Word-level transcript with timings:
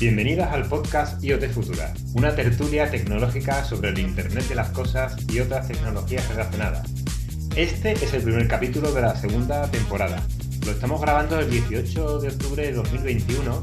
Bienvenidas 0.00 0.50
al 0.54 0.66
podcast 0.66 1.22
IoT 1.22 1.50
Futura, 1.50 1.92
una 2.14 2.34
tertulia 2.34 2.90
tecnológica 2.90 3.62
sobre 3.66 3.90
el 3.90 3.98
Internet 3.98 4.48
de 4.48 4.54
las 4.54 4.70
Cosas 4.70 5.14
y 5.30 5.40
otras 5.40 5.68
tecnologías 5.68 6.26
relacionadas. 6.26 6.88
Este 7.54 7.92
es 7.92 8.14
el 8.14 8.22
primer 8.22 8.48
capítulo 8.48 8.92
de 8.92 9.02
la 9.02 9.14
segunda 9.14 9.70
temporada. 9.70 10.26
Lo 10.64 10.72
estamos 10.72 11.02
grabando 11.02 11.38
el 11.38 11.50
18 11.50 12.20
de 12.20 12.28
octubre 12.28 12.66
de 12.68 12.72
2021, 12.72 13.60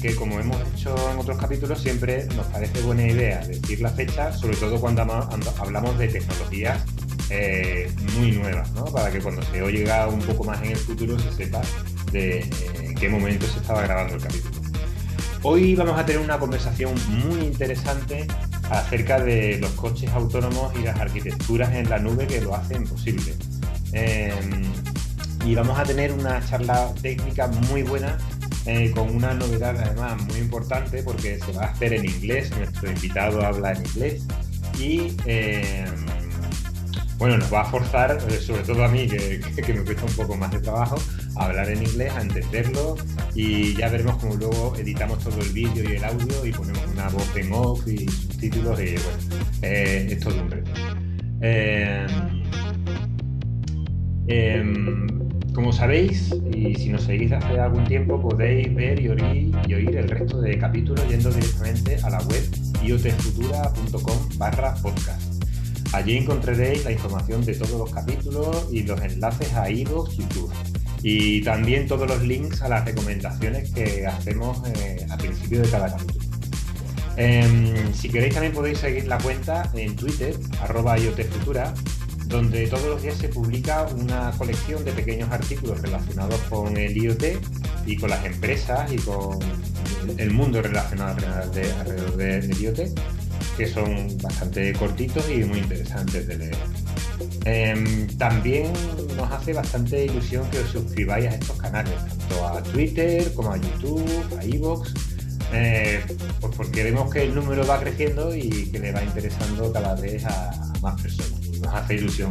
que 0.00 0.14
como 0.14 0.38
hemos 0.38 0.58
hecho 0.72 0.94
en 1.10 1.18
otros 1.18 1.38
capítulos 1.38 1.82
siempre 1.82 2.26
nos 2.36 2.46
parece 2.46 2.82
buena 2.82 3.08
idea 3.08 3.44
decir 3.44 3.80
la 3.80 3.90
fecha, 3.90 4.32
sobre 4.32 4.56
todo 4.58 4.80
cuando 4.80 5.02
hablamos 5.02 5.98
de 5.98 6.06
tecnologías 6.06 6.84
eh, 7.30 7.92
muy 8.16 8.30
nuevas, 8.30 8.70
¿no? 8.74 8.84
para 8.84 9.10
que 9.10 9.18
cuando 9.18 9.42
se 9.42 9.60
oiga 9.60 10.06
un 10.06 10.20
poco 10.20 10.44
más 10.44 10.62
en 10.62 10.70
el 10.70 10.76
futuro 10.76 11.18
se 11.18 11.32
sepa 11.32 11.62
de 12.12 12.38
eh, 12.38 12.48
en 12.80 12.94
qué 12.94 13.08
momento 13.08 13.44
se 13.48 13.58
estaba 13.58 13.82
grabando 13.82 14.14
el 14.14 14.22
capítulo. 14.22 14.59
Hoy 15.42 15.74
vamos 15.74 15.98
a 15.98 16.04
tener 16.04 16.20
una 16.20 16.38
conversación 16.38 16.94
muy 17.08 17.40
interesante 17.40 18.26
acerca 18.68 19.18
de 19.18 19.58
los 19.58 19.70
coches 19.70 20.10
autónomos 20.10 20.70
y 20.78 20.82
las 20.82 21.00
arquitecturas 21.00 21.74
en 21.74 21.88
la 21.88 21.98
nube 21.98 22.26
que 22.26 22.42
lo 22.42 22.54
hacen 22.54 22.86
posible. 22.86 23.34
Em, 23.92 24.64
y 25.46 25.54
vamos 25.54 25.78
a 25.78 25.84
tener 25.84 26.12
una 26.12 26.44
charla 26.46 26.92
técnica 27.00 27.46
muy 27.46 27.82
buena 27.82 28.18
eh, 28.66 28.92
con 28.94 29.16
una 29.16 29.32
novedad 29.32 29.74
además 29.80 30.22
muy 30.24 30.40
importante 30.40 31.02
porque 31.02 31.38
se 31.38 31.52
va 31.52 31.64
a 31.64 31.70
hacer 31.70 31.94
en 31.94 32.04
inglés, 32.04 32.50
nuestro 32.50 32.90
invitado 32.90 33.40
habla 33.42 33.72
en 33.72 33.86
inglés 33.86 34.26
y 34.78 35.16
em, 35.24 36.06
bueno, 37.16 37.38
nos 37.38 37.52
va 37.52 37.62
a 37.62 37.64
forzar, 37.64 38.18
eh, 38.28 38.38
sobre 38.40 38.62
todo 38.62 38.84
a 38.84 38.88
mí, 38.88 39.06
que, 39.06 39.40
que, 39.66 39.72
me 39.72 39.84
cuesta 39.84 40.04
un 40.04 40.12
poco 40.12 40.36
más 40.36 40.50
de 40.50 40.60
trabajo, 40.60 40.96
hablar 41.46 41.68
en 41.70 41.82
inglés, 41.82 42.12
a 42.14 42.22
entenderlo 42.22 42.96
y 43.34 43.74
ya 43.74 43.88
veremos 43.88 44.16
cómo 44.16 44.36
luego 44.36 44.74
editamos 44.76 45.18
todo 45.20 45.40
el 45.40 45.50
vídeo 45.50 45.84
y 45.88 45.96
el 45.96 46.04
audio 46.04 46.44
y 46.44 46.52
ponemos 46.52 46.84
una 46.92 47.08
voz 47.08 47.36
en 47.36 47.52
off 47.52 47.86
y 47.86 48.08
subtítulos 48.08 48.80
y 48.80 48.94
bueno, 48.94 49.44
eh, 49.62 50.08
es 50.10 50.20
todo 50.20 50.42
un 50.42 50.50
reto. 50.50 50.70
Em, 51.40 52.06
em, 54.28 55.20
como 55.54 55.72
sabéis, 55.72 56.34
y 56.54 56.74
si 56.74 56.90
nos 56.90 57.02
seguís 57.02 57.32
hace 57.32 57.58
algún 57.58 57.84
tiempo, 57.84 58.20
podéis 58.20 58.72
ver 58.74 59.00
y 59.00 59.08
oír, 59.08 59.96
el 59.96 60.08
resto 60.08 60.40
de 60.40 60.58
capítulos 60.58 61.06
yendo 61.08 61.30
directamente 61.30 61.96
a 62.02 62.10
la 62.10 62.18
web 62.22 62.42
iotfutura.com 62.82 64.38
barra 64.38 64.74
podcast. 64.76 65.44
Allí 65.92 66.18
encontraréis 66.18 66.84
la 66.84 66.92
información 66.92 67.44
de 67.44 67.54
todos 67.54 67.78
los 67.78 67.90
capítulos 67.90 68.68
y 68.70 68.84
los 68.84 69.00
enlaces 69.02 69.52
a 69.54 69.68
iVoox 69.68 70.16
YouTube. 70.16 70.52
Y 71.02 71.42
también 71.42 71.86
todos 71.86 72.08
los 72.08 72.22
links 72.22 72.62
a 72.62 72.68
las 72.68 72.84
recomendaciones 72.84 73.70
que 73.70 74.06
hacemos 74.06 74.60
eh, 74.76 75.06
al 75.08 75.18
principio 75.18 75.62
de 75.62 75.68
cada 75.68 75.90
capítulo. 75.90 76.26
Em, 77.16 77.92
si 77.92 78.08
queréis 78.08 78.34
también 78.34 78.52
podéis 78.52 78.78
seguir 78.78 79.06
la 79.06 79.18
cuenta 79.18 79.70
en 79.74 79.96
Twitter, 79.96 80.34
arroba 80.60 80.98
IoTfutura, 80.98 81.74
donde 82.26 82.66
todos 82.68 82.84
los 82.84 83.02
días 83.02 83.16
se 83.16 83.28
publica 83.28 83.86
una 83.94 84.30
colección 84.38 84.84
de 84.84 84.92
pequeños 84.92 85.30
artículos 85.30 85.82
relacionados 85.82 86.40
con 86.48 86.76
el 86.76 86.96
IoT 86.96 87.24
y 87.86 87.96
con 87.96 88.10
las 88.10 88.24
empresas 88.24 88.90
y 88.92 88.96
con 88.98 89.38
el 90.16 90.30
mundo 90.30 90.62
relacionado 90.62 91.16
alrededor, 91.26 92.16
del 92.16 92.60
IoT 92.60 92.78
que 93.60 93.66
son 93.66 94.16
bastante 94.22 94.72
cortitos 94.72 95.22
y 95.28 95.44
muy 95.44 95.58
interesantes 95.58 96.26
de 96.26 96.38
leer. 96.38 96.56
Em, 97.44 98.06
también 98.16 98.72
nos 99.18 99.30
hace 99.30 99.52
bastante 99.52 100.06
ilusión 100.06 100.48
que 100.50 100.60
os 100.60 100.70
suscribáis 100.70 101.26
a 101.26 101.34
estos 101.34 101.58
canales, 101.58 101.92
tanto 102.08 102.48
a 102.48 102.62
Twitter 102.62 103.30
como 103.34 103.52
a 103.52 103.58
YouTube, 103.58 104.38
a 104.38 104.44
Evox, 104.44 104.94
eh, 105.52 106.00
pues 106.40 106.56
porque 106.56 106.84
vemos 106.84 107.12
que 107.12 107.24
el 107.24 107.34
número 107.34 107.66
va 107.66 107.78
creciendo 107.78 108.34
y 108.34 108.48
que 108.72 108.78
le 108.78 108.92
va 108.92 109.04
interesando 109.04 109.70
cada 109.70 109.94
vez 109.94 110.24
a, 110.24 110.72
más 110.80 110.98
personas. 111.02 111.38
Nos 111.60 111.74
hace 111.74 111.96
ilusión 111.96 112.30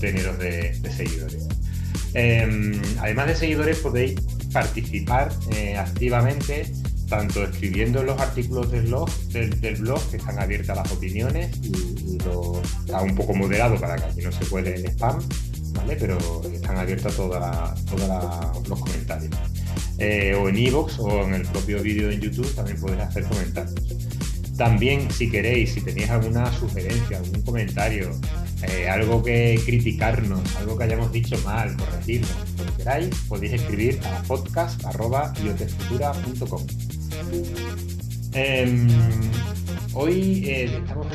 teneros 0.00 0.38
de, 0.38 0.80
seguidores. 0.96 1.46
Em, 2.14 2.80
además 3.00 3.26
de 3.26 3.36
seguidores 3.36 3.78
podéis 3.80 4.18
participar 4.50 5.30
eh, 5.54 5.76
activamente 5.76 6.72
tanto 7.10 7.42
escribiendo 7.42 8.02
los 8.04 8.18
artículos 8.18 8.70
del 8.70 8.86
blog, 8.86 9.10
del, 9.32 9.76
blog 9.76 10.00
que 10.10 10.16
están 10.16 10.38
abiertas 10.38 10.76
las 10.76 10.90
opiniones 10.92 11.50
y, 11.60 12.16
lo, 12.24 12.62
está 12.62 13.02
un 13.02 13.16
poco 13.16 13.34
moderado 13.34 13.76
para 13.78 13.96
que 13.96 14.04
aquí 14.04 14.22
no 14.22 14.30
se 14.30 14.46
cuele 14.46 14.76
el 14.76 14.86
spam, 14.86 15.18
¿vale? 15.72 15.96
Pero 15.96 16.16
están 16.52 16.76
abiertos 16.78 17.16
todos 17.16 17.42
los 18.68 18.80
comentarios. 18.80 19.34
Eh, 19.98 20.36
o 20.40 20.48
en 20.48 20.56
iVoox 20.56 21.00
o 21.00 21.24
en 21.24 21.34
el 21.34 21.42
propio 21.42 21.82
vídeo 21.82 22.08
en 22.10 22.20
YouTube 22.20 22.54
también 22.54 22.80
podéis 22.80 23.02
hacer 23.02 23.24
comentarios. 23.24 23.96
También, 24.56 25.10
si 25.10 25.28
queréis, 25.30 25.72
si 25.72 25.80
tenéis 25.80 26.10
alguna 26.10 26.52
sugerencia, 26.52 27.18
algún 27.18 27.42
comentario, 27.42 28.12
eh, 28.62 28.88
algo 28.88 29.20
que 29.22 29.60
criticarnos, 29.64 30.54
algo 30.56 30.78
que 30.78 30.84
hayamos 30.84 31.10
dicho 31.10 31.36
mal, 31.44 31.76
corregirnos, 31.76 32.30
lo 32.58 32.66
que 32.66 32.72
queráis, 32.76 33.08
podéis 33.28 33.54
escribir 33.54 33.98
a 34.04 34.22
podcast.iotefutura.com. 34.22 36.99
Em, 38.32 38.88
hoy 39.94 40.44
eh, 40.46 40.64
estamos 40.64 41.06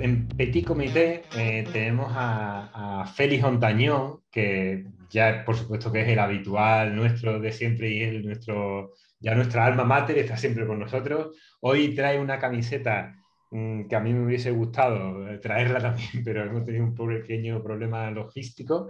en, 0.00 0.26
Petit 0.28 0.66
Comité, 0.66 1.22
eh, 1.36 1.64
tenemos 1.72 2.10
a, 2.14 3.04
Félix 3.14 3.44
Ontañón, 3.44 4.22
que 4.30 4.84
ya 5.10 5.44
por 5.44 5.54
supuesto 5.56 5.92
que 5.92 6.00
es 6.02 6.08
el 6.08 6.18
habitual 6.18 6.96
nuestro 6.96 7.38
de 7.38 7.52
siempre 7.52 7.90
y 7.90 8.02
es 8.02 8.24
nuestro, 8.24 8.94
ya 9.20 9.34
nuestra 9.34 9.66
alma 9.66 9.84
mater, 9.84 10.18
está 10.18 10.36
siempre 10.36 10.66
con 10.66 10.80
nosotros. 10.80 11.36
Hoy 11.60 11.94
trae 11.94 12.18
una 12.18 12.38
camiseta 12.40 13.14
mm, 13.50 13.86
que 13.86 13.96
a 13.96 14.00
mí 14.00 14.12
me 14.12 14.24
hubiese 14.24 14.50
gustado 14.50 15.28
eh, 15.28 15.38
traerla 15.38 15.78
también, 15.80 16.08
pero 16.24 16.42
hemos 16.42 16.64
tenido 16.64 16.84
un 16.84 16.94
pequeño 16.94 17.62
problema 17.62 18.10
logístico. 18.10 18.88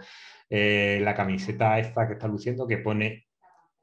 la 0.49 1.15
camiseta 1.15 1.78
esta 1.78 2.06
que 2.06 2.15
está 2.15 2.28
luciendo 2.28 2.66
que 2.66 2.78
pone 2.78 3.27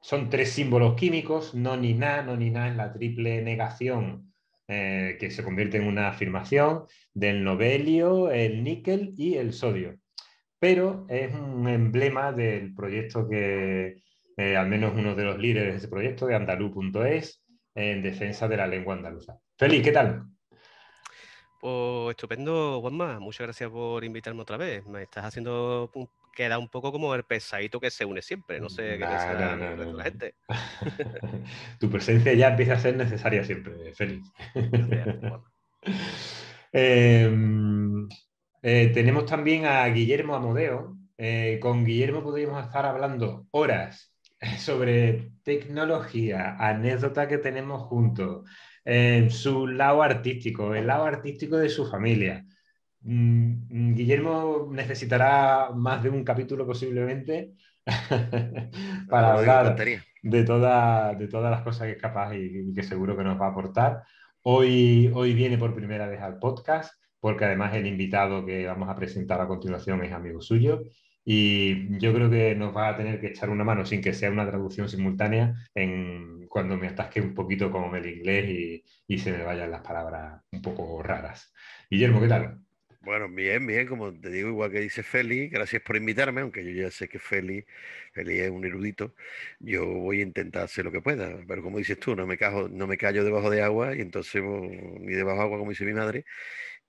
son 0.01 0.29
tres 0.29 0.51
símbolos 0.51 0.95
químicos, 0.95 1.53
no 1.53 1.77
ni 1.77 1.93
nada, 1.93 2.23
no 2.23 2.35
ni 2.35 2.49
nada, 2.49 2.67
en 2.67 2.77
la 2.77 2.93
triple 2.93 3.41
negación 3.41 4.33
eh, 4.67 5.17
que 5.19 5.31
se 5.31 5.43
convierte 5.43 5.77
en 5.77 5.87
una 5.87 6.09
afirmación 6.09 6.85
del 7.13 7.43
novelio, 7.43 8.31
el 8.31 8.63
níquel 8.63 9.13
y 9.17 9.35
el 9.35 9.53
sodio. 9.53 9.97
Pero 10.59 11.05
es 11.09 11.33
un 11.33 11.67
emblema 11.67 12.31
del 12.31 12.73
proyecto 12.73 13.27
que 13.27 14.01
eh, 14.37 14.55
al 14.55 14.67
menos 14.67 14.93
uno 14.95 15.15
de 15.15 15.23
los 15.23 15.37
líderes 15.37 15.73
de 15.73 15.77
ese 15.79 15.87
proyecto, 15.87 16.25
de 16.25 16.35
andaluz.es, 16.35 17.43
en 17.75 18.01
defensa 18.01 18.47
de 18.47 18.57
la 18.57 18.67
lengua 18.67 18.95
andaluza. 18.95 19.37
Feliz, 19.57 19.83
¿qué 19.83 19.91
tal? 19.91 20.23
Pues 21.59 22.11
estupendo, 22.11 22.79
Juanma. 22.79 23.19
Muchas 23.19 23.47
gracias 23.47 23.69
por 23.69 24.03
invitarme 24.05 24.41
otra 24.41 24.55
vez. 24.55 24.85
Me 24.85 25.03
estás 25.03 25.25
haciendo 25.25 25.91
queda 26.31 26.57
un 26.57 26.69
poco 26.69 26.91
como 26.91 27.13
el 27.15 27.23
pesadito 27.23 27.79
que 27.79 27.91
se 27.91 28.05
une 28.05 28.21
siempre. 28.21 28.59
No 28.59 28.69
sé 28.69 28.97
qué 28.97 29.05
piensa 29.05 29.33
la 29.33 30.03
gente. 30.03 30.35
tu 31.79 31.89
presencia 31.89 32.33
ya 32.33 32.49
empieza 32.49 32.73
a 32.73 32.79
ser 32.79 32.95
necesaria 32.95 33.43
siempre, 33.43 33.93
Félix. 33.93 34.31
Em, 36.71 38.07
eh, 38.61 38.91
tenemos 38.93 39.25
también 39.25 39.65
a 39.65 39.87
Guillermo 39.87 40.35
Amodeo. 40.35 40.97
Eh, 41.17 41.57
con 41.59 41.83
Guillermo 41.83 42.21
podríamos 42.21 42.63
estar 42.63 42.85
hablando 42.85 43.47
horas 43.51 44.15
sobre 44.59 45.31
tecnología, 45.43 46.55
anécdota 46.59 47.27
que 47.27 47.39
tenemos 47.39 47.81
juntos, 47.83 48.47
su 49.29 49.67
lado 49.67 50.03
artístico, 50.03 50.75
el 50.75 50.85
lado 50.87 51.05
artístico 51.05 51.57
de 51.57 51.69
su 51.69 51.89
familia. 51.89 52.45
Mm, 53.01 53.93
Guillermo 53.95 54.69
necesitará 54.71 55.69
más 55.73 56.03
de 56.03 56.09
un 56.09 56.23
capítulo 56.23 56.65
posiblemente 56.65 57.53
para 59.09 59.33
hablar 59.33 59.75
de, 60.21 60.43
toda, 60.43 61.15
de 61.15 61.27
todas 61.27 61.49
las 61.49 61.61
cosas 61.61 61.87
que 61.87 61.93
es 61.93 62.01
capaz 62.01 62.35
y, 62.35 62.73
que 62.73 62.83
seguro 62.83 63.15
que 63.15 63.23
nos 63.23 63.39
va 63.39 63.47
a 63.47 63.49
aportar. 63.51 64.03
Hoy, 64.43 65.11
hoy 65.13 65.33
viene 65.33 65.57
por 65.57 65.75
primera 65.75 66.07
vez 66.07 66.21
al 66.21 66.39
podcast 66.39 66.93
porque 67.19 67.45
además 67.45 67.73
el 67.75 67.87
invitado 67.87 68.45
que 68.45 68.65
vamos 68.65 68.89
a 68.89 68.95
presentar 68.95 69.41
a 69.41 69.47
continuación 69.47 70.03
es 70.03 70.13
amigo 70.13 70.41
suyo 70.41 70.81
y 71.25 71.97
yo 71.99 72.13
creo 72.13 72.29
que 72.29 72.55
nos 72.55 72.75
va 72.75 72.89
a 72.89 72.97
tener 72.97 73.19
que 73.19 73.27
echar 73.27 73.49
una 73.49 73.63
mano 73.63 73.85
sin 73.85 74.01
que 74.01 74.13
sea 74.13 74.31
una 74.31 74.47
traducción 74.47 74.89
simultánea 74.89 75.53
en 75.75 76.47
cuando 76.47 76.77
me 76.77 76.87
atasque 76.87 77.21
un 77.21 77.33
poquito 77.33 77.71
con 77.71 77.95
el 77.95 78.05
inglés 78.07 78.49
y, 78.49 78.83
y 79.07 79.17
se 79.19 79.31
me 79.31 79.43
vayan 79.43 79.71
las 79.71 79.81
palabras 79.81 80.41
un 80.51 80.61
poco 80.61 81.03
raras. 81.03 81.53
Guillermo, 81.89 82.21
¿qué 82.21 82.27
tal? 82.27 82.68
Bueno, 83.09 83.27
bien, 83.27 83.65
bien, 83.65 83.87
como 83.87 84.13
te 84.13 84.29
digo, 84.29 84.49
igual 84.49 84.69
que 84.71 84.81
dice 84.81 85.01
Feli, 85.01 85.47
gracias 85.49 85.81
por 85.81 85.95
invitarme, 85.97 86.41
aunque 86.41 86.63
yo 86.63 86.83
ya 86.83 86.91
sé 86.91 87.09
que 87.09 87.17
Feli, 87.17 87.65
Feli 88.13 88.37
es 88.39 88.51
un 88.51 88.63
erudito, 88.63 89.15
yo 89.57 89.83
voy 89.87 90.19
a 90.19 90.21
intentar 90.21 90.61
hacer 90.65 90.85
lo 90.85 90.91
que 90.91 91.01
pueda, 91.01 91.39
pero 91.47 91.63
como 91.63 91.79
dices 91.79 91.99
tú, 91.99 92.15
no 92.15 92.27
me, 92.27 92.37
cajo, 92.37 92.69
no 92.69 92.85
me 92.85 92.97
callo 92.97 93.23
debajo 93.23 93.49
de 93.49 93.63
agua 93.63 93.95
y 93.95 94.01
entonces, 94.01 94.43
ni 94.43 95.11
debajo 95.15 95.37
de 95.39 95.43
agua 95.43 95.57
como 95.57 95.71
dice 95.71 95.85
mi 95.85 95.93
madre, 95.93 96.23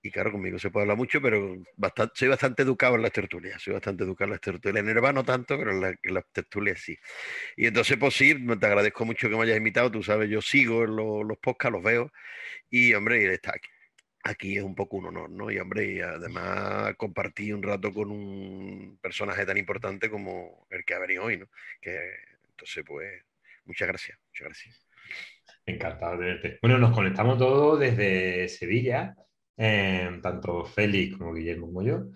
y 0.03 0.11
claro, 0.11 0.33
conmigo 0.33 0.59
se 0.59 0.71
puede 0.71 0.85
hablar 0.85 0.99
mucho, 0.99 1.23
pero 1.23 1.57
bastante, 1.77 2.13
soy 2.17 2.29
bastante 2.29 2.63
educado 2.65 2.97
en 2.97 3.03
las 3.03 3.13
tertulias, 3.13 3.63
soy 3.63 3.73
bastante 3.75 4.05
educado 4.05 4.27
en 4.27 4.33
las 4.33 4.41
tertulias. 4.43 4.81
En 4.81 4.87
Nerva 4.87 5.13
no 5.15 5.25
tanto, 5.25 5.59
pero 5.59 5.73
en, 5.73 5.81
las 6.05 6.25
tertulias 6.33 6.81
sí. 6.81 6.99
Y 7.57 7.67
entonces, 7.67 7.97
pues 7.99 8.15
sí, 8.15 8.35
te 8.59 8.67
agradezco 8.67 9.05
mucho 9.07 9.31
que 9.31 9.37
me 9.37 9.45
hayas 9.45 9.59
invitado, 9.59 9.91
tú 9.91 10.03
sabes, 10.03 10.31
yo 10.31 10.43
sigo 10.43 10.87
los, 10.87 11.27
los 11.27 11.39
podcasts, 11.39 11.73
los 11.73 11.83
veo, 11.85 12.13
y 12.71 12.95
hombre, 12.95 13.33
está 13.35 13.53
aquí, 13.53 13.71
aquí 14.31 14.57
es 14.57 14.63
un 14.63 14.75
poco 14.75 14.97
un 14.97 15.07
honor, 15.07 15.31
¿no? 15.31 15.51
Y 15.51 15.59
hombre, 15.59 15.93
y 15.93 16.01
además 16.01 16.95
compartí 16.97 17.53
un 17.53 17.63
rato 17.63 17.93
con 17.93 18.11
un 18.11 18.99
personaje 19.01 19.45
tan 19.47 19.57
importante 19.57 20.11
como 20.11 20.67
el 20.71 20.85
que 20.85 20.95
ha 20.95 20.99
venido 20.99 21.25
hoy, 21.25 21.39
¿no? 21.39 21.47
Que 21.81 21.99
entonces, 22.49 22.85
pues, 22.87 23.23
muchas 23.65 23.89
gracias, 23.89 24.19
muchas 24.27 24.45
gracias. 24.47 24.87
Encantado 25.67 26.19
de 26.19 26.27
verte. 26.27 26.59
Bueno, 26.63 26.79
nos 26.79 26.93
conectamos 26.93 27.39
todos 27.39 27.81
desde 27.81 28.49
Sevilla 28.49 29.15
Em, 29.63 30.23
tanto 30.23 30.65
Félix 30.65 31.19
como 31.19 31.35
Guillermo 31.35 31.67
como 31.67 31.83
yo. 31.83 32.07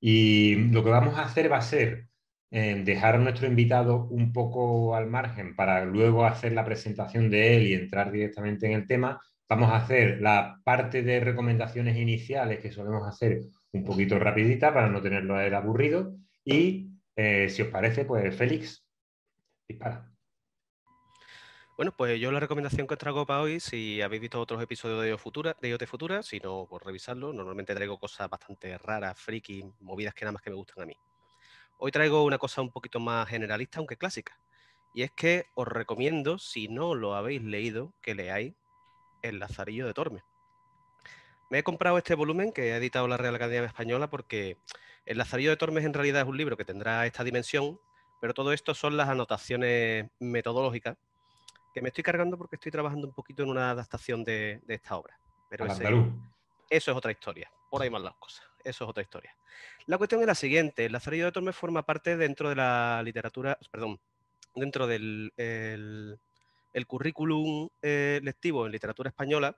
Y 0.00 0.54
lo 0.70 0.84
que 0.84 0.90
vamos 0.90 1.18
a 1.18 1.24
hacer 1.24 1.50
va 1.50 1.56
a 1.58 1.62
ser 1.62 2.06
em, 2.52 2.84
dejar 2.84 3.16
a 3.16 3.18
nuestro 3.18 3.48
invitado 3.48 4.04
un 4.04 4.32
poco 4.32 4.94
al 4.94 5.08
margen 5.08 5.56
para 5.56 5.84
luego 5.84 6.24
hacer 6.24 6.52
la 6.52 6.64
presentación 6.64 7.28
de 7.30 7.56
él 7.56 7.66
y 7.66 7.74
entrar 7.74 8.12
directamente 8.12 8.66
en 8.66 8.72
el 8.74 8.86
tema. 8.86 9.20
Vamos 9.52 9.68
a 9.68 9.76
hacer 9.76 10.22
la 10.22 10.62
parte 10.64 11.02
de 11.02 11.20
recomendaciones 11.20 11.98
iniciales 11.98 12.60
que 12.60 12.72
solemos 12.72 13.06
hacer 13.06 13.42
un 13.72 13.84
poquito 13.84 14.18
rapidita 14.18 14.72
para 14.72 14.88
no 14.88 15.02
tenerlo 15.02 15.36
a 15.36 15.44
él 15.44 15.54
aburrido. 15.54 16.16
Y 16.42 16.88
eh, 17.16 17.50
si 17.50 17.60
os 17.60 17.68
parece, 17.68 18.06
pues 18.06 18.34
Félix, 18.34 18.82
dispara. 19.68 20.10
Bueno, 21.76 21.92
pues 21.94 22.18
yo 22.18 22.32
la 22.32 22.40
recomendación 22.40 22.86
que 22.86 22.94
os 22.94 22.98
traigo 22.98 23.26
para 23.26 23.42
hoy, 23.42 23.60
si 23.60 24.00
habéis 24.00 24.22
visto 24.22 24.40
otros 24.40 24.62
episodios 24.62 25.02
de 25.02 25.10
IoT 25.10 25.20
Futura, 25.20 25.56
de 25.60 25.68
IoT 25.68 25.84
Futura, 25.84 26.22
si 26.22 26.40
no, 26.40 26.66
por 26.66 26.86
revisarlo, 26.86 27.34
normalmente 27.34 27.74
traigo 27.74 27.98
cosas 27.98 28.30
bastante 28.30 28.78
raras, 28.78 29.20
friki, 29.20 29.70
movidas 29.80 30.14
que 30.14 30.24
nada 30.24 30.32
más 30.32 30.40
que 30.40 30.48
me 30.48 30.56
gustan 30.56 30.84
a 30.84 30.86
mí. 30.86 30.96
Hoy 31.78 31.92
traigo 31.92 32.24
una 32.24 32.38
cosa 32.38 32.62
un 32.62 32.70
poquito 32.70 33.00
más 33.00 33.28
generalista, 33.28 33.80
aunque 33.80 33.98
clásica, 33.98 34.32
y 34.94 35.02
es 35.02 35.10
que 35.10 35.44
os 35.54 35.68
recomiendo, 35.68 36.38
si 36.38 36.68
no 36.68 36.94
lo 36.94 37.14
habéis 37.16 37.42
leído, 37.42 37.92
que 38.00 38.14
leáis 38.14 38.54
El 39.22 39.38
Lazarillo 39.38 39.86
de 39.86 39.94
Tormes. 39.94 40.22
Me 41.50 41.58
he 41.58 41.62
comprado 41.62 41.98
este 41.98 42.14
volumen 42.14 42.52
que 42.52 42.72
ha 42.72 42.76
editado 42.76 43.06
la 43.08 43.16
Real 43.16 43.34
Academia 43.34 43.66
Española 43.66 44.08
porque 44.08 44.56
El 45.04 45.18
Lazarillo 45.18 45.50
de 45.50 45.56
Tormes 45.56 45.84
en 45.84 45.94
realidad 45.94 46.22
es 46.22 46.28
un 46.28 46.36
libro 46.36 46.56
que 46.56 46.64
tendrá 46.64 47.06
esta 47.06 47.24
dimensión, 47.24 47.78
pero 48.20 48.34
todo 48.34 48.52
esto 48.52 48.74
son 48.74 48.96
las 48.96 49.08
anotaciones 49.08 50.10
metodológicas 50.18 50.96
que 51.72 51.82
me 51.82 51.88
estoy 51.88 52.04
cargando 52.04 52.36
porque 52.36 52.56
estoy 52.56 52.70
trabajando 52.72 53.06
un 53.06 53.14
poquito 53.14 53.42
en 53.42 53.50
una 53.50 53.70
adaptación 53.70 54.24
de, 54.24 54.60
esta 54.68 54.96
obra. 54.96 55.18
Pero 55.48 55.66
eso 55.66 56.90
es 56.90 56.96
otra 56.96 57.12
historia. 57.12 57.50
Por 57.70 57.82
ahí 57.82 57.90
más 57.90 58.02
las 58.02 58.14
cosas. 58.14 58.46
Eso 58.64 58.84
es 58.84 58.90
otra 58.90 59.02
historia. 59.02 59.36
La 59.86 59.98
cuestión 59.98 60.20
es 60.20 60.26
la 60.26 60.34
siguiente. 60.34 60.86
El 60.86 60.92
Lazarillo 60.92 61.26
de 61.26 61.32
Tormes 61.32 61.56
forma 61.56 61.84
parte 61.84 62.16
dentro 62.16 62.48
de 62.48 62.56
la 62.56 63.02
literatura, 63.04 63.58
perdón, 63.70 64.00
dentro 64.54 64.86
del 64.86 65.32
el, 65.36 66.18
currículum 66.86 67.68
eh, 67.80 68.20
lectivo 68.22 68.66
en 68.66 68.72
literatura 68.72 69.08
española. 69.10 69.56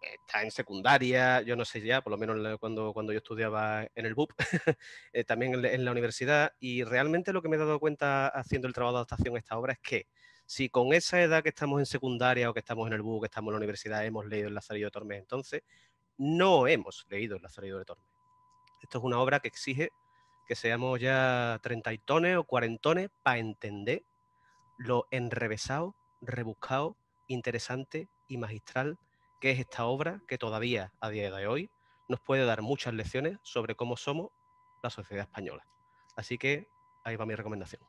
Está 0.00 0.42
en 0.42 0.50
secundaria, 0.50 1.42
yo 1.42 1.56
no 1.56 1.64
sé 1.64 1.80
ya, 1.80 2.02
por 2.02 2.12
lo 2.12 2.18
menos 2.18 2.58
cuando, 2.60 2.92
cuando 2.92 3.12
yo 3.12 3.18
estudiaba 3.18 3.84
en 3.94 4.06
el 4.06 4.14
BUP, 4.14 4.30
eh, 5.12 5.24
también 5.24 5.64
en, 5.64 5.84
la 5.84 5.90
universidad. 5.90 6.52
Y 6.60 6.84
realmente 6.84 7.32
lo 7.32 7.42
que 7.42 7.48
me 7.48 7.56
he 7.56 7.58
dado 7.58 7.80
cuenta 7.80 8.28
haciendo 8.28 8.68
el 8.68 8.74
trabajo 8.74 8.94
de 8.94 8.98
adaptación 8.98 9.34
a 9.34 9.38
esta 9.38 9.58
obra 9.58 9.72
es 9.72 9.80
que 9.80 10.06
si 10.46 10.68
con 10.68 10.92
esa 10.92 11.20
edad 11.20 11.42
que 11.42 11.48
estamos 11.48 11.80
en 11.80 11.86
secundaria 11.86 12.48
o 12.48 12.54
que 12.54 12.60
estamos 12.60 12.86
en 12.86 12.92
el 12.92 13.02
BUC, 13.02 13.22
que 13.22 13.26
estamos 13.26 13.50
en 13.50 13.54
la 13.54 13.58
universidad, 13.58 14.04
hemos 14.06 14.26
leído 14.26 14.48
El 14.48 14.54
Lazarillo 14.54 14.86
de 14.86 14.92
Tormes, 14.92 15.18
entonces 15.18 15.62
no 16.16 16.66
hemos 16.68 17.06
leído 17.08 17.36
El 17.36 17.42
Lazarillo 17.42 17.78
de 17.78 17.84
Tormes. 17.84 18.06
Esto 18.82 18.98
es 18.98 19.04
una 19.04 19.18
obra 19.18 19.40
que 19.40 19.48
exige 19.48 19.90
que 20.48 20.54
seamos 20.54 20.98
ya 20.98 21.60
treintaitones 21.62 22.38
o 22.38 22.44
cuarentones 22.44 23.10
para 23.22 23.38
entender 23.38 24.02
lo 24.78 25.06
enrevesado, 25.10 25.94
rebuscado, 26.20 26.96
interesante 27.26 28.08
y 28.26 28.38
magistral 28.38 28.98
que 29.40 29.50
es 29.50 29.58
esta 29.58 29.86
obra 29.86 30.20
que 30.26 30.38
todavía 30.38 30.92
a 31.00 31.10
día 31.10 31.30
de 31.30 31.46
hoy 31.46 31.70
nos 32.08 32.20
puede 32.20 32.44
dar 32.44 32.62
muchas 32.62 32.94
lecciones 32.94 33.38
sobre 33.42 33.74
cómo 33.74 33.96
somos 33.96 34.30
la 34.82 34.90
sociedad 34.90 35.24
española. 35.24 35.64
Así 36.16 36.38
que 36.38 36.66
ahí 37.04 37.16
va 37.16 37.26
mi 37.26 37.34
recomendación. 37.34 37.82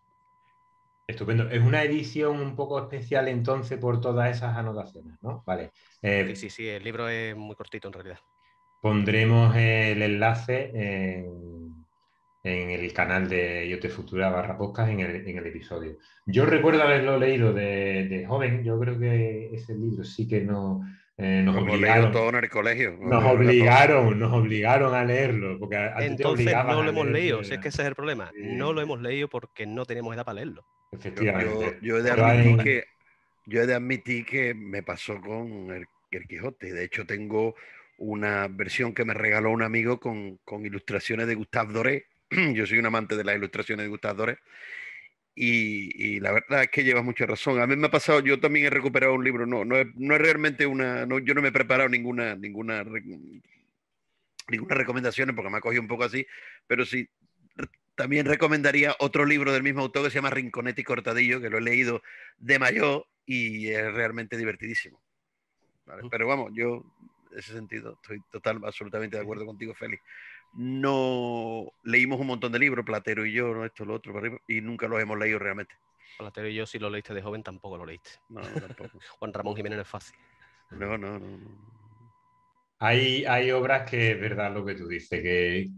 Estupendo. 1.07 1.49
Es 1.49 1.63
una 1.63 1.81
edición 1.83 2.39
un 2.39 2.55
poco 2.55 2.79
especial 2.79 3.27
entonces 3.27 3.79
por 3.79 3.99
todas 3.99 4.35
esas 4.35 4.55
anotaciones, 4.55 5.17
¿no? 5.21 5.41
Vale. 5.45 5.71
Eh, 6.03 6.25
sí, 6.27 6.35
sí, 6.35 6.49
sí, 6.51 6.67
el 6.67 6.83
libro 6.83 7.09
es 7.09 7.35
muy 7.35 7.55
cortito 7.55 7.87
en 7.87 7.93
realidad. 7.93 8.19
Pondremos 8.79 9.55
el 9.55 10.01
enlace 10.03 10.71
en, 10.73 11.58
el 12.43 12.93
canal 12.93 13.27
de 13.27 13.67
IoT 13.67 13.89
Futura 13.89 14.29
barra 14.29 14.57
podcast 14.57 14.91
en 14.91 14.99
el, 15.01 15.45
episodio. 15.45 15.97
Yo 16.25 16.45
recuerdo 16.45 16.83
haberlo 16.83 17.17
leído 17.17 17.53
de, 17.53 18.25
joven, 18.27 18.63
yo 18.63 18.79
creo 18.79 18.99
que 18.99 19.49
ese 19.53 19.75
libro 19.75 20.03
sí 20.03 20.27
que 20.27 20.41
no, 20.41 20.81
eh, 21.17 21.41
nos 21.43 21.57
obligaron. 21.57 22.11
todo 22.13 22.29
en 22.29 22.35
el 22.35 22.49
colegio. 22.49 22.97
Nos 23.01 23.23
obligaron, 23.25 24.17
nos 24.17 24.31
obligaron 24.31 24.95
a 24.95 25.03
leerlo. 25.03 25.59
Porque 25.59 25.91
Entonces 25.99 26.53
no 26.65 26.81
lo 26.81 26.89
hemos 26.89 27.07
leído, 27.07 27.43
si 27.43 27.55
es 27.55 27.59
que 27.59 27.67
ese 27.67 27.81
es 27.81 27.87
el 27.89 27.95
problema. 27.95 28.31
No 28.35 28.71
lo 28.71 28.81
hemos 28.81 29.01
leído 29.01 29.27
porque 29.27 29.65
no 29.65 29.85
tenemos 29.85 30.15
edad 30.15 30.23
para 30.23 30.35
leerlo. 30.35 30.65
Yo, 31.81 31.97
he 31.97 32.01
de 32.01 32.11
admitir 32.11 32.57
que, 32.63 32.83
yo 33.45 33.61
he 33.61 33.67
de 33.67 33.75
admitir 33.75 34.25
que 34.25 34.53
me 34.53 34.81
pasó 34.81 35.19
con 35.21 35.71
el, 35.71 35.85
Quijote. 36.27 36.73
De 36.73 36.85
hecho, 36.85 37.05
tengo 37.05 37.53
una 37.97 38.47
versión 38.47 38.93
que 38.93 39.05
me 39.05 39.13
regaló 39.13 39.51
un 39.51 39.61
amigo 39.61 39.99
con, 39.99 40.39
ilustraciones 40.65 41.27
de 41.27 41.35
Gustave 41.35 41.73
Doré. 41.73 42.05
yo 42.53 42.65
soy 42.65 42.79
un 42.79 42.85
amante 42.85 43.15
de 43.15 43.23
las 43.23 43.35
ilustraciones 43.35 43.85
de 43.85 43.89
Gustave 43.89 44.17
Doré. 44.17 44.37
Y, 45.41 46.19
la 46.19 46.33
verdad 46.33 46.63
es 46.63 46.69
que 46.69 46.83
llevas 46.83 47.05
mucha 47.05 47.25
razón. 47.25 47.61
A 47.61 47.67
mí 47.67 47.75
me 47.77 47.87
ha 47.87 47.91
pasado, 47.91 48.19
yo 48.19 48.39
también 48.41 48.65
he 48.65 48.69
recuperado 48.69 49.13
un 49.13 49.23
libro, 49.23 49.45
no, 49.45 49.63
no, 49.63 49.77
es, 49.77 49.87
no 49.95 50.15
es 50.15 50.21
realmente 50.21 50.65
una, 50.65 51.07
yo 51.23 51.33
no 51.33 51.41
me 51.41 51.47
he 51.47 51.51
preparado 51.53 51.87
ninguna, 51.87 52.35
ninguna, 52.35 52.83
ninguna 52.83 54.75
recomendación 54.75 55.33
porque 55.33 55.49
me 55.49 55.57
ha 55.57 55.61
cogido 55.61 55.81
un 55.81 55.87
poco 55.87 56.03
así, 56.03 56.27
pero 56.67 56.85
sí, 56.85 57.07
también 57.95 58.25
recomendaría 58.25 58.95
otro 58.99 59.25
libro 59.25 59.53
del 59.53 59.63
mismo 59.63 59.81
autor 59.81 60.03
que 60.03 60.09
se 60.09 60.15
llama 60.15 60.29
Rinconete 60.29 60.81
y 60.81 60.83
Cortadillo, 60.83 61.39
que 61.39 61.49
lo 61.49 61.57
he 61.57 61.61
leído 61.61 62.01
de 62.37 62.59
mayor 62.59 63.05
y 63.25 63.67
es 63.69 63.93
realmente 63.93 64.37
divertidísimo. 64.37 65.01
Pero 66.09 66.27
vamos, 66.27 66.51
yo 66.53 66.83
en 67.31 67.39
ese 67.39 67.53
sentido 67.53 67.99
estoy 68.01 68.21
total, 68.31 68.59
absolutamente 68.63 69.17
de 69.17 69.23
acuerdo 69.23 69.45
contigo, 69.45 69.73
Félix. 69.73 70.01
No 70.53 71.71
leímos 71.83 72.19
un 72.19 72.27
montón 72.27 72.51
de 72.51 72.59
libros, 72.59 72.85
Platero 72.85 73.25
y 73.25 73.33
yo, 73.33 73.53
¿no? 73.53 73.65
esto, 73.65 73.85
lo 73.85 73.95
otro, 73.95 74.13
y 74.47 74.61
nunca 74.61 74.87
los 74.87 75.01
hemos 75.01 75.17
leído 75.17 75.39
realmente. 75.39 75.75
Platero 76.17 76.47
y 76.47 76.55
yo, 76.55 76.65
si 76.65 76.79
lo 76.79 76.89
leíste 76.89 77.13
de 77.13 77.21
joven, 77.21 77.43
tampoco 77.43 77.77
lo 77.77 77.85
leíste. 77.85 78.11
No, 78.29 78.41
tampoco. 78.41 78.99
Juan 79.19 79.33
Ramón 79.33 79.55
Jiménez 79.55 79.79
es 79.79 79.87
fácil. 79.87 80.17
No, 80.71 80.97
no, 80.97 81.19
no. 81.19 81.37
no. 81.37 81.79
Hay, 82.81 83.51
obras 83.51 83.89
que 83.89 84.11
es 84.11 84.19
verdad 84.19 84.53
lo 84.53 84.65
que 84.65 84.75
tú 84.75 84.87
dices, 84.87 85.21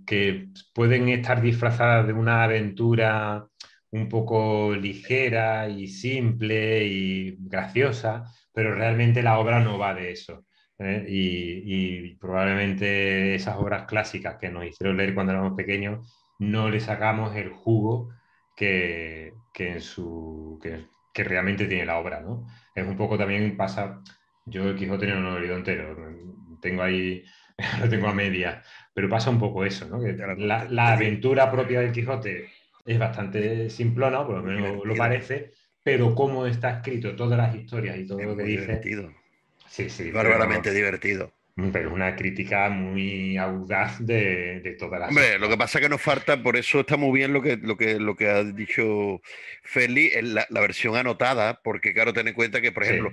que, 0.06 0.48
pueden 0.74 1.10
estar 1.10 1.42
disfrazadas 1.42 2.06
de 2.06 2.14
una 2.14 2.44
aventura 2.44 3.48
un 3.90 4.08
poco 4.08 4.76
ligera 4.76 5.68
y 5.68 5.88
simple 5.88 6.86
y 6.86 7.38
graciosa, 7.40 8.26
pero 8.54 8.76
realmente 8.76 9.24
la 9.24 9.40
obra 9.40 9.60
no 9.60 9.80
va 9.80 9.96
de 9.96 10.12
eso. 10.12 10.46
¿Eh? 10.82 11.06
Y, 11.08 12.16
probablemente 12.16 13.36
esas 13.36 13.58
obras 13.58 13.86
clásicas 13.88 14.38
que 14.38 14.50
nos 14.50 14.66
hicieron 14.66 14.98
leer 14.98 15.16
cuando 15.16 15.34
éramos 15.34 15.54
pequeños 15.54 16.08
no 16.40 16.70
le 16.70 16.80
sacamos 16.80 17.36
el 17.36 17.50
jugo 17.50 18.10
que, 18.56 19.34
en 19.58 19.82
su, 19.82 20.60
que, 20.62 21.24
realmente 21.24 21.66
tiene 21.66 21.86
la 21.86 21.98
obra. 21.98 22.22
¿no? 22.22 22.48
Es 22.76 22.86
un 22.86 22.96
poco 22.96 23.18
también 23.18 23.58
pasa, 23.58 24.02
yo 24.46 24.70
el 24.70 24.76
Quijote 24.76 25.08
no 25.08 25.22
lo 25.22 25.38
he 25.38 25.42
leído 25.42 25.58
entero, 25.58 25.96
tengo 26.62 26.84
ahí, 26.84 27.24
lo 27.82 27.90
tengo 27.90 28.08
a 28.08 28.14
media, 28.14 28.62
pero 28.94 29.10
pasa 29.10 29.30
un 29.30 29.40
poco 29.40 29.66
eso, 29.66 29.88
¿no? 29.88 30.00
la, 30.00 30.94
aventura 30.94 31.52
propia 31.52 31.82
del 31.82 31.92
Quijote 31.92 32.50
es 32.86 33.00
bastante 33.00 33.70
simplona, 33.70 34.26
por 34.26 34.38
lo 34.38 34.44
menos 34.44 34.86
lo 34.86 34.96
parece, 34.96 35.52
pero 35.84 36.14
cómo 36.14 36.46
está 36.46 36.78
escrito, 36.78 37.16
todas 37.16 37.38
las 37.38 37.56
historias 37.56 37.98
y 37.98 38.08
todo 38.08 38.22
lo 38.22 38.36
que 38.36 38.44
dice. 38.44 38.62
Divertido. 38.62 39.21
Sí, 39.72 39.90
sí. 39.90 40.12
Bárbaramente 40.12 40.74
divertido. 40.74 41.32
Pero 41.56 41.90
es 41.90 41.94
una 41.94 42.16
crítica 42.16 42.70
muy 42.70 43.38
audaz 43.38 44.00
de, 44.00 44.62
de 44.62 44.72
todas 44.74 45.00
las. 45.00 45.10
Hombre, 45.10 45.38
lo 45.38 45.48
que 45.50 45.58
pasa 45.58 45.78
es 45.78 45.84
que 45.84 45.90
nos 45.90 46.02
falta, 46.02 46.42
por 46.42 46.58
eso 46.58 46.82
está 46.82 46.98
muy 46.98 47.18
bien 47.20 47.34
lo 47.34 47.42
que, 47.42 47.58
lo 47.58 47.78
que, 47.78 48.00
lo 48.00 48.16
que 48.16 48.30
ha 48.30 48.44
dicho 48.44 49.22
Feli, 49.64 50.12
la, 50.24 50.46
la 50.50 50.62
versión 50.62 50.96
anotada, 50.96 51.62
porque 51.62 51.94
claro, 51.94 52.14
ten 52.14 52.30
en 52.30 52.34
cuenta 52.34 52.62
que, 52.62 52.72
por 52.72 52.84
ejemplo, 52.84 53.12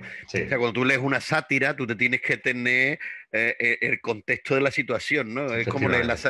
cuando 0.49 0.73
tú 0.73 0.85
lees 0.85 0.99
una 0.99 1.21
sátira, 1.21 1.75
tú 1.75 1.85
te 1.85 1.95
tienes 1.95 2.21
que 2.21 2.37
tener 2.37 2.99
eh, 3.31 3.55
eh, 3.59 3.77
el 3.81 4.01
contexto 4.01 4.55
de 4.55 4.61
la 4.61 4.71
situación, 4.71 5.33
¿no? 5.33 5.53
Es 5.53 5.67
como 5.67 5.89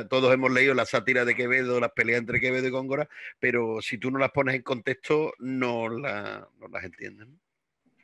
todos 0.09 0.33
hemos 0.33 0.51
leído 0.51 0.73
la 0.73 0.85
sátira 0.85 1.25
de 1.25 1.35
Quevedo, 1.35 1.79
las 1.79 1.91
peleas 1.91 2.19
entre 2.19 2.39
Quevedo 2.39 2.67
y 2.67 2.71
Góngora, 2.71 3.07
pero 3.39 3.81
si 3.81 3.97
tú 3.97 4.11
no 4.11 4.19
las 4.19 4.31
pones 4.31 4.55
en 4.55 4.63
contexto, 4.63 5.33
no, 5.39 5.89
la, 5.89 6.47
no 6.59 6.67
las 6.67 6.83
entiendes. 6.83 7.27
¿no? 7.27 7.48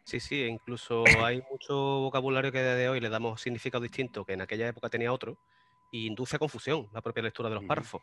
Sí, 0.06 0.20
sí, 0.20 0.44
incluso 0.44 1.04
hay 1.24 1.42
mucho 1.50 1.76
vocabulario 1.76 2.52
que 2.52 2.60
de 2.62 2.90
hoy 2.90 3.00
le 3.00 3.10
damos 3.10 3.42
significado 3.42 3.82
distinto 3.82 4.24
que 4.24 4.34
en 4.34 4.42
aquella 4.42 4.68
época 4.68 4.88
tenía 4.88 5.12
otro. 5.12 5.38
y 5.92 6.08
induce 6.08 6.36
a 6.36 6.40
confusión 6.40 6.90
la 6.92 7.02
propia 7.02 7.24
lectura 7.24 7.50
de 7.50 7.56
los 7.56 7.64
párrafos. 7.64 8.02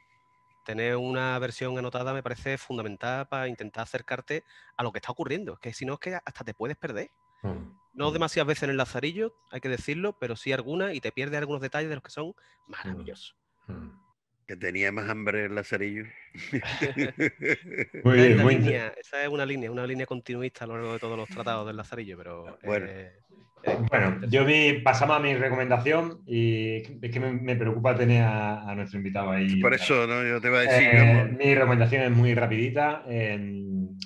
Tener 0.64 0.96
una 0.96 1.38
versión 1.38 1.76
anotada 1.78 2.14
me 2.14 2.22
parece 2.22 2.56
fundamental 2.58 3.28
para 3.28 3.48
intentar 3.48 3.82
acercarte 3.82 4.44
a 4.76 4.82
lo 4.82 4.92
que 4.92 4.98
está 4.98 5.12
ocurriendo. 5.12 5.56
Que 5.58 5.72
si 5.72 5.84
no, 5.84 5.94
es 5.94 6.00
que 6.00 6.14
hasta 6.14 6.44
te 6.44 6.54
puedes 6.54 6.76
perder. 6.76 7.10
Mm, 7.42 7.76
no 7.92 8.10
mm. 8.10 8.12
demasiadas 8.12 8.48
veces 8.48 8.62
en 8.64 8.70
el 8.70 8.76
lazarillo, 8.78 9.34
hay 9.50 9.60
que 9.60 9.68
decirlo, 9.68 10.16
pero 10.18 10.36
sí 10.36 10.52
algunas 10.52 10.94
y 10.94 11.00
te 11.00 11.12
pierdes 11.12 11.38
algunos 11.38 11.60
detalles 11.60 11.88
de 11.88 11.96
los 11.96 12.04
que 12.04 12.10
son 12.10 12.28
mm, 12.28 12.70
maravillosos. 12.70 13.36
Que 14.52 14.56
tenía 14.56 14.92
más 14.92 15.08
hambre 15.08 15.46
el 15.46 15.54
lazarillo. 15.54 16.04
muy 18.04 18.16
bien, 18.56 18.92
esa 19.00 19.22
es 19.22 19.28
una 19.30 19.46
línea, 19.46 19.70
una 19.70 19.86
línea 19.86 20.04
continuista 20.04 20.66
a 20.66 20.68
lo 20.68 20.74
largo 20.74 20.92
de 20.92 20.98
todos 20.98 21.16
los 21.16 21.26
tratados 21.30 21.66
del 21.66 21.78
lazarillo, 21.78 22.18
pero 22.18 22.58
bueno. 22.62 22.84
Eh, 22.86 23.12
bueno, 23.90 24.20
yo 24.28 24.44
vi, 24.44 24.74
pasamos 24.80 25.16
a 25.16 25.20
mi 25.20 25.34
recomendación 25.34 26.20
y 26.26 26.82
es 27.00 27.10
que 27.10 27.18
me, 27.18 27.56
preocupa 27.56 27.96
tener 27.96 28.24
a, 28.24 28.74
nuestro 28.74 28.98
invitado 28.98 29.30
ahí. 29.30 29.58
Por 29.58 29.72
eso, 29.72 30.06
¿no? 30.06 30.22
Yo 30.22 30.38
te 30.38 30.50
voy 30.50 30.58
a 30.58 30.70
decir. 30.70 30.88
Eh, 30.92 31.34
mi 31.38 31.54
recomendación 31.54 32.02
es 32.02 32.10
muy 32.10 32.34
rapidita. 32.34 33.06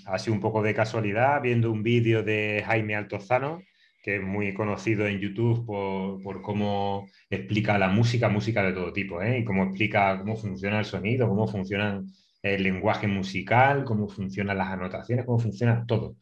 ha 0.05 0.19
sido 0.21 0.33
un 0.33 0.41
poco 0.41 0.62
de 0.62 0.75
casualidad, 0.75 1.43
viendo 1.43 1.73
un 1.73 1.83
vídeo 1.83 2.23
de 2.23 2.62
Jaime 2.65 2.95
Altozano, 2.95 3.65
que 4.06 4.16
es 4.16 4.22
muy 4.22 4.54
conocido 4.54 5.06
en 5.06 5.20
YouTube 5.20 5.66
por, 5.66 6.42
cómo 6.42 7.08
explica 7.30 7.78
la 7.78 7.88
música, 7.88 8.28
música 8.30 8.62
de 8.62 8.72
todo 8.72 8.92
tipo, 8.92 9.20
¿eh? 9.22 9.40
y 9.40 9.44
cómo 9.44 9.64
explica 9.64 10.18
cómo 10.18 10.36
funciona 10.36 10.78
el 10.78 10.86
sonido, 10.86 11.28
cómo 11.28 11.48
funciona 11.48 12.02
el 12.42 12.62
lenguaje 12.62 13.08
musical, 13.08 13.84
cómo 13.84 14.08
funcionan 14.08 14.58
las 14.58 14.68
anotaciones, 14.68 15.26
cómo 15.26 15.38
funciona 15.40 15.84
todo. 15.86 16.16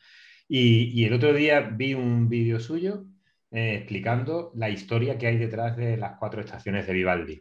y 0.48 1.04
el 1.04 1.12
otro 1.14 1.32
día 1.34 1.60
vi 1.60 1.94
un 1.94 2.28
vídeo 2.28 2.60
suyo 2.60 3.04
eh, 3.54 3.76
explicando 3.76 4.50
la 4.56 4.68
historia 4.68 5.16
que 5.16 5.28
hay 5.28 5.36
detrás 5.38 5.76
de 5.76 5.96
las 5.96 6.18
cuatro 6.18 6.40
estaciones 6.40 6.88
de 6.88 6.92
Vivaldi. 6.92 7.40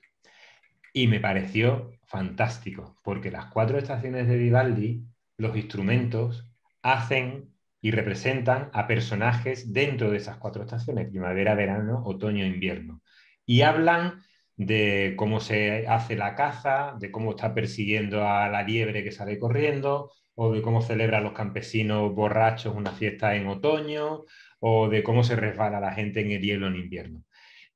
Y 0.93 1.07
me 1.07 1.19
pareció 1.19 1.91
fantástico, 2.05 3.00
porque 3.03 3.31
las 3.31 3.47
cuatro 3.47 3.79
estaciones 3.79 4.27
de 4.27 4.38
Vivaldi, 4.38 5.03
los 5.38 5.57
instrumentos 5.57 6.47
hacen 6.83 7.52
y 7.84 7.92
representan 7.92 8.70
a 8.72 8.88
personajes 8.88 9.74
dentro 9.74 10.10
de 10.10 10.16
esas 10.16 10.38
cuatro 10.38 10.63
estaciones, 10.63 11.10
primavera, 11.10 11.54
verano, 11.54 12.02
otoño, 12.06 12.46
invierno. 12.46 13.02
Y 13.46 13.63
hablan 13.63 14.24
de 14.56 15.16
cómo 15.18 15.42
se 15.42 15.86
hace 15.86 16.16
la 16.16 16.34
caza, 16.34 16.96
de 16.98 17.12
cómo 17.12 17.32
está 17.32 17.54
persiguiendo 17.54 18.25
a 18.25 18.48
la 18.48 18.63
liebre 18.63 19.04
que 19.04 19.12
sale 19.12 19.38
corriendo, 19.38 20.10
o 20.34 20.54
de 20.54 20.62
cómo 20.62 20.82
celebran 20.82 21.25
los 21.25 21.34
campesinos 21.34 22.16
borrachos 22.16 22.74
una 22.74 22.92
fiesta 22.92 23.36
en 23.36 23.48
otoño, 23.48 24.22
o 24.62 24.88
de 24.88 25.04
cómo 25.04 25.25
se 25.25 25.36
resbala 25.36 25.82
la 25.82 25.92
gente 25.92 26.22
en 26.22 26.32
el 26.32 26.42
hielo 26.42 26.68
en 26.68 26.78
invierno. 26.78 27.22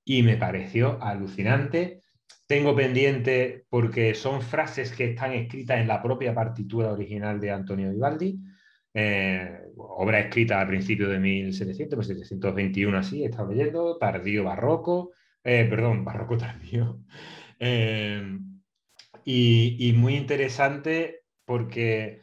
Y 0.06 0.24
me 0.24 0.38
pareció 0.38 1.04
alucinante. 1.04 2.02
Tengo 2.48 2.74
pendiente 2.74 3.66
porque 3.68 4.16
son 4.16 4.42
frases 4.42 4.94
que 4.94 5.10
están 5.10 5.34
escritas 5.34 5.82
en 5.82 5.90
la 5.90 6.02
propia 6.02 6.34
partitura 6.34 6.94
original 6.94 7.42
de 7.42 7.52
Antonio 7.52 7.92
Vivaldi, 7.92 8.40
eh, 8.94 9.66
obra 9.77 10.19
escrita 10.19 10.62
a 10.62 10.67
principios 10.67 11.10
de 11.10 11.19
1700, 11.19 11.98
1721 12.00 12.98
así, 12.98 13.24
he 13.24 13.27
estado 13.27 13.51
leyendo, 13.51 13.98
tardío 13.98 14.43
barroco, 14.43 15.12
eh, 15.43 15.65
perdón, 15.69 16.05
barroco 16.05 16.38
tardío. 16.38 17.00
Eh, 17.60 18.39
y, 19.25 19.89
y, 19.89 19.93
muy 19.93 20.15
interesante 20.15 21.22
porque 21.46 22.22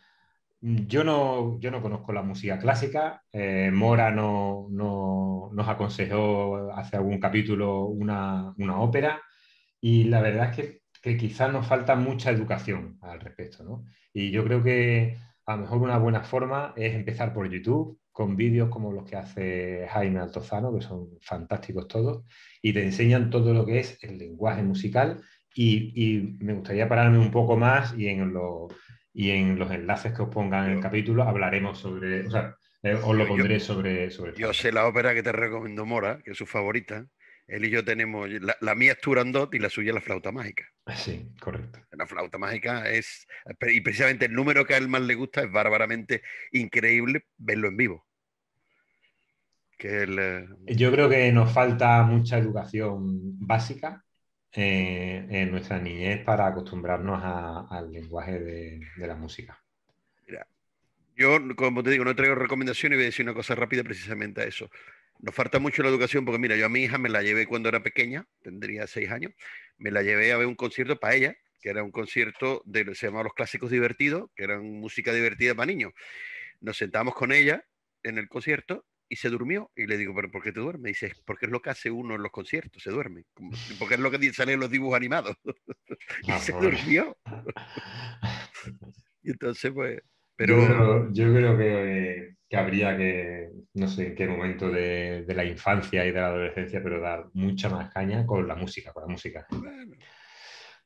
yo 0.65 1.05
no, 1.05 1.61
yo 1.61 1.71
no 1.71 1.83
conozco 1.83 2.13
la 2.13 2.23
música 2.23 2.59
clásica. 2.59 3.23
Eh, 3.33 3.71
Mora 3.73 4.11
no, 4.11 4.69
nos 4.71 5.69
aconsejó 5.69 6.73
hace 6.73 6.97
algún 6.97 7.21
capítulo 7.21 7.85
una, 7.87 8.55
ópera 8.79 9.21
y 9.81 10.05
la 10.05 10.23
verdad 10.23 10.51
es 10.51 10.57
que, 10.57 10.83
que, 11.03 11.17
quizás 11.19 11.53
nos 11.53 11.67
falta 11.67 11.97
mucha 11.97 12.31
educación 12.31 12.99
al 13.03 13.21
respecto. 13.21 13.85
Y 14.15 14.31
yo 14.31 14.45
creo 14.45 14.63
que 14.63 15.19
a 15.47 15.57
lo 15.57 15.63
mejor 15.63 15.79
una 15.79 15.99
buena 15.99 16.23
forma 16.23 16.73
es 16.77 16.95
empezar 16.95 17.33
por 17.33 17.51
YouTube 17.51 17.99
con 18.13 18.37
vídeos 18.37 18.69
como 18.69 18.93
los 18.93 19.05
que 19.05 19.17
hace 19.17 19.87
Jaime 19.91 20.21
Altozano, 20.21 20.73
que 20.73 20.83
son 20.83 21.09
fantásticos 21.21 21.89
todos, 21.89 22.25
y 22.63 22.73
te 22.73 22.83
enseñan 22.83 23.31
todo 23.31 23.53
lo 23.53 23.67
que 23.67 23.81
es 23.81 23.99
el 24.03 24.19
lenguaje 24.19 24.63
musical. 24.63 25.21
Y, 25.57 25.93
y 25.95 26.37
me 26.45 26.55
gustaría 26.55 26.89
pararme 26.89 27.19
un 27.19 27.31
poco 27.31 27.57
más 27.57 27.95
y 27.97 28.09
en 28.09 28.33
lo 28.33 28.69
y 29.15 29.31
en 29.31 29.59
los 29.59 29.71
enlaces 29.71 30.13
que 30.13 30.23
os 30.23 30.29
pongan 30.29 30.67
en 30.67 30.77
el 30.77 30.83
capítulo 30.83 31.23
hablaremos 31.23 31.79
sobre, 31.79 32.27
o 32.27 32.31
sea, 32.31 32.57
eh, 32.83 32.95
os 32.95 33.17
lo 33.17 33.27
pondré 33.27 33.61
sobre, 33.61 34.11
sobre... 34.11 34.35
Yo 34.35 34.53
sé 34.53 34.73
la 34.73 34.87
ópera 34.87 35.15
que 35.15 35.23
te 35.23 35.31
recomiendo 35.31 35.87
Mora, 35.87 36.21
que 36.23 36.33
es 36.33 36.37
su 36.37 36.47
favorita. 36.47 37.07
Él 37.47 37.67
y 37.67 37.71
yo 37.71 37.85
tenemos, 37.85 38.29
la, 38.61 38.75
mía 38.75 38.93
es 38.93 39.01
Turandot 39.01 39.55
y 39.55 39.59
la 39.59 39.69
suya 39.69 39.91
es 39.91 39.95
la 39.95 40.01
flauta 40.01 40.33
mágica. 40.33 40.65
Sí, 40.97 41.29
correcto. 41.39 41.79
La 41.93 42.07
flauta 42.07 42.39
mágica 42.39 42.89
es, 42.89 43.27
y 43.71 43.81
precisamente 43.83 44.27
el 44.27 44.33
número 44.33 44.65
que 44.65 44.75
a 44.75 44.79
él 44.79 44.89
más 44.89 45.03
le 45.03 45.15
gusta 45.15 45.43
es 45.43 45.53
bárbaramente 45.53 46.23
increíble 46.53 47.27
verlo 47.37 47.69
en 47.69 47.77
vivo. 47.77 48.07
Que 49.77 50.05
eh, 50.05 50.47
Yo 50.75 50.91
creo 50.91 51.09
que 51.11 51.31
nos 51.33 51.53
falta 51.53 52.03
mucha 52.05 52.39
educación 52.39 53.39
básica 53.39 54.03
eh, 54.53 55.27
en 55.29 55.51
nuestra 55.51 55.79
niñez 55.79 56.25
para 56.25 56.47
acostumbrarnos 56.47 57.21
al 57.71 57.93
lenguaje 57.93 58.39
de, 58.39 58.81
la 58.97 59.17
música. 59.17 59.61
yo, 61.15 61.39
como 61.57 61.83
te 61.83 61.91
digo, 61.91 62.05
no 62.05 62.17
traigo 62.17 62.37
recomendaciones 62.37 62.97
y 62.97 62.99
voy 62.99 63.05
a 63.05 63.07
decir 63.07 63.27
una 63.27 63.35
cosa 63.35 63.55
rápida 63.55 63.85
precisamente 63.85 64.41
a 64.41 64.45
eso. 64.45 64.71
Nos 65.21 65.35
falta 65.35 65.59
mucho 65.59 65.83
la 65.83 65.89
educación 65.89 66.25
porque, 66.25 66.39
mira, 66.39 66.57
yo 66.57 66.67
a 66.67 66.69
mi 66.69 66.83
hija 66.83 66.99
me 66.99 67.09
la 67.09 67.23
llevé 67.23 67.47
cuando 67.47 67.69
era 67.69 67.83
pequeña, 67.83 68.27
tendría 68.43 68.87
seis 68.87 69.11
años, 69.11 69.33
me 69.79 69.91
la 69.91 70.03
llevé 70.03 70.33
a 70.33 70.37
ver 70.37 70.47
un 70.47 70.55
concierto 70.55 70.99
para 70.99 71.15
ella, 71.15 71.37
que 71.61 71.71
era 71.71 71.83
un 71.83 71.91
concierto 71.91 72.63
de, 72.67 72.95
se 72.95 73.07
llamaba 73.07 73.25
Los 73.25 73.35
Clásicos 73.35 73.71
Divertidos, 73.71 74.31
que 74.37 74.45
eran 74.45 74.63
música 74.81 75.13
divertida 75.13 75.55
para 75.55 75.67
niños. 75.67 75.93
Nos 76.61 76.77
sentamos 76.77 77.15
con 77.15 77.33
ella 77.33 77.65
en 78.03 78.19
el 78.19 78.29
concierto 78.29 78.85
y 79.09 79.17
se 79.17 79.31
durmió. 79.31 79.71
Y 79.75 79.87
le 79.87 79.97
digo, 79.97 80.15
¿pero 80.15 80.31
por 80.31 80.43
qué 80.43 80.53
te 80.53 80.61
duermes? 80.61 80.91
Y 80.91 81.07
dice, 81.07 81.13
porque 81.25 81.47
es 81.47 81.53
lo 81.53 81.61
que 81.61 81.71
hace 81.71 81.91
uno 81.91 82.15
en 82.15 82.23
los 82.23 82.33
conciertos, 82.33 82.83
se 82.83 82.91
duerme. 82.91 83.25
Porque 83.79 83.95
es 83.95 84.01
lo 84.01 84.11
que 84.11 84.33
sale 84.33 84.53
en 84.53 84.61
los 84.61 84.71
dibujos 84.71 84.97
animados. 84.97 85.37
y 86.23 86.31
ah, 86.31 86.39
se 86.39 86.53
durmió. 86.53 87.17
y 89.23 89.31
entonces, 89.31 89.73
pues... 89.73 90.03
Pero... 90.37 91.13
Yo 91.13 91.33
creo, 91.33 91.57
que, 91.57 92.35
que, 92.55 92.61
habría 92.61 92.97
que, 92.97 93.51
no 93.75 93.89
sé 93.89 94.09
en 94.09 94.15
qué 94.15 94.29
momento 94.29 94.71
de, 94.71 95.25
de, 95.25 95.35
la 95.35 95.45
infancia 95.45 96.05
y 96.07 96.13
de 96.13 96.21
la 96.21 96.27
adolescencia, 96.29 96.81
pero 96.83 97.01
dar 97.01 97.27
mucha 97.33 97.69
más 97.69 97.93
caña 97.93 98.25
con 98.25 98.47
la 98.47 98.55
música, 98.55 98.93
con 98.93 99.03
la 99.05 99.09
música. 99.09 99.47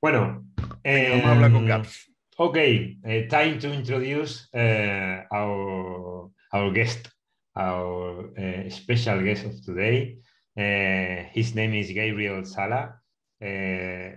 Bueno, 0.01 0.47
vamos 0.83 1.25
a 1.25 1.33
hablar 1.33 1.53
con 1.53 1.63
em, 1.63 1.69
Gaps. 1.69 2.15
Ok, 2.39 2.57
eh, 2.57 3.29
time 3.29 3.59
to 3.59 3.75
introduce 3.75 4.49
uh, 4.55 5.27
our, 5.31 6.31
our 6.53 6.73
guest 6.73 7.09
our 7.57 8.31
uh, 8.39 8.71
special 8.71 9.23
guest 9.23 9.45
of 9.45 9.65
today. 9.65 10.19
Uh, 10.57 11.29
his 11.33 11.55
name 11.55 11.75
is 11.75 11.91
Gabriel 11.91 12.45
Sala. 12.45 12.95
Uh, 13.43 14.11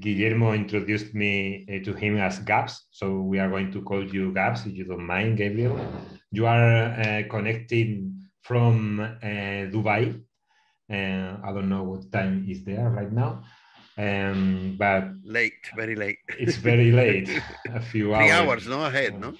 Guillermo 0.00 0.54
introduced 0.54 1.14
me 1.14 1.64
to 1.84 1.92
him 1.92 2.16
as 2.16 2.40
Gabs, 2.40 2.86
so 2.90 3.20
we 3.20 3.38
are 3.38 3.48
going 3.48 3.70
to 3.70 3.82
call 3.82 4.04
you 4.04 4.32
Gabs 4.32 4.66
if 4.66 4.74
you 4.74 4.84
don't 4.84 5.06
mind, 5.06 5.36
Gabriel. 5.36 5.78
You 6.32 6.46
are 6.46 7.24
connecting 7.30 8.22
from 8.42 8.98
Dubai. 9.72 10.20
I 10.90 11.52
don't 11.52 11.68
know 11.68 11.84
what 11.84 12.10
time 12.12 12.46
is 12.48 12.64
there 12.64 12.90
right 12.90 13.12
now. 13.12 13.42
Um, 13.98 14.76
but 14.78 15.08
late, 15.24 15.54
very 15.74 15.96
late. 15.96 16.18
It's 16.38 16.56
very 16.56 16.92
late. 16.92 17.30
a 17.72 17.80
few 17.80 18.14
hours. 18.14 18.24
Three 18.24 18.30
hours. 18.30 18.48
hours, 18.48 18.66
no 18.66 18.84
ahead, 18.84 19.18
no? 19.18 19.32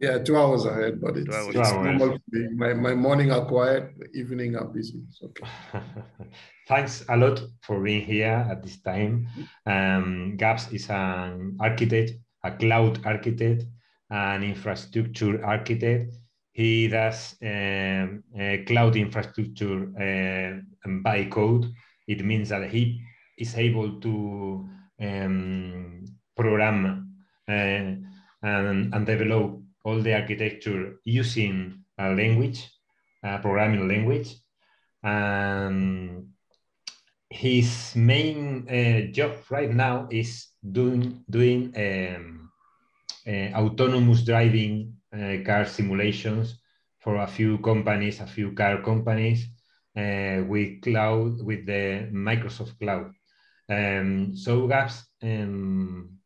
Yeah, 0.00 0.18
two 0.18 0.36
hours 0.36 0.64
ahead, 0.64 1.00
but 1.00 1.16
it's, 1.16 1.28
it's 1.30 1.72
normal. 1.72 2.18
My, 2.56 2.74
my 2.74 2.92
morning 2.92 3.30
are 3.30 3.44
quiet, 3.44 3.92
evening 4.14 4.56
are 4.56 4.64
busy. 4.64 5.00
okay. 5.22 5.46
Thanks 6.66 7.04
a 7.08 7.16
lot 7.16 7.40
for 7.60 7.80
being 7.80 8.04
here 8.04 8.44
at 8.50 8.64
this 8.64 8.80
time. 8.80 9.28
Um, 9.64 10.36
Gabs 10.36 10.72
is 10.72 10.90
an 10.90 11.56
architect, 11.60 12.12
a 12.42 12.50
cloud 12.50 13.06
architect, 13.06 13.62
an 14.12 14.42
infrastructure 14.42 15.44
architect. 15.44 16.14
He 16.52 16.86
does 16.88 17.34
um, 17.42 18.22
cloud 18.66 18.96
infrastructure 18.96 19.88
uh, 19.96 20.90
by 21.02 21.24
code. 21.24 21.72
It 22.06 22.22
means 22.24 22.50
that 22.50 22.70
he 22.70 23.02
is 23.38 23.56
able 23.56 24.00
to 24.00 24.68
um, 25.00 26.04
program 26.36 27.08
uh, 27.48 27.52
and, 27.52 28.04
and 28.42 29.06
develop 29.06 29.60
all 29.84 30.00
the 30.00 30.14
architecture 30.14 31.00
using 31.04 31.82
a 31.98 32.10
language, 32.10 32.70
a 33.24 33.38
programming 33.38 33.88
language. 33.88 34.36
And 35.02 36.28
his 37.30 37.96
main 37.96 38.68
uh, 38.68 39.10
job 39.10 39.36
right 39.50 39.70
now 39.70 40.06
is 40.10 40.48
doing, 40.70 41.24
doing 41.30 41.72
um, 41.76 42.41
uh, 42.41 42.41
autonomous 43.28 44.22
driving 44.24 44.94
uh, 45.12 45.36
car 45.44 45.66
simulations 45.66 46.58
for 46.98 47.16
a 47.16 47.26
few 47.26 47.58
companies, 47.58 48.20
a 48.20 48.26
few 48.26 48.52
car 48.52 48.82
companies 48.82 49.46
uh, 49.96 50.42
with 50.46 50.80
cloud, 50.82 51.42
with 51.42 51.66
the 51.66 52.08
Microsoft 52.12 52.78
Cloud. 52.78 53.12
Um, 53.68 54.36
so, 54.36 54.66
Gabs, 54.66 55.04
um, 55.22 56.18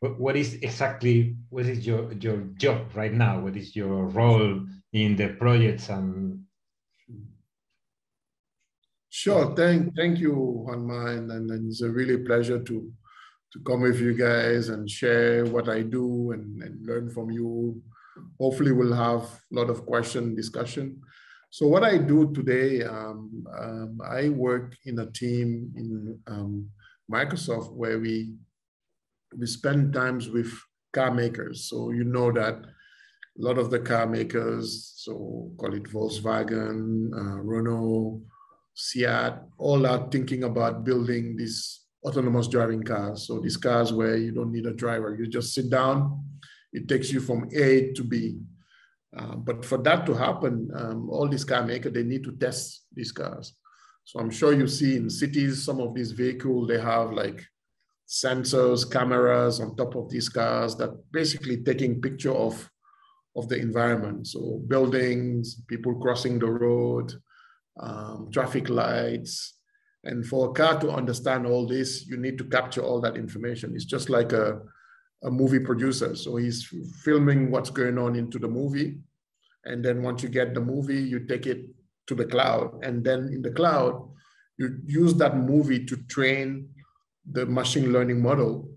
what, 0.00 0.36
is 0.36 0.54
exactly 0.54 1.36
what 1.48 1.66
is 1.66 1.86
your 1.86 2.12
your 2.12 2.38
job 2.56 2.94
right 2.94 3.12
now? 3.12 3.40
What 3.40 3.56
is 3.56 3.74
your 3.74 4.06
role 4.06 4.66
in 4.92 5.16
the 5.16 5.28
projects 5.38 5.88
and? 5.88 6.42
Sure, 9.08 9.56
thank 9.56 9.96
thank 9.96 10.18
you, 10.18 10.64
Juanma, 10.68 11.16
and, 11.16 11.30
and 11.32 11.68
it's 11.70 11.80
a 11.80 11.90
really 11.90 12.18
pleasure 12.18 12.62
to 12.62 12.92
to 13.52 13.60
come 13.60 13.82
with 13.82 14.00
you 14.00 14.14
guys 14.14 14.68
and 14.68 14.90
share 14.90 15.44
what 15.46 15.68
I 15.68 15.82
do 15.82 16.32
and, 16.32 16.62
and 16.62 16.86
learn 16.86 17.10
from 17.10 17.30
you. 17.30 17.80
Hopefully, 18.40 18.72
we'll 18.72 18.94
have 18.94 19.22
a 19.22 19.54
lot 19.54 19.70
of 19.70 19.86
question 19.86 20.34
discussion. 20.34 21.00
So 21.50 21.66
what 21.66 21.84
I 21.84 21.96
do 21.96 22.32
today, 22.32 22.82
um, 22.82 23.44
um, 23.58 24.00
I 24.04 24.28
work 24.28 24.76
in 24.84 24.98
a 24.98 25.10
team 25.10 25.72
in 25.76 26.18
um, 26.26 26.68
Microsoft 27.10 27.72
where 27.72 27.98
we 27.98 28.34
we 29.36 29.46
spend 29.46 29.92
times 29.92 30.28
with 30.28 30.52
car 30.92 31.12
makers. 31.12 31.68
So 31.68 31.90
you 31.90 32.04
know 32.04 32.32
that 32.32 32.54
a 33.38 33.42
lot 33.42 33.58
of 33.58 33.70
the 33.70 33.80
car 33.80 34.06
makers, 34.06 34.92
so 34.96 35.50
call 35.58 35.74
it 35.74 35.84
Volkswagen, 35.84 37.12
uh, 37.12 37.40
Renault, 37.42 38.22
Seat, 38.74 39.34
all 39.58 39.86
are 39.86 40.08
thinking 40.10 40.44
about 40.44 40.84
building 40.84 41.36
these 41.36 41.85
autonomous 42.06 42.48
driving 42.48 42.82
cars. 42.82 43.26
So 43.26 43.40
these 43.40 43.56
cars 43.56 43.92
where 43.92 44.16
you 44.16 44.32
don't 44.32 44.52
need 44.52 44.66
a 44.66 44.72
driver, 44.72 45.16
you 45.18 45.26
just 45.26 45.52
sit 45.52 45.68
down, 45.68 46.24
it 46.72 46.86
takes 46.88 47.10
you 47.10 47.20
from 47.20 47.48
A 47.54 47.92
to 47.94 48.04
B. 48.04 48.38
Uh, 49.16 49.36
but 49.36 49.64
for 49.64 49.78
that 49.78 50.06
to 50.06 50.14
happen, 50.14 50.70
um, 50.74 51.08
all 51.10 51.28
these 51.28 51.44
car 51.44 51.64
makers, 51.64 51.92
they 51.92 52.02
need 52.02 52.22
to 52.24 52.32
test 52.32 52.86
these 52.94 53.12
cars. 53.12 53.54
So 54.04 54.20
I'm 54.20 54.30
sure 54.30 54.52
you 54.52 54.68
see 54.68 54.96
in 54.96 55.10
cities, 55.10 55.64
some 55.64 55.80
of 55.80 55.94
these 55.94 56.12
vehicles, 56.12 56.68
they 56.68 56.80
have 56.80 57.12
like 57.12 57.44
sensors, 58.06 58.88
cameras 58.88 59.60
on 59.60 59.74
top 59.74 59.96
of 59.96 60.08
these 60.10 60.28
cars 60.28 60.76
that 60.76 60.90
basically 61.10 61.56
taking 61.64 62.00
picture 62.00 62.32
of, 62.32 62.70
of 63.34 63.48
the 63.48 63.56
environment. 63.56 64.28
So 64.28 64.62
buildings, 64.68 65.60
people 65.66 65.94
crossing 65.96 66.38
the 66.38 66.46
road, 66.46 67.12
um, 67.80 68.28
traffic 68.32 68.68
lights. 68.68 69.54
And 70.06 70.24
for 70.24 70.48
a 70.48 70.52
car 70.52 70.80
to 70.80 70.90
understand 70.90 71.46
all 71.46 71.66
this, 71.66 72.06
you 72.06 72.16
need 72.16 72.38
to 72.38 72.44
capture 72.44 72.80
all 72.80 73.00
that 73.00 73.16
information. 73.16 73.74
It's 73.74 73.84
just 73.84 74.08
like 74.08 74.32
a, 74.32 74.60
a 75.24 75.30
movie 75.30 75.58
producer. 75.58 76.14
So 76.14 76.36
he's 76.36 76.72
filming 77.02 77.50
what's 77.50 77.70
going 77.70 77.98
on 77.98 78.14
into 78.14 78.38
the 78.38 78.46
movie. 78.46 78.98
And 79.64 79.84
then 79.84 80.02
once 80.02 80.22
you 80.22 80.28
get 80.28 80.54
the 80.54 80.60
movie, 80.60 81.02
you 81.02 81.26
take 81.26 81.46
it 81.46 81.66
to 82.06 82.14
the 82.14 82.24
cloud. 82.24 82.84
And 82.84 83.04
then 83.04 83.30
in 83.34 83.42
the 83.42 83.50
cloud, 83.50 84.08
you 84.58 84.78
use 84.86 85.14
that 85.14 85.36
movie 85.36 85.84
to 85.86 85.96
train 86.04 86.68
the 87.32 87.44
machine 87.44 87.92
learning 87.92 88.22
model 88.22 88.70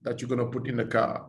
that 0.00 0.20
you're 0.20 0.34
going 0.34 0.40
to 0.40 0.58
put 0.58 0.66
in 0.66 0.78
the 0.78 0.86
car. 0.86 1.26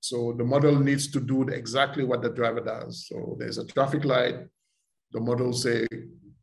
So 0.00 0.32
the 0.32 0.44
model 0.44 0.80
needs 0.80 1.10
to 1.12 1.20
do 1.20 1.42
exactly 1.48 2.04
what 2.04 2.22
the 2.22 2.30
driver 2.30 2.60
does. 2.60 3.06
So 3.06 3.36
there's 3.38 3.58
a 3.58 3.66
traffic 3.66 4.06
light. 4.06 4.36
The 5.12 5.20
model 5.20 5.52
say, 5.52 5.86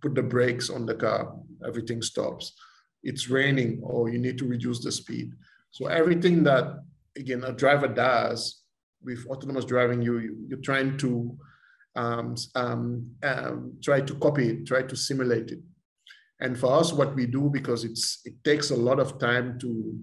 put 0.02 0.16
the 0.16 0.24
brakes 0.24 0.70
on 0.70 0.86
the 0.86 0.96
car, 0.96 1.36
everything 1.66 2.02
stops. 2.02 2.54
It's 3.04 3.30
raining 3.30 3.82
or 3.84 4.10
you 4.10 4.18
need 4.18 4.38
to 4.40 4.48
reduce 4.48 4.84
the 4.84 4.92
speed. 4.92 5.34
So 5.72 5.88
everything 5.88 6.44
that 6.44 6.80
again, 7.18 7.44
a 7.44 7.52
driver 7.52 7.88
does 7.88 8.62
with 9.04 9.26
autonomous 9.28 9.66
driving, 9.66 10.02
you, 10.02 10.36
you're 10.48 10.60
trying 10.60 10.98
to 10.98 11.38
um, 11.96 12.36
um, 12.56 13.10
um, 13.24 13.74
try 13.82 14.02
to 14.02 14.16
copy 14.16 14.50
it, 14.50 14.68
try 14.68 14.82
to 14.82 14.96
simulate 14.96 15.52
it. 15.52 15.60
And 16.42 16.58
for 16.60 16.74
us, 16.74 16.92
what 16.92 17.16
we 17.16 17.26
do, 17.26 17.50
because 17.52 17.86
it's 17.86 18.20
it 18.26 18.44
takes 18.44 18.72
a 18.72 18.76
lot 18.76 19.00
of 19.00 19.20
time 19.20 19.58
to, 19.60 19.98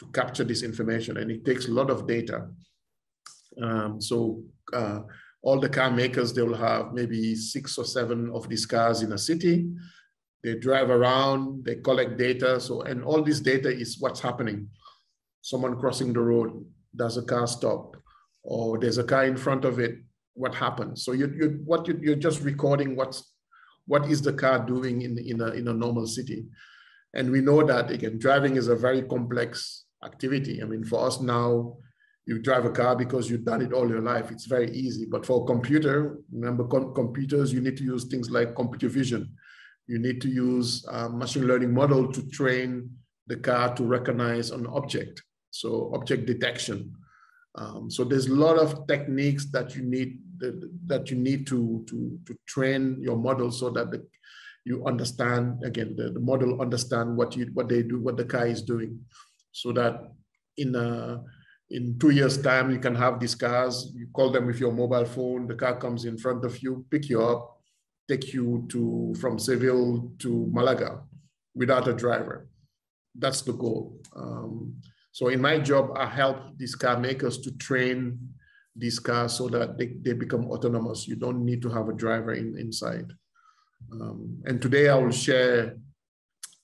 to 0.00 0.06
capture 0.12 0.44
this 0.44 0.62
information 0.62 1.18
and 1.18 1.30
it 1.30 1.44
takes 1.44 1.68
a 1.68 1.72
lot 1.72 1.90
of 1.90 2.06
data. 2.06 2.48
Um, 3.60 4.00
so 4.00 4.42
uh, 4.72 5.00
all 5.46 5.60
the 5.60 5.68
car 5.78 5.90
makers, 5.90 6.32
they 6.32 6.42
will 6.42 6.56
have 6.70 6.92
maybe 6.92 7.36
six 7.36 7.78
or 7.78 7.84
seven 7.84 8.30
of 8.34 8.48
these 8.48 8.66
cars 8.66 9.02
in 9.02 9.12
a 9.12 9.18
city. 9.18 9.54
They 10.42 10.54
drive 10.56 10.90
around, 10.90 11.64
they 11.64 11.76
collect 11.76 12.18
data. 12.18 12.60
So, 12.60 12.82
and 12.82 13.04
all 13.04 13.22
this 13.22 13.40
data 13.40 13.70
is 13.70 13.96
what's 14.00 14.20
happening 14.20 14.68
someone 15.46 15.78
crossing 15.78 16.12
the 16.12 16.20
road, 16.20 16.50
does 16.96 17.16
a 17.16 17.22
car 17.22 17.46
stop, 17.46 17.96
or 18.42 18.80
there's 18.80 18.98
a 18.98 19.04
car 19.04 19.26
in 19.26 19.36
front 19.36 19.64
of 19.64 19.78
it, 19.78 19.94
what 20.34 20.52
happens? 20.52 21.04
So 21.04 21.12
you, 21.12 21.32
you 21.38 21.60
what 21.64 21.86
you, 21.86 21.96
you're 22.02 22.22
just 22.28 22.42
recording 22.42 22.96
what's 22.96 23.32
what 23.86 24.10
is 24.10 24.20
the 24.20 24.32
car 24.32 24.58
doing 24.66 25.02
in, 25.02 25.16
in, 25.16 25.40
a, 25.40 25.50
in 25.50 25.68
a 25.68 25.72
normal 25.72 26.08
city. 26.08 26.46
And 27.14 27.30
we 27.30 27.40
know 27.40 27.64
that 27.64 27.92
again, 27.92 28.18
driving 28.18 28.56
is 28.56 28.66
a 28.66 28.74
very 28.74 29.02
complex 29.02 29.84
activity. 30.04 30.60
I 30.60 30.66
mean, 30.66 30.82
for 30.82 31.06
us 31.06 31.20
now, 31.20 31.76
you 32.26 32.40
drive 32.40 32.64
a 32.64 32.70
car 32.70 32.96
because 32.96 33.30
you've 33.30 33.44
done 33.44 33.62
it 33.62 33.72
all 33.72 33.88
your 33.88 34.02
life. 34.02 34.30
It's 34.30 34.46
very 34.46 34.70
easy. 34.72 35.06
But 35.06 35.24
for 35.24 35.42
a 35.42 35.46
computer, 35.46 36.18
remember 36.32 36.64
com 36.64 36.92
computers, 36.92 37.52
you 37.52 37.60
need 37.60 37.76
to 37.76 37.84
use 37.84 38.04
things 38.04 38.30
like 38.30 38.56
computer 38.56 38.88
vision. 38.88 39.32
You 39.86 39.98
need 40.00 40.20
to 40.22 40.28
use 40.28 40.84
a 40.90 41.08
machine 41.08 41.46
learning 41.46 41.72
model 41.72 42.12
to 42.12 42.22
train 42.28 42.90
the 43.28 43.36
car 43.36 43.74
to 43.76 43.84
recognize 43.84 44.50
an 44.50 44.66
object 44.66 45.22
so 45.56 45.90
object 45.94 46.26
detection. 46.26 46.94
Um, 47.54 47.90
so 47.90 48.04
there's 48.04 48.26
a 48.26 48.34
lot 48.34 48.58
of 48.58 48.86
techniques 48.86 49.46
that 49.52 49.74
you 49.74 49.82
need 49.82 50.18
that, 50.86 51.10
you 51.10 51.16
need 51.16 51.46
to, 51.46 51.82
to, 51.88 52.18
to 52.26 52.36
train 52.46 52.98
your 53.00 53.16
model 53.16 53.50
so 53.50 53.70
that 53.70 53.90
the, 53.90 54.06
you 54.66 54.84
understand 54.84 55.64
again 55.64 55.94
the, 55.96 56.10
the 56.10 56.20
model 56.20 56.60
understand 56.60 57.16
what 57.16 57.34
you 57.34 57.46
what 57.54 57.68
they 57.70 57.82
do 57.82 57.98
what 57.98 58.18
the 58.18 58.24
car 58.24 58.46
is 58.46 58.60
doing 58.60 58.98
so 59.52 59.72
that 59.72 60.12
in 60.58 60.74
a, 60.74 61.22
in 61.70 61.98
two 61.98 62.10
years 62.10 62.40
time 62.40 62.70
you 62.70 62.78
can 62.78 62.94
have 62.94 63.18
these 63.18 63.34
cars 63.34 63.90
you 63.94 64.06
call 64.12 64.30
them 64.30 64.46
with 64.46 64.60
your 64.60 64.72
mobile 64.72 65.04
phone 65.04 65.46
the 65.46 65.54
car 65.54 65.76
comes 65.76 66.04
in 66.04 66.16
front 66.16 66.44
of 66.44 66.62
you 66.62 66.84
pick 66.90 67.08
you 67.08 67.22
up 67.22 67.58
take 68.08 68.32
you 68.32 68.64
to 68.68 69.14
from 69.20 69.38
seville 69.38 70.12
to 70.18 70.48
malaga 70.52 71.00
without 71.54 71.88
a 71.88 71.92
driver 71.92 72.48
that's 73.18 73.42
the 73.42 73.52
goal 73.52 73.98
um, 74.14 74.76
so 75.16 75.28
in 75.28 75.40
my 75.40 75.58
job, 75.58 75.96
I 75.96 76.04
help 76.04 76.58
these 76.58 76.74
car 76.74 77.00
makers 77.00 77.38
to 77.38 77.50
train 77.56 78.18
these 78.76 78.98
cars 78.98 79.32
so 79.32 79.48
that 79.48 79.78
they, 79.78 79.96
they 80.02 80.12
become 80.12 80.44
autonomous. 80.50 81.08
You 81.08 81.16
don't 81.16 81.42
need 81.42 81.62
to 81.62 81.70
have 81.70 81.88
a 81.88 81.94
driver 81.94 82.34
in, 82.34 82.58
inside. 82.58 83.10
Um, 83.90 84.42
and 84.44 84.60
today 84.60 84.90
I 84.90 84.94
will 84.96 85.10
share 85.10 85.78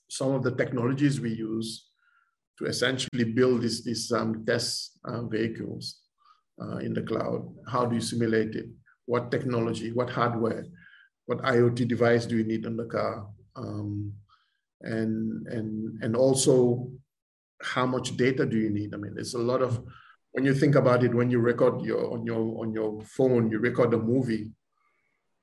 some 0.07 0.33
of 0.33 0.43
the 0.43 0.51
technologies 0.51 1.19
we 1.19 1.33
use 1.33 1.89
to 2.59 2.65
essentially 2.65 3.23
build 3.23 3.61
these, 3.61 3.83
these 3.83 4.11
um, 4.11 4.45
test 4.45 4.99
uh, 5.05 5.23
vehicles 5.23 5.99
uh, 6.61 6.77
in 6.77 6.93
the 6.93 7.01
cloud. 7.01 7.47
How 7.67 7.85
do 7.85 7.95
you 7.95 8.01
simulate 8.01 8.55
it? 8.55 8.67
What 9.05 9.31
technology, 9.31 9.91
what 9.91 10.09
hardware, 10.09 10.65
what 11.25 11.39
IoT 11.39 11.87
device 11.87 12.25
do 12.25 12.37
you 12.37 12.43
need 12.43 12.65
in 12.65 12.77
the 12.77 12.85
car? 12.85 13.27
Um, 13.55 14.13
and, 14.81 15.47
and, 15.47 16.03
and 16.03 16.15
also 16.15 16.89
how 17.61 17.85
much 17.85 18.15
data 18.17 18.45
do 18.45 18.57
you 18.57 18.69
need? 18.69 18.93
I 18.93 18.97
mean, 18.97 19.15
there's 19.15 19.33
a 19.33 19.39
lot 19.39 19.61
of 19.61 19.83
when 20.33 20.45
you 20.45 20.53
think 20.53 20.75
about 20.75 21.03
it, 21.03 21.13
when 21.13 21.29
you 21.29 21.39
record 21.39 21.81
your 21.81 22.11
on 22.11 22.25
your 22.25 22.59
on 22.59 22.73
your 22.73 23.01
phone, 23.03 23.51
you 23.51 23.59
record 23.59 23.93
a 23.93 23.97
movie, 23.97 24.51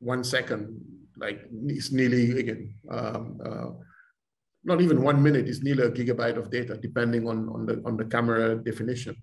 one 0.00 0.24
second, 0.24 0.80
like 1.16 1.40
it's 1.66 1.92
nearly 1.92 2.38
again, 2.40 2.74
um, 2.90 3.38
uh, 3.44 3.70
not 4.64 4.80
even 4.80 5.02
one 5.02 5.22
minute, 5.22 5.48
is 5.48 5.62
nearly 5.62 5.84
a 5.84 5.90
gigabyte 5.90 6.36
of 6.36 6.50
data, 6.50 6.76
depending 6.76 7.26
on 7.26 7.48
on 7.48 7.66
the 7.66 7.82
on 7.84 7.96
the 7.96 8.04
camera 8.04 8.56
definition. 8.56 9.16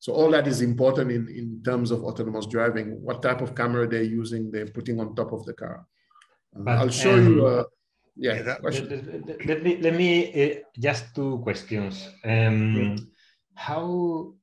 So 0.00 0.12
all 0.12 0.30
that 0.32 0.46
is 0.46 0.60
important 0.60 1.10
in 1.10 1.28
in 1.28 1.62
terms 1.62 1.90
of 1.90 2.04
autonomous 2.04 2.46
driving. 2.46 3.00
What 3.02 3.22
type 3.22 3.40
of 3.40 3.54
camera 3.54 3.86
they're 3.86 4.02
using, 4.02 4.50
they're 4.50 4.66
putting 4.78 5.00
on 5.00 5.14
top 5.14 5.32
of 5.32 5.44
the 5.46 5.54
car. 5.54 5.86
Uh, 6.54 6.70
I'll 6.70 6.90
show 6.90 7.14
um, 7.14 7.26
you. 7.26 7.46
Uh, 7.46 7.64
yeah. 8.16 8.42
That, 8.42 8.62
let, 9.46 9.62
me, 9.62 9.78
let 9.78 9.94
me 9.94 10.10
uh, 10.42 10.54
just 10.78 11.14
two 11.14 11.38
questions. 11.42 12.08
Um, 12.24 12.96
How 13.54 14.34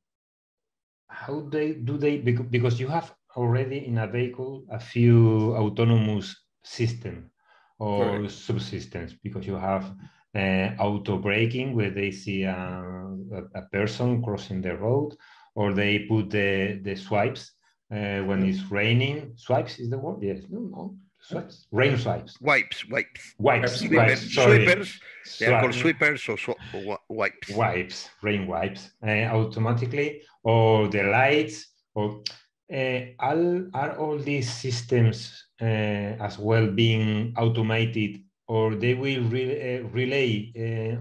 how 1.12 1.42
they 1.52 1.74
do 1.74 1.98
they 1.98 2.18
because 2.18 2.80
you 2.80 2.88
have 2.88 3.14
already 3.36 3.86
in 3.86 3.98
a 3.98 4.08
vehicle 4.08 4.64
a 4.72 4.80
few 4.80 5.54
autonomous 5.56 6.36
system 6.64 7.30
or 7.80 8.06
Correct. 8.06 8.32
subsystems 8.32 9.14
because 9.22 9.46
you 9.46 9.56
have 9.56 9.92
uh, 10.36 10.70
auto 10.80 11.18
braking 11.18 11.76
where 11.76 11.92
they 11.92 12.12
see 12.12 12.44
a, 12.44 12.56
a, 13.34 13.60
a, 13.60 13.62
person 13.72 14.24
crossing 14.24 14.62
the 14.62 14.76
road 14.76 15.16
or 15.56 15.74
they 15.74 16.00
put 16.00 16.30
the 16.30 16.80
the 16.84 16.96
swipes 16.96 17.52
uh, 17.92 18.20
when 18.28 18.44
it's 18.44 18.64
raining 18.72 19.34
swipes 19.36 19.80
is 19.80 19.90
the 19.90 19.98
word 19.98 20.22
yes 20.22 20.40
no 20.50 20.60
no 20.60 20.96
Swipes? 21.22 21.68
Rain 21.72 21.98
swipes. 21.98 22.42
Wipes, 22.42 22.90
wipes. 22.90 23.36
Wipes, 23.38 23.82
wipes. 23.84 24.34
Sweepers. 24.34 25.00
They 25.40 25.46
are 25.46 25.62
called 25.62 25.76
sweepers 25.76 26.28
or 26.28 26.38
so, 26.38 26.56
wipes. 27.10 27.50
Wipes, 27.52 28.10
rain 28.24 28.48
wipes, 28.48 28.92
uh, 29.06 29.30
automatically, 29.30 30.22
or 30.44 30.88
the 30.88 31.04
lights, 31.04 31.68
or 31.94 32.24
uh, 32.74 33.00
all, 33.20 33.68
are 33.74 33.98
all 33.98 34.18
these 34.18 34.52
systems 34.52 35.46
uh, 35.62 36.18
as 36.26 36.40
well 36.40 36.68
being 36.68 37.36
automated, 37.38 38.24
or 38.52 38.76
they 38.76 38.94
will 38.94 39.24
re 39.36 39.80
relay 39.98 40.52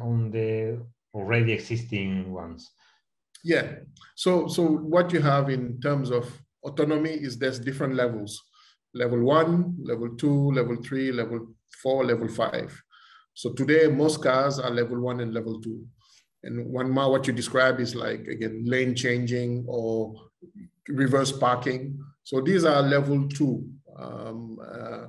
on 0.01 0.31
the 0.31 0.79
already 1.13 1.53
existing 1.53 2.33
ones. 2.33 2.71
Yeah. 3.43 3.67
So 4.15 4.47
so 4.47 4.63
what 4.95 5.13
you 5.13 5.21
have 5.21 5.51
in 5.51 5.81
terms 5.81 6.13
of 6.19 6.25
autonomy 6.63 7.11
is 7.11 7.39
there's 7.39 7.59
different 7.59 7.95
levels. 7.97 8.41
Level 8.95 9.21
one, 9.25 9.75
level 9.83 10.11
two, 10.17 10.53
level 10.53 10.77
three, 10.87 11.11
level 11.11 11.41
four, 11.83 12.05
level 12.05 12.29
five. 12.29 12.71
So 13.35 13.53
today 13.53 13.89
most 13.89 14.23
cars 14.23 14.61
are 14.61 14.71
level 14.71 15.01
one 15.01 15.19
and 15.19 15.35
level 15.35 15.61
two. 15.61 15.85
And 16.45 16.67
one 16.67 16.89
more 16.89 17.11
what 17.11 17.27
you 17.27 17.33
describe 17.33 17.81
is 17.81 17.97
like 17.97 18.29
again 18.29 18.63
lane 18.65 18.95
changing 18.95 19.65
or 19.67 20.15
reverse 20.89 21.33
parking. 21.33 21.99
So 22.23 22.41
these 22.41 22.65
are 22.65 22.81
level 22.81 23.29
two. 23.29 23.55
Um, 23.99 24.57
uh, 24.73 25.07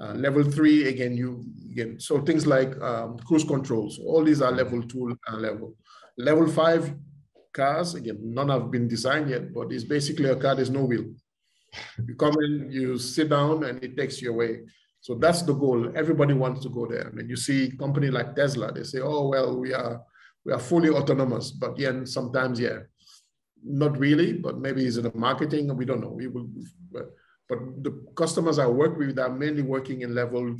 uh, 0.00 0.12
level 0.14 0.44
three 0.44 0.88
again 0.88 1.16
you 1.16 1.44
again 1.72 1.98
so 1.98 2.20
things 2.20 2.46
like 2.46 2.80
um, 2.80 3.18
cruise 3.26 3.44
controls 3.44 3.98
all 4.04 4.24
these 4.24 4.40
are 4.40 4.52
level 4.52 4.82
two 4.82 5.16
uh, 5.28 5.36
level. 5.36 5.74
Level 6.16 6.48
five 6.48 6.94
cars 7.52 7.94
again 7.94 8.18
none 8.22 8.48
have 8.48 8.70
been 8.70 8.88
designed 8.88 9.30
yet 9.30 9.52
but 9.52 9.72
it's 9.72 9.84
basically 9.84 10.28
a 10.28 10.36
car 10.36 10.54
there's 10.54 10.70
no 10.70 10.84
wheel. 10.84 11.04
You 12.06 12.14
come 12.14 12.36
in 12.42 12.70
you 12.70 12.98
sit 12.98 13.28
down 13.30 13.64
and 13.64 13.82
it 13.82 13.96
takes 13.96 14.22
you 14.22 14.30
away. 14.30 14.60
So 15.00 15.14
that's 15.14 15.42
the 15.42 15.52
goal. 15.54 15.92
Everybody 15.94 16.34
wants 16.34 16.62
to 16.62 16.68
go 16.68 16.86
there. 16.86 17.08
I 17.08 17.10
mean 17.10 17.28
you 17.28 17.36
see 17.36 17.76
company 17.76 18.10
like 18.10 18.34
tesla 18.36 18.72
they 18.72 18.84
say 18.84 19.00
oh 19.00 19.28
well 19.28 19.58
we 19.58 19.72
are 19.74 20.00
we 20.44 20.52
are 20.52 20.60
fully 20.60 20.90
autonomous. 20.90 21.50
But 21.50 21.78
yeah 21.78 22.04
sometimes 22.04 22.60
yeah 22.60 22.80
not 23.64 23.98
really 23.98 24.34
but 24.34 24.58
maybe 24.58 24.86
is 24.86 24.96
it 24.96 25.06
a 25.06 25.16
marketing 25.16 25.76
we 25.76 25.84
don't 25.84 26.00
know. 26.00 26.10
We 26.10 26.28
will 26.28 26.48
but 27.48 27.58
the 27.82 27.92
customers 28.14 28.58
I 28.58 28.66
work 28.66 28.98
with 28.98 29.18
are 29.18 29.30
mainly 29.30 29.62
working 29.62 30.02
in 30.02 30.14
level 30.14 30.56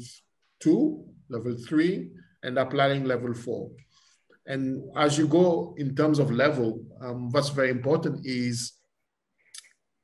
two, 0.61 1.05
level 1.29 1.57
three, 1.57 2.11
and 2.42 2.59
applying 2.59 3.05
level 3.05 3.35
four. 3.35 3.70
And 4.46 4.83
as 4.96 5.18
you 5.18 5.29
go 5.29 5.74
in 5.77 5.94
terms 5.94 6.18
of 6.18 6.31
level, 6.31 6.83
um, 7.03 7.31
what's 7.31 7.51
very 7.51 7.70
important 7.70 8.24
is 8.24 8.72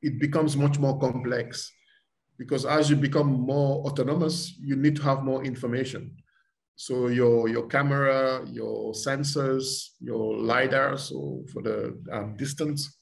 it 0.02 0.20
becomes 0.20 0.56
much 0.56 0.78
more 0.78 0.98
complex 0.98 1.72
because 2.36 2.66
as 2.66 2.90
you 2.90 2.96
become 2.96 3.28
more 3.28 3.86
autonomous, 3.86 4.54
you 4.60 4.76
need 4.76 4.96
to 4.96 5.02
have 5.02 5.22
more 5.22 5.44
information. 5.44 6.14
So 6.76 7.06
your, 7.06 7.48
your 7.48 7.66
camera, 7.68 8.44
your 8.50 8.92
sensors, 8.92 9.90
your 10.00 10.36
LiDAR, 10.36 10.98
so 10.98 11.44
for 11.52 11.62
the 11.62 11.96
um, 12.12 12.36
distance 12.36 12.98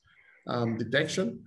um, 0.47 0.77
detection, 0.77 1.43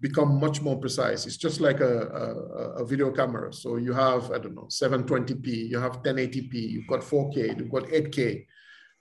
become 0.00 0.38
much 0.38 0.62
more 0.62 0.78
precise. 0.78 1.26
It's 1.26 1.36
just 1.36 1.60
like 1.60 1.80
a, 1.80 2.06
a, 2.06 2.82
a, 2.82 2.84
video 2.84 3.10
camera. 3.10 3.52
So 3.52 3.76
you 3.76 3.92
have, 3.92 4.30
I 4.30 4.38
don't 4.38 4.54
know, 4.54 4.68
720p, 4.70 5.68
you 5.68 5.78
have 5.78 6.02
1080p, 6.02 6.52
you've 6.52 6.86
got 6.86 7.00
4K, 7.00 7.58
you've 7.58 7.70
got 7.70 7.84
8K. 7.84 8.46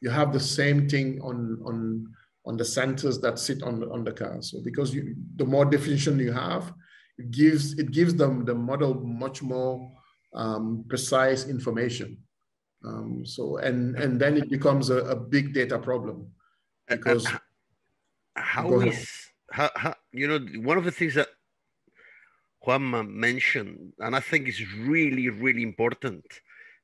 You 0.01 0.09
have 0.09 0.33
the 0.33 0.39
same 0.39 0.89
thing 0.89 1.19
on, 1.21 1.61
on, 1.65 2.07
on 2.45 2.57
the 2.57 2.63
sensors 2.63 3.21
that 3.21 3.37
sit 3.37 3.61
on, 3.61 3.83
on 3.91 4.03
the 4.03 4.11
car. 4.11 4.41
So 4.41 4.59
because 4.63 4.93
you, 4.93 5.15
the 5.35 5.45
more 5.45 5.65
definition 5.65 6.19
you 6.19 6.31
have, 6.31 6.73
it 7.17 7.29
gives, 7.31 7.77
it 7.77 7.91
gives 7.91 8.15
them 8.15 8.45
the 8.45 8.55
model 8.55 8.95
much 8.95 9.43
more 9.43 9.91
um, 10.33 10.83
precise 10.87 11.47
information. 11.47 12.17
Um, 12.85 13.23
so, 13.25 13.57
and, 13.57 13.95
and 13.97 14.19
then 14.19 14.37
it 14.37 14.49
becomes 14.49 14.89
a, 14.89 14.97
a 14.97 15.15
big 15.15 15.53
data 15.53 15.77
problem 15.77 16.31
because. 16.87 17.27
how 18.35 18.81
is 18.81 19.26
how, 19.57 19.71
how, 19.75 19.95
you 20.11 20.27
know, 20.27 20.39
one 20.61 20.77
of 20.77 20.85
the 20.85 20.91
things 20.91 21.15
that 21.15 21.29
Juanma 22.63 23.01
mentioned, 23.09 23.93
and 23.99 24.15
I 24.15 24.19
think 24.19 24.47
is 24.47 24.61
really, 24.91 25.29
really 25.29 25.63
important, 25.63 26.25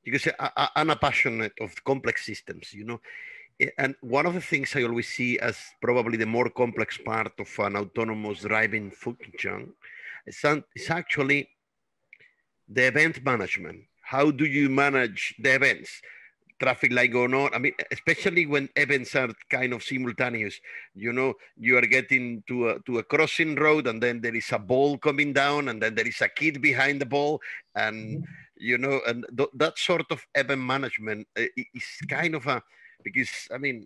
because 0.04 0.28
I, 0.40 0.70
am 0.76 0.90
a 0.90 0.96
passionate 0.96 1.54
of 1.62 1.84
complex 1.84 2.26
systems, 2.26 2.74
you 2.74 2.86
know, 2.86 3.00
and 3.78 3.94
one 4.02 4.26
of 4.26 4.34
the 4.34 4.42
things 4.42 4.76
I 4.76 4.84
always 4.84 5.08
see 5.08 5.38
as 5.38 5.58
probably 5.82 6.18
the 6.18 6.26
more 6.26 6.50
complex 6.50 6.98
part 6.98 7.34
of 7.40 7.50
an 7.60 7.76
autonomous 7.78 8.42
driving 8.42 8.90
function 8.90 9.74
is 10.26 10.90
actually 10.90 11.50
the 12.68 12.88
event 12.88 13.24
management. 13.24 13.82
How 14.02 14.32
do 14.32 14.46
you 14.46 14.68
manage 14.70 15.36
the 15.40 15.54
events? 15.54 16.02
Traffic 16.64 16.94
light 16.94 17.12
going 17.12 17.34
on. 17.34 17.54
I 17.54 17.60
mean, 17.60 17.74
especially 17.92 18.46
when 18.46 18.70
events 18.76 19.16
are 19.16 19.30
kind 19.50 19.74
of 19.74 19.84
simultaneous. 19.84 20.60
You 20.96 21.12
know, 21.12 21.34
you 21.58 21.78
are 21.78 21.86
getting 21.98 22.44
to 22.48 22.70
a 22.70 22.80
to 22.88 23.00
a 23.00 23.04
crossing 23.04 23.56
road, 23.56 23.88
and 23.88 24.02
then 24.02 24.22
there 24.22 24.36
is 24.36 24.50
a 24.52 24.60
ball 24.60 24.98
coming 24.98 25.34
down, 25.34 25.70
and 25.70 25.82
then 25.82 25.96
there 25.96 26.08
is 26.08 26.22
a 26.22 26.30
kid 26.30 26.62
behind 26.62 27.02
the 27.02 27.06
ball, 27.06 27.42
and 27.76 28.24
mm-hmm. 28.24 28.24
you 28.58 28.78
know, 28.78 29.02
and 29.08 29.26
th- 29.38 29.54
that 29.56 29.78
sort 29.78 30.10
of 30.10 30.26
event 30.36 30.62
management 30.62 31.28
uh, 31.38 31.52
is 31.58 31.90
kind 32.08 32.36
of 32.36 32.48
a 32.48 32.62
because 33.04 33.48
I 33.54 33.58
mean, 33.58 33.86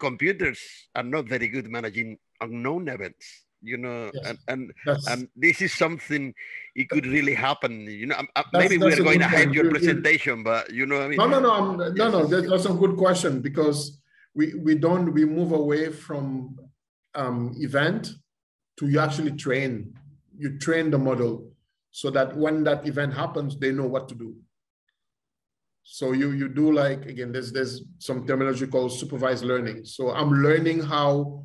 computers 0.00 0.60
are 0.94 1.04
not 1.04 1.28
very 1.28 1.48
good 1.48 1.68
managing 1.68 2.18
unknown 2.40 2.88
events 2.88 3.43
you 3.64 3.76
know 3.76 4.10
yes. 4.12 4.24
and 4.26 4.38
and, 4.48 4.98
and 5.08 5.28
this 5.34 5.62
is 5.62 5.72
something 5.72 6.34
it 6.76 6.88
could 6.88 7.06
really 7.06 7.34
happen 7.34 7.80
you 7.80 8.06
know 8.06 8.16
that's, 8.34 8.48
maybe 8.52 8.78
we're 8.78 9.02
going 9.02 9.22
ahead 9.22 9.54
your 9.54 9.70
presentation 9.70 10.42
but 10.42 10.70
you 10.70 10.86
know 10.86 11.00
i 11.00 11.08
mean? 11.08 11.16
No 11.16 11.26
no 11.26 11.40
no 11.40 11.52
I'm, 11.52 11.76
no 11.78 11.86
yes. 11.96 12.12
no 12.12 12.26
that's, 12.26 12.48
that's 12.48 12.66
a 12.66 12.74
good 12.74 12.96
question 12.96 13.40
because 13.40 14.00
we 14.34 14.54
we 14.54 14.74
don't 14.74 15.12
we 15.12 15.24
move 15.24 15.52
away 15.52 15.90
from 15.90 16.58
um, 17.14 17.54
event 17.56 18.10
to 18.78 18.88
you 18.88 18.98
actually 18.98 19.32
train. 19.32 19.94
You 20.36 20.58
train 20.58 20.90
the 20.90 20.98
model 20.98 21.52
so 21.90 22.10
that 22.10 22.36
when 22.36 22.64
that 22.64 22.86
event 22.86 23.14
happens 23.14 23.56
they 23.56 23.70
know 23.70 23.86
what 23.86 24.08
to 24.08 24.14
do. 24.14 24.34
So 25.84 26.12
you 26.12 26.32
you 26.32 26.48
do 26.48 26.72
like 26.72 27.06
again 27.06 27.30
there's 27.30 27.52
there's 27.52 27.82
some 27.98 28.26
terminology 28.26 28.66
called 28.66 28.92
supervised 28.92 29.44
learning. 29.44 29.84
So 29.84 30.10
i'm 30.10 30.32
learning 30.42 30.82
how 30.82 31.44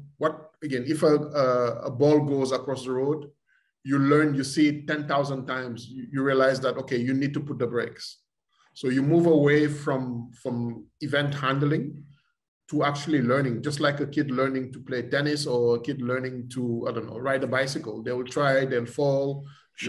again, 0.63 0.83
if 0.87 1.03
a, 1.03 1.15
a, 1.15 1.71
a, 1.85 1.91
ball 1.91 2.19
goes 2.19 2.51
across 2.51 2.83
the 2.83 2.91
road, 2.91 3.27
you 3.83 3.97
learn, 3.97 4.35
you 4.35 4.43
see 4.43 4.67
it 4.67 4.87
10,000 4.87 5.45
times, 5.45 5.87
you, 5.87 6.07
you 6.11 6.23
realize 6.23 6.59
that, 6.61 6.77
okay, 6.77 6.97
you 6.97 7.13
need 7.13 7.33
to 7.33 7.39
put 7.39 7.59
the 7.59 7.67
brakes. 7.67 8.19
So 8.73 8.89
you 8.89 9.01
move 9.01 9.25
away 9.25 9.67
from, 9.67 10.31
from 10.41 10.85
event 11.01 11.33
handling 11.33 12.03
to 12.69 12.83
actually 12.83 13.21
learning, 13.21 13.63
just 13.63 13.79
like 13.79 13.99
a 13.99 14.05
kid 14.05 14.31
learning 14.31 14.71
to 14.73 14.79
play 14.79 15.03
tennis 15.03 15.47
or 15.47 15.77
a 15.77 15.81
kid 15.81 16.01
learning 16.01 16.49
to, 16.49 16.85
I 16.87 16.91
don't 16.91 17.07
know, 17.07 17.17
ride 17.17 17.43
a 17.43 17.47
bicycle. 17.47 18.03
They 18.03 18.11
will 18.11 18.25
try, 18.27 18.65
they'll 18.65 18.85
fall, 18.85 19.45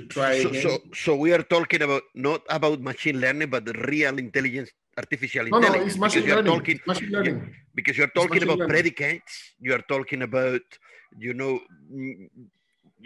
try 0.09 0.43
so, 0.43 0.53
so, 0.53 0.79
so, 0.95 1.17
we 1.17 1.33
are 1.33 1.43
talking 1.43 1.83
about 1.83 2.03
not 2.15 2.43
about 2.49 2.81
machine 2.81 3.21
learning, 3.21 3.51
but 3.51 3.65
the 3.65 3.73
real 3.89 4.19
intelligence 4.19 4.71
artificial 5.01 5.47
no, 5.49 5.57
intelligence. 5.59 5.85
No, 5.85 5.87
it's 5.89 5.99
machine 5.99 6.23
because 6.23 6.37
learning. 6.37 6.53
You're 6.53 6.61
talking, 6.61 6.79
machine 6.87 7.11
learning. 7.17 7.37
You, 7.41 7.55
because 7.75 7.95
you're 7.99 8.15
talking 8.21 8.43
about 8.43 8.59
learning. 8.59 8.73
predicates, 8.75 9.35
you 9.65 9.73
are 9.77 9.85
talking 9.95 10.23
about, 10.23 10.67
you 11.19 11.33
know, 11.35 11.61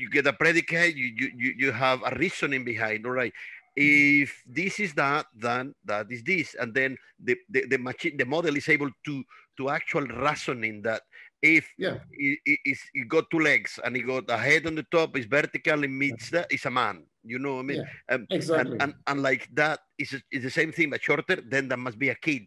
you 0.01 0.07
get 0.11 0.27
a 0.27 0.33
predicate, 0.33 0.97
you, 0.97 1.09
you, 1.17 1.55
you 1.57 1.73
have 1.73 2.01
a 2.05 2.13
reasoning 2.19 2.65
behind, 2.65 3.07
all 3.07 3.13
right. 3.13 3.33
If 3.77 4.43
this 4.47 4.79
is 4.79 4.95
that, 4.95 5.27
then 5.35 5.75
that 5.85 6.07
is 6.11 6.23
this. 6.23 6.55
And 6.61 6.73
then 6.75 6.97
the, 7.19 7.37
the, 7.51 7.67
the 7.67 7.79
machine, 7.79 8.17
the 8.17 8.27
model 8.27 8.57
is 8.57 8.69
able 8.69 8.91
to, 9.07 9.25
to 9.57 9.71
actual 9.71 10.07
reasoning 10.07 10.83
that 10.83 11.03
if 11.45 11.69
yeah. 11.77 11.99
it, 12.11 12.39
it, 12.47 12.79
it, 12.95 13.09
got 13.09 13.31
two 13.31 13.39
legs 13.39 13.79
and 13.85 13.95
he 13.95 14.03
got 14.03 14.25
a 14.31 14.39
head 14.39 14.67
on 14.67 14.75
the 14.75 14.87
top, 14.91 15.17
is 15.17 15.27
vertical, 15.27 15.85
and 15.85 15.99
meets 15.99 16.31
that, 16.31 16.51
is 16.51 16.65
a 16.65 16.71
man. 16.71 17.05
You 17.23 17.39
know 17.39 17.57
what 17.57 17.61
I 17.61 17.63
mean? 17.63 17.85
Yeah, 17.85 18.15
um, 18.15 18.27
exactly. 18.31 18.73
And, 18.73 18.83
and, 18.83 18.95
and, 19.07 19.23
like 19.23 19.49
that 19.55 19.81
is, 19.99 20.15
is 20.33 20.43
the 20.43 20.51
same 20.51 20.73
thing, 20.73 20.89
but 20.89 21.03
shorter, 21.03 21.39
then 21.47 21.69
that 21.69 21.79
must 21.79 21.99
be 21.99 22.09
a 22.09 22.15
kid. 22.15 22.47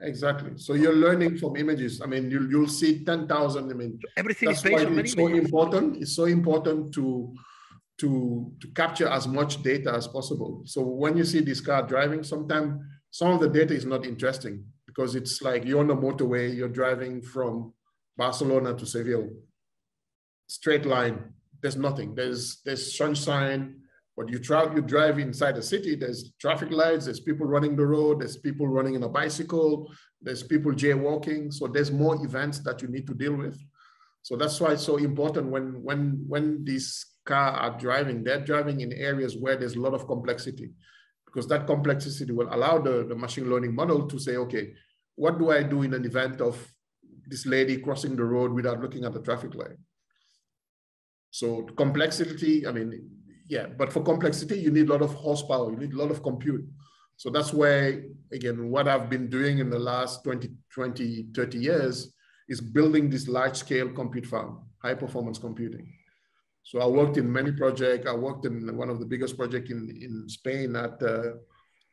Exactly. 0.00 0.52
So 0.56 0.74
you're 0.74 0.94
learning 0.94 1.38
from 1.38 1.56
images. 1.56 2.02
I 2.02 2.06
mean, 2.06 2.30
you, 2.30 2.46
you'll 2.50 2.68
see 2.68 3.02
10,000 3.02 3.70
images. 3.70 3.98
Everything 4.16 4.50
That's 4.50 4.64
is 4.64 4.84
on 4.84 4.98
it's 4.98 5.14
so 5.14 5.26
important. 5.26 5.96
It's 5.96 6.14
so 6.14 6.24
important 6.26 6.92
to, 6.94 7.34
to, 8.00 8.52
to 8.60 8.68
capture 8.68 9.08
as 9.08 9.26
much 9.26 9.62
data 9.62 9.92
as 9.94 10.06
possible. 10.06 10.62
So 10.66 10.82
when 10.82 11.16
you 11.16 11.24
see 11.24 11.40
this 11.40 11.60
car 11.60 11.82
driving, 11.82 12.22
sometimes 12.22 12.80
some 13.10 13.32
of 13.32 13.40
the 13.40 13.48
data 13.48 13.74
is 13.74 13.86
not 13.86 14.04
interesting 14.04 14.64
because 14.86 15.14
it's 15.16 15.40
like 15.42 15.64
you're 15.64 15.80
on 15.80 15.90
a 15.90 15.96
motorway, 15.96 16.54
you're 16.54 16.68
driving 16.68 17.22
from 17.22 17.72
Barcelona 18.18 18.70
to 18.74 18.84
Seville, 18.84 19.28
straight 20.58 20.84
line. 20.94 21.16
There's 21.62 21.76
nothing. 21.76 22.14
There's 22.14 22.60
there's 22.64 22.96
sunshine. 23.00 23.60
But 24.16 24.28
you 24.32 24.40
travel, 24.40 24.74
you 24.74 24.82
drive 24.82 25.16
inside 25.20 25.54
the 25.54 25.62
city. 25.62 25.94
There's 25.94 26.32
traffic 26.40 26.70
lights. 26.72 27.04
There's 27.04 27.20
people 27.28 27.46
running 27.46 27.76
the 27.76 27.86
road. 27.86 28.14
There's 28.20 28.36
people 28.36 28.66
running 28.66 28.94
in 28.96 29.04
a 29.04 29.08
bicycle. 29.20 29.70
There's 30.20 30.42
people 30.42 30.72
jaywalking. 30.72 31.42
So 31.54 31.68
there's 31.68 31.92
more 31.92 32.16
events 32.28 32.58
that 32.66 32.82
you 32.82 32.88
need 32.88 33.06
to 33.06 33.14
deal 33.14 33.36
with. 33.44 33.56
So 34.22 34.36
that's 34.36 34.60
why 34.60 34.72
it's 34.72 34.88
so 34.92 34.96
important 34.96 35.46
when 35.54 35.66
when 35.88 36.00
when 36.32 36.64
these 36.64 37.06
car 37.24 37.52
are 37.64 37.78
driving, 37.78 38.24
they're 38.24 38.44
driving 38.44 38.80
in 38.80 38.92
areas 38.92 39.36
where 39.42 39.56
there's 39.56 39.76
a 39.76 39.80
lot 39.86 39.94
of 39.94 40.06
complexity, 40.06 40.68
because 41.26 41.46
that 41.48 41.66
complexity 41.66 42.32
will 42.32 42.50
allow 42.56 42.78
the, 42.86 43.06
the 43.10 43.14
machine 43.14 43.48
learning 43.52 43.74
model 43.74 44.08
to 44.08 44.18
say, 44.18 44.34
okay, 44.36 44.64
what 45.14 45.38
do 45.38 45.50
I 45.50 45.62
do 45.62 45.82
in 45.82 45.94
an 45.94 46.04
event 46.04 46.40
of 46.40 46.56
this 47.28 47.46
lady 47.46 47.78
crossing 47.78 48.16
the 48.16 48.24
road 48.24 48.52
without 48.52 48.80
looking 48.80 49.04
at 49.04 49.12
the 49.12 49.20
traffic 49.20 49.54
light. 49.54 49.76
So 51.30 51.62
complexity, 51.76 52.66
I 52.66 52.72
mean, 52.72 53.08
yeah, 53.48 53.66
but 53.66 53.92
for 53.92 54.02
complexity, 54.02 54.58
you 54.58 54.70
need 54.70 54.88
a 54.88 54.92
lot 54.92 55.02
of 55.02 55.14
horsepower, 55.14 55.70
you 55.70 55.78
need 55.78 55.92
a 55.92 55.98
lot 55.98 56.10
of 56.10 56.22
compute. 56.22 56.64
So 57.16 57.30
that's 57.30 57.52
where, 57.52 58.04
again, 58.32 58.70
what 58.70 58.88
I've 58.88 59.10
been 59.10 59.28
doing 59.28 59.58
in 59.58 59.70
the 59.70 59.78
last 59.78 60.24
20, 60.24 60.48
20 60.72 61.26
30 61.34 61.58
years 61.58 62.14
is 62.48 62.60
building 62.60 63.10
this 63.10 63.28
large 63.28 63.56
scale 63.56 63.88
compute 63.90 64.26
farm, 64.26 64.60
high 64.82 64.94
performance 64.94 65.38
computing. 65.38 65.92
So 66.62 66.80
I 66.80 66.86
worked 66.86 67.16
in 67.16 67.32
many 67.32 67.52
projects. 67.52 68.06
I 68.06 68.14
worked 68.14 68.44
in 68.44 68.76
one 68.76 68.90
of 68.90 69.00
the 69.00 69.06
biggest 69.06 69.36
projects 69.36 69.70
in, 69.70 69.88
in 70.00 70.28
Spain 70.28 70.76
at 70.76 71.02
uh, 71.02 71.32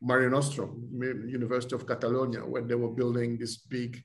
Mare 0.01 0.29
Nostrum, 0.29 0.89
University 1.27 1.75
of 1.75 1.87
Catalonia, 1.87 2.41
where 2.41 2.61
they 2.61 2.75
were 2.75 2.89
building 2.89 3.37
this 3.37 3.57
big 3.57 4.03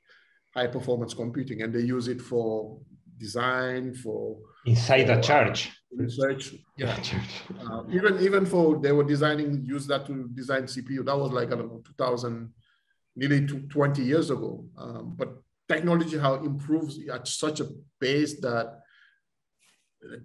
high 0.55 0.67
performance 0.67 1.15
computing 1.15 1.63
and 1.63 1.73
they 1.73 1.81
use 1.81 2.09
it 2.09 2.21
for 2.21 2.79
design, 3.19 3.95
for 3.95 4.39
inside 4.67 5.07
for, 5.07 5.19
a 5.19 5.23
church. 5.23 5.71
research. 5.95 6.55
Yeah. 6.77 6.97
uh, 7.71 7.83
even 7.91 8.19
even 8.21 8.47
for 8.47 8.79
they 8.79 8.93
were 8.93 9.05
designing, 9.05 9.65
use 9.65 9.87
that 9.87 10.07
to 10.07 10.29
design 10.35 10.65
CPU. 10.65 11.05
That 11.05 11.19
was 11.19 11.33
like, 11.33 11.49
I 11.53 11.57
don't 11.57 11.69
know, 11.69 11.83
2000, 11.87 12.53
nearly 13.17 13.47
20 13.47 14.03
years 14.03 14.31
ago. 14.31 14.65
Um, 14.79 15.15
but 15.17 15.35
technology, 15.69 16.19
how 16.19 16.35
improves 16.35 16.99
at 17.13 17.29
such 17.29 17.61
a 17.61 17.67
pace 18.01 18.41
that 18.41 18.81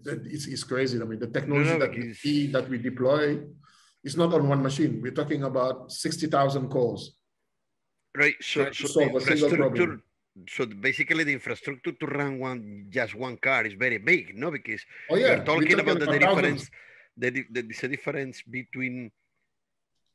it's, 0.06 0.48
it's 0.48 0.64
crazy. 0.64 1.02
I 1.02 1.06
mean, 1.06 1.20
the 1.20 1.28
technology 1.28 1.72
no, 1.72 1.78
no, 1.78 1.86
that 1.86 1.96
we 1.96 2.14
see, 2.14 2.48
that 2.48 2.70
we 2.70 2.78
deploy, 2.78 3.42
is 4.04 4.16
not 4.16 4.34
on 4.34 4.48
one 4.48 4.64
machine. 4.64 5.02
We're 5.02 5.12
talking 5.12 5.44
about 5.44 5.92
60,000 5.92 6.70
cores. 6.70 7.16
Right. 8.16 8.36
So, 8.42 8.72
so 8.72 8.88
solve 8.88 9.16
a 9.16 9.22
single 9.22 9.58
problem. 9.58 10.04
So 10.50 10.66
basically, 10.66 11.24
the 11.24 11.34
infrastructure 11.34 11.94
to 11.94 12.06
run 12.06 12.40
one 12.40 12.88
just 12.90 13.16
one 13.16 13.38
car 13.38 13.66
is 13.66 13.74
very 13.74 13.98
big, 13.98 14.38
no? 14.38 14.52
Because 14.52 14.82
oh, 15.10 15.16
yeah. 15.16 15.28
you're 15.28 15.46
talking, 15.46 15.70
talking 15.70 15.80
about 15.80 16.00
the, 16.00 16.20
difference, 16.20 16.70
the, 17.18 17.30
the, 17.30 17.62
the 17.62 17.88
difference 17.88 18.42
between 18.44 19.12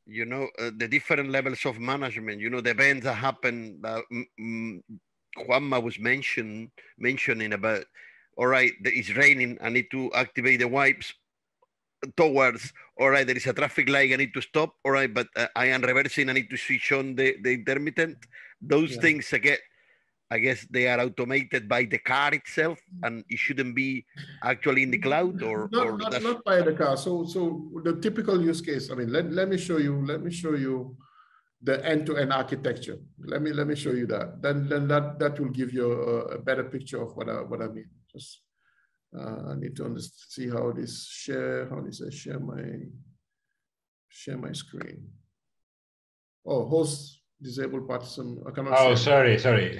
you 0.05 0.25
know 0.25 0.47
uh, 0.59 0.71
the 0.77 0.87
different 0.87 1.29
levels 1.29 1.63
of 1.63 1.77
management 1.77 2.41
you 2.41 2.49
know 2.49 2.59
the 2.59 2.71
events 2.71 3.03
that 3.03 3.13
happen 3.13 3.79
that 3.83 4.01
mm, 4.39 4.81
juanma 5.37 5.81
was 5.81 5.99
mention, 5.99 6.71
mentioning 6.97 7.53
about 7.53 7.85
all 8.37 8.47
right, 8.47 8.71
it's 8.81 9.15
raining, 9.15 9.57
I 9.61 9.69
need 9.69 9.91
to 9.91 10.11
activate 10.13 10.59
the 10.59 10.67
wipes 10.67 11.13
towards, 12.17 12.73
all 12.99 13.09
right, 13.09 13.27
there 13.27 13.37
is 13.37 13.45
a 13.45 13.53
traffic 13.53 13.89
light, 13.89 14.13
I 14.13 14.15
need 14.15 14.33
to 14.33 14.41
stop, 14.41 14.73
all 14.83 14.91
right, 14.91 15.13
but 15.13 15.27
uh, 15.35 15.47
I 15.55 15.67
am 15.67 15.81
reversing, 15.81 16.29
I 16.29 16.33
need 16.33 16.49
to 16.49 16.57
switch 16.57 16.91
on 16.91 17.15
the, 17.15 17.35
the 17.41 17.53
intermittent. 17.53 18.17
Those 18.61 18.95
yeah. 18.95 19.01
things, 19.01 19.33
again, 19.33 19.57
I 20.31 20.39
guess 20.39 20.65
they 20.71 20.87
are 20.87 21.01
automated 21.01 21.67
by 21.67 21.83
the 21.83 21.97
car 21.97 22.33
itself, 22.33 22.79
and 23.03 23.23
it 23.27 23.37
shouldn't 23.37 23.75
be 23.75 24.05
actually 24.41 24.83
in 24.83 24.91
the 24.91 24.97
cloud, 24.97 25.43
or 25.43 25.67
not, 25.73 25.85
or 25.85 25.97
not, 25.97 26.23
not 26.23 26.43
by 26.45 26.61
the 26.61 26.71
car. 26.71 26.95
So, 26.95 27.25
so 27.25 27.69
the 27.83 27.99
typical 27.99 28.41
use 28.41 28.61
case. 28.61 28.89
I 28.89 28.95
mean, 28.95 29.11
let, 29.11 29.29
let 29.29 29.49
me 29.49 29.57
show 29.57 29.77
you. 29.77 30.05
Let 30.05 30.23
me 30.23 30.31
show 30.31 30.55
you 30.55 30.95
the 31.61 31.85
end-to-end 31.85 32.31
architecture. 32.31 32.97
Let 33.19 33.41
me 33.41 33.51
let 33.51 33.67
me 33.67 33.75
show 33.75 33.91
you 33.91 34.07
that. 34.07 34.41
Then 34.41 34.69
then 34.69 34.87
that 34.87 35.19
that 35.19 35.39
will 35.39 35.49
give 35.49 35.73
you 35.73 35.91
a, 35.91 36.35
a 36.35 36.39
better 36.39 36.63
picture 36.63 37.01
of 37.01 37.15
what 37.15 37.29
I 37.29 37.41
what 37.41 37.61
I 37.61 37.67
mean. 37.67 37.89
Just 38.11 38.41
uh, 39.17 39.51
I 39.51 39.55
need 39.55 39.75
to 39.75 39.95
see 39.99 40.49
how 40.49 40.71
this 40.71 41.07
share, 41.07 41.67
how 41.69 41.81
this 41.81 42.01
I 42.01 42.09
share 42.09 42.39
my 42.39 42.63
share 44.07 44.37
my 44.37 44.53
screen. 44.53 45.09
Oh, 46.45 46.65
host 46.65 47.20
disabled 47.41 47.87
participant. 47.87 48.39
I 48.47 48.51
cannot. 48.51 48.77
Oh, 48.77 48.95
sorry, 48.95 49.39
sorry. 49.39 49.79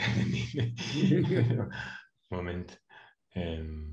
Moment. 2.32 2.78
Um... 3.36 3.88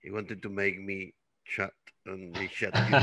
He 0.00 0.10
wanted 0.10 0.42
to 0.42 0.48
make 0.48 0.80
me 0.80 1.14
chat 1.44 1.70
and 2.06 2.36
he 2.36 2.48
shut 2.48 2.74
me. 2.74 2.80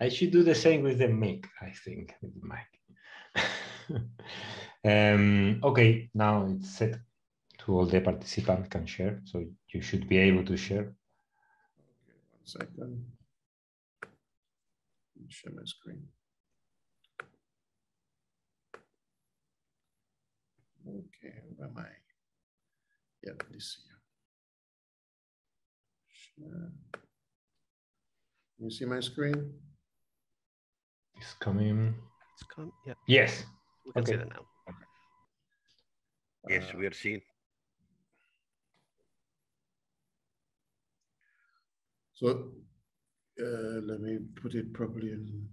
I 0.00 0.08
should 0.08 0.30
do 0.30 0.42
the 0.42 0.54
same 0.54 0.82
with 0.82 0.98
the 0.98 1.08
mic, 1.08 1.46
I 1.62 1.70
think, 1.70 2.14
with 2.20 2.34
the 2.34 2.42
mic. 2.46 2.66
um, 4.84 5.60
okay, 5.62 6.10
now 6.14 6.44
it's 6.46 6.76
set 6.76 6.98
to 7.58 7.74
all 7.74 7.86
the 7.86 8.00
participants 8.00 8.68
can 8.68 8.84
share. 8.86 9.20
So 9.24 9.46
you 9.72 9.80
should 9.80 10.08
be 10.08 10.18
able 10.18 10.44
to 10.44 10.56
share. 10.56 10.94
Okay, 12.04 12.18
one 12.32 12.44
second. 12.44 13.04
Share 15.28 15.52
my 15.52 15.64
screen. 15.64 16.06
Okay, 20.88 21.34
where 21.56 21.68
am 21.68 21.76
I? 21.78 21.88
Yeah, 23.24 23.32
this 23.50 23.78
here. 23.82 24.00
Share. 26.46 26.72
You 28.58 28.70
see 28.70 28.84
my 28.84 29.00
screen? 29.00 29.52
It's 31.16 31.34
coming. 31.40 31.94
It's 32.34 32.44
coming. 32.54 32.72
Yeah. 32.86 32.94
Yes. 33.08 33.44
We 33.84 33.92
can 33.92 34.02
okay. 34.02 34.12
see 34.12 34.18
that 34.18 34.28
now. 34.28 34.44
Yes, 36.48 36.64
uh, 36.72 36.78
we 36.78 36.86
are 36.86 36.92
seeing. 36.92 37.20
So 42.14 42.28
uh, 43.40 43.80
let 43.82 44.00
me 44.00 44.18
put 44.40 44.54
it 44.54 44.72
properly 44.72 45.10
in 45.10 45.48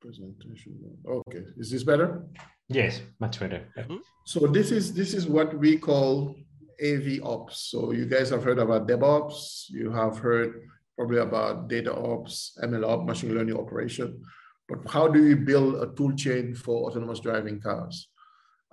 presentation. 0.00 0.78
Okay, 1.08 1.44
is 1.56 1.70
this 1.70 1.82
better? 1.82 2.26
Yes, 2.68 3.02
much 3.20 3.38
better. 3.40 3.68
Mm 3.76 3.84
-hmm. 3.84 4.00
So 4.24 4.46
this 4.46 4.70
is 4.70 4.92
this 4.92 5.14
is 5.14 5.26
what 5.26 5.54
we 5.54 5.78
call 5.78 6.34
AV 6.80 7.20
ops. 7.22 7.70
So 7.70 7.92
you 7.92 8.06
guys 8.06 8.30
have 8.30 8.42
heard 8.42 8.58
about 8.58 8.88
DevOps. 8.88 9.68
You 9.68 9.92
have 9.92 10.18
heard 10.18 10.50
probably 10.96 11.18
about 11.18 11.68
data 11.68 11.92
ops, 11.92 12.56
ML 12.62 12.84
ops, 12.84 13.04
machine 13.06 13.34
learning 13.34 13.58
operation. 13.58 14.22
But 14.68 14.78
how 14.88 15.08
do 15.08 15.20
you 15.20 15.36
build 15.36 15.74
a 15.82 15.92
tool 15.94 16.12
chain 16.16 16.54
for 16.54 16.88
autonomous 16.88 17.20
driving 17.20 17.60
cars? 17.60 18.08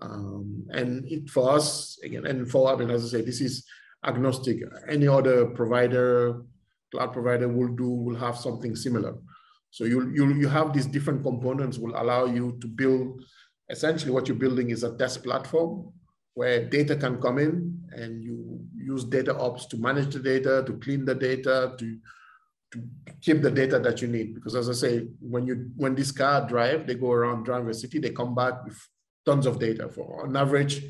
Um, 0.01 0.65
and 0.71 1.05
it, 1.05 1.29
for 1.29 1.51
us, 1.51 1.99
again, 2.03 2.25
and 2.25 2.49
for, 2.49 2.73
I 2.73 2.75
mean, 2.77 2.89
as 2.89 3.05
I 3.05 3.09
say, 3.17 3.21
this 3.21 3.41
is 3.41 3.65
agnostic. 4.03 4.63
Any 4.87 5.07
other 5.07 5.47
provider 5.47 6.41
cloud 6.91 7.13
provider 7.13 7.47
will 7.47 7.69
do 7.69 7.89
will 7.89 8.15
have 8.15 8.37
something 8.37 8.75
similar. 8.75 9.15
So 9.71 9.85
you 9.85 10.11
you 10.11 10.33
you 10.35 10.47
have 10.49 10.73
these 10.73 10.85
different 10.85 11.23
components 11.23 11.77
will 11.77 11.95
allow 11.95 12.25
you 12.25 12.57
to 12.61 12.67
build. 12.67 13.23
Essentially, 13.71 14.11
what 14.11 14.27
you're 14.27 14.37
building 14.37 14.69
is 14.69 14.83
a 14.83 14.95
test 14.97 15.23
platform 15.23 15.91
where 16.33 16.69
data 16.69 16.95
can 16.95 17.21
come 17.21 17.39
in, 17.39 17.81
and 17.91 18.23
you 18.23 18.59
use 18.75 19.03
data 19.03 19.35
ops 19.37 19.65
to 19.67 19.77
manage 19.77 20.13
the 20.13 20.19
data, 20.19 20.63
to 20.65 20.73
clean 20.73 21.05
the 21.05 21.15
data, 21.15 21.73
to 21.77 21.97
to 22.71 22.81
keep 23.21 23.41
the 23.41 23.51
data 23.51 23.79
that 23.79 24.01
you 24.01 24.07
need. 24.07 24.33
Because 24.33 24.55
as 24.55 24.69
I 24.69 24.73
say, 24.73 25.07
when 25.19 25.45
you 25.45 25.71
when 25.75 25.95
this 25.95 26.11
car 26.11 26.47
drive, 26.47 26.87
they 26.87 26.95
go 26.95 27.11
around 27.11 27.43
drive 27.43 27.67
a 27.67 27.73
city, 27.73 27.99
they 27.99 28.11
come 28.11 28.33
back 28.33 28.65
with 28.65 28.79
tons 29.25 29.45
of 29.45 29.59
data. 29.59 29.89
For 29.89 30.23
on 30.25 30.35
average, 30.35 30.83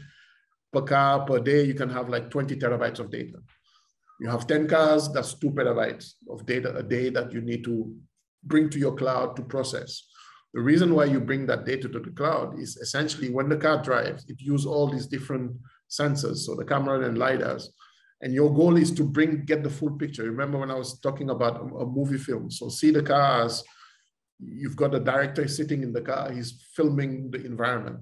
per 0.71 0.81
car 0.81 1.25
per 1.25 1.39
day, 1.39 1.63
you 1.63 1.73
can 1.73 1.89
have 1.89 2.09
like 2.09 2.29
20 2.29 2.55
terabytes 2.55 2.99
of 2.99 3.11
data. 3.11 3.39
You 4.19 4.29
have 4.29 4.45
10 4.45 4.67
cars, 4.67 5.11
that's 5.11 5.33
two 5.33 5.49
petabytes 5.49 6.13
of 6.29 6.45
data 6.45 6.75
a 6.75 6.83
day 6.83 7.09
that 7.09 7.33
you 7.33 7.41
need 7.41 7.63
to 7.63 7.95
bring 8.43 8.69
to 8.69 8.77
your 8.77 8.95
cloud 8.95 9.35
to 9.35 9.41
process. 9.41 10.03
The 10.53 10.61
reason 10.61 10.93
why 10.93 11.05
you 11.05 11.19
bring 11.19 11.45
that 11.45 11.65
data 11.65 11.87
to 11.87 11.99
the 11.99 12.11
cloud 12.11 12.59
is 12.59 12.75
essentially 12.77 13.29
when 13.29 13.47
the 13.47 13.57
car 13.57 13.81
drives, 13.81 14.25
it 14.27 14.41
uses 14.41 14.65
all 14.65 14.87
these 14.87 15.07
different 15.07 15.53
sensors, 15.89 16.37
so 16.37 16.55
the 16.55 16.65
camera 16.65 17.01
and 17.07 17.17
LiDARs. 17.17 17.69
And 18.21 18.33
your 18.33 18.53
goal 18.53 18.77
is 18.77 18.91
to 18.91 19.03
bring, 19.03 19.45
get 19.45 19.63
the 19.63 19.69
full 19.69 19.91
picture. 19.91 20.23
Remember 20.23 20.59
when 20.59 20.69
I 20.69 20.75
was 20.75 20.99
talking 20.99 21.29
about 21.29 21.57
a, 21.57 21.75
a 21.77 21.85
movie 21.85 22.17
film? 22.17 22.51
So 22.51 22.69
see 22.69 22.91
the 22.91 23.01
cars, 23.01 23.63
you've 24.39 24.75
got 24.75 24.91
the 24.91 24.99
director 24.99 25.47
sitting 25.47 25.83
in 25.83 25.93
the 25.93 26.01
car, 26.01 26.31
he's 26.31 26.63
filming 26.75 27.31
the 27.31 27.43
environment. 27.45 27.99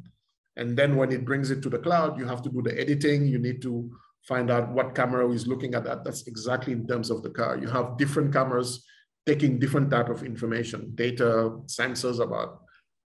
And 0.57 0.75
then 0.75 0.95
when 0.95 1.12
it 1.12 1.25
brings 1.25 1.51
it 1.51 1.62
to 1.62 1.69
the 1.69 1.79
cloud, 1.79 2.17
you 2.17 2.25
have 2.25 2.41
to 2.41 2.49
do 2.49 2.62
the 2.62 2.77
editing, 2.79 3.27
you 3.27 3.39
need 3.39 3.62
to 3.62 3.91
find 4.27 4.51
out 4.51 4.71
what 4.71 4.95
camera 4.95 5.29
is 5.29 5.47
looking 5.47 5.73
at 5.75 5.85
that. 5.85 6.03
That's 6.03 6.27
exactly 6.27 6.73
in 6.73 6.85
terms 6.85 7.09
of 7.09 7.23
the 7.23 7.29
car. 7.29 7.57
You 7.57 7.67
have 7.67 7.97
different 7.97 8.33
cameras 8.33 8.83
taking 9.29 9.59
different 9.59 9.91
type 9.91 10.09
of 10.09 10.23
information, 10.23 10.91
data, 10.95 11.29
sensors 11.77 12.19
about 12.19 12.61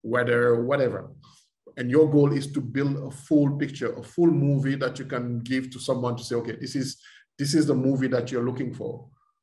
weather, 0.04 0.62
whatever. 0.62 1.11
And 1.76 1.90
your 1.90 2.08
goal 2.08 2.32
is 2.32 2.46
to 2.52 2.61
build 2.61 2.96
a 2.96 3.11
full 3.11 3.50
picture, 3.62 3.92
a 3.94 4.02
full 4.14 4.30
movie 4.30 4.76
that 4.76 5.00
you 5.00 5.06
can 5.14 5.40
give 5.40 5.70
to 5.72 5.80
someone 5.80 6.16
to 6.16 6.22
say, 6.22 6.37
okay, 6.37 6.56
this 6.61 6.76
is 6.76 6.88
this 7.40 7.54
is 7.54 7.66
the 7.66 7.74
movie 7.74 8.11
that 8.14 8.30
you're 8.30 8.48
looking 8.50 8.72
for. 8.72 8.92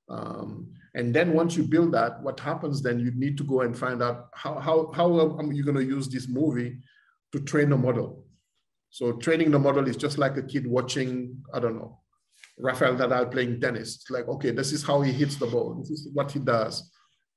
Um, 0.09 0.71
and 0.95 1.13
then 1.13 1.33
once 1.33 1.57
you 1.57 1.63
build 1.63 1.91
that, 1.97 2.21
what 2.21 2.39
happens 2.39 2.81
then? 2.81 2.97
You 2.99 3.11
need 3.23 3.35
to 3.39 3.43
go 3.43 3.61
and 3.61 3.77
find 3.77 4.01
out 4.01 4.29
how 4.33 4.53
how 4.67 4.77
how 4.97 5.07
are 5.19 5.53
you 5.59 5.65
going 5.69 5.81
to 5.83 5.93
use 5.97 6.07
this 6.07 6.27
movie 6.29 6.71
to 7.33 7.39
train 7.51 7.73
a 7.73 7.77
model. 7.77 8.09
So 8.89 9.03
training 9.25 9.51
the 9.51 9.59
model 9.67 9.85
is 9.91 9.97
just 9.97 10.17
like 10.17 10.37
a 10.37 10.47
kid 10.51 10.65
watching, 10.65 11.43
I 11.53 11.59
don't 11.59 11.77
know, 11.79 11.99
Rafael 12.59 12.95
Nadal 12.95 13.31
playing 13.31 13.61
tennis. 13.61 13.95
It's 13.95 14.09
like, 14.09 14.27
okay, 14.27 14.51
this 14.51 14.73
is 14.73 14.83
how 14.83 15.01
he 15.01 15.11
hits 15.11 15.37
the 15.37 15.47
ball. 15.47 15.75
This 15.79 15.89
is 15.91 16.09
what 16.13 16.31
he 16.31 16.39
does. 16.39 16.91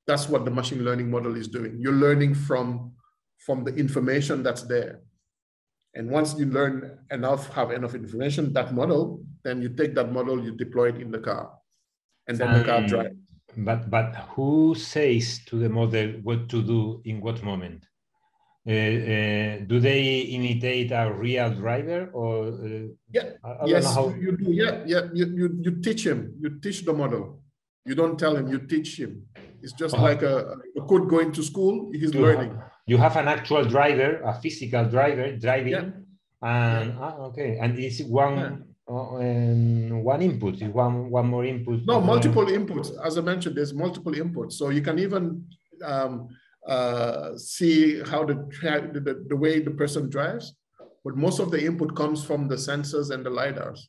That's 0.06 0.28
what 0.28 0.44
the 0.44 0.50
machine 0.50 0.85
learning 0.85 1.11
model 1.11 1.37
is 1.37 1.48
doing. 1.48 1.78
You're 1.78 1.92
learning 1.92 2.35
from, 2.35 2.92
from 3.46 3.64
the 3.64 3.74
information 3.74 4.42
that's 4.42 4.62
there. 4.62 5.00
And 5.94 6.11
once 6.11 6.35
you 6.38 6.46
learn 6.46 6.98
enough, 7.11 7.52
have 7.52 7.70
enough 7.70 7.94
information, 7.94 8.52
that 8.54 8.74
model, 8.74 9.22
then 9.44 9.62
you 9.62 9.68
take 9.68 9.94
that 9.94 10.11
model, 10.11 10.42
you 10.42 10.52
deploy 10.52 10.88
it 10.88 10.96
in 10.96 11.11
the 11.11 11.18
car. 11.18 11.52
And 12.26 12.38
then 12.38 12.48
um, 12.48 12.58
the 12.58 12.64
car 12.64 12.87
drives. 12.87 13.16
but 13.56 13.90
but 13.90 14.14
who 14.30 14.74
says 14.74 15.40
to 15.46 15.58
the 15.58 15.68
model 15.68 16.12
what 16.22 16.48
to 16.48 16.62
do 16.62 17.02
in 17.04 17.20
what 17.20 17.42
moment? 17.42 17.87
Uh, 18.64 18.70
uh, 18.70 19.59
do 19.66 19.81
they 19.81 20.20
imitate 20.20 20.92
a 20.92 21.12
real 21.12 21.51
driver 21.51 22.11
or 22.12 22.46
uh, 22.46 22.87
yeah. 23.11 23.31
Yes 23.66 23.92
how... 23.92 24.11
you 24.11 24.37
do. 24.37 24.53
Yeah 24.53 24.85
yeah. 24.87 25.09
You, 25.12 25.27
you 25.35 25.59
you 25.61 25.70
teach 25.83 26.07
him. 26.07 26.35
You 26.38 26.61
teach 26.61 26.85
the 26.85 26.92
model. 26.92 27.42
You 27.85 27.96
don't 27.96 28.16
tell 28.16 28.37
him. 28.37 28.46
You 28.46 28.61
teach 28.61 29.01
him. 29.01 29.27
It's 29.62 29.72
just 29.72 29.94
uh-huh. 29.94 30.05
like 30.05 30.22
a, 30.22 30.59
a 30.79 30.87
kid 30.88 31.09
going 31.09 31.33
to 31.33 31.42
school. 31.42 31.90
He's 31.92 32.14
you 32.14 32.20
learning. 32.20 32.51
have, 32.51 32.70
you 32.87 32.98
have 32.98 33.16
an 33.16 33.27
actual 33.27 33.64
driver 33.64 34.22
a 34.22 34.33
physical 34.40 34.85
driver 34.85 35.37
driving 35.37 35.72
yeah. 35.72 35.90
and 36.42 36.90
yeah. 36.90 36.98
Ah, 37.01 37.14
okay. 37.31 37.59
And 37.61 37.77
it's 37.81 38.01
one 38.03 38.37
yeah. 38.38 38.57
Uh, 38.88 39.94
one 40.03 40.22
input? 40.22 40.55
Is 40.61 40.68
one 40.68 41.11
one 41.11 41.27
more 41.27 41.44
input? 41.44 41.81
No 41.87 42.01
multiple 42.01 42.46
inputs. 42.46 42.90
As 43.05 43.16
i 43.16 43.20
mentioned 43.20 43.57
there's 43.57 43.72
multiple 43.72 44.12
inputs. 44.12 44.53
So 44.53 44.70
you 44.70 44.83
can 44.83 44.98
even 44.98 45.44
um, 45.85 46.29
uh, 46.66 47.37
see 47.37 48.01
how 48.03 48.25
the, 48.25 48.35
the, 48.64 49.25
the 49.29 49.37
way 49.37 49.61
the 49.61 49.70
person 49.70 50.09
drives, 50.09 50.55
but 51.05 51.16
most 51.16 51.40
of 51.40 51.51
the 51.51 51.64
input 51.64 51.96
comes 51.96 52.25
from 52.25 52.48
the 52.48 52.55
sensors 52.55 53.11
and 53.11 53.27
the 53.27 53.31
LiDARs. 53.31 53.81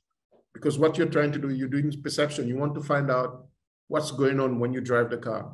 Because 0.54 0.80
what 0.80 0.98
you're 0.98 1.08
trying 1.08 1.32
to 1.32 1.40
do, 1.40 1.50
you're 1.50 1.68
doing 1.68 1.92
perception. 2.02 2.48
You 2.48 2.58
want 2.58 2.76
to 2.76 2.82
find 2.82 3.10
out 3.12 3.48
what's 3.88 4.12
going 4.12 4.40
on 4.40 4.60
when 4.60 4.74
you 4.74 4.82
drive 4.82 5.10
the 5.10 5.18
car. 5.18 5.54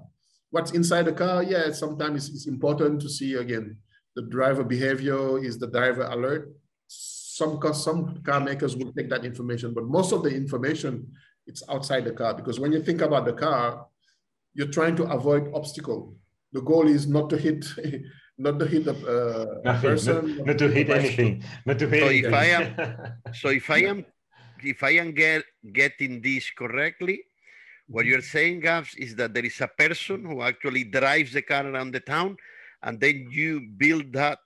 What's 0.52 0.72
inside 0.72 1.04
the 1.04 1.14
car, 1.14 1.44
yeah, 1.44 1.72
sometimes 1.72 2.28
it's, 2.28 2.36
it's 2.36 2.48
important 2.48 3.02
to 3.02 3.10
see 3.10 3.36
again, 3.36 3.78
the 4.16 4.24
driver 4.24 4.64
behavior, 4.64 5.44
is 5.44 5.60
the 5.60 5.68
driver 5.68 6.04
alert? 6.04 6.52
Some, 6.88 7.60
car, 7.60 7.74
some 7.74 8.22
car 8.24 8.40
makers 8.40 8.76
will 8.76 8.92
take 8.94 9.10
that 9.10 9.26
information, 9.26 9.74
but 9.74 9.86
most 9.86 10.12
of 10.12 10.24
the 10.24 10.30
information, 10.30 11.12
it's 11.48 11.64
outside 11.70 12.06
the 12.06 12.12
car. 12.12 12.34
Because 12.34 12.60
when 12.60 12.72
you 12.72 12.82
think 12.82 13.02
about 13.02 13.26
the 13.26 13.34
car, 13.34 13.86
you're 14.54 14.68
trying 14.68 14.96
to 14.98 15.04
avoid 15.04 15.52
obstacle 15.54 16.16
the 16.52 16.62
goal 16.62 16.88
is 16.88 17.08
not 17.08 17.30
to 17.30 17.38
hit 17.38 17.66
not 18.38 18.60
to 18.60 18.66
hit 18.66 18.86
the 18.86 18.96
uh, 19.66 19.82
person 19.82 20.38
not, 20.38 20.46
not, 20.48 20.58
to 20.58 20.68
hit 20.70 20.90
anything 20.90 21.44
not 21.66 21.78
to 21.80 21.88
hit 21.88 22.02
so 22.02 22.08
anything. 22.08 22.32
if 22.32 22.34
i 22.34 22.46
am 22.46 23.14
so 23.34 23.50
if 23.50 23.70
i 23.70 23.80
am 23.80 24.06
if 24.64 24.84
i 24.84 24.92
am 24.92 25.12
get, 25.12 25.44
getting 25.74 26.22
this 26.22 26.50
correctly 26.52 27.24
what 27.88 28.06
you're 28.06 28.22
saying 28.22 28.60
Gabs, 28.60 28.94
is 28.98 29.16
that 29.16 29.34
there 29.34 29.46
is 29.46 29.60
a 29.62 29.68
person 29.68 30.24
who 30.24 30.44
actually 30.44 30.84
drives 30.84 31.34
the 31.34 31.42
car 31.42 31.66
around 31.66 31.92
the 31.92 32.00
town 32.00 32.38
and 32.84 33.00
then 33.00 33.28
you 33.32 33.62
build 33.78 34.14
that 34.14 34.38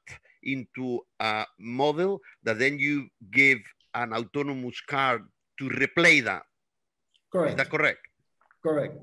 into 0.44 1.02
a 1.20 1.46
model 1.60 2.22
that 2.44 2.58
then 2.58 2.80
you 2.80 3.10
give 3.32 3.60
an 3.96 4.14
autonomous 4.14 4.80
car 4.82 5.20
to 5.60 5.70
replay 5.70 6.24
that. 6.24 6.44
Correct. 7.32 7.52
is 7.52 7.58
that 7.58 7.70
correct? 7.70 8.00
Correct 8.64 8.96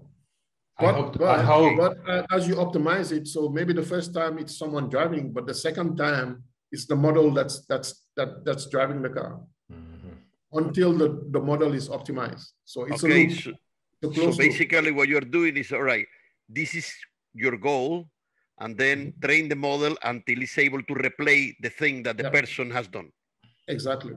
but, 0.81 0.95
hope, 0.95 1.19
but, 1.19 1.45
hope. 1.45 1.77
but 1.77 2.09
uh, 2.09 2.27
as 2.31 2.49
you 2.49 2.55
optimize 2.57 3.13
it, 3.13 3.27
so 3.27 3.49
maybe 3.49 3.73
the 3.73 3.83
first 3.83 4.15
time 4.15 4.39
it's 4.39 4.59
someone 4.59 4.89
driving, 4.89 5.33
but 5.33 5.47
the 5.47 5.55
second 5.55 5.97
time 5.97 6.43
it's 6.73 6.87
the 6.87 6.97
model 6.97 7.33
that's 7.33 7.67
that's 7.67 8.07
that 8.17 8.45
that's 8.45 8.67
driving 8.67 9.03
the 9.03 9.11
car 9.11 9.41
mm-hmm. 9.73 10.15
until 10.53 10.93
the, 10.93 11.09
the 11.31 11.41
model 11.41 11.75
is 11.75 11.89
optimized. 11.89 12.47
So 12.65 12.85
it's 12.85 13.05
okay. 13.05 13.25
A 13.25 13.29
loop, 13.29 14.15
so, 14.15 14.31
so 14.33 14.37
basically, 14.37 14.91
loop. 14.91 14.97
what 14.97 15.09
you're 15.09 15.21
doing 15.39 15.57
is 15.57 15.73
all 15.73 15.83
right. 15.83 16.07
This 16.49 16.75
is 16.75 16.93
your 17.35 17.57
goal, 17.57 18.09
and 18.59 18.77
then 18.77 18.99
mm-hmm. 18.99 19.21
train 19.27 19.49
the 19.49 19.57
model 19.57 19.97
until 20.05 20.43
it's 20.43 20.59
able 20.59 20.83
to 20.83 20.95
replay 20.95 21.55
the 21.61 21.71
thing 21.71 22.03
that 22.05 22.17
the 22.17 22.25
yeah. 22.25 22.31
person 22.31 22.71
has 22.71 22.89
done. 22.89 23.11
Exactly. 23.69 24.15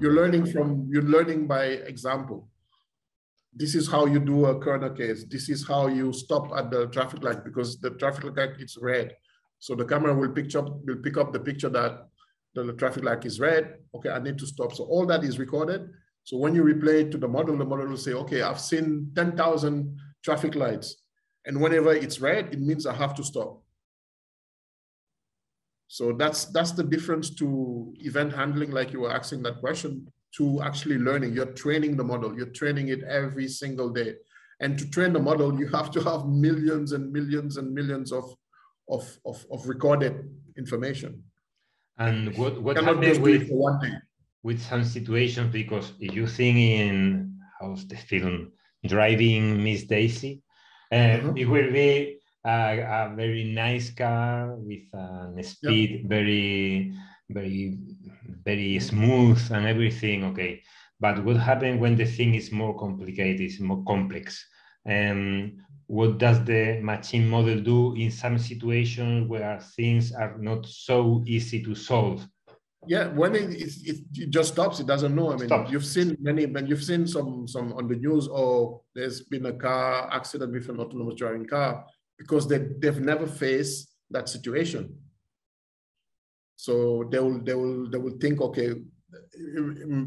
You're 0.00 0.12
learning 0.12 0.46
from 0.46 0.86
you're 0.90 1.08
learning 1.16 1.46
by 1.46 1.64
example 1.92 2.48
this 3.54 3.74
is 3.74 3.88
how 3.88 4.06
you 4.06 4.18
do 4.18 4.46
a 4.46 4.58
corner 4.58 4.90
case. 4.90 5.24
This 5.28 5.48
is 5.48 5.66
how 5.66 5.86
you 5.88 6.12
stop 6.12 6.52
at 6.56 6.70
the 6.70 6.86
traffic 6.86 7.22
light 7.22 7.44
because 7.44 7.78
the 7.78 7.90
traffic 7.90 8.24
light 8.24 8.58
is 8.58 8.78
red. 8.80 9.14
So 9.58 9.74
the 9.74 9.84
camera 9.84 10.14
will 10.14 10.30
pick 10.30 10.54
up 10.56 10.68
will 10.84 10.96
pick 10.96 11.16
up 11.18 11.32
the 11.32 11.40
picture 11.40 11.68
that 11.68 12.08
the 12.54 12.72
traffic 12.72 13.04
light 13.04 13.24
is 13.24 13.40
red. 13.40 13.76
Okay, 13.94 14.10
I 14.10 14.18
need 14.18 14.38
to 14.38 14.46
stop. 14.46 14.72
So 14.72 14.84
all 14.84 15.06
that 15.06 15.22
is 15.22 15.38
recorded. 15.38 15.90
So 16.24 16.36
when 16.38 16.54
you 16.54 16.62
replay 16.62 17.02
it 17.02 17.10
to 17.12 17.18
the 17.18 17.28
model, 17.28 17.56
the 17.56 17.64
model 17.64 17.88
will 17.88 17.96
say, 17.96 18.12
okay, 18.12 18.42
I've 18.42 18.60
seen 18.60 19.10
10,000 19.16 19.98
traffic 20.24 20.54
lights. 20.54 21.02
And 21.46 21.60
whenever 21.60 21.92
it's 21.92 22.20
red, 22.20 22.52
it 22.52 22.60
means 22.60 22.86
I 22.86 22.94
have 22.94 23.14
to 23.16 23.24
stop. 23.24 23.62
So 25.88 26.12
that's 26.12 26.46
that's 26.46 26.72
the 26.72 26.84
difference 26.84 27.28
to 27.34 27.92
event 27.98 28.32
handling, 28.32 28.70
like 28.70 28.92
you 28.92 29.00
were 29.00 29.12
asking 29.12 29.42
that 29.42 29.60
question 29.60 30.08
to 30.36 30.62
actually 30.62 30.98
learning. 30.98 31.34
You're 31.34 31.52
training 31.52 31.96
the 31.96 32.04
model, 32.04 32.36
you're 32.36 32.46
training 32.46 32.88
it 32.88 33.02
every 33.04 33.48
single 33.48 33.90
day. 33.90 34.16
And 34.60 34.78
to 34.78 34.88
train 34.90 35.12
the 35.12 35.18
model, 35.18 35.58
you 35.58 35.66
have 35.68 35.90
to 35.92 36.00
have 36.02 36.26
millions 36.26 36.92
and 36.92 37.12
millions 37.12 37.56
and 37.56 37.74
millions 37.74 38.12
of, 38.12 38.24
of, 38.88 39.04
of, 39.26 39.44
of 39.50 39.66
recorded 39.66 40.30
information. 40.56 41.22
And 41.98 42.36
what, 42.36 42.62
what 42.62 42.76
happens 42.76 43.18
with, 43.18 43.50
with 44.42 44.62
some 44.62 44.84
situations, 44.84 45.52
because 45.52 45.92
if 46.00 46.14
you 46.14 46.26
think 46.26 46.58
in 46.58 47.38
how's 47.60 47.86
the 47.86 47.96
film 47.96 48.52
Driving 48.86 49.62
Miss 49.62 49.84
Daisy, 49.84 50.42
uh, 50.90 50.94
uh-huh. 50.94 51.32
it 51.36 51.46
will 51.46 51.72
be 51.72 52.18
a, 52.44 52.80
a, 52.80 53.12
very 53.14 53.44
nice 53.44 53.90
car 53.90 54.56
with 54.56 54.82
a 54.94 55.42
speed 55.42 55.90
yep. 55.90 56.08
very 56.08 56.92
very 57.30 57.78
very 58.44 58.78
smooth 58.80 59.40
and 59.50 59.66
everything 59.66 60.24
okay. 60.24 60.62
But 61.00 61.24
what 61.24 61.36
happens 61.36 61.80
when 61.80 61.96
the 61.96 62.04
thing 62.04 62.34
is 62.34 62.52
more 62.52 62.78
complicated 62.78 63.40
is 63.40 63.60
more 63.60 63.82
complex? 63.84 64.46
Um, 64.88 65.58
what 65.86 66.18
does 66.18 66.44
the 66.44 66.80
machine 66.80 67.28
model 67.28 67.60
do 67.60 67.94
in 67.96 68.10
some 68.10 68.38
situations 68.38 69.28
where 69.28 69.60
things 69.76 70.12
are 70.12 70.36
not 70.38 70.66
so 70.66 71.22
easy 71.26 71.62
to 71.64 71.74
solve? 71.74 72.26
Yeah 72.86 73.08
when 73.08 73.34
it, 73.36 73.50
it, 73.50 74.00
it 74.14 74.30
just 74.30 74.54
stops 74.54 74.80
it 74.80 74.86
doesn't 74.86 75.14
know. 75.14 75.32
I 75.32 75.36
mean 75.36 75.46
Stop. 75.46 75.70
you've 75.70 75.84
seen 75.84 76.16
many 76.20 76.46
when 76.46 76.66
you've 76.66 76.82
seen 76.82 77.06
some 77.06 77.46
some 77.46 77.72
on 77.74 77.86
the 77.86 77.94
news 77.94 78.26
or 78.26 78.38
oh, 78.38 78.84
there's 78.94 79.20
been 79.22 79.46
a 79.46 79.52
car 79.52 80.08
accident 80.12 80.52
with 80.52 80.68
an 80.68 80.80
autonomous 80.80 81.14
driving 81.14 81.46
car 81.46 81.84
because 82.18 82.48
they, 82.48 82.58
they've 82.80 83.00
never 83.00 83.26
faced 83.26 83.94
that 84.10 84.28
situation 84.28 84.96
so 86.62 87.08
they 87.10 87.18
will 87.18 87.40
they 87.42 87.54
will 87.54 87.90
they 87.90 87.98
will 87.98 88.16
think, 88.20 88.40
okay, 88.40 88.70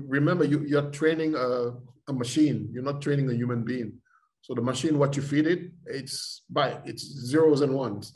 remember 0.08 0.46
you 0.46 0.64
you're 0.64 0.90
training 0.90 1.36
a, 1.36 1.76
a 2.08 2.14
machine. 2.14 2.70
You're 2.72 2.88
not 2.92 3.02
training 3.02 3.30
a 3.30 3.34
human 3.34 3.66
being. 3.66 4.00
So 4.40 4.54
the 4.54 4.62
machine, 4.62 4.98
what 4.98 5.18
you 5.18 5.22
feed 5.22 5.48
it, 5.48 5.72
it's 5.86 6.44
by 6.50 6.80
it's 6.86 7.04
zeros 7.04 7.60
and 7.60 7.74
ones. 7.74 8.14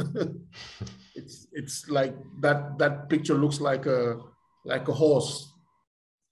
it's 1.16 1.48
it's 1.52 1.90
like 1.90 2.16
that 2.40 2.80
that 2.80 3.10
picture 3.10 3.34
looks 3.34 3.60
like 3.60 3.86
a 3.88 4.16
like 4.64 4.88
a 4.88 4.94
horse. 4.94 5.52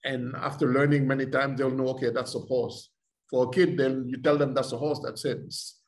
And 0.05 0.33
after 0.37 0.71
learning 0.71 1.05
many 1.05 1.25
times, 1.25 1.57
they'll 1.57 1.71
know, 1.71 1.89
okay, 1.89 2.11
that's 2.11 2.35
a 2.35 2.39
horse. 2.39 2.89
For 3.29 3.47
a 3.47 3.49
kid, 3.49 3.75
then 3.75 4.07
you 4.07 4.21
tell 4.21 4.37
them 4.37 4.53
that's 4.53 4.71
a 4.71 4.77
horse, 4.77 5.01
that's 5.03 5.25
it. 5.25 5.39
It's, 5.43 5.81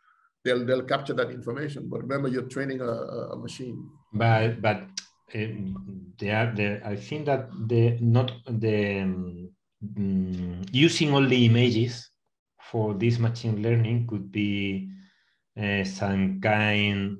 they'll 0.43 0.65
they'll 0.65 0.84
capture 0.84 1.13
that 1.13 1.32
information. 1.32 1.88
But 1.88 2.01
remember, 2.01 2.27
you're 2.27 2.51
training 2.55 2.82
a, 2.82 2.91
a 3.36 3.38
machine. 3.38 3.88
But 4.12 4.62
but 4.62 4.84
they 5.33 6.31
are 6.31 6.53
the, 6.55 6.81
I 6.85 6.95
think 6.95 7.25
that 7.25 7.49
the 7.67 7.97
not 8.01 8.31
the 8.47 9.01
um, 9.01 9.49
using 10.71 11.13
only 11.13 11.45
images 11.45 12.09
for 12.61 12.93
this 12.93 13.19
machine 13.19 13.61
learning 13.61 14.07
could 14.07 14.31
be 14.31 14.89
uh, 15.59 15.83
some 15.83 16.39
kind 16.41 17.17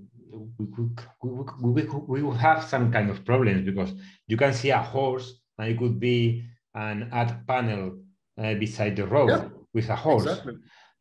we 0.58 0.68
could 0.76 1.00
we, 1.24 1.72
we, 1.72 1.84
we 2.08 2.22
would 2.22 2.38
have 2.38 2.64
some 2.64 2.92
kind 2.92 3.10
of 3.10 3.26
problems 3.26 3.66
because 3.66 3.94
you 4.28 4.38
can 4.38 4.54
see 4.54 4.70
a 4.70 4.82
horse 4.82 5.40
and 5.58 5.70
it 5.70 5.78
could 5.78 6.00
be 6.00 6.44
an 6.76 7.10
ad 7.12 7.46
panel 7.48 7.98
uh, 8.38 8.54
beside 8.56 8.96
the 8.96 9.06
road 9.06 9.30
yeah, 9.30 9.46
with 9.74 9.90
a 9.90 9.96
horse 9.96 10.26
exactly. 10.26 10.54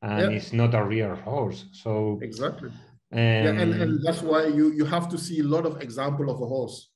and 0.03 0.33
yeah. 0.33 0.37
it's 0.37 0.53
not 0.53 0.75
a 0.75 0.83
real 0.83 1.14
horse 1.16 1.66
so 1.73 2.18
exactly 2.23 2.71
um, 3.11 3.18
yeah, 3.18 3.49
and, 3.49 3.75
and 3.75 4.05
that's 4.05 4.23
why 4.23 4.47
you 4.47 4.73
you 4.73 4.85
have 4.85 5.09
to 5.09 5.18
see 5.18 5.40
a 5.40 5.44
lot 5.44 5.66
of 5.66 5.81
example 5.81 6.31
of 6.31 6.40
a 6.40 6.47
horse 6.47 6.90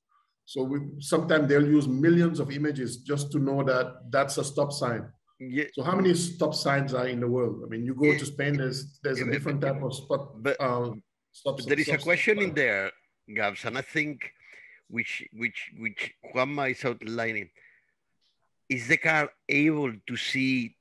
so 0.45 0.63
we, 0.65 0.81
sometimes 0.99 1.49
they'll 1.49 1.67
use 1.67 1.89
millions 1.89 2.41
of 2.41 2.51
images 2.51 2.99
just 2.99 3.33
to 3.33 3.39
know 3.39 3.63
that 3.65 4.11
that's 4.11 4.39
a 4.39 4.45
stop 4.45 4.73
sign. 4.73 5.07
Yeah. 5.39 5.65
So 5.73 5.83
how 5.83 5.97
many 5.97 6.15
stop 6.15 6.55
signs 6.55 6.95
are 6.95 7.09
in 7.09 7.21
the 7.21 7.29
world? 7.29 7.63
I 7.65 7.69
mean, 7.69 7.85
you 7.85 7.95
go 7.95 8.13
yeah. 8.13 8.19
to 8.19 8.27
Spain, 8.27 8.57
there's 8.59 8.99
there's 9.03 9.21
a 9.21 9.31
different 9.31 9.61
type 9.61 9.83
of 9.83 9.95
spot. 9.95 10.43
But, 10.43 10.61
uh, 10.61 10.93
stop, 11.33 11.57
but 11.57 11.67
there 11.67 11.81
is 11.81 11.87
stop, 11.87 12.01
a 12.01 12.03
question 12.03 12.41
in 12.41 12.55
there, 12.55 12.93
Gabs, 13.35 13.65
and 13.65 13.77
I 13.77 13.83
think 13.83 14.33
which 14.89 15.25
which 15.33 15.73
which 15.79 16.15
Juanma 16.35 16.71
is 16.71 16.85
outlining. 16.85 17.51
Is 18.69 18.89
the 18.89 18.97
car 18.97 19.31
able 19.49 19.93
to 20.07 20.17
see 20.17 20.77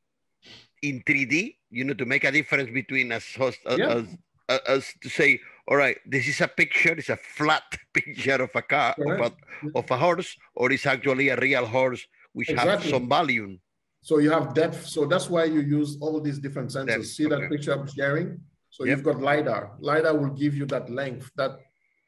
in 0.81 1.01
3D? 1.01 1.55
You 1.71 1.83
know, 1.83 1.93
to 1.93 2.05
make 2.05 2.23
a 2.23 2.31
difference 2.31 2.69
between 2.71 3.11
us, 3.11 3.25
us, 3.39 3.57
yeah. 3.65 4.03
us, 4.47 4.59
us 4.67 4.93
to 5.01 5.09
say, 5.09 5.39
all 5.71 5.77
right, 5.77 5.97
this 6.05 6.27
is 6.27 6.41
a 6.41 6.49
picture, 6.49 6.91
it's 6.91 7.07
a 7.07 7.15
flat 7.15 7.63
picture 7.93 8.43
of 8.43 8.49
a 8.53 8.61
car, 8.61 8.93
of 8.99 9.21
a, 9.21 9.31
of 9.73 9.89
a, 9.89 9.95
horse, 9.95 10.35
or 10.53 10.69
it's 10.69 10.85
actually 10.85 11.29
a 11.29 11.37
real 11.37 11.65
horse 11.65 12.05
which 12.33 12.49
exactly. 12.49 12.71
has 12.73 12.89
some 12.89 13.07
value. 13.07 13.57
So 14.01 14.17
you 14.17 14.31
have 14.31 14.53
depth. 14.53 14.85
So 14.85 15.05
that's 15.05 15.29
why 15.29 15.45
you 15.45 15.61
use 15.61 15.97
all 16.01 16.19
these 16.19 16.39
different 16.39 16.71
sensors. 16.71 16.87
Depth. 16.87 17.05
See 17.05 17.25
that 17.27 17.49
picture 17.49 17.71
I'm 17.71 17.87
sharing? 17.87 18.41
So 18.69 18.83
yep. 18.83 18.97
you've 18.97 19.05
got 19.05 19.21
LiDAR. 19.21 19.77
LiDAR 19.79 20.17
will 20.17 20.31
give 20.31 20.55
you 20.55 20.65
that 20.65 20.89
length, 20.89 21.31
that 21.37 21.59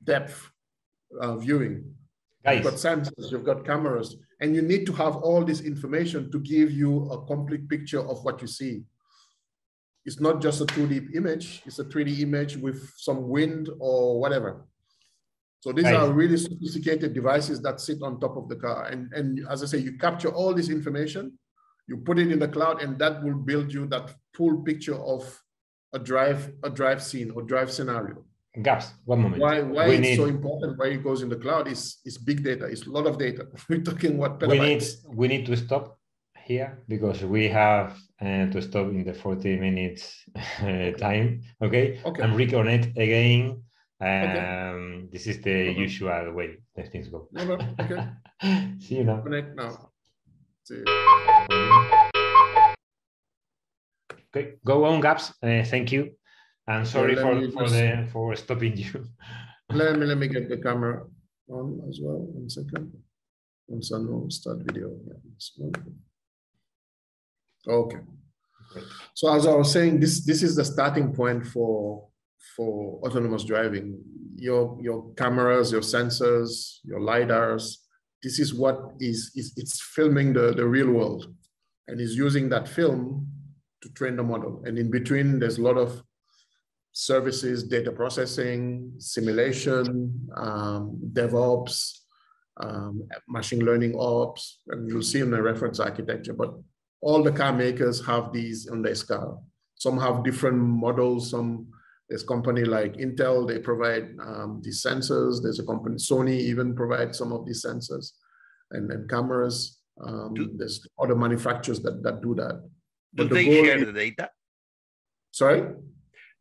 depth 0.03 0.51
uh, 1.22 1.38
viewing. 1.38 1.86
Nice. 2.43 2.55
You've 2.55 2.66
got 2.66 2.74
sensors, 2.74 3.32
you've 3.32 3.45
got 3.45 3.66
cameras, 3.66 4.18
and 4.41 4.53
you 4.53 4.61
need 4.61 4.86
to 4.88 4.93
have 4.93 5.16
all 5.16 5.45
this 5.45 5.61
information 5.61 6.30
to 6.34 6.39
give 6.39 6.70
you 6.72 7.09
a 7.11 7.26
complete 7.26 7.70
picture 7.70 8.01
of 8.01 8.26
what 8.26 8.41
you 8.41 8.47
see. 8.47 8.84
It's 10.06 10.20
not 10.20 10.41
just 10.41 10.62
a 10.62 10.66
2D 10.66 11.16
image, 11.16 11.62
it's 11.66 11.80
a 11.80 11.86
3D 11.86 12.20
image 12.20 12.58
with 12.58 12.91
some 12.97 13.30
wind 13.30 13.70
or 13.80 14.20
whatever. 14.20 14.66
So 15.62 15.72
these 15.72 15.86
are 15.86 16.12
really 16.12 16.36
sophisticated 16.36 17.14
devices 17.14 17.62
that 17.62 17.80
sit 17.80 18.04
on 18.04 18.20
top 18.20 18.36
of 18.36 18.49
the 18.49 18.58
car. 18.58 18.88
And, 18.88 19.14
and 19.14 19.47
as 19.49 19.64
I 19.64 19.66
say, 19.68 19.78
you 19.78 19.97
capture 19.97 20.28
all 20.28 20.54
this 20.54 20.68
information, 20.68 21.39
you 21.88 21.95
put 21.97 22.20
it 22.20 22.30
in 22.30 22.39
the 22.39 22.49
cloud, 22.49 22.82
and 22.82 22.99
that 22.99 23.24
will 23.24 23.36
build 23.36 23.74
you 23.74 23.88
that 23.88 24.14
full 24.34 24.62
picture 24.64 24.99
of 25.01 25.24
a 25.93 25.99
drive, 25.99 26.51
a 26.64 26.70
drive 26.70 27.01
scene 27.01 27.32
or 27.32 27.43
drive 27.43 27.72
scenario. 27.72 28.26
Gabs, 28.62 28.93
one 29.06 29.22
moment. 29.22 29.41
Why, 29.41 29.62
why 29.62 29.88
we 29.88 29.95
it's 29.95 30.01
need, 30.01 30.16
so 30.18 30.26
important, 30.26 30.78
why 30.78 30.88
it 30.88 31.04
goes 31.04 31.22
in 31.22 31.30
the 31.30 31.38
cloud 31.38 31.70
is, 31.70 31.99
is 32.04 32.18
big 32.18 32.43
data. 32.43 32.66
It's 32.66 32.86
a 32.86 32.91
lot 32.91 33.08
of 33.08 33.18
data. 33.18 33.47
We're 33.70 33.82
talking 33.82 34.18
what 34.18 34.39
petabytes. 34.39 34.49
We 34.49 34.60
need, 34.60 35.18
we 35.18 35.28
need 35.30 35.45
to 35.45 35.56
stop 35.56 35.97
here 36.44 36.84
because 36.88 37.24
we 37.24 37.48
have 37.48 37.98
uh, 38.22 38.48
to 38.48 38.62
stop 38.62 38.88
in 38.88 39.04
the 39.04 39.14
40 39.14 39.58
minutes 39.58 40.24
uh, 40.62 40.91
time. 40.98 41.41
Okay? 41.62 42.02
okay. 42.06 42.22
And 42.22 42.34
reconnect 42.34 42.98
again 42.98 43.64
um, 44.04 44.10
okay. 44.10 45.08
This 45.12 45.28
is 45.28 45.41
the 45.41 45.70
okay. 45.70 45.80
usual 45.80 46.34
way 46.34 46.58
that 46.76 46.91
things 46.91 47.08
go. 47.08 47.30
Okay. 47.80 48.04
See 48.80 48.96
you 48.96 49.04
now. 49.06 49.22
Connect 49.22 49.56
now. 49.56 49.91
See 50.64 50.76
you. 50.76 50.86
Okay, 54.36 54.56
go 54.66 54.86
on, 54.86 55.00
Gabs. 55.00 55.32
Uh, 55.41 55.64
thank 55.64 55.91
you. 55.91 56.12
And 56.68 56.88
sorry 56.88 57.16
for, 57.16 57.39
for, 57.52 57.70
the, 57.70 58.10
for 58.12 58.36
stopping 58.36 58.76
you. 58.76 59.06
let 59.70 59.98
me 59.98 60.06
let 60.06 60.18
me 60.18 60.28
get 60.28 60.50
the 60.50 60.58
camera 60.58 61.06
on 61.50 61.80
as 61.88 62.00
well. 62.02 62.20
One 62.20 62.50
second. 62.50 62.91
Once 63.68 63.94
I 63.94 64.00
know 64.00 64.26
start 64.30 64.58
video. 64.66 64.91
Yeah, 65.08 65.70
okay. 67.68 67.99
Great. 68.72 68.86
So 69.14 69.34
as 69.34 69.45
I 69.45 69.53
was 69.53 69.72
saying, 69.72 69.99
this 69.99 70.26
this 70.26 70.43
is 70.43 70.55
the 70.55 70.66
starting 70.66 71.14
point 71.14 71.45
for 71.45 72.07
for 72.55 72.99
autonomous 73.05 73.43
driving. 73.43 73.99
Your, 74.36 74.78
your 74.82 75.14
cameras, 75.16 75.72
your 75.72 75.82
sensors, 75.82 76.80
your 76.84 76.99
LiDARs, 76.99 77.78
this 78.22 78.39
is 78.39 78.53
what 78.53 78.80
is, 78.99 79.32
is 79.36 79.53
it's 79.57 79.82
filming 79.82 80.34
the, 80.34 80.53
the 80.53 80.66
real 80.66 80.91
world 80.91 81.34
and 81.88 81.99
is 81.99 82.16
using 82.16 82.49
that 82.49 82.68
film 82.68 83.28
to 83.82 83.89
train 83.89 84.16
the 84.16 84.24
model. 84.24 84.64
And 84.66 84.78
in 84.78 84.89
between, 84.89 85.39
there's 85.39 85.57
a 85.57 85.61
lot 85.61 85.78
of 85.78 86.01
services, 86.93 87.64
data 87.64 87.91
processing, 87.91 88.93
simulation, 88.97 90.28
um, 90.38 90.99
DevOps, 91.11 91.99
um, 92.57 93.07
machine 93.28 93.66
learning 93.66 93.95
ops, 93.97 94.59
and 94.68 94.88
you'll 94.88 95.01
see 95.01 95.20
in 95.20 95.32
the 95.32 95.41
reference 95.41 95.80
architecture, 95.80 96.34
but 96.34 96.53
all 97.04 97.22
the 97.22 97.32
car 97.32 97.54
makers 97.54 98.06
have 98.06 98.32
these 98.32 98.68
on 98.68 98.82
their 98.82 98.95
car. 98.95 99.38
Some 99.76 99.99
have 99.99 100.24
different 100.24 100.58
models, 100.58 101.32
some 101.32 101.68
there's 102.10 102.24
a 102.24 102.28
company 102.28 102.64
like 102.64 102.97
Intel, 102.97 103.47
they 103.47 103.60
provide 103.60 104.16
um, 104.22 104.62
these 104.64 104.84
sensors. 104.84 105.41
There's 105.41 105.60
a 105.60 105.66
company, 105.66 105.95
Sony 105.95 106.38
even 106.51 106.76
provides 106.76 107.18
some 107.18 107.32
of 107.32 107.45
these 107.45 107.66
sensors 107.66 108.12
and, 108.72 108.91
and 108.91 109.10
cameras. 109.10 109.80
Um, 110.06 110.34
do, 110.34 110.51
there's 110.56 110.86
other 111.01 111.16
manufacturers 111.16 111.82
that, 111.82 112.04
that 112.04 112.22
do 112.22 112.36
that. 112.36 112.62
Do 113.16 113.28
the 113.28 113.36
they 113.36 113.45
share 113.45 113.78
is, 113.78 113.86
the 113.86 113.93
data? 113.93 114.30
Sorry? 115.32 115.64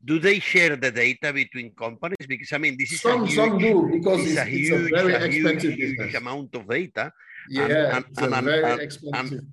Do 0.05 0.19
they 0.19 0.41
share 0.41 0.75
the 0.77 0.91
data 0.91 1.33
between 1.33 1.73
companies? 1.75 2.27
Because 2.27 2.53
I 2.53 2.59
mean, 2.59 2.77
this 2.77 2.93
is 2.93 3.01
some, 3.01 3.25
huge, 3.25 3.37
some 3.37 3.59
do 3.59 3.89
because 3.93 4.21
it's, 4.21 4.31
it's, 4.31 4.41
a, 4.41 4.45
huge, 4.45 4.73
it's 4.73 4.93
a 4.93 4.97
very 4.97 5.15
a 5.15 5.25
expensive 5.25 5.75
huge, 5.75 5.97
huge 5.99 6.15
amount 6.15 6.55
of 6.55 6.69
data. 6.69 7.13
Yeah, 7.49 7.97
and, 7.97 8.05
and, 8.19 8.35
and, 8.35 8.47
very 8.47 8.85
expensive. 8.85 9.45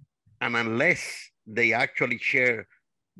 And 0.41 0.55
unless 0.55 1.31
they 1.45 1.73
actually 1.73 2.17
share 2.17 2.67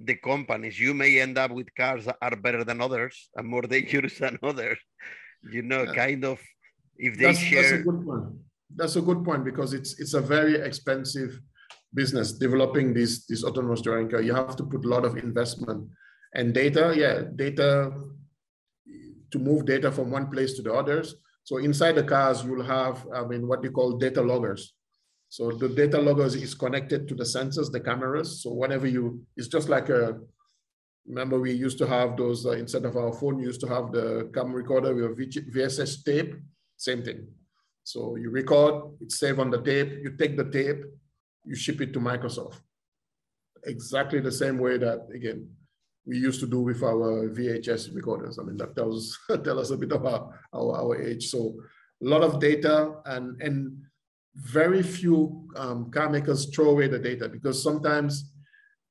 the 0.04 0.16
companies. 0.16 0.80
You 0.80 0.94
may 0.94 1.20
end 1.20 1.38
up 1.38 1.52
with 1.52 1.74
cars 1.76 2.06
that 2.06 2.18
are 2.22 2.36
better 2.36 2.64
than 2.64 2.82
others 2.82 3.30
and 3.36 3.48
more 3.48 3.64
dangerous 3.64 4.18
than 4.18 4.38
others. 4.44 4.78
You 5.52 5.62
know, 5.62 5.84
yeah. 5.84 5.94
kind 5.94 6.26
of 6.26 6.40
if 6.98 7.18
they 7.18 7.26
that's, 7.26 7.40
share. 7.40 7.62
That's 7.62 7.82
a 7.82 7.84
good 7.84 8.06
point. 8.06 8.24
That's 8.76 8.96
a 8.96 9.02
good 9.02 9.24
point 9.24 9.46
because 9.46 9.74
it's 9.74 10.00
it's 10.00 10.14
a 10.14 10.22
very 10.22 10.56
expensive 10.56 11.42
business 11.94 12.34
developing 12.34 12.94
this 12.94 13.26
this 13.26 13.44
autonomous 13.44 13.82
driving 13.82 14.10
car. 14.10 14.22
You 14.22 14.36
have 14.36 14.56
to 14.58 14.64
put 14.64 14.86
a 14.86 14.88
lot 14.88 15.06
of 15.06 15.18
investment 15.18 15.88
and 16.36 16.54
data. 16.54 16.94
Yeah, 16.96 17.24
data 17.36 17.92
to 19.32 19.40
move 19.40 19.66
data 19.66 19.92
from 19.92 20.12
one 20.12 20.30
place 20.30 20.54
to 20.56 20.62
the 20.62 20.74
others. 20.74 21.16
So 21.44 21.58
inside 21.58 21.94
the 21.94 22.04
cars, 22.04 22.44
you'll 22.44 22.64
have 22.64 23.06
I 23.14 23.26
mean 23.26 23.48
what 23.48 23.64
you 23.64 23.72
call 23.72 23.98
data 23.98 24.22
loggers. 24.22 24.74
So 25.30 25.52
the 25.52 25.70
data 25.70 26.02
loggers 26.02 26.34
is 26.36 26.56
connected 26.56 27.08
to 27.08 27.16
the 27.16 27.24
sensors, 27.24 27.72
the 27.72 27.80
cameras. 27.80 28.42
So 28.42 28.52
whenever 28.52 28.88
you, 28.88 29.22
it's 29.38 29.48
just 29.48 29.70
like 29.70 29.90
a, 29.90 30.20
remember 31.08 31.40
we 31.40 31.54
used 31.54 31.78
to 31.78 31.88
have 31.88 32.18
those, 32.18 32.48
uh, 32.48 32.52
instead 32.52 32.84
of 32.86 32.98
our 32.98 33.14
phone, 33.14 33.40
used 33.40 33.62
to 33.62 33.68
have 33.68 33.92
the 33.92 34.32
camera 34.34 34.56
recorder 34.56 34.94
with 34.94 35.18
VHS 35.54 36.04
tape, 36.04 36.36
same 36.78 37.04
thing. 37.04 37.28
So 37.84 38.16
you 38.16 38.32
record, 38.32 38.92
it's 39.02 39.20
saved 39.20 39.40
on 39.40 39.52
the 39.52 39.62
tape, 39.62 40.00
you 40.02 40.16
take 40.18 40.36
the 40.36 40.50
tape, 40.50 40.84
you 41.46 41.56
ship 41.56 41.80
it 41.80 41.94
to 41.94 42.00
Microsoft. 42.00 42.62
Exactly 43.66 44.20
the 44.22 44.32
same 44.32 44.58
way 44.58 44.78
that, 44.80 45.08
again, 45.14 45.48
we 46.08 46.18
used 46.18 46.40
to 46.40 46.48
do 46.48 46.62
with 46.62 46.82
our 46.82 47.30
VHS 47.30 47.94
recorders. 47.96 48.40
I 48.40 48.44
mean, 48.44 48.58
that 48.58 48.76
tells, 48.76 49.18
tell 49.44 49.60
us 49.60 49.70
a 49.70 49.78
bit 49.78 49.92
about 49.92 50.32
our, 50.54 50.76
our 50.76 51.00
age. 51.00 51.28
So 51.30 51.56
a 52.04 52.08
lot 52.08 52.24
of 52.24 52.40
data 52.40 52.96
and, 53.06 53.40
and 53.42 53.78
very 54.40 54.82
few 54.82 55.48
um, 55.56 55.92
car 55.92 56.10
makers 56.10 56.50
throw 56.54 56.70
away 56.70 56.88
the 56.88 57.00
data 57.00 57.28
because 57.28 57.62
sometimes 57.62 58.32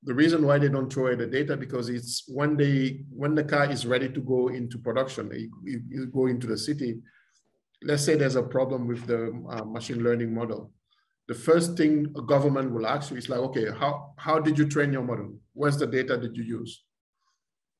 the 0.05 0.15
reason 0.15 0.47
why 0.47 0.59
they 0.59 0.69
don't 0.69 0.93
throw 0.93 1.07
away 1.07 1.17
the 1.17 1.27
data 1.27 1.57
because 1.57 1.89
it's 1.89 2.25
when 2.29 2.57
they 2.57 3.01
when 3.11 3.35
the 3.35 3.43
car 3.45 3.71
is 3.71 3.87
ready 3.87 4.09
to 4.09 4.21
go 4.21 4.49
into 4.49 4.79
production, 4.79 5.31
you, 5.65 6.07
go 6.07 6.27
into 6.27 6.47
the 6.47 6.57
city. 6.57 6.99
Let's 7.83 8.05
say 8.05 8.15
there's 8.15 8.37
a 8.37 8.43
problem 8.43 8.87
with 8.87 9.07
the 9.07 9.33
uh, 9.51 9.65
machine 9.65 10.03
learning 10.03 10.35
model. 10.35 10.73
The 11.27 11.35
first 11.35 11.77
thing 11.77 12.13
a 12.17 12.23
government 12.23 12.73
will 12.73 12.87
ask 12.87 13.11
you 13.11 13.17
is 13.17 13.29
like, 13.29 13.41
okay, 13.41 13.67
how 13.71 14.15
how 14.19 14.39
did 14.39 14.59
you 14.59 14.69
train 14.69 14.93
your 14.93 15.03
model? 15.03 15.35
Where's 15.53 15.79
the 15.79 15.87
data 15.87 16.17
that 16.17 16.35
you 16.37 16.45
use? 16.45 16.85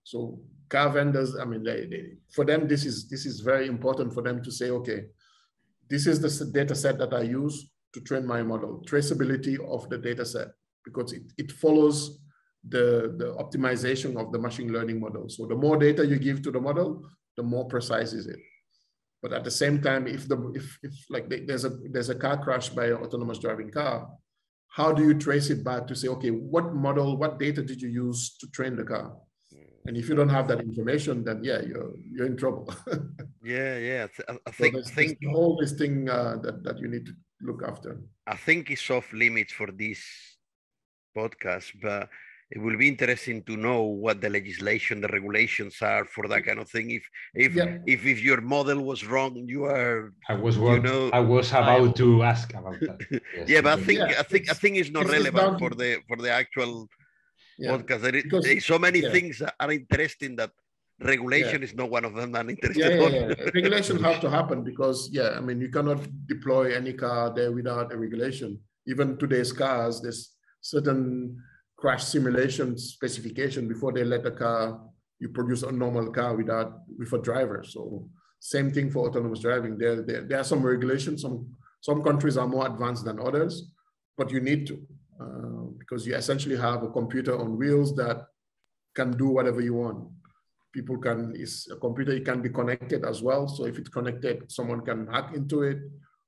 So 0.05 0.41
car 0.69 0.91
vendors, 0.91 1.37
I 1.37 1.45
mean, 1.45 1.63
they, 1.63 1.87
they, 1.87 2.05
for 2.33 2.45
them, 2.45 2.67
this 2.69 2.85
is 2.85 3.09
this 3.09 3.27
is 3.27 3.41
very 3.41 3.69
important 3.69 4.13
for 4.13 4.23
them 4.23 4.43
to 4.43 4.51
say, 4.51 4.71
okay, 4.71 5.05
this 5.89 6.07
is 6.07 6.21
the 6.21 6.45
data 6.53 6.75
set 6.75 6.99
that 6.99 7.15
I 7.15 7.23
use 7.23 7.71
to 7.95 8.01
train 8.01 8.27
my 8.27 8.43
model, 8.43 8.85
traceability 8.87 9.59
of 9.75 9.89
the 9.89 9.99
data 9.99 10.25
set, 10.25 10.49
because 10.85 11.13
it, 11.13 11.23
it 11.39 11.53
follows 11.53 12.19
the, 12.69 13.15
the 13.17 13.35
optimization 13.37 14.21
of 14.21 14.33
the 14.33 14.39
machine 14.39 14.73
learning 14.73 15.01
model. 15.01 15.29
So 15.29 15.47
the 15.47 15.55
more 15.55 15.77
data 15.77 16.07
you 16.07 16.19
give 16.19 16.43
to 16.43 16.51
the 16.51 16.61
model, 16.61 17.09
the 17.37 17.43
more 17.43 17.67
precise 17.67 18.13
is 18.13 18.27
it. 18.27 18.39
But 19.23 19.33
at 19.33 19.45
the 19.45 19.51
same 19.51 19.81
time, 19.81 20.07
if 20.07 20.29
the 20.29 20.53
if, 20.55 20.79
if 20.83 20.93
like 21.11 21.29
there's 21.29 21.65
a 21.65 21.71
there's 21.91 22.09
a 22.09 22.15
car 22.15 22.43
crash 22.43 22.69
by 22.69 22.87
an 22.87 22.95
autonomous 22.95 23.39
driving 23.39 23.71
car, 23.71 24.09
how 24.69 24.93
do 24.93 25.03
you 25.03 25.15
trace 25.15 25.51
it 25.51 25.65
back 25.65 25.87
to 25.89 25.97
say, 25.97 26.09
okay, 26.09 26.31
what 26.31 26.75
model, 26.75 27.17
what 27.17 27.39
data 27.39 27.63
did 27.63 27.83
you 27.83 27.89
use 27.89 28.37
to 28.39 28.47
train 28.51 28.77
the 28.77 28.85
car? 28.85 29.17
And 29.87 29.97
if 29.97 30.09
you 30.09 30.15
don't 30.15 30.29
have 30.29 30.49
that 30.49 30.61
information, 30.61 31.25
then 31.25 31.43
yeah, 31.43 31.61
you're 31.63 31.93
you're 32.11 32.27
in 32.27 32.37
trouble. 32.37 32.69
yeah, 33.43 33.79
yeah. 33.79 34.07
I, 34.47 34.51
think 34.51 34.77
so 34.77 34.83
think 34.83 35.19
all 35.35 35.57
this 35.57 35.73
thing 35.73 36.09
uh, 36.09 36.37
that 36.43 36.63
that 36.65 36.79
you 36.79 36.89
need 36.89 37.07
to 37.07 37.15
look 37.43 37.63
after. 37.67 38.01
I 38.27 38.37
think 38.37 38.71
it's 38.71 38.91
off 38.91 39.13
limits 39.13 39.53
for 39.53 39.69
this 39.71 40.01
podcast, 41.17 41.73
but 41.81 42.09
it 42.51 42.59
will 42.59 42.79
be 42.79 42.89
interesting 42.89 43.43
to 43.45 43.57
know 43.57 43.83
what 43.83 44.21
the 44.23 44.31
legislation, 44.31 45.03
the 45.03 45.09
regulations 45.09 45.77
are 45.83 46.07
for 46.07 46.27
that 46.29 46.45
kind 46.45 46.59
of 46.59 46.69
thing. 46.71 46.91
If 46.91 47.05
if 47.35 47.55
yeah. 47.55 47.77
if, 47.87 48.07
if 48.07 48.23
your 48.23 48.41
model 48.41 48.83
was 48.83 49.05
wrong, 49.05 49.37
you 49.47 49.65
are. 49.65 50.15
I 50.29 50.35
was 50.35 50.57
you 50.57 50.81
know, 50.81 51.11
I 51.13 51.21
was 51.21 51.51
about 51.51 51.97
to 51.97 52.23
ask 52.23 52.53
about 52.55 52.81
that. 52.81 52.99
Yes, 53.37 53.49
yeah, 53.49 53.61
but 53.61 53.79
I 53.79 53.83
think 53.83 53.99
yeah, 53.99 54.21
I 54.21 54.23
think 54.23 54.51
I 54.51 54.55
think 54.55 54.77
it's 54.77 54.91
not 54.91 55.05
it's 55.05 55.13
relevant 55.13 55.59
for 55.59 55.71
the 55.71 55.99
for 56.09 56.17
the 56.17 56.33
actual 56.33 56.89
yeah. 57.59 57.77
There 57.77 58.17
is, 58.17 58.23
because, 58.23 58.45
there 58.45 58.57
is 58.57 58.65
so 58.65 58.79
many 58.79 59.01
yeah. 59.01 59.11
things 59.11 59.39
that 59.41 59.55
are 59.59 59.73
interesting 59.73 60.37
that 60.37 60.51
regulation 61.01 61.61
yeah. 61.61 61.69
is 61.69 61.75
not 61.75 61.91
one 61.91 62.05
of 62.05 62.15
them 62.15 62.35
I'm 62.35 62.51
interested 62.51 62.81
yeah, 62.81 63.09
yeah, 63.09 63.29
yeah. 63.29 63.45
regulation 63.55 64.03
have 64.03 64.21
to 64.21 64.31
happen 64.31 64.65
because 64.65 65.09
yeah 65.13 65.31
i 65.37 65.41
mean 65.41 65.61
you 65.61 65.69
cannot 65.69 66.01
deploy 66.27 66.75
any 66.75 66.93
car 66.93 67.33
there 67.33 67.53
without 67.53 67.93
a 67.93 67.97
regulation 67.97 68.59
even 68.87 69.17
today's 69.17 69.53
cars 69.53 70.01
there's 70.01 70.33
certain 70.61 71.41
crash 71.77 72.05
simulation 72.05 72.77
specification 72.77 73.69
before 73.69 73.93
they 73.93 74.03
let 74.03 74.27
a 74.27 74.31
car 74.31 74.81
you 75.21 75.29
produce 75.29 75.63
a 75.63 75.71
normal 75.71 76.11
car 76.11 76.37
without 76.37 76.81
with 76.99 77.13
a 77.13 77.19
driver 77.19 77.63
so 77.67 78.09
same 78.41 78.71
thing 78.73 78.91
for 78.91 79.09
autonomous 79.09 79.41
driving 79.41 79.79
there, 79.79 80.03
there, 80.03 80.23
there 80.23 80.41
are 80.41 80.45
some 80.45 80.63
regulations 80.63 81.23
some 81.23 81.47
some 81.81 82.03
countries 82.03 82.37
are 82.37 82.49
more 82.49 82.67
advanced 82.67 83.05
than 83.05 83.21
others 83.21 83.73
but 84.17 84.33
you 84.33 84.41
need 84.41 84.67
to 84.67 84.75
uh, 85.21 85.58
because 85.89 86.07
you 86.07 86.15
essentially 86.15 86.57
have 86.57 86.83
a 86.83 86.91
computer 86.91 87.39
on 87.39 87.57
wheels 87.57 87.95
that 87.97 88.27
can 88.95 89.17
do 89.17 89.29
whatever 89.29 89.61
you 89.61 89.75
want. 89.75 90.09
people 90.79 90.99
can 90.99 91.33
is 91.35 91.67
a 91.73 91.77
computer 91.77 92.13
it 92.13 92.25
can 92.25 92.41
be 92.43 92.51
connected 92.51 93.05
as 93.05 93.23
well. 93.23 93.49
So 93.49 93.65
if 93.65 93.79
it's 93.79 93.89
connected 93.89 94.53
someone 94.53 94.83
can 94.89 95.07
hack 95.07 95.29
into 95.35 95.63
it. 95.63 95.79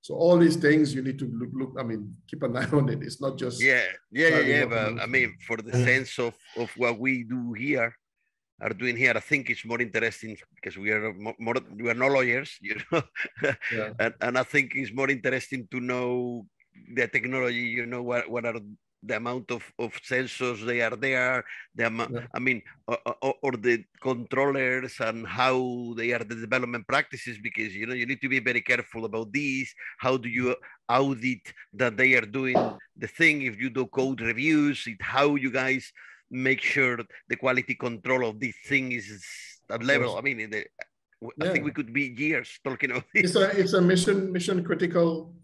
So 0.00 0.14
all 0.14 0.38
these 0.38 0.56
things 0.56 0.94
you 0.94 1.02
need 1.02 1.18
to 1.18 1.26
look, 1.40 1.52
look 1.60 1.72
i 1.78 1.84
mean 1.90 2.02
keep 2.28 2.42
an 2.42 2.56
eye 2.60 2.70
on 2.72 2.88
it. 2.88 3.02
It's 3.02 3.20
not 3.20 3.36
just 3.42 3.62
yeah 3.62 3.84
yeah 4.10 4.28
yeah, 4.28 4.40
yeah 4.54 4.64
but 4.64 5.02
i 5.04 5.06
mean 5.06 5.36
for 5.46 5.58
the 5.66 5.72
sense 5.88 6.18
of 6.18 6.34
of 6.62 6.68
what 6.82 6.98
we 7.04 7.12
do 7.24 7.52
here 7.52 7.90
are 8.64 8.74
doing 8.82 8.96
here 9.02 9.14
i 9.16 9.24
think 9.30 9.42
it's 9.52 9.64
more 9.70 9.80
interesting 9.86 10.36
because 10.56 10.76
we 10.82 10.88
are 10.94 11.12
more, 11.24 11.36
more 11.46 11.56
we 11.84 11.88
are 11.92 12.00
no 12.04 12.08
lawyers 12.16 12.50
you 12.68 12.76
know? 12.80 13.02
Yeah. 13.76 13.90
and, 14.02 14.12
and 14.20 14.34
i 14.42 14.44
think 14.52 14.66
it's 14.80 14.92
more 15.00 15.10
interesting 15.16 15.62
to 15.72 15.78
know 15.80 16.46
the 16.96 17.06
technology 17.08 17.66
you 17.78 17.86
know 17.92 18.02
what, 18.02 18.24
what 18.30 18.44
are 18.44 18.60
the 19.02 19.16
amount 19.16 19.50
of, 19.50 19.62
of 19.78 19.92
sensors 20.02 20.64
they 20.64 20.80
are 20.82 20.96
there, 20.96 21.44
the 21.74 21.86
amount, 21.86 22.12
yeah. 22.12 22.26
I 22.34 22.38
mean, 22.38 22.62
or, 22.86 22.98
or, 23.22 23.34
or, 23.42 23.52
the 23.52 23.84
controllers 24.02 24.94
and 25.00 25.26
how 25.26 25.94
they 25.96 26.12
are 26.12 26.24
the 26.24 26.34
development 26.34 26.86
practices, 26.86 27.38
because 27.42 27.74
you 27.74 27.86
know 27.86 27.94
you 27.94 28.06
need 28.06 28.20
to 28.20 28.28
be 28.28 28.40
very 28.40 28.60
careful 28.60 29.04
about 29.04 29.32
these. 29.32 29.74
How 29.98 30.16
do 30.16 30.28
you 30.28 30.54
audit 30.88 31.52
that 31.74 31.96
they 31.96 32.14
are 32.14 32.26
doing 32.26 32.56
the 32.96 33.06
thing? 33.06 33.42
If 33.42 33.58
you 33.58 33.70
do 33.70 33.86
code 33.86 34.20
reviews, 34.20 34.84
it 34.86 35.00
how 35.00 35.36
you 35.36 35.50
guys 35.50 35.90
make 36.30 36.60
sure 36.60 36.98
the 37.28 37.36
quality 37.36 37.74
control 37.74 38.28
of 38.28 38.38
this 38.38 38.54
thing 38.68 38.92
is 38.92 39.22
at 39.70 39.82
level. 39.82 40.16
I 40.16 40.20
mean, 40.20 40.50
the, 40.50 40.64
I 41.22 41.28
yeah. 41.44 41.52
think 41.52 41.64
we 41.64 41.72
could 41.72 41.92
be 41.92 42.14
years 42.16 42.58
talking 42.64 42.90
about 42.90 43.04
this. 43.14 43.24
It's 43.24 43.36
a 43.36 43.50
it's 43.58 43.72
a 43.72 43.80
mission 43.80 44.32
mission 44.32 44.64
critical 44.64 45.34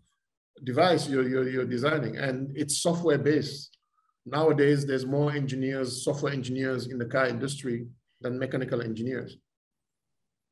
device 0.64 1.09
you're, 1.09 1.28
you're, 1.28 1.48
you're 1.48 1.66
designing 1.66 2.16
and 2.16 2.50
it's 2.57 2.82
software 2.82 3.18
based. 3.18 3.76
Nowadays, 4.24 4.84
there's 4.84 5.07
more 5.07 5.32
engineers, 5.32 6.04
software 6.04 6.32
engineers 6.32 6.88
in 6.88 6.98
the 6.98 7.04
car 7.04 7.28
industry 7.28 7.86
than 8.20 8.38
mechanical 8.38 8.82
engineers 8.82 9.36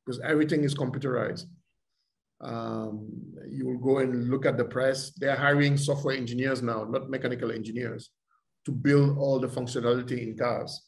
because 0.05 0.21
everything 0.21 0.65
is 0.65 0.75
computerized. 0.75 1.45
Um, 2.41 3.09
you 3.49 3.67
will 3.67 3.79
go 3.79 3.99
and 3.99 4.29
look 4.29 4.45
at 4.45 4.57
the 4.57 4.65
press. 4.65 5.11
They're 5.17 5.37
hiring 5.37 5.77
software 5.77 6.17
engineers 6.17 6.63
now, 6.63 6.85
not 6.85 7.09
mechanical 7.09 7.51
engineers, 7.51 8.11
to 8.67 8.73
build 8.73 9.17
all 9.19 9.41
the 9.41 9.49
functionality 9.49 10.23
in 10.23 10.37
cars. 10.37 10.83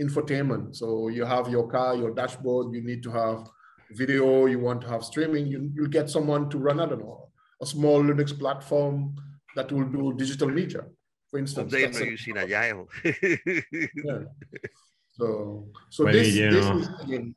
Infotainment. 0.00 0.76
So 0.76 1.08
you 1.08 1.24
have 1.24 1.48
your 1.48 1.68
car, 1.68 1.94
your 1.94 2.12
dashboard, 2.12 2.74
you 2.74 2.82
need 2.82 3.02
to 3.04 3.10
have 3.12 3.46
video, 3.92 4.46
you 4.46 4.58
want 4.58 4.80
to 4.82 4.88
have 4.88 5.04
streaming, 5.04 5.46
you, 5.46 5.70
you'll 5.72 5.86
get 5.86 6.10
someone 6.10 6.50
to 6.50 6.58
run, 6.58 6.80
I 6.80 6.86
don't 6.86 7.00
know, 7.00 7.25
a 7.60 7.66
small 7.66 8.02
Linux 8.02 8.38
platform 8.38 9.14
that 9.54 9.72
will 9.72 9.84
do 9.84 10.14
digital 10.16 10.48
media, 10.48 10.84
for 11.30 11.38
instance. 11.38 11.72
They 11.72 11.84
are 11.84 12.04
using 12.04 12.36
Agile. 12.36 12.88
yeah. 13.04 14.20
So, 15.18 15.68
so 15.88 16.04
well, 16.04 16.12
this, 16.12 16.34
this 16.34 16.66
is 16.66 16.90
again, 17.00 17.34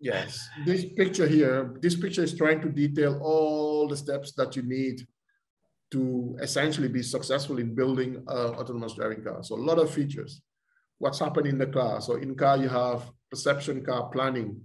yes, 0.00 0.48
this 0.64 0.84
picture 0.84 1.26
here, 1.26 1.74
this 1.80 1.96
picture 1.96 2.22
is 2.22 2.36
trying 2.36 2.60
to 2.60 2.68
detail 2.68 3.18
all 3.20 3.88
the 3.88 3.96
steps 3.96 4.32
that 4.36 4.54
you 4.54 4.62
need 4.62 5.04
to 5.90 6.36
essentially 6.40 6.86
be 6.86 7.02
successful 7.02 7.58
in 7.58 7.74
building 7.74 8.16
an 8.28 8.54
autonomous 8.54 8.94
driving 8.94 9.24
car. 9.24 9.42
So 9.42 9.56
a 9.56 9.64
lot 9.70 9.78
of 9.78 9.90
features. 9.90 10.40
What's 10.98 11.18
happening 11.18 11.52
in 11.52 11.58
the 11.58 11.66
car? 11.66 12.00
So 12.00 12.14
in 12.14 12.36
car, 12.36 12.58
you 12.58 12.68
have 12.68 13.10
perception 13.28 13.84
car 13.84 14.08
planning, 14.10 14.60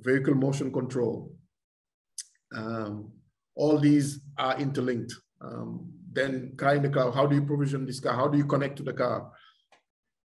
vehicle 0.00 0.34
motion 0.34 0.72
control, 0.72 1.32
um, 2.56 3.12
all 3.60 3.78
these 3.78 4.20
are 4.38 4.58
interlinked. 4.58 5.12
Um, 5.42 5.92
then 6.12 6.54
car 6.56 6.78
the 6.78 6.88
car, 6.88 7.12
how 7.12 7.26
do 7.26 7.34
you 7.36 7.42
provision 7.42 7.84
this 7.84 8.00
car? 8.00 8.14
How 8.14 8.26
do 8.26 8.38
you 8.38 8.46
connect 8.46 8.76
to 8.78 8.82
the 8.82 8.94
car? 8.94 9.30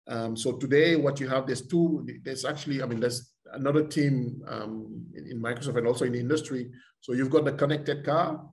Um, 0.06 0.36
so 0.36 0.52
today, 0.52 0.96
what 0.96 1.18
you 1.18 1.28
have, 1.28 1.46
there's 1.46 1.66
two, 1.66 2.06
there's 2.24 2.44
actually, 2.44 2.82
I 2.82 2.86
mean, 2.86 3.00
there's 3.00 3.32
another 3.52 3.84
team 3.86 4.42
um, 4.46 5.06
in, 5.14 5.26
in, 5.30 5.42
Microsoft 5.42 5.78
and 5.78 5.86
also 5.86 6.04
in 6.04 6.12
the 6.12 6.20
industry. 6.20 6.70
So 7.00 7.14
you've 7.14 7.30
got 7.30 7.44
the 7.46 7.52
connected 7.52 8.04
car, 8.04 8.44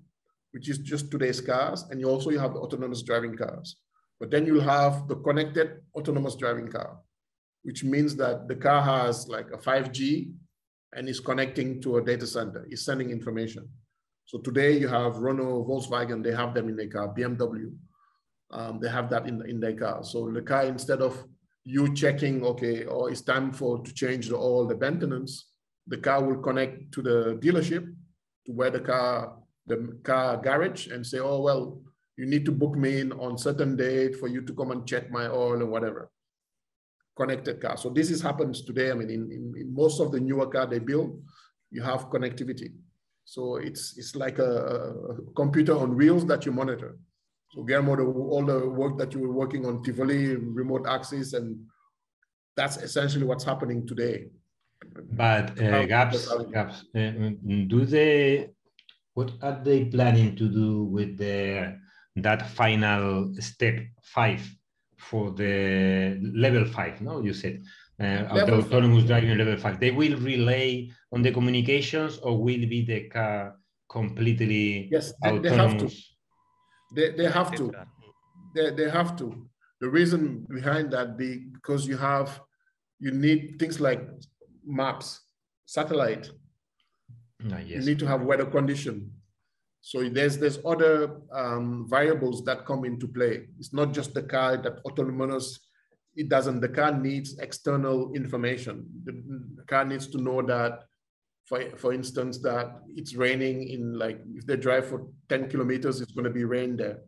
which 0.52 0.70
is 0.70 0.78
just 0.78 1.12
today's 1.12 1.42
cars, 1.42 1.86
and 1.90 2.00
you 2.00 2.10
also 2.10 2.30
you 2.30 2.40
have 2.40 2.54
the 2.54 2.60
autonomous 2.60 3.02
driving 3.02 3.36
cars. 3.36 3.78
But 4.20 4.32
then 4.32 4.46
you'll 4.46 4.62
have 4.78 5.08
the 5.10 5.18
connected 5.18 5.82
autonomous 5.94 6.36
driving 6.36 6.70
car, 6.70 6.98
which 7.64 7.84
means 7.84 8.16
that 8.16 8.48
the 8.48 8.56
car 8.56 8.82
has 8.82 9.28
like 9.28 9.48
a 9.54 9.58
5G 9.58 10.32
and 10.96 11.10
is 11.10 11.20
connecting 11.20 11.82
to 11.82 11.98
a 11.98 12.02
data 12.02 12.28
center, 12.28 12.66
is 12.70 12.86
sending 12.86 13.10
information. 13.10 13.68
So 14.30 14.38
today 14.38 14.78
you 14.78 14.88
have 14.88 15.18
Renault, 15.18 15.66
Volkswagen, 15.68 16.24
they 16.24 16.32
have 16.32 16.54
them 16.54 16.70
in 16.70 16.76
their 16.76 16.88
car, 16.88 17.12
BMW, 17.12 17.74
um, 18.52 18.80
they 18.80 18.88
have 18.88 19.10
that 19.10 19.28
in, 19.28 19.44
in 19.50 19.60
their 19.60 19.74
car. 19.74 20.04
So 20.04 20.30
the 20.30 20.44
car, 20.44 20.66
instead 20.66 21.02
of 21.02 21.26
you 21.64 21.96
checking, 21.96 22.46
okay, 22.46 22.84
or 22.84 23.06
oh, 23.06 23.08
it's 23.08 23.22
time 23.22 23.52
for 23.52 23.80
to 23.80 23.92
change 23.92 24.30
the 24.30 24.36
oil, 24.36 24.68
the 24.68 24.78
maintenance, 24.78 25.50
the 25.88 25.98
car 25.98 26.24
will 26.24 26.44
connect 26.44 26.92
to 26.92 27.02
the 27.02 27.40
dealership, 27.42 27.92
to 28.46 28.52
where 28.52 28.70
the 28.70 28.82
car, 28.82 29.34
the 29.66 29.98
car 30.04 30.38
garage 30.38 30.86
and 30.90 31.04
say, 31.04 31.18
oh, 31.18 31.42
well, 31.42 31.82
you 32.16 32.28
need 32.28 32.46
to 32.46 32.52
book 32.52 32.78
me 32.78 33.00
in 33.00 33.12
on 33.14 33.36
certain 33.36 33.76
date 33.76 34.16
for 34.16 34.28
you 34.28 34.42
to 34.42 34.54
come 34.54 34.70
and 34.70 34.86
check 34.86 35.10
my 35.10 35.26
oil 35.26 35.64
or 35.64 35.66
whatever. 35.66 36.12
Connected 37.18 37.60
car. 37.60 37.78
So 37.78 37.90
this 37.90 38.12
is 38.12 38.22
happens 38.22 38.62
today. 38.62 38.92
I 38.92 38.94
mean, 38.94 39.10
in, 39.10 39.32
in, 39.32 39.56
in 39.58 39.74
most 39.74 40.00
of 40.00 40.12
the 40.12 40.20
newer 40.20 40.46
car 40.46 40.68
they 40.68 40.78
build, 40.78 41.20
you 41.72 41.82
have 41.82 42.12
connectivity. 42.12 42.74
So 43.34 43.58
it's, 43.58 43.96
it's 43.96 44.16
like 44.16 44.40
a, 44.40 44.52
a 45.12 45.32
computer 45.36 45.78
on 45.78 45.96
wheels 45.96 46.26
that 46.26 46.48
you 46.48 46.52
monitor. 46.52 46.98
So 47.52 47.62
Guillermo, 47.62 47.96
the, 47.96 48.06
all 48.06 48.44
the 48.44 48.68
work 48.68 48.98
that 48.98 49.14
you 49.14 49.20
were 49.20 49.32
working 49.32 49.68
on 49.68 49.84
Tivoli, 49.84 50.36
remote 50.36 50.88
access, 50.88 51.34
and 51.34 51.48
that's 52.58 52.78
essentially 52.78 53.26
what's 53.26 53.44
happening 53.44 53.86
today. 53.86 54.30
But 55.12 55.52
uh, 55.62 55.86
Gabs, 55.86 56.28
Gabs 56.52 56.86
uh, 56.96 57.12
do 57.74 57.86
they, 57.86 58.50
what 59.14 59.32
are 59.44 59.62
they 59.64 59.86
planning 59.86 60.36
to 60.36 60.50
do 60.50 60.86
with 60.86 61.18
the, 61.20 61.78
that 62.16 62.50
final 62.50 63.32
step 63.40 63.80
five 64.02 64.42
for 64.98 65.30
the 65.32 66.20
level 66.34 66.66
five, 66.66 67.00
no, 67.00 67.22
you 67.22 67.36
said? 67.36 67.62
uh, 68.00 68.46
the 68.46 68.54
autonomous 68.54 69.04
driving 69.06 69.38
level 69.38 69.58
five. 69.58 69.80
They 69.80 69.92
will 69.92 70.18
relay 70.20 70.90
on 71.12 71.22
the 71.22 71.32
communications, 71.32 72.18
or 72.20 72.38
will 72.38 72.66
be 72.68 72.86
the 72.86 73.10
car 73.10 73.56
completely 73.90 74.90
yes, 74.92 75.14
they, 75.24 75.30
autonomous? 75.30 75.44
They 75.52 75.56
have 75.58 75.78
to. 75.78 75.90
They, 76.96 77.10
they 77.12 77.30
have 77.30 77.56
to. 77.56 77.72
They, 78.56 78.70
they 78.72 78.90
have 78.90 79.16
to. 79.18 79.48
The 79.82 79.90
reason 79.90 80.46
behind 80.50 80.92
that 80.92 81.18
be 81.18 81.48
because 81.54 81.88
you 81.88 81.98
have 81.98 82.42
you 83.00 83.12
need 83.12 83.56
things 83.60 83.80
like 83.80 84.02
maps, 84.66 85.22
satellite. 85.66 86.30
Ah, 87.52 87.60
yes. 87.60 87.80
You 87.80 87.82
need 87.90 88.00
to 88.00 88.08
have 88.08 88.22
weather 88.24 88.46
condition. 88.46 89.12
So 89.82 90.10
there's 90.10 90.38
there's 90.38 90.60
other 90.66 91.22
um, 91.32 91.88
variables 91.90 92.44
that 92.44 92.66
come 92.66 92.84
into 92.84 93.08
play. 93.08 93.48
It's 93.58 93.74
not 93.74 93.94
just 93.94 94.14
the 94.14 94.24
car 94.24 94.58
that 94.58 94.80
autonomous 94.86 95.60
it 96.16 96.28
doesn't. 96.28 96.60
The 96.60 96.70
car 96.70 96.92
needs 96.92 97.38
external 97.40 98.12
information. 98.14 98.86
The 99.06 99.64
car 99.68 99.86
needs 99.86 100.08
to 100.08 100.18
know 100.18 100.42
that, 100.42 100.84
for, 101.50 101.60
for 101.78 101.94
instance, 101.94 102.38
that 102.44 102.80
it's 102.96 103.16
raining 103.16 103.68
in 103.68 103.98
like, 103.98 104.22
if 104.36 104.46
they 104.46 104.56
drive 104.56 104.86
for 104.88 105.08
10 105.30 105.50
kilometers, 105.50 106.00
it's 106.00 106.12
going 106.12 106.26
to 106.26 106.30
be 106.30 106.44
rain 106.44 106.78
there. 106.78 107.00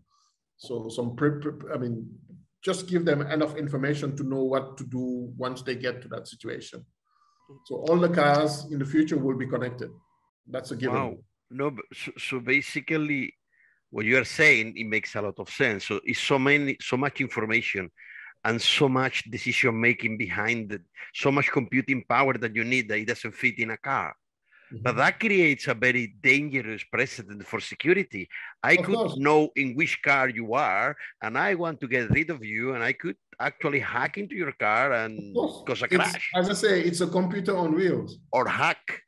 So 0.57 0.89
some, 0.89 1.15
pre, 1.15 1.39
pre, 1.39 1.51
I 1.71 1.77
mean, 1.77 2.09
just 2.63 2.87
give 2.87 3.05
them 3.05 3.21
enough 3.21 3.55
information 3.55 4.17
to 4.17 4.23
know 4.23 4.43
what 4.43 4.77
to 4.79 4.83
do 4.83 5.31
once 5.37 5.61
they 5.61 5.75
get 5.75 6.01
to 6.01 6.07
that 6.09 6.27
situation. 6.27 6.83
So 7.65 7.85
all 7.87 7.97
the 7.97 8.09
cars 8.09 8.65
in 8.71 8.79
the 8.79 8.85
future 8.85 9.17
will 9.17 9.37
be 9.37 9.45
connected. 9.45 9.91
That's 10.49 10.71
a 10.71 10.75
given. 10.75 10.95
Wow. 10.95 11.17
No, 11.51 11.75
so, 11.93 12.11
so 12.17 12.39
basically, 12.39 13.35
what 13.91 14.05
you 14.05 14.17
are 14.17 14.25
saying 14.25 14.73
it 14.75 14.87
makes 14.87 15.13
a 15.15 15.21
lot 15.21 15.37
of 15.37 15.49
sense. 15.49 15.85
So 15.85 15.99
it's 16.03 16.19
so 16.19 16.39
many, 16.39 16.77
so 16.81 16.97
much 16.97 17.21
information 17.21 17.91
and 18.43 18.59
so 18.59 18.89
much 18.89 19.29
decision 19.29 19.79
making 19.79 20.17
behind 20.17 20.71
it, 20.71 20.81
so 21.13 21.31
much 21.31 21.51
computing 21.51 22.03
power 22.09 22.37
that 22.37 22.55
you 22.55 22.63
need 22.63 22.89
that 22.89 22.97
it 22.97 23.07
doesn't 23.07 23.35
fit 23.35 23.59
in 23.59 23.71
a 23.71 23.77
car. 23.77 24.15
Mm-hmm. 24.71 24.83
But 24.83 24.95
that 24.97 25.19
creates 25.19 25.67
a 25.67 25.73
very 25.73 26.15
dangerous 26.21 26.83
precedent 26.83 27.45
for 27.45 27.59
security. 27.59 28.29
I 28.63 28.73
of 28.73 28.85
could 28.85 28.95
course. 28.95 29.17
know 29.17 29.49
in 29.55 29.75
which 29.75 30.01
car 30.01 30.29
you 30.29 30.53
are, 30.53 30.95
and 31.21 31.37
I 31.37 31.55
want 31.55 31.81
to 31.81 31.87
get 31.87 32.09
rid 32.09 32.29
of 32.29 32.43
you, 32.43 32.73
and 32.73 32.83
I 32.83 32.93
could 32.93 33.17
actually 33.39 33.79
hack 33.79 34.17
into 34.17 34.35
your 34.35 34.53
car 34.53 34.93
and 34.93 35.35
cause 35.35 35.81
a 35.81 35.87
crash. 35.87 36.31
As 36.35 36.49
I 36.49 36.53
say, 36.53 36.81
it's 36.81 37.01
a 37.01 37.07
computer 37.07 37.57
on 37.57 37.75
wheels. 37.75 38.17
Or 38.31 38.47
hack 38.47 39.01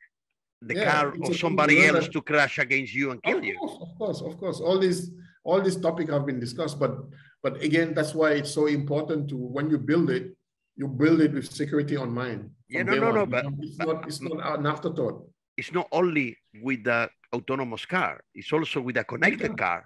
the 0.60 0.74
yeah, 0.74 0.90
car 0.90 1.14
of 1.22 1.36
somebody 1.36 1.84
else 1.86 2.08
to 2.08 2.20
crash 2.20 2.58
against 2.58 2.94
you 2.94 3.10
and 3.10 3.22
kill 3.22 3.38
of 3.38 3.44
you. 3.44 3.56
Course, 3.58 3.78
of 3.80 3.98
course, 3.98 4.20
of 4.22 4.38
course. 4.38 4.60
All 4.60 4.78
these 4.78 5.10
all 5.44 5.60
these 5.60 5.76
topics 5.76 6.10
have 6.10 6.26
been 6.26 6.40
discussed, 6.40 6.78
but 6.78 6.96
but 7.42 7.62
again, 7.62 7.94
that's 7.94 8.14
why 8.14 8.32
it's 8.32 8.50
so 8.50 8.66
important 8.66 9.28
to 9.30 9.36
when 9.36 9.70
you 9.70 9.78
build 9.78 10.10
it, 10.10 10.36
you 10.76 10.88
build 10.88 11.20
it 11.20 11.32
with 11.32 11.50
security 11.50 11.96
on 11.96 12.10
mind. 12.10 12.50
Yeah, 12.68 12.82
no, 12.82 12.94
no, 12.96 13.12
no, 13.12 13.26
but 13.26 13.46
it's 13.60 13.78
not 13.78 14.06
it's 14.06 14.20
not 14.20 14.58
an 14.58 14.66
afterthought. 14.66 15.26
It's 15.56 15.72
not 15.72 15.88
only 15.92 16.36
with 16.62 16.84
the 16.84 17.10
autonomous 17.32 17.86
car; 17.86 18.20
it's 18.34 18.52
also 18.52 18.80
with 18.80 18.96
a 18.96 19.04
connected 19.04 19.52
yeah. 19.52 19.64
car. 19.64 19.84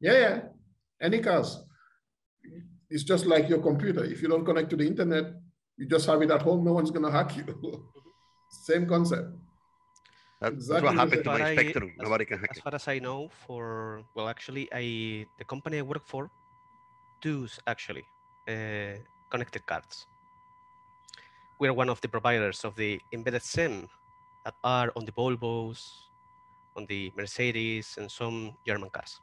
Yeah, 0.00 0.18
yeah, 0.18 0.40
any 1.00 1.20
cars. 1.20 1.62
It's 2.88 3.04
just 3.04 3.26
like 3.26 3.48
your 3.48 3.60
computer. 3.60 4.04
If 4.04 4.22
you 4.22 4.28
don't 4.28 4.44
connect 4.44 4.70
to 4.70 4.76
the 4.76 4.86
internet, 4.86 5.34
you 5.76 5.86
just 5.86 6.06
have 6.06 6.22
it 6.22 6.30
at 6.30 6.42
home. 6.42 6.64
No 6.64 6.72
one's 6.72 6.90
gonna 6.90 7.10
hack 7.10 7.36
you. 7.36 7.44
Same 8.50 8.86
concept. 8.86 9.30
That's, 10.40 10.54
exactly 10.54 10.88
what 10.88 10.96
happened 10.96 11.24
to 11.24 11.30
my 11.30 11.48
I, 11.48 11.54
Spectrum. 11.54 11.92
As, 11.98 12.02
Nobody 12.02 12.24
can 12.24 12.38
hack 12.38 12.50
as 12.50 12.56
it. 12.56 12.60
As 12.60 12.62
far 12.64 12.74
as 12.74 12.88
I 12.88 12.98
know, 12.98 13.28
for 13.46 14.02
well, 14.16 14.28
actually, 14.28 14.68
I 14.72 15.26
the 15.38 15.44
company 15.44 15.78
I 15.78 15.82
work 15.82 16.06
for 16.06 16.30
does 17.20 17.60
actually 17.66 18.04
uh, 18.48 18.96
connected 19.30 19.66
cards. 19.66 20.06
We're 21.60 21.74
one 21.74 21.90
of 21.90 22.00
the 22.00 22.08
providers 22.08 22.64
of 22.64 22.74
the 22.74 22.98
embedded 23.12 23.42
SIM 23.42 23.88
that 24.44 24.54
are 24.64 24.92
on 24.96 25.04
the 25.04 25.12
Volvos, 25.12 26.08
on 26.76 26.86
the 26.86 27.12
Mercedes, 27.16 27.96
and 27.98 28.10
some 28.10 28.52
German 28.66 28.90
cars. 28.90 29.20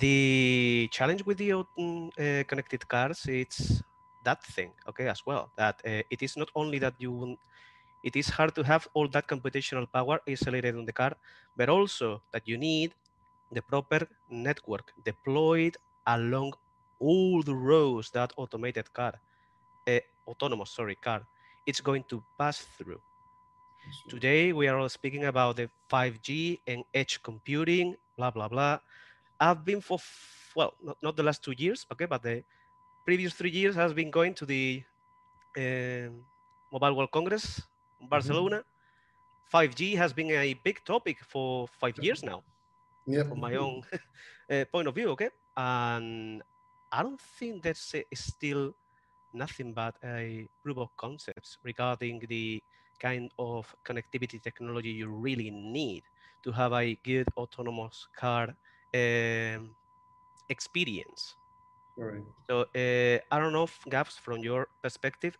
The 0.00 0.88
challenge 0.92 1.24
with 1.24 1.38
the 1.38 1.52
uh, 1.52 2.44
connected 2.48 2.86
cars, 2.88 3.24
it's 3.26 3.82
that 4.24 4.42
thing, 4.42 4.72
okay, 4.88 5.08
as 5.08 5.24
well. 5.24 5.50
That 5.56 5.80
uh, 5.86 6.02
it 6.10 6.22
is 6.22 6.36
not 6.36 6.50
only 6.54 6.78
that 6.80 6.94
you 6.98 7.38
it 8.04 8.14
is 8.14 8.28
hard 8.28 8.54
to 8.54 8.62
have 8.62 8.86
all 8.94 9.08
that 9.08 9.26
computational 9.26 9.90
power 9.90 10.20
isolated 10.28 10.76
on 10.76 10.84
the 10.84 10.92
car, 10.92 11.16
but 11.56 11.68
also 11.68 12.22
that 12.32 12.46
you 12.46 12.56
need 12.56 12.94
the 13.50 13.62
proper 13.62 14.06
network 14.30 14.92
deployed 15.04 15.76
along 16.06 16.52
all 17.00 17.42
the 17.42 17.54
roads 17.54 18.10
that 18.10 18.32
automated 18.36 18.92
car, 18.92 19.14
uh, 19.88 19.98
autonomous, 20.26 20.70
sorry, 20.70 20.94
car, 20.96 21.22
it's 21.66 21.80
going 21.80 22.04
to 22.04 22.22
pass 22.38 22.58
through. 22.78 23.00
Today, 24.08 24.52
we 24.52 24.68
are 24.68 24.78
all 24.78 24.88
speaking 24.88 25.24
about 25.24 25.56
the 25.56 25.68
5G 25.90 26.60
and 26.66 26.84
edge 26.94 27.20
computing, 27.22 27.96
blah, 28.16 28.30
blah, 28.30 28.48
blah. 28.48 28.78
I've 29.38 29.64
been 29.64 29.80
for, 29.80 29.98
well, 30.54 30.74
not, 30.82 30.96
not 31.02 31.16
the 31.16 31.22
last 31.22 31.42
two 31.42 31.54
years, 31.56 31.86
okay, 31.92 32.06
but 32.06 32.22
the 32.22 32.42
previous 33.04 33.34
three 33.34 33.50
years 33.50 33.74
has 33.74 33.92
been 33.92 34.10
going 34.10 34.34
to 34.34 34.46
the 34.46 34.82
uh, 35.56 36.10
Mobile 36.72 36.96
World 36.96 37.10
Congress 37.10 37.62
Barcelona. 38.00 38.56
Mm-hmm. 38.56 39.56
5G 39.56 39.96
has 39.96 40.12
been 40.12 40.30
a 40.30 40.54
big 40.54 40.84
topic 40.84 41.18
for 41.22 41.68
five 41.80 41.96
years 42.00 42.22
now. 42.22 42.42
Yeah. 43.06 43.22
From 43.22 43.40
my 43.40 43.54
own 43.54 43.82
uh, 44.50 44.64
point 44.72 44.88
of 44.88 44.94
view, 44.94 45.10
okay? 45.10 45.30
And 45.56 46.42
I 46.90 47.02
don't 47.02 47.20
think 47.38 47.62
that's 47.62 47.94
still 48.14 48.74
nothing 49.32 49.72
but 49.72 49.94
a 50.02 50.48
proof 50.62 50.78
of 50.78 50.96
concepts 50.96 51.58
regarding 51.62 52.24
the 52.28 52.62
kind 53.00 53.30
of 53.38 53.74
connectivity 53.84 54.42
technology 54.42 54.90
you 54.90 55.08
really 55.08 55.50
need 55.50 56.02
to 56.42 56.52
have 56.52 56.72
a 56.72 56.94
good 57.04 57.26
autonomous 57.36 58.08
car 58.16 58.54
um, 58.94 59.70
experience. 60.48 61.34
Right. 61.96 62.22
So 62.48 62.60
uh, 62.74 63.18
I 63.34 63.38
don't 63.40 63.52
know, 63.52 63.68
Gabs, 63.88 64.16
from 64.16 64.38
your 64.38 64.68
perspective, 64.82 65.38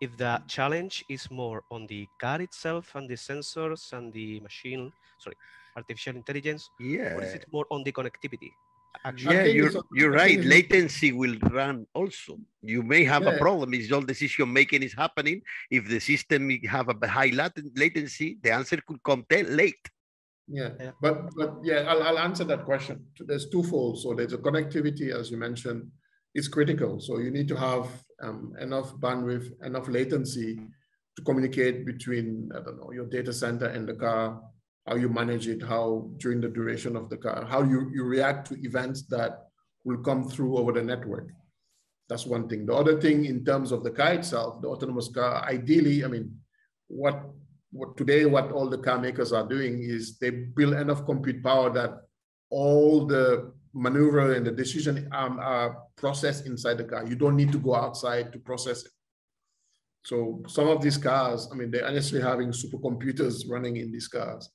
if 0.00 0.16
the 0.16 0.42
challenge 0.46 1.04
is 1.08 1.30
more 1.30 1.64
on 1.70 1.86
the 1.86 2.08
car 2.18 2.40
itself 2.40 2.94
and 2.94 3.08
the 3.08 3.14
sensors 3.14 3.92
and 3.92 4.12
the 4.12 4.40
machine, 4.40 4.92
sorry, 5.18 5.36
artificial 5.76 6.16
intelligence, 6.16 6.70
yeah. 6.78 7.14
or 7.14 7.22
is 7.22 7.34
it 7.34 7.46
more 7.52 7.66
on 7.70 7.82
the 7.84 7.92
connectivity? 7.92 8.52
Actually? 9.04 9.36
Yeah, 9.36 9.44
you're, 9.44 9.72
you're 9.92 10.10
right. 10.12 10.42
Latency 10.44 11.12
will 11.12 11.36
run 11.50 11.86
also. 11.94 12.38
You 12.62 12.82
may 12.82 13.04
have 13.04 13.24
yeah. 13.24 13.30
a 13.30 13.38
problem. 13.38 13.74
Is 13.74 13.92
all 13.92 14.00
decision 14.00 14.52
making 14.52 14.82
is 14.82 14.94
happening. 14.94 15.42
If 15.70 15.88
the 15.88 16.00
system 16.00 16.48
have 16.68 16.88
a 16.88 17.06
high 17.06 17.32
latency, 17.34 18.38
the 18.42 18.52
answer 18.52 18.78
could 18.86 19.02
come 19.02 19.24
late. 19.30 19.74
Yeah. 20.46 20.70
yeah, 20.78 20.90
but 21.00 21.34
but 21.36 21.54
yeah, 21.62 21.86
I'll, 21.88 22.02
I'll 22.02 22.18
answer 22.18 22.44
that 22.44 22.64
question. 22.64 23.06
There's 23.18 23.48
twofold. 23.48 24.00
So 24.00 24.14
there's 24.14 24.34
a 24.34 24.38
connectivity, 24.38 25.10
as 25.10 25.30
you 25.30 25.38
mentioned, 25.38 25.90
is 26.34 26.48
critical. 26.48 27.00
So 27.00 27.18
you 27.18 27.30
need 27.30 27.48
to 27.48 27.56
have 27.56 27.88
um, 28.22 28.52
enough 28.60 28.92
bandwidth, 28.96 29.50
enough 29.64 29.88
latency 29.88 30.60
to 31.16 31.22
communicate 31.22 31.86
between, 31.86 32.50
I 32.54 32.60
don't 32.60 32.78
know, 32.78 32.92
your 32.92 33.06
data 33.06 33.32
center 33.32 33.66
and 33.66 33.88
the 33.88 33.94
car, 33.94 34.40
how 34.86 34.96
you 34.96 35.08
manage 35.08 35.48
it, 35.48 35.62
how 35.62 36.10
during 36.18 36.40
the 36.40 36.48
duration 36.48 36.94
of 36.96 37.08
the 37.08 37.16
car, 37.16 37.46
how 37.48 37.62
you, 37.62 37.90
you 37.92 38.04
react 38.04 38.48
to 38.48 38.64
events 38.64 39.02
that 39.06 39.48
will 39.84 39.98
come 39.98 40.28
through 40.28 40.56
over 40.58 40.72
the 40.72 40.82
network. 40.82 41.30
That's 42.08 42.26
one 42.26 42.48
thing. 42.48 42.66
The 42.66 42.74
other 42.74 43.00
thing 43.00 43.24
in 43.24 43.44
terms 43.44 43.72
of 43.72 43.82
the 43.82 43.90
car 43.90 44.12
itself, 44.12 44.60
the 44.60 44.68
autonomous 44.68 45.08
car, 45.08 45.42
ideally, 45.44 46.04
I 46.04 46.08
mean, 46.08 46.36
what, 46.88 47.22
what 47.72 47.96
today, 47.96 48.26
what 48.26 48.52
all 48.52 48.68
the 48.68 48.78
car 48.78 48.98
makers 48.98 49.32
are 49.32 49.48
doing 49.48 49.82
is 49.82 50.18
they 50.18 50.30
build 50.30 50.74
enough 50.74 51.06
compute 51.06 51.42
power 51.42 51.70
that 51.70 52.02
all 52.50 53.06
the 53.06 53.52
maneuver 53.72 54.34
and 54.34 54.46
the 54.46 54.50
decision 54.50 55.08
um, 55.12 55.38
are 55.40 55.78
processed 55.96 56.46
inside 56.46 56.78
the 56.78 56.84
car. 56.84 57.06
You 57.06 57.16
don't 57.16 57.36
need 57.36 57.52
to 57.52 57.58
go 57.58 57.74
outside 57.74 58.32
to 58.32 58.38
process 58.38 58.84
it. 58.84 58.90
So 60.04 60.42
some 60.46 60.68
of 60.68 60.82
these 60.82 60.98
cars, 60.98 61.48
I 61.50 61.56
mean, 61.56 61.70
they're 61.70 61.86
honestly 61.86 62.20
having 62.20 62.50
supercomputers 62.50 63.48
running 63.48 63.78
in 63.78 63.90
these 63.90 64.08
cars. 64.08 64.50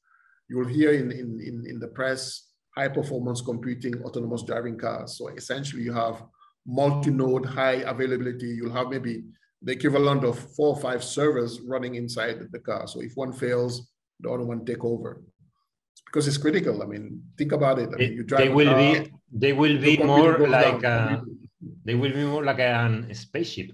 You'll 0.49 0.67
hear 0.67 0.91
in, 0.93 1.11
in, 1.11 1.39
in, 1.39 1.65
in 1.67 1.79
the 1.79 1.87
press, 1.87 2.47
high 2.75 2.87
performance 2.87 3.41
computing, 3.41 4.01
autonomous 4.03 4.43
driving 4.43 4.77
cars. 4.77 5.17
So 5.17 5.27
essentially 5.29 5.83
you 5.83 5.93
have 5.93 6.23
multi-node, 6.65 7.45
high 7.45 7.83
availability. 7.93 8.47
You'll 8.47 8.73
have 8.73 8.89
maybe 8.89 9.23
the 9.61 9.73
equivalent 9.73 10.23
of 10.23 10.39
four 10.55 10.75
or 10.75 10.81
five 10.81 11.03
servers 11.03 11.59
running 11.61 11.95
inside 11.95 12.39
the 12.51 12.59
car. 12.59 12.87
So 12.87 13.01
if 13.01 13.13
one 13.15 13.33
fails, 13.33 13.91
the 14.19 14.29
other 14.29 14.43
one 14.43 14.65
take 14.65 14.83
over 14.83 15.21
because 16.05 16.27
it's 16.27 16.37
critical. 16.37 16.81
I 16.81 16.85
mean, 16.85 17.21
think 17.37 17.51
about 17.51 17.79
it. 17.79 17.89
I 17.93 17.97
mean, 17.97 18.13
you 18.13 18.23
drive 18.23 18.41
they 18.41 18.49
will 18.49 18.73
car, 18.73 19.03
be 19.03 19.13
they 19.31 19.53
will 19.53 19.77
be 19.79 19.97
more 19.97 20.47
like 20.47 20.83
a, 20.83 21.21
they 21.85 21.95
will 21.95 22.11
be 22.11 22.23
more 22.23 22.43
like 22.43 22.59
a 22.59 23.13
spaceship. 23.13 23.71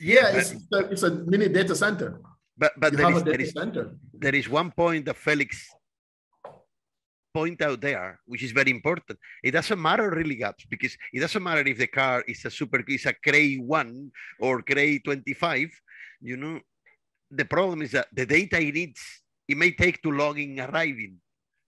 Yeah, 0.00 0.28
it's, 0.28 0.54
it's 0.70 1.02
a 1.02 1.10
mini 1.10 1.48
data 1.48 1.74
center. 1.74 2.20
But 2.58 2.72
but 2.76 2.92
there 2.96 3.10
is, 3.14 3.22
there 3.22 3.40
is, 3.40 3.54
there 4.12 4.34
is 4.34 4.48
one 4.48 4.72
point 4.72 5.06
that 5.06 5.16
Felix 5.16 5.70
point 7.32 7.62
out 7.62 7.80
there, 7.80 8.18
which 8.26 8.42
is 8.42 8.50
very 8.50 8.70
important. 8.70 9.18
It 9.42 9.52
doesn't 9.52 9.80
matter 9.80 10.10
really, 10.10 10.34
Gabs, 10.34 10.66
because 10.68 10.96
it 11.12 11.20
doesn't 11.20 11.42
matter 11.42 11.62
if 11.62 11.78
the 11.78 11.86
car 11.86 12.24
is 12.26 12.44
a 12.44 12.50
super 12.50 12.82
is 12.88 13.06
a 13.06 13.14
Cray 13.14 13.56
one 13.56 14.10
or 14.40 14.62
Cray 14.62 14.98
25. 14.98 15.70
You 16.20 16.36
know, 16.36 16.60
the 17.30 17.44
problem 17.44 17.82
is 17.82 17.92
that 17.92 18.08
the 18.12 18.26
data 18.26 18.58
it 18.60 18.74
needs 18.74 19.22
it 19.46 19.56
may 19.56 19.70
take 19.70 20.02
too 20.02 20.12
long 20.12 20.36
in 20.38 20.60
arriving. 20.60 21.16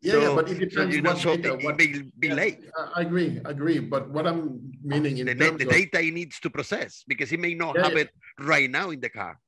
Yeah, 0.02 0.12
so, 0.12 0.20
yeah, 0.20 0.34
but 0.34 0.50
it 0.50 0.58
depends. 0.58 0.74
So, 0.74 0.96
you 0.96 1.02
know, 1.02 1.14
so 1.14 1.36
data, 1.36 1.54
it, 1.54 1.64
what, 1.64 1.78
may 1.78 1.86
be 2.18 2.28
yeah, 2.28 2.34
late. 2.34 2.58
I 2.96 3.02
agree, 3.02 3.40
I 3.44 3.50
agree. 3.50 3.78
But 3.78 4.08
what 4.08 4.26
I'm 4.26 4.72
meaning 4.82 5.18
in 5.18 5.26
the, 5.26 5.34
the 5.34 5.64
data 5.64 5.98
of, 5.98 6.04
he 6.04 6.10
needs 6.10 6.40
to 6.40 6.50
process 6.50 7.04
because 7.06 7.28
he 7.28 7.36
may 7.36 7.54
not 7.54 7.76
yeah, 7.76 7.84
have 7.84 7.96
it 7.96 8.10
right 8.40 8.70
now 8.70 8.90
in 8.90 9.00
the 9.00 9.10
car. 9.10 9.38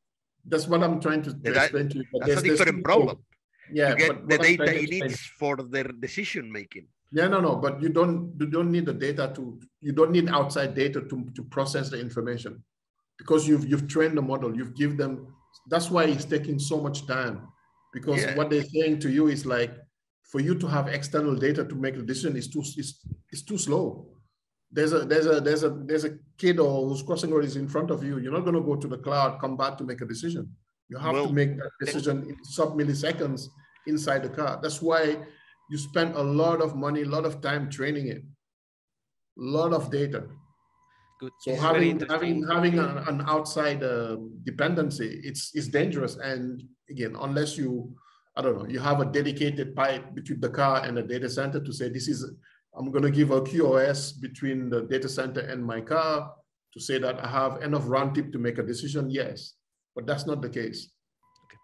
That's 0.44 0.66
what 0.66 0.82
I'm 0.82 1.00
trying 1.00 1.22
to, 1.22 1.32
that, 1.32 1.56
explain 1.56 1.88
to 1.90 1.98
you. 1.98 2.04
But 2.12 2.26
that's 2.26 2.40
a 2.40 2.44
different 2.44 2.84
problem. 2.84 3.18
Yeah, 3.72 3.90
you 3.90 3.96
get 3.96 4.28
the 4.28 4.38
data 4.38 4.72
he 4.72 4.86
needs 4.86 5.20
for 5.38 5.56
their 5.56 5.84
decision 5.84 6.50
making. 6.50 6.88
Yeah, 7.12 7.28
no, 7.28 7.40
no, 7.40 7.56
but 7.56 7.80
you 7.80 7.90
don't 7.90 8.34
you 8.40 8.46
don't 8.46 8.70
need 8.70 8.86
the 8.86 8.94
data 8.94 9.32
to 9.36 9.60
you 9.80 9.92
don't 9.92 10.10
need 10.10 10.28
outside 10.28 10.74
data 10.74 11.00
to, 11.00 11.26
to 11.36 11.42
process 11.44 11.90
the 11.90 12.00
information 12.00 12.62
because 13.18 13.46
you've 13.46 13.68
you've 13.68 13.86
trained 13.86 14.16
the 14.16 14.22
model, 14.22 14.56
you've 14.56 14.74
given 14.74 14.96
them 14.96 15.26
that's 15.68 15.90
why 15.90 16.04
it's 16.04 16.24
taking 16.24 16.58
so 16.58 16.80
much 16.80 17.06
time 17.06 17.46
because 17.92 18.22
yeah. 18.22 18.34
what 18.34 18.50
they're 18.50 18.64
saying 18.64 18.98
to 19.00 19.10
you 19.10 19.28
is 19.28 19.44
like 19.46 19.74
for 20.24 20.40
you 20.40 20.54
to 20.54 20.66
have 20.66 20.88
external 20.88 21.36
data 21.36 21.64
to 21.64 21.74
make 21.74 21.96
a 21.96 22.02
decision 22.02 22.36
is 22.36 22.48
too 22.48 22.60
is, 22.60 23.04
is 23.30 23.42
too 23.42 23.58
slow 23.58 24.06
there's 24.72 24.92
a 24.92 25.00
there's 25.00 25.26
a 25.26 25.40
there's 25.40 25.62
a 25.62 25.70
there's 25.70 26.04
a 26.04 26.18
kid 26.38 26.58
or 26.58 26.88
who's 26.88 27.02
crossing 27.02 27.30
road 27.30 27.44
is 27.44 27.56
in 27.56 27.68
front 27.68 27.90
of 27.90 28.02
you 28.02 28.18
you're 28.18 28.32
not 28.32 28.44
going 28.44 28.54
to 28.54 28.60
go 28.60 28.74
to 28.74 28.88
the 28.88 28.98
cloud 28.98 29.40
come 29.40 29.56
back 29.56 29.76
to 29.78 29.84
make 29.84 30.00
a 30.00 30.06
decision. 30.06 30.48
You 30.88 30.98
have 30.98 31.12
well, 31.14 31.26
to 31.26 31.32
make 31.32 31.56
that 31.56 31.70
decision 31.80 32.26
in 32.28 32.36
sub 32.44 32.74
milliseconds 32.74 33.48
inside 33.86 34.22
the 34.22 34.28
car. 34.28 34.58
That's 34.62 34.82
why 34.82 35.16
you 35.70 35.78
spend 35.78 36.14
a 36.14 36.22
lot 36.22 36.60
of 36.60 36.76
money 36.76 37.02
a 37.02 37.06
lot 37.06 37.24
of 37.24 37.40
time 37.40 37.70
training 37.70 38.08
it. 38.08 38.22
A 39.38 39.44
lot 39.58 39.72
of 39.72 39.90
data. 39.90 40.24
Good. 41.20 41.32
so 41.40 41.54
having 41.54 42.00
having 42.08 42.46
having 42.48 42.78
an, 42.78 42.98
an 43.10 43.22
outside 43.28 43.82
uh, 43.82 44.16
dependency 44.42 45.20
it's 45.22 45.52
it's 45.54 45.68
dangerous. 45.68 46.16
And 46.16 46.62
again, 46.92 47.16
unless 47.20 47.56
you, 47.56 47.94
I 48.36 48.42
don't 48.42 48.58
know, 48.58 48.68
you 48.68 48.78
have 48.78 49.00
a 49.00 49.04
dedicated 49.04 49.74
pipe 49.74 50.14
between 50.14 50.40
the 50.40 50.50
car 50.50 50.84
and 50.84 50.96
the 50.96 51.02
data 51.02 51.28
center 51.28 51.60
to 51.60 51.72
say, 51.72 51.88
this 51.88 52.08
is, 52.08 52.30
I'm 52.74 52.90
going 52.90 53.04
to 53.04 53.10
give 53.10 53.30
a 53.30 53.40
QoS 53.40 54.20
between 54.20 54.70
the 54.70 54.82
data 54.82 55.08
center 55.08 55.40
and 55.40 55.64
my 55.64 55.80
car 55.80 56.32
to 56.72 56.80
say 56.80 56.98
that 56.98 57.22
I 57.22 57.28
have 57.28 57.62
enough 57.62 57.84
round 57.86 58.14
trip 58.14 58.32
to 58.32 58.38
make 58.38 58.58
a 58.58 58.62
decision, 58.62 59.10
yes, 59.10 59.54
but 59.94 60.06
that's 60.06 60.26
not 60.26 60.40
the 60.40 60.48
case. 60.48 60.88
Okay. 61.44 61.58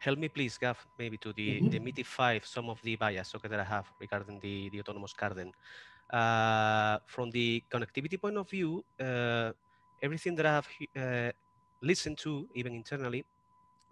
Help 0.00 0.18
me 0.18 0.28
please, 0.28 0.58
Gav, 0.58 0.76
maybe 0.98 1.16
to 1.18 1.32
the, 1.32 1.60
mm 1.60 1.66
-hmm. 1.66 1.70
demystify 1.70 2.40
some 2.42 2.70
of 2.70 2.80
the 2.82 2.96
bias 2.96 3.34
okay, 3.34 3.50
that 3.50 3.60
I 3.60 3.68
have 3.74 3.86
regarding 4.00 4.40
the, 4.40 4.70
the 4.70 4.78
autonomous 4.78 5.14
car 5.14 5.34
then. 5.34 5.52
Uh, 6.12 6.98
from 7.06 7.30
the 7.30 7.62
connectivity 7.70 8.18
point 8.18 8.36
of 8.36 8.50
view, 8.50 8.82
uh, 8.98 9.50
everything 10.02 10.34
that 10.36 10.46
I 10.46 10.54
have 10.58 10.68
uh, 10.96 11.30
listened 11.80 12.18
to, 12.24 12.48
even 12.54 12.74
internally, 12.74 13.24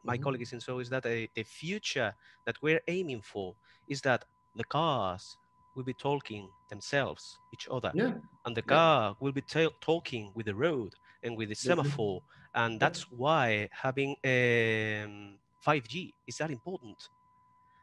my 0.03 0.15
mm-hmm. 0.15 0.25
colleagues 0.25 0.53
in 0.53 0.61
so 0.61 0.81
is 0.81 0.89
that 0.89 1.07
a, 1.07 1.29
the 1.35 1.45
future 1.45 2.11
that 2.47 2.57
we're 2.63 2.83
aiming 2.87 3.23
for 3.23 3.55
is 3.89 4.01
that 4.03 4.25
the 4.57 4.65
cars 4.65 5.39
will 5.79 5.85
be 5.85 5.99
talking 6.09 6.45
themselves 6.68 7.39
each 7.55 7.66
other 7.70 7.91
yeah. 7.95 8.12
and 8.45 8.55
the 8.57 8.66
car 8.76 9.11
yeah. 9.11 9.14
will 9.20 9.33
be 9.33 9.45
talking 9.81 10.24
with 10.35 10.47
the 10.47 10.55
road 10.55 10.93
and 11.22 11.37
with 11.39 11.49
the 11.49 11.55
semaphore 11.55 12.20
and 12.55 12.81
that's 12.81 13.03
why 13.11 13.68
having 13.70 14.11
um, 14.24 15.39
5G. 15.66 16.12
Is 16.26 16.39
that 16.39 16.51
important? 16.51 17.09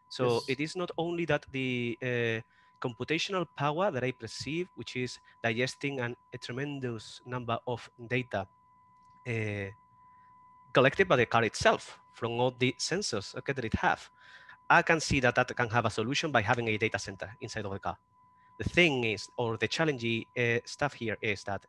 So 0.09 0.35
yes. 0.35 0.43
it 0.47 0.59
is 0.59 0.75
not 0.75 0.91
only 0.97 1.25
that 1.25 1.45
the 1.51 1.97
uh, 2.01 2.41
computational 2.85 3.45
power 3.55 3.91
that 3.91 4.03
I 4.03 4.11
perceive, 4.11 4.67
which 4.75 4.95
is 4.95 5.19
digesting 5.43 5.99
an, 5.99 6.15
a 6.33 6.37
tremendous 6.37 7.21
number 7.25 7.57
of 7.67 7.89
data 8.07 8.47
uh, 9.27 9.69
collected 10.73 11.07
by 11.07 11.15
the 11.15 11.25
car 11.25 11.43
itself 11.43 11.99
from 12.13 12.31
all 12.39 12.53
the 12.57 12.75
sensors 12.79 13.35
okay, 13.35 13.53
that 13.53 13.65
it 13.65 13.75
have. 13.75 14.09
I 14.69 14.81
can 14.81 14.99
see 14.99 15.19
that 15.19 15.35
that 15.35 15.55
can 15.55 15.69
have 15.69 15.85
a 15.85 15.89
solution 15.89 16.31
by 16.31 16.41
having 16.41 16.67
a 16.69 16.77
data 16.77 16.97
center 16.97 17.35
inside 17.41 17.65
of 17.65 17.71
the 17.71 17.79
car. 17.79 17.97
The 18.57 18.69
thing 18.69 19.03
is, 19.03 19.27
or 19.37 19.57
the 19.57 19.67
challenging 19.67 20.25
uh, 20.37 20.59
stuff 20.65 20.93
here 20.93 21.17
is 21.21 21.43
that 21.43 21.65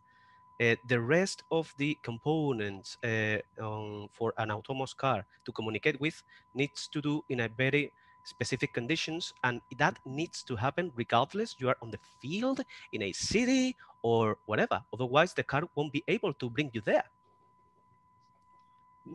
uh, 0.61 0.77
the 0.87 1.01
rest 1.01 1.43
of 1.51 1.75
the 1.77 1.99
components 2.03 2.97
uh, 3.05 3.39
um, 3.61 4.09
for 4.11 4.33
an 4.39 4.51
autonomous 4.51 4.95
car 4.95 5.27
to 5.45 5.53
communicate 5.53 6.01
with 6.01 6.23
needs 6.55 6.89
to 6.89 7.03
do 7.03 7.23
in 7.29 7.41
a 7.41 7.49
very 7.49 7.93
specific 8.25 8.73
conditions 8.73 9.35
and 9.45 9.61
that 9.77 9.99
needs 10.05 10.43
to 10.43 10.57
happen 10.57 10.91
regardless 10.97 11.55
you 11.59 11.69
are 11.69 11.77
on 11.83 11.91
the 11.91 11.99
field 12.21 12.61
in 12.93 13.03
a 13.03 13.13
city 13.13 13.77
or 14.03 14.39
whatever 14.47 14.83
otherwise 14.93 15.33
the 15.35 15.45
car 15.45 15.63
won't 15.77 15.93
be 15.93 16.03
able 16.09 16.33
to 16.33 16.51
bring 16.51 16.69
you 16.73 16.81
there 16.81 17.05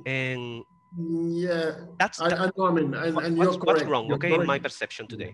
and 0.06 0.64
yeah 0.98 1.72
that's 2.00 2.20
I, 2.20 2.28
I 2.28 2.50
know 2.58 2.66
i 2.68 2.72
mean 2.72 2.94
and, 2.94 3.18
and 3.18 3.38
you're 3.38 3.48
correct. 3.48 3.66
what's 3.66 3.84
wrong 3.84 4.08
you're 4.08 4.16
okay 4.16 4.30
correct. 4.30 4.42
in 4.42 4.48
my 4.48 4.60
perception 4.60 5.08
today 5.08 5.34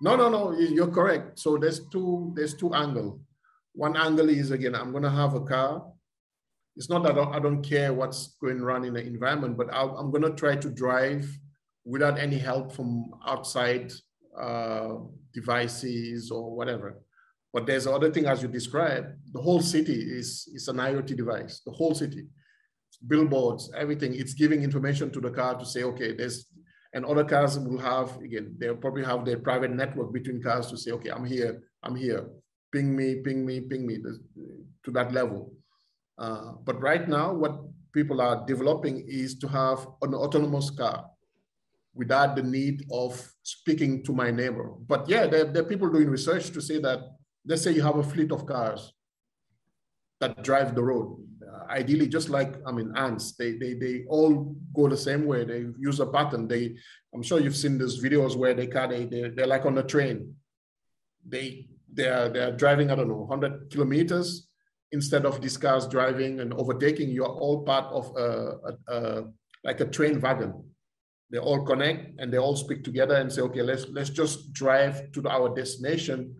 no 0.00 0.16
no 0.16 0.28
no 0.30 0.52
you're 0.58 0.90
correct 0.90 1.38
so 1.38 1.58
there's 1.58 1.86
two 1.88 2.32
there's 2.34 2.54
two 2.54 2.72
angle 2.72 3.20
one 3.74 3.96
angle 3.96 4.28
is 4.28 4.52
again, 4.52 4.74
I'm 4.74 4.92
going 4.92 5.02
to 5.02 5.10
have 5.10 5.34
a 5.34 5.40
car. 5.40 5.84
It's 6.76 6.88
not 6.88 7.02
that 7.02 7.12
I 7.12 7.14
don't, 7.14 7.34
I 7.34 7.38
don't 7.40 7.62
care 7.62 7.92
what's 7.92 8.36
going 8.40 8.62
on 8.62 8.84
in 8.84 8.94
the 8.94 9.04
environment, 9.04 9.56
but 9.56 9.72
i 9.72 9.82
am 9.82 10.10
going 10.10 10.22
to 10.22 10.30
try 10.30 10.56
to 10.56 10.70
drive 10.70 11.28
without 11.84 12.18
any 12.18 12.38
help 12.38 12.72
from 12.72 13.12
outside 13.26 13.92
uh, 14.40 14.94
devices 15.32 16.30
or 16.30 16.54
whatever. 16.54 17.00
But 17.52 17.66
there's 17.66 17.86
other 17.86 18.10
thing, 18.10 18.26
as 18.26 18.42
you 18.42 18.48
described, 18.48 19.08
the 19.32 19.40
whole 19.40 19.60
city 19.60 19.94
is, 19.94 20.48
is 20.52 20.66
an 20.68 20.76
IoT 20.76 21.16
device, 21.16 21.60
the 21.64 21.72
whole 21.72 21.94
city, 21.94 22.26
billboards, 22.96 23.70
everything. 23.76 24.14
It's 24.14 24.34
giving 24.34 24.62
information 24.62 25.10
to 25.12 25.20
the 25.20 25.30
car 25.30 25.58
to 25.58 25.66
say, 25.66 25.82
okay, 25.84 26.14
there's, 26.14 26.46
and 26.92 27.04
other 27.04 27.24
cars 27.24 27.58
will 27.58 27.78
have, 27.78 28.16
again, 28.18 28.54
they'll 28.58 28.76
probably 28.76 29.04
have 29.04 29.24
their 29.24 29.38
private 29.38 29.72
network 29.72 30.12
between 30.12 30.42
cars 30.42 30.70
to 30.70 30.76
say, 30.76 30.92
okay, 30.92 31.10
I'm 31.10 31.24
here, 31.24 31.62
I'm 31.82 31.96
here 31.96 32.26
ping 32.74 32.96
me, 32.96 33.22
ping 33.22 33.46
me, 33.46 33.60
ping 33.60 33.86
me 33.86 33.98
to 34.84 34.90
that 34.90 35.12
level. 35.12 35.52
Uh, 36.18 36.52
but 36.64 36.80
right 36.82 37.08
now, 37.08 37.32
what 37.32 37.60
people 37.92 38.20
are 38.20 38.44
developing 38.46 39.04
is 39.06 39.38
to 39.38 39.46
have 39.46 39.86
an 40.02 40.12
autonomous 40.12 40.70
car 40.70 41.06
without 41.94 42.34
the 42.34 42.42
need 42.42 42.84
of 42.90 43.12
speaking 43.42 44.02
to 44.02 44.12
my 44.12 44.30
neighbor. 44.32 44.72
But 44.88 45.08
yeah, 45.08 45.26
there, 45.28 45.44
there 45.44 45.62
are 45.62 45.72
people 45.72 45.88
doing 45.88 46.10
research 46.10 46.50
to 46.50 46.60
say 46.60 46.80
that, 46.80 46.98
let's 47.46 47.62
say 47.62 47.70
you 47.70 47.82
have 47.82 47.98
a 47.98 48.02
fleet 48.02 48.32
of 48.32 48.44
cars 48.44 48.92
that 50.20 50.42
drive 50.42 50.74
the 50.74 50.82
road. 50.82 51.24
Ideally, 51.70 52.08
just 52.08 52.28
like, 52.28 52.56
I 52.66 52.72
mean, 52.72 52.92
ants, 52.96 53.32
they, 53.36 53.52
they, 53.58 53.74
they 53.74 54.04
all 54.08 54.56
go 54.72 54.88
the 54.88 54.96
same 54.96 55.26
way. 55.26 55.44
They 55.44 55.66
use 55.78 56.00
a 56.00 56.06
pattern. 56.06 56.48
They, 56.48 56.76
I'm 57.14 57.22
sure 57.22 57.40
you've 57.40 57.56
seen 57.56 57.78
these 57.78 58.02
videos 58.02 58.36
where 58.36 58.54
they, 58.54 58.66
they, 58.66 59.04
they, 59.04 59.30
they're 59.30 59.46
like 59.46 59.66
on 59.66 59.78
a 59.78 59.82
train. 59.82 60.34
They 61.26 61.68
they're, 61.94 62.28
they're 62.28 62.52
driving, 62.52 62.90
I 62.90 62.96
don't 62.96 63.08
know, 63.08 63.26
100 63.28 63.70
kilometers 63.70 64.48
instead 64.92 65.24
of 65.24 65.40
these 65.40 65.56
cars 65.56 65.86
driving 65.86 66.40
and 66.40 66.52
overtaking. 66.52 67.10
You're 67.10 67.26
all 67.26 67.62
part 67.62 67.86
of 67.92 68.12
a, 68.16 68.56
a, 68.68 68.94
a, 68.94 69.24
like 69.62 69.80
a 69.80 69.86
train 69.86 70.20
wagon. 70.20 70.64
They 71.30 71.38
all 71.38 71.64
connect 71.64 72.20
and 72.20 72.32
they 72.32 72.38
all 72.38 72.56
speak 72.56 72.84
together 72.84 73.16
and 73.16 73.32
say, 73.32 73.42
okay, 73.42 73.62
let's 73.62 73.86
let's 73.88 74.10
just 74.10 74.52
drive 74.52 75.10
to 75.12 75.28
our 75.28 75.54
destination, 75.54 76.36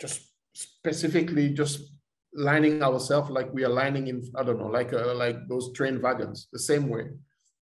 just 0.00 0.20
specifically 0.54 1.50
just 1.50 1.92
lining 2.36 2.82
ourselves 2.82 3.30
like 3.30 3.52
we 3.52 3.64
are 3.64 3.70
lining 3.70 4.08
in, 4.08 4.22
I 4.36 4.42
don't 4.42 4.58
know, 4.58 4.68
like 4.68 4.92
uh, 4.92 5.14
like 5.14 5.48
those 5.48 5.72
train 5.72 6.00
wagons, 6.00 6.48
the 6.52 6.58
same 6.58 6.88
way. 6.88 7.04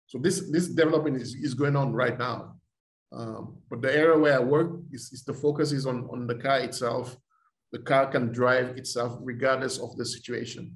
So 0.08 0.18
this 0.20 0.50
this 0.52 0.68
development 0.68 1.22
is, 1.22 1.36
is 1.36 1.54
going 1.54 1.76
on 1.76 1.94
right 1.94 2.18
now. 2.18 2.56
Um, 3.12 3.58
but 3.70 3.82
the 3.82 3.94
area 3.94 4.18
where 4.18 4.36
I 4.36 4.44
work 4.44 4.72
is, 4.92 5.12
is, 5.12 5.24
the 5.24 5.34
focus 5.34 5.72
is 5.72 5.88
on, 5.88 6.08
on 6.12 6.28
the 6.28 6.36
car 6.36 6.60
itself. 6.60 7.18
The 7.72 7.80
car 7.80 8.08
can 8.08 8.32
drive 8.32 8.78
itself 8.78 9.18
regardless 9.22 9.80
of 9.80 9.96
the 9.98 10.06
situation. 10.06 10.76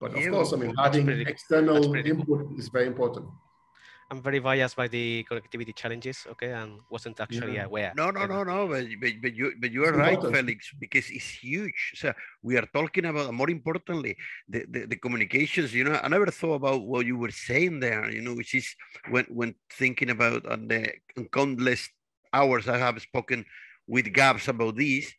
But 0.00 0.14
of 0.14 0.20
yeah, 0.20 0.30
course, 0.30 0.52
I 0.52 0.56
mean, 0.56 0.74
having 0.76 1.06
pretty, 1.06 1.22
external 1.22 1.94
input 1.94 2.26
cool. 2.26 2.54
is 2.58 2.68
very 2.68 2.86
important. 2.86 3.26
I'm 4.10 4.22
very 4.22 4.38
biased 4.38 4.76
by 4.76 4.88
the 4.88 5.24
connectivity 5.30 5.74
challenges, 5.74 6.26
okay, 6.32 6.52
and 6.52 6.80
wasn't 6.90 7.20
actually 7.20 7.56
yeah. 7.56 7.64
aware. 7.64 7.92
No, 7.96 8.10
no, 8.10 8.26
no, 8.26 8.44
no, 8.44 8.68
but, 8.68 8.84
but, 9.00 9.12
but 9.22 9.34
you 9.34 9.52
but 9.58 9.72
you 9.72 9.84
are 9.84 9.92
right, 9.92 10.20
Felix, 10.20 10.70
because 10.78 11.10
it's 11.10 11.28
huge. 11.28 11.92
So 11.94 12.12
we 12.42 12.56
are 12.56 12.66
talking 12.72 13.06
about, 13.06 13.32
more 13.32 13.50
importantly, 13.50 14.16
the, 14.48 14.66
the, 14.68 14.86
the, 14.86 14.96
communications. 14.96 15.72
You 15.74 15.84
know, 15.84 15.98
I 16.02 16.08
never 16.08 16.26
thought 16.26 16.54
about 16.54 16.82
what 16.82 17.06
you 17.06 17.16
were 17.16 17.30
saying 17.30 17.80
there. 17.80 18.10
You 18.10 18.22
know, 18.22 18.34
which 18.34 18.54
is 18.54 18.74
when 19.08 19.24
when 19.30 19.54
thinking 19.72 20.10
about 20.10 20.44
on 20.46 20.68
the 20.68 20.92
countless 21.32 21.88
hours 22.32 22.68
I 22.68 22.78
have 22.78 23.00
spoken 23.00 23.44
with 23.86 24.12
Gabs 24.12 24.48
about 24.48 24.76
this. 24.76 25.12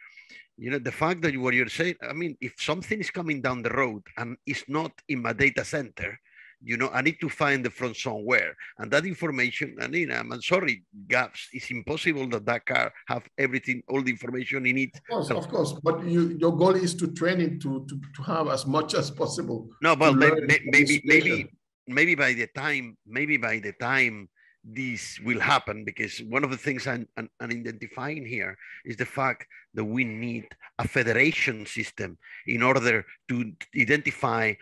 You 0.57 0.71
know, 0.71 0.79
the 0.79 0.91
fact 0.91 1.21
that 1.23 1.35
what 1.37 1.53
you're 1.53 1.69
saying. 1.69 1.95
I 2.01 2.13
mean, 2.13 2.37
if 2.39 2.53
something 2.57 2.99
is 2.99 3.09
coming 3.09 3.41
down 3.41 3.61
the 3.61 3.71
road 3.71 4.03
and 4.17 4.37
it's 4.45 4.63
not 4.67 4.91
in 5.09 5.21
my 5.21 5.33
data 5.33 5.65
center 5.65 6.19
you 6.63 6.77
know, 6.77 6.89
I 6.93 7.01
need 7.01 7.19
to 7.21 7.29
find 7.29 7.65
it 7.65 7.73
from 7.73 7.93
somewhere. 7.93 8.55
And 8.77 8.91
that 8.91 9.05
information, 9.05 9.77
I 9.81 9.87
mean, 9.87 10.11
I'm 10.11 10.41
sorry, 10.41 10.83
Gabs, 11.07 11.49
it's 11.53 11.71
impossible 11.71 12.27
that 12.29 12.45
that 12.45 12.65
car 12.65 12.93
have 13.07 13.27
everything, 13.37 13.83
all 13.87 14.01
the 14.01 14.11
information 14.11 14.65
in 14.65 14.77
it. 14.77 14.89
Of 14.95 15.27
course, 15.27 15.29
of 15.31 15.49
course. 15.49 15.73
But 15.83 16.05
you, 16.05 16.37
your 16.39 16.55
goal 16.55 16.75
is 16.75 16.93
to 16.95 17.07
train 17.07 17.41
it 17.41 17.61
to, 17.61 17.85
to, 17.87 18.01
to 18.15 18.23
have 18.23 18.47
as 18.47 18.65
much 18.65 18.93
as 18.93 19.11
possible. 19.11 19.69
No, 19.81 19.95
but 19.95 20.15
maybe, 20.15 20.41
maybe, 20.65 21.01
maybe, 21.05 21.51
maybe 21.87 22.15
by 22.15 22.33
the 22.33 22.47
time, 22.47 22.97
maybe 23.05 23.37
by 23.37 23.59
the 23.59 23.73
time 23.73 24.29
this 24.67 25.19
will 25.19 25.39
happen, 25.39 25.85
because 25.85 26.17
one 26.27 26.43
of 26.43 26.49
the 26.49 26.57
things 26.57 26.87
I'm, 26.87 27.07
I'm, 27.17 27.29
I'm 27.39 27.51
identifying 27.51 28.25
here 28.25 28.57
is 28.83 28.97
the 28.97 29.05
fact 29.05 29.45
that 29.75 29.85
we 29.85 30.03
need 30.03 30.47
a 30.79 30.87
federation 30.87 31.67
system 31.67 32.17
in 32.47 32.63
order 32.63 33.05
to 33.29 33.51
identify 33.79 34.53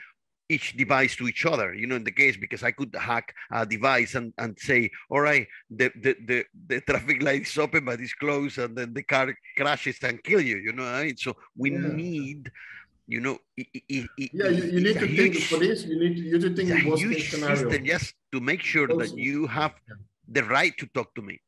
each 0.56 0.68
device 0.84 1.14
to 1.16 1.28
each 1.32 1.44
other 1.54 1.74
you 1.74 1.86
know 1.88 1.98
in 2.02 2.06
the 2.10 2.18
case 2.22 2.36
because 2.46 2.64
i 2.70 2.72
could 2.72 2.94
hack 3.10 3.28
a 3.52 3.66
device 3.66 4.12
and, 4.20 4.34
and 4.38 4.52
say 4.60 4.90
all 5.10 5.22
right 5.30 5.48
the, 5.80 5.88
the 6.04 6.12
the 6.30 6.40
the 6.68 6.80
traffic 6.82 7.22
light 7.28 7.44
is 7.50 7.58
open 7.58 7.84
but 7.86 8.00
it's 8.00 8.14
closed 8.14 8.58
and 8.64 8.78
then 8.78 8.94
the 8.94 9.04
car 9.04 9.28
crashes 9.58 9.98
and 10.04 10.24
kill 10.24 10.42
you 10.42 10.58
you 10.58 10.74
know 10.78 10.86
I 10.86 11.06
mean? 11.06 11.18
so 11.18 11.36
we 11.58 11.72
yeah. 11.72 11.88
need 12.04 12.52
you 13.08 13.20
know 13.26 13.38
it, 13.58 13.68
it, 13.74 14.06
it, 14.24 14.30
yeah 14.34 14.48
you, 14.48 14.64
you 14.76 14.82
need 14.88 15.00
to 15.04 15.08
think 15.20 15.34
huge, 15.36 15.48
for 15.48 15.60
this 15.66 15.86
you 15.86 15.98
need 16.00 16.16
to, 16.16 16.24
you 16.32 16.40
to 16.40 16.56
think 16.56 16.70
a 16.72 16.80
huge 16.80 17.30
system 17.30 17.86
just 17.86 18.14
to 18.32 18.40
make 18.40 18.62
sure 18.62 18.88
also, 18.90 19.00
that 19.02 19.18
you 19.18 19.48
have 19.48 19.74
the 20.28 20.44
right 20.46 20.74
to 20.78 20.86
talk 20.98 21.14
to 21.16 21.22
me 21.22 21.40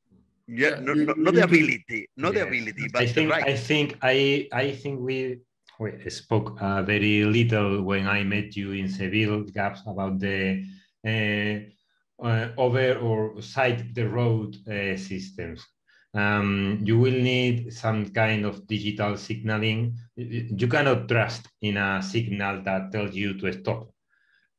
yeah, 0.47 0.69
yeah 0.69 0.79
no, 0.79 0.93
you, 0.93 1.05
no, 1.05 1.13
not 1.13 1.33
the 1.33 1.43
ability 1.43 2.09
not 2.17 2.33
the 2.33 2.43
ability 2.45 2.87
but 2.91 3.03
I 3.03 3.07
think, 3.07 3.31
right. 3.31 3.45
I 3.45 3.55
think 3.55 3.97
I 4.01 4.47
I 4.51 4.71
think 4.71 4.99
we 4.99 5.39
we 5.79 6.09
spoke 6.09 6.61
uh, 6.61 6.81
very 6.83 7.23
little 7.25 7.81
when 7.83 8.07
I 8.07 8.23
met 8.23 8.55
you 8.55 8.71
in 8.71 8.89
Seville, 8.89 9.43
Gabs, 9.43 9.81
about 9.85 10.19
the 10.19 10.63
uh, 11.05 12.25
uh, 12.25 12.49
over 12.57 12.95
or 12.95 13.41
side 13.41 13.93
the 13.93 14.07
road 14.07 14.55
uh, 14.67 14.97
systems. 14.97 15.65
Um, 16.13 16.79
you 16.81 16.97
will 16.97 17.11
need 17.11 17.73
some 17.73 18.09
kind 18.09 18.45
of 18.45 18.65
digital 18.67 19.17
signaling. 19.17 19.97
You 20.15 20.67
cannot 20.67 21.09
trust 21.09 21.49
in 21.61 21.75
a 21.75 22.01
signal 22.01 22.63
that 22.63 22.91
tells 22.93 23.13
you 23.13 23.37
to 23.39 23.51
stop 23.51 23.89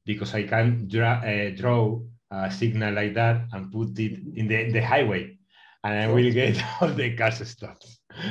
because 0.05 0.35
I 0.35 0.43
can 0.43 0.87
dra 0.87 1.23
uh, 1.25 1.57
draw 1.57 2.01
a 2.31 2.51
signal 2.51 2.95
like 2.95 3.15
that 3.15 3.47
and 3.53 3.73
put 3.73 3.99
it 3.99 4.21
in 4.35 4.49
the, 4.49 4.71
the 4.71 4.81
highway 4.81 5.37
and 5.83 5.99
I 5.99 6.13
will 6.13 6.31
get 6.33 6.63
all 6.81 6.89
the 6.89 7.17
cars 7.17 7.47
stopped. 7.49 7.87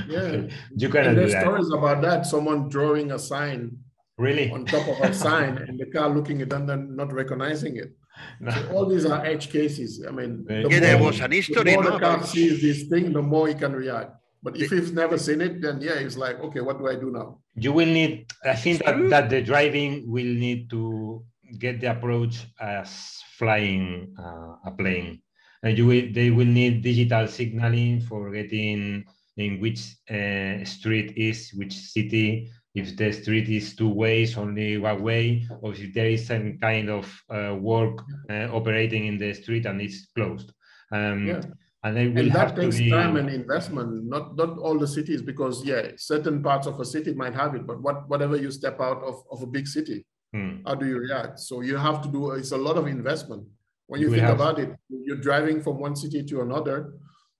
Yeah, 0.07 0.47
you 0.75 0.89
can. 0.89 1.07
And 1.07 1.17
there's 1.17 1.37
stories 1.37 1.69
about 1.71 2.01
that. 2.01 2.25
Someone 2.25 2.69
drawing 2.69 3.11
a 3.11 3.19
sign 3.19 3.77
really 4.17 4.51
on 4.51 4.65
top 4.65 4.87
of 4.87 4.99
a 5.01 5.13
sign, 5.13 5.57
and 5.57 5.79
the 5.79 5.85
car 5.87 6.09
looking 6.09 6.41
at 6.41 6.47
it 6.47 6.53
and 6.53 6.95
not 6.95 7.11
recognizing 7.13 7.77
it. 7.77 7.91
No. 8.39 8.51
So 8.51 8.71
all 8.71 8.85
these 8.85 9.05
are 9.05 9.25
edge 9.25 9.51
cases. 9.51 10.05
I 10.07 10.11
mean, 10.11 10.45
the 10.45 10.67
yeah, 10.69 10.79
there 10.79 10.97
was 11.01 11.19
an 11.19 11.31
history. 11.31 11.63
The 11.63 11.73
more 11.73 11.83
the 11.83 11.99
car 11.99 12.23
sees 12.23 12.61
this 12.61 12.87
thing, 12.87 13.11
the 13.11 13.21
more 13.21 13.47
he 13.47 13.53
can 13.53 13.73
react. 13.73 14.15
But 14.41 14.57
if 14.57 14.69
he's 14.69 14.91
never 14.91 15.17
seen 15.17 15.41
it, 15.41 15.61
then 15.61 15.81
yeah, 15.81 15.99
he's 15.99 16.17
like, 16.17 16.39
okay, 16.39 16.61
what 16.61 16.77
do 16.77 16.87
I 16.87 16.95
do 16.95 17.11
now? 17.11 17.39
You 17.55 17.73
will 17.73 17.87
need. 17.87 18.31
I 18.45 18.55
think 18.55 18.85
that, 18.85 19.09
that 19.09 19.29
the 19.29 19.41
driving 19.41 20.05
will 20.05 20.23
need 20.23 20.69
to 20.69 21.25
get 21.57 21.81
the 21.81 21.91
approach 21.91 22.45
as 22.61 23.21
flying 23.37 24.13
uh, 24.19 24.55
a 24.65 24.71
plane. 24.77 25.21
And 25.63 25.77
you 25.77 25.87
will, 25.87 26.13
they 26.13 26.29
will 26.29 26.45
need 26.45 26.83
digital 26.83 27.27
signaling 27.27 28.01
for 28.01 28.29
getting 28.31 29.05
in 29.37 29.59
which 29.59 29.97
uh, 30.09 30.63
street 30.65 31.13
is 31.17 31.51
which 31.55 31.73
city 31.73 32.49
if 32.73 32.95
the 32.97 33.11
street 33.11 33.47
is 33.49 33.75
two 33.75 33.89
ways 33.89 34.37
only 34.37 34.77
one 34.77 35.01
way 35.01 35.47
or 35.61 35.71
if 35.73 35.93
there 35.93 36.09
is 36.09 36.27
some 36.27 36.57
kind 36.59 36.89
of 36.89 37.05
uh, 37.29 37.55
work 37.55 38.01
uh, 38.29 38.47
operating 38.51 39.07
in 39.07 39.17
the 39.17 39.33
street 39.33 39.65
and 39.65 39.81
it's 39.81 40.07
closed 40.15 40.51
Um, 40.91 41.27
yeah. 41.27 41.41
And, 41.83 42.15
will 42.15 42.25
and 42.25 42.31
that 42.31 42.55
takes 42.55 42.79
be... 42.79 42.89
time 42.89 43.15
and 43.15 43.29
investment. 43.29 44.05
Not 44.05 44.35
not 44.35 44.57
all 44.57 44.77
the 44.79 44.87
cities, 44.87 45.21
because 45.21 45.63
yeah, 45.63 45.91
certain 45.97 46.41
parts 46.41 46.65
of 46.65 46.79
a 46.79 46.85
city 46.85 47.13
might 47.13 47.35
have 47.35 47.53
it, 47.53 47.67
but 47.67 47.79
what 47.79 48.09
whatever 48.09 48.35
you 48.35 48.49
step 48.49 48.81
out 48.81 49.03
of, 49.03 49.23
of 49.31 49.43
a 49.43 49.45
big 49.45 49.67
city, 49.67 50.03
hmm. 50.33 50.65
how 50.65 50.73
do 50.73 50.87
you 50.87 50.97
react? 50.97 51.39
So 51.39 51.61
you 51.61 51.77
have 51.77 52.01
to 52.01 52.09
do. 52.09 52.31
It's 52.31 52.53
a 52.53 52.57
lot 52.57 52.77
of 52.77 52.87
investment. 52.87 53.43
When 53.85 54.01
you 54.01 54.09
we 54.09 54.15
think 54.15 54.27
have... 54.27 54.39
about 54.39 54.57
it, 54.57 54.73
you're 54.89 55.21
driving 55.29 55.61
from 55.61 55.79
one 55.79 55.95
city 55.95 56.23
to 56.23 56.41
another. 56.41 56.95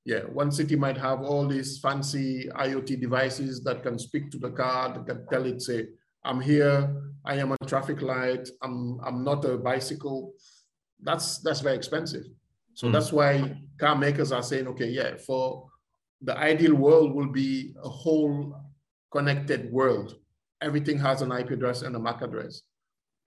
Yeah, 0.06 0.20
one 0.20 0.52
city 0.52 0.76
might 0.76 0.98
have 0.98 1.22
all 1.22 1.48
these 1.48 1.80
fancy 1.80 2.48
IoT 2.56 3.02
devices 3.02 3.64
that 3.64 3.82
can 3.82 3.98
speak 3.98 4.30
to 4.32 4.38
the 4.38 4.52
car, 4.52 4.94
that 4.94 5.06
can 5.08 5.26
tell 5.28 5.46
it, 5.46 5.62
say, 5.64 5.88
I'm 6.24 6.40
here, 6.40 6.96
I 7.26 7.36
am 7.36 7.52
a 7.52 7.58
traffic 7.66 8.02
light, 8.02 8.48
I'm 8.62 9.00
I'm 9.04 9.24
not 9.24 9.46
a 9.46 9.58
bicycle. 9.58 10.34
That's 11.02 11.40
that's 11.40 11.62
very 11.62 11.76
expensive. 11.76 12.26
So 12.74 12.88
mm. 12.88 12.94
that's 12.94 13.12
why 13.12 13.58
car 13.80 13.96
makers 13.96 14.32
are 14.32 14.44
saying, 14.44 14.68
okay, 14.70 14.90
yeah, 14.90 15.16
for 15.18 15.70
the 16.22 16.38
ideal 16.38 16.76
world 16.76 17.14
will 17.14 17.32
be 17.32 17.76
a 17.84 17.90
whole 17.90 18.56
connected 19.12 19.72
world. 19.72 20.16
Everything 20.62 20.98
has 21.00 21.22
an 21.22 21.32
IP 21.32 21.52
address 21.52 21.84
and 21.84 21.96
a 21.96 22.00
MAC 22.00 22.22
address, 22.22 22.64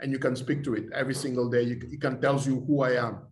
and 0.00 0.12
you 0.12 0.18
can 0.18 0.34
speak 0.34 0.64
to 0.64 0.74
it 0.74 0.86
every 0.92 1.14
single 1.14 1.48
day. 1.48 1.62
You, 1.62 1.80
it 1.90 2.00
can 2.00 2.20
tells 2.20 2.46
you 2.46 2.64
who 2.66 2.82
I 2.82 2.92
am. 3.06 3.27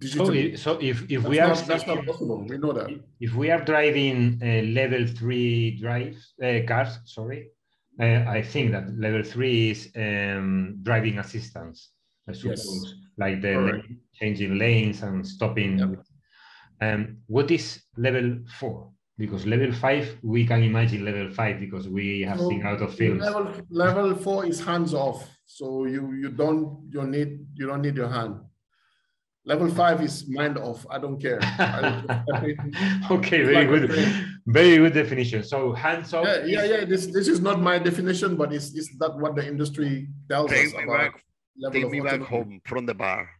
Digitally. 0.00 0.56
So, 0.56 0.74
so 0.74 0.80
if, 0.80 1.10
if 1.10 1.22
we 1.24 1.36
not, 1.38 1.50
are 1.50 1.66
that's 1.66 1.86
not 1.86 2.06
possible, 2.06 2.44
we 2.48 2.56
know 2.56 2.72
that. 2.72 2.88
If 3.20 3.34
we 3.34 3.50
are 3.50 3.62
driving 3.62 4.40
uh, 4.42 4.62
level 4.72 5.06
three 5.06 5.78
drives 5.78 6.32
uh, 6.42 6.60
cars, 6.66 6.98
sorry, 7.04 7.50
uh, 8.00 8.24
I 8.26 8.42
think 8.42 8.72
that 8.72 8.98
level 8.98 9.22
three 9.22 9.70
is 9.70 9.90
um, 9.96 10.78
driving 10.82 11.18
assistance. 11.18 11.90
I 12.28 12.32
suppose, 12.32 12.64
yes. 12.64 12.94
like 13.18 13.42
the 13.42 13.56
right. 13.56 13.84
changing 14.14 14.56
lanes 14.56 15.02
and 15.02 15.26
stopping. 15.26 15.78
Yep. 15.78 16.04
Um, 16.80 17.18
what 17.26 17.50
is 17.50 17.82
level 17.96 18.38
four? 18.58 18.90
Because 19.18 19.44
level 19.44 19.70
five, 19.70 20.16
we 20.22 20.46
can 20.46 20.62
imagine 20.62 21.04
level 21.04 21.30
five 21.30 21.60
because 21.60 21.88
we 21.88 22.22
have 22.22 22.38
so 22.38 22.48
seen 22.48 22.64
out 22.64 22.80
of 22.80 22.94
films. 22.94 23.22
Level, 23.22 23.52
level 23.68 24.14
four 24.14 24.46
is 24.46 24.64
hands 24.64 24.94
off, 24.94 25.28
so 25.44 25.84
you 25.84 26.12
you 26.12 26.30
don't 26.30 26.88
you 26.90 27.02
need 27.02 27.46
you 27.54 27.66
don't 27.66 27.82
need 27.82 27.96
your 27.96 28.08
hand. 28.08 28.36
Level 29.46 29.70
five 29.70 30.02
is 30.02 30.28
mind 30.28 30.58
off. 30.58 30.84
I 30.90 30.98
don't 30.98 31.16
care. 31.16 31.40
okay, 33.10 33.40
very 33.40 33.64
like 33.64 33.68
good. 33.68 33.88
Very 34.46 34.76
good 34.76 34.92
definition. 34.92 35.42
So 35.42 35.72
hands 35.72 36.12
off. 36.12 36.26
Yeah, 36.26 36.44
yeah, 36.44 36.64
yeah. 36.64 36.84
This 36.84 37.06
this 37.06 37.26
is 37.26 37.40
not 37.40 37.56
my 37.56 37.78
definition, 37.78 38.36
but 38.36 38.52
it's, 38.52 38.76
it's 38.76 38.92
that 39.00 39.16
what 39.16 39.36
the 39.36 39.46
industry 39.46 40.08
tells 40.28 40.50
Take 40.50 40.68
us 40.68 40.74
me 40.76 40.84
about. 40.84 41.16
Back, 41.16 41.72
take 41.72 41.88
me 41.88 42.00
back 42.00 42.20
home 42.20 42.60
from 42.68 42.84
the 42.84 42.92
bar. 42.92 43.30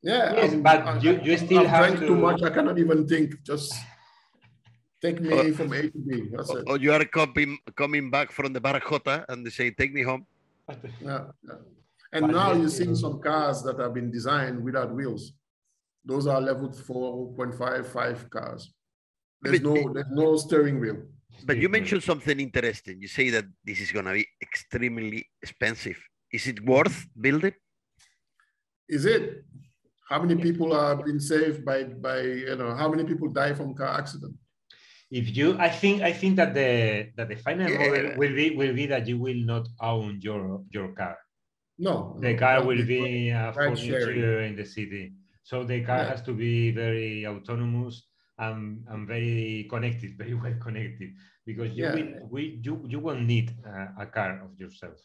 Yeah, 0.00 0.32
yes, 0.32 0.54
but 0.56 1.02
you, 1.04 1.20
you 1.22 1.36
still 1.36 1.60
I've 1.60 1.68
have 1.68 1.84
drank 1.84 2.00
to... 2.00 2.06
too 2.08 2.16
much. 2.16 2.42
I 2.42 2.48
cannot 2.48 2.78
even 2.78 3.06
think. 3.06 3.42
Just 3.44 3.72
take 5.04 5.20
me 5.20 5.28
oh, 5.28 5.52
from 5.52 5.72
A 5.72 5.92
to 5.92 5.98
B. 6.08 6.28
That's 6.32 6.48
or, 6.48 6.58
it. 6.60 6.64
Or 6.68 6.76
you 6.80 6.92
are 6.92 7.04
coming 7.04 7.58
coming 7.76 8.08
back 8.08 8.32
from 8.32 8.52
the 8.56 8.60
barajota 8.60 9.28
and 9.28 9.44
they 9.44 9.52
say, 9.52 9.72
"Take 9.72 9.92
me 9.92 10.00
home." 10.08 10.24
Yeah, 11.04 11.28
yeah. 11.44 11.60
And 12.14 12.28
but 12.28 12.32
now 12.32 12.52
you're 12.52 12.68
seeing 12.68 12.94
some 12.94 13.20
cars 13.20 13.62
that 13.64 13.78
have 13.80 13.92
been 13.92 14.10
designed 14.10 14.62
without 14.62 14.94
wheels. 14.94 15.32
Those 16.04 16.26
are 16.28 16.40
level 16.40 16.68
4.55 16.68 18.30
cars. 18.30 18.72
There's 19.42 19.60
but, 19.60 19.68
no 19.68 19.92
there's 19.92 20.10
no 20.10 20.36
steering 20.36 20.78
wheel. 20.80 20.98
But 21.44 21.56
you 21.56 21.68
mentioned 21.68 22.04
something 22.04 22.38
interesting. 22.38 23.02
You 23.02 23.08
say 23.08 23.30
that 23.30 23.46
this 23.64 23.80
is 23.80 23.90
going 23.90 24.04
to 24.04 24.12
be 24.12 24.26
extremely 24.40 25.26
expensive. 25.42 25.98
Is 26.32 26.46
it 26.46 26.64
worth 26.64 27.06
building? 27.20 27.54
Is 28.88 29.04
it? 29.04 29.44
How 30.08 30.22
many 30.22 30.36
people 30.40 30.78
have 30.78 31.04
been 31.04 31.18
saved 31.18 31.64
by 31.64 31.84
by 31.84 32.20
you 32.20 32.56
know 32.56 32.74
how 32.74 32.88
many 32.88 33.04
people 33.04 33.28
die 33.28 33.54
from 33.54 33.74
car 33.74 33.98
accident? 33.98 34.34
If 35.10 35.36
you, 35.36 35.56
I 35.58 35.68
think, 35.68 36.02
I 36.02 36.12
think 36.12 36.36
that 36.36 36.54
the 36.54 37.10
that 37.16 37.28
the 37.28 37.36
final 37.36 37.68
yeah. 37.68 37.78
model 37.78 38.06
will 38.18 38.34
be 38.34 38.50
will 38.50 38.74
be 38.74 38.86
that 38.86 39.08
you 39.08 39.18
will 39.18 39.42
not 39.52 39.66
own 39.80 40.20
your 40.20 40.62
your 40.70 40.88
car. 40.92 41.16
No, 41.78 42.16
the 42.20 42.34
car 42.34 42.64
will 42.64 42.84
be 42.86 43.30
a 43.30 43.52
furniture 43.52 44.42
in 44.42 44.56
the 44.56 44.64
city. 44.64 45.12
So 45.42 45.64
the 45.64 45.82
car 45.82 45.98
yeah. 45.98 46.08
has 46.08 46.22
to 46.22 46.32
be 46.32 46.70
very 46.70 47.26
autonomous 47.26 48.06
and, 48.38 48.84
and 48.88 49.06
very 49.06 49.66
connected, 49.68 50.12
very 50.18 50.34
well 50.34 50.54
connected, 50.60 51.10
because 51.44 51.72
you 51.72 51.84
yeah. 51.84 51.94
will, 51.94 52.28
we 52.30 52.60
you 52.62 52.84
you 52.88 53.00
won't 53.00 53.22
need 53.22 53.52
uh, 53.66 53.88
a 53.98 54.06
car 54.06 54.42
of 54.44 54.58
yourself. 54.58 54.98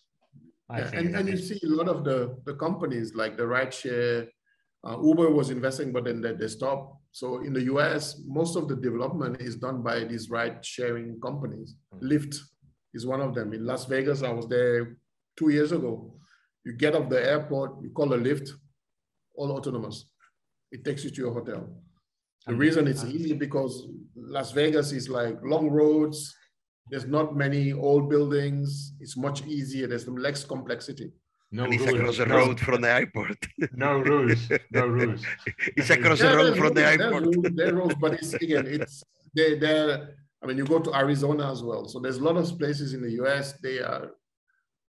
Yeah, 0.72 0.89
and, 0.93 1.15
and 1.15 1.28
you 1.28 1.38
see 1.38 1.59
a 1.65 1.70
lot 1.70 1.88
of 1.88 2.03
the, 2.03 2.38
the 2.45 2.53
companies 2.53 3.15
like 3.15 3.38
the 3.38 3.43
rideshare, 3.43 4.28
uh, 4.88 5.01
Uber 5.01 5.32
was 5.32 5.49
investing, 5.49 5.91
but 5.91 6.05
then 6.05 6.22
they, 6.22 6.34
they 6.34 6.47
stopped. 6.47 6.95
So 7.11 7.39
in 7.39 7.53
the 7.53 7.63
US, 7.74 8.22
most 8.28 8.55
of 8.55 8.67
the 8.67 8.76
development 8.76 9.41
is 9.41 9.55
done 9.55 9.82
by 9.82 10.03
these 10.03 10.30
ride 10.30 10.63
sharing 10.63 11.20
companies. 11.22 11.76
Mm-hmm. 11.95 12.07
Lyft 12.07 12.38
is 12.93 13.07
one 13.07 13.20
of 13.20 13.34
them. 13.34 13.51
In 13.53 13.65
Las 13.65 13.86
Vegas, 13.86 14.22
I 14.22 14.32
was 14.32 14.47
there 14.47 14.97
two 15.36 15.49
years 15.49 15.72
ago. 15.72 16.13
You 16.66 16.74
get 16.74 16.95
off 16.95 17.10
the 17.10 17.24
airport, 17.24 17.82
you 17.82 17.89
call 17.89 18.14
a 18.14 18.18
Lyft, 18.18 18.49
all 19.36 19.51
autonomous. 19.51 20.05
It 20.72 20.84
takes 20.84 21.03
you 21.03 21.10
to 21.10 21.22
your 21.22 21.34
hotel. 21.34 21.68
The 22.45 22.55
reason 22.55 22.88
it's 22.88 23.03
easy 23.03 23.34
because 23.34 23.88
Las 24.16 24.51
Vegas 24.51 24.91
is 24.91 25.10
like 25.10 25.38
long 25.43 25.70
roads, 25.70 26.36
there's 26.89 27.05
not 27.05 27.36
many 27.36 27.72
old 27.72 28.10
buildings. 28.10 28.93
It's 28.99 29.16
much 29.16 29.45
easier. 29.45 29.88
There's 29.88 30.07
less 30.07 30.43
complexity. 30.43 31.12
No 31.51 31.64
and 31.64 31.74
it's 31.74 31.84
rules. 31.84 31.99
across 31.99 32.18
the 32.18 32.26
no. 32.26 32.36
road 32.38 32.60
from 32.60 32.82
the 32.82 32.91
airport. 32.91 33.38
no 33.74 33.99
rules. 33.99 34.49
No 34.72 34.88
rules. 34.97 35.24
it's 35.78 35.89
across 35.89 36.22
yeah, 36.22 36.32
the 36.32 36.38
road 36.38 36.53
from 36.53 36.64
rules, 36.64 36.76
the 36.76 36.86
airport. 36.86 37.24
Rules, 37.24 37.45
there 37.55 37.76
rules, 37.76 37.93
but 37.95 38.14
it's 38.14 38.34
again, 38.34 38.68
it's 38.68 39.03
they 39.36 39.57
they 39.57 39.97
I 40.41 40.45
mean, 40.45 40.57
you 40.57 40.66
go 40.66 40.80
to 40.80 40.95
Arizona 40.95 41.51
as 41.51 41.64
well. 41.64 41.88
So 41.88 41.99
there's 41.99 42.18
a 42.18 42.24
lot 42.24 42.38
of 42.38 42.57
places 42.57 42.93
in 42.93 43.01
the 43.01 43.12
US. 43.24 43.53
They 43.62 43.80
are 43.80 44.12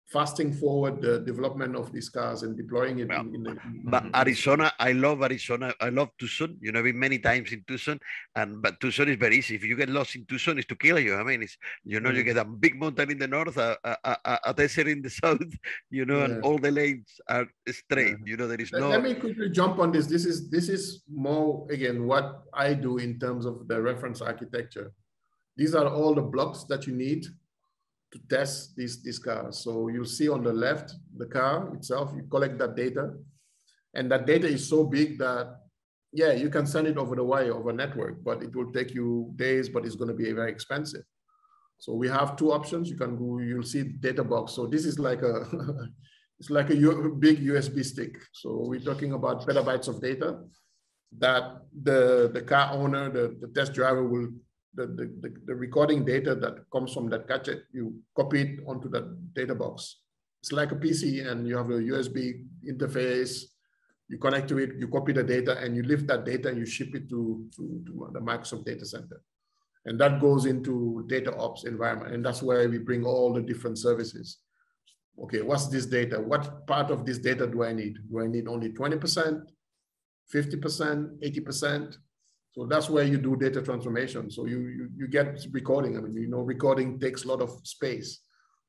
fasting 0.07 0.53
forward 0.53 1.03
the 1.03 1.19
development 1.21 1.75
of 1.75 1.93
these 1.93 2.09
cars 2.09 2.45
and 2.45 2.57
deploying 2.57 3.01
it 3.01 3.09
well, 3.09 3.21
in, 3.23 3.35
in, 3.35 3.43
the, 3.43 3.57
but 3.85 4.05
arizona 4.15 4.73
i 4.79 4.93
love 4.93 5.21
arizona 5.23 5.75
i 5.81 5.89
love 5.89 6.09
tucson 6.17 6.57
you 6.61 6.71
know 6.71 6.79
i've 6.79 6.85
been 6.85 6.99
many 6.99 7.19
times 7.19 7.51
in 7.53 7.63
tucson 7.67 7.99
and 8.37 8.63
but 8.63 8.79
tucson 8.79 9.09
is 9.09 9.17
very 9.17 9.39
easy 9.39 9.57
if 9.57 9.65
you 9.65 9.75
get 9.75 9.89
lost 9.89 10.15
in 10.15 10.25
tucson 10.27 10.59
it's 10.59 10.67
to 10.69 10.77
kill 10.77 10.99
you 11.01 11.17
i 11.17 11.25
mean 11.25 11.43
it's 11.43 11.59
you 11.85 11.99
know 11.99 12.11
mm. 12.11 12.17
you 12.17 12.23
get 12.23 12.37
a 12.37 12.45
big 12.45 12.79
mountain 12.79 13.11
in 13.11 13.19
the 13.19 13.27
north 13.27 13.57
a, 13.57 13.77
a, 13.83 14.17
a, 14.25 14.39
a 14.45 14.55
desert 14.55 14.87
in 14.87 15.03
the 15.03 15.11
south 15.23 15.53
you 15.91 16.05
know 16.05 16.19
yeah. 16.19 16.25
and 16.27 16.45
all 16.45 16.59
the 16.59 16.71
lanes 16.71 17.21
are 17.29 17.47
straight 17.69 18.11
yeah. 18.11 18.25
you 18.25 18.37
know 18.37 18.47
there 18.47 18.61
is 18.61 18.71
no 18.71 18.89
let 18.91 19.03
me 19.03 19.15
quickly 19.15 19.51
jump 19.51 19.81
on 19.81 19.91
this 19.91 20.07
this 20.07 20.25
is 20.25 20.49
this 20.51 20.69
is 20.69 21.03
more 21.13 21.67
again 21.71 22.07
what 22.07 22.43
i 22.55 22.73
do 22.73 22.99
in 22.99 23.19
terms 23.19 23.45
of 23.45 23.67
the 23.67 23.81
reference 23.81 24.21
architecture 24.23 24.93
these 25.57 25.75
are 25.75 25.89
all 25.89 26.15
the 26.15 26.23
blocks 26.23 26.63
that 26.65 26.87
you 26.87 26.95
need 26.95 27.27
to 28.17 28.37
test 28.37 28.77
these, 28.77 29.03
these 29.03 29.19
cars. 29.19 29.59
So 29.59 29.89
you'll 29.89 30.05
see 30.05 30.29
on 30.29 30.43
the 30.43 30.53
left, 30.53 30.95
the 31.17 31.27
car 31.27 31.75
itself, 31.75 32.13
you 32.15 32.23
collect 32.31 32.59
that 32.59 32.77
data. 32.77 33.15
And 33.95 34.11
that 34.11 34.27
data 34.27 34.47
is 34.47 34.69
so 34.69 34.85
big 34.85 35.19
that, 35.19 35.57
yeah, 36.13 36.33
you 36.33 36.51
can 36.51 36.67
send 36.67 36.87
it 36.87 36.97
over 36.97 37.17
the 37.17 37.25
wire, 37.25 37.55
over 37.55 37.73
network, 37.73 38.23
but 38.25 38.43
it 38.43 38.55
will 38.55 38.73
take 38.73 38.95
you 38.95 39.33
days, 39.37 39.69
but 39.69 39.85
it's 39.85 39.97
going 39.97 40.09
to 40.09 40.15
be 40.15 40.31
very 40.33 40.51
expensive. 40.51 41.03
So 41.79 41.93
we 41.93 42.09
have 42.09 42.37
two 42.37 42.53
options. 42.53 42.89
You 42.89 42.97
can 42.97 43.17
go, 43.17 43.39
you'll 43.39 43.63
see 43.63 43.83
data 43.83 44.25
box. 44.25 44.53
So 44.53 44.67
this 44.67 44.87
is 44.87 44.99
like 44.99 45.23
a, 45.23 45.47
it's 46.39 46.51
like 46.51 46.71
a 46.71 46.75
big 46.75 47.45
USB 47.45 47.85
stick. 47.85 48.17
So 48.33 48.65
we're 48.67 48.81
talking 48.81 49.13
about 49.13 49.47
petabytes 49.47 49.89
of 49.89 50.01
data 50.01 50.39
that 51.19 51.63
the, 51.83 52.31
the 52.33 52.43
car 52.43 52.73
owner, 52.73 53.11
the, 53.11 53.37
the 53.41 53.49
test 53.49 53.75
driver 53.75 54.07
will 54.07 54.29
the, 54.77 54.87
the, 54.87 55.35
the, 55.47 55.55
recording 55.55 56.05
data 56.05 56.35
that 56.35 56.71
comes 56.71 56.93
from 56.93 57.09
that 57.11 57.27
gadget, 57.27 57.65
you 57.73 57.95
copy 58.15 58.43
it 58.43 58.61
onto 58.67 58.89
that 58.91 59.35
data 59.35 59.55
box. 59.55 60.01
It's 60.43 60.53
like 60.53 60.73
a 60.73 60.77
PC 60.77 61.27
and 61.27 61.47
you 61.47 61.57
have 61.57 61.71
a 61.71 61.81
USB 61.81 62.45
interface, 62.69 63.45
you 64.09 64.19
connect 64.19 64.49
to 64.49 64.59
it, 64.59 64.77
you 64.79 64.89
copy 64.89 65.13
the 65.13 65.25
data 65.25 65.59
and 65.59 65.75
you 65.75 65.83
lift 65.83 66.07
that 66.07 66.25
data 66.25 66.49
and 66.49 66.59
you 66.59 66.67
ship 66.67 66.95
it 66.95 67.09
to, 67.09 67.47
to, 67.57 67.83
to 67.87 68.11
the 68.13 68.21
Microsoft 68.21 68.65
data 68.65 68.85
center. 68.87 69.21
And 69.87 69.99
that 70.01 70.21
goes 70.21 70.47
into 70.47 71.05
data 71.09 71.35
ops 71.37 71.65
environment. 71.65 72.15
And 72.15 72.25
that's 72.25 72.43
where 72.43 72.69
we 72.69 72.79
bring 72.79 73.05
all 73.05 73.33
the 73.33 73.41
different 73.41 73.79
services. 73.79 74.39
Okay, 75.23 75.43
what's 75.43 75.69
this 75.69 75.87
data? 75.87 76.21
What 76.21 76.67
part 76.67 76.91
of 76.91 77.07
this 77.07 77.19
data 77.19 77.47
do 77.47 77.65
I 77.65 77.73
need? 77.73 77.99
Do 78.11 78.21
I 78.21 78.27
need 78.27 78.49
only 78.49 78.71
20%, 78.71 79.43
50%, 80.33 81.23
80%? 81.23 81.97
So 82.57 82.65
that's 82.65 82.89
where 82.89 83.05
you 83.05 83.19
do 83.19 83.37
data 83.37 83.61
transformation. 83.61 84.31
So 84.31 84.47
you, 84.47 84.61
you, 84.61 84.89
you 84.97 85.09
get 85.09 85.45
recording. 85.53 85.99
I 85.99 86.01
mean, 86.01 86.15
you 86.15 86.27
know, 86.27 86.41
recording 86.41 86.99
takes 86.99 87.25
a 87.25 87.29
lot 87.29 87.43
of 87.43 87.51
space. 87.65 88.21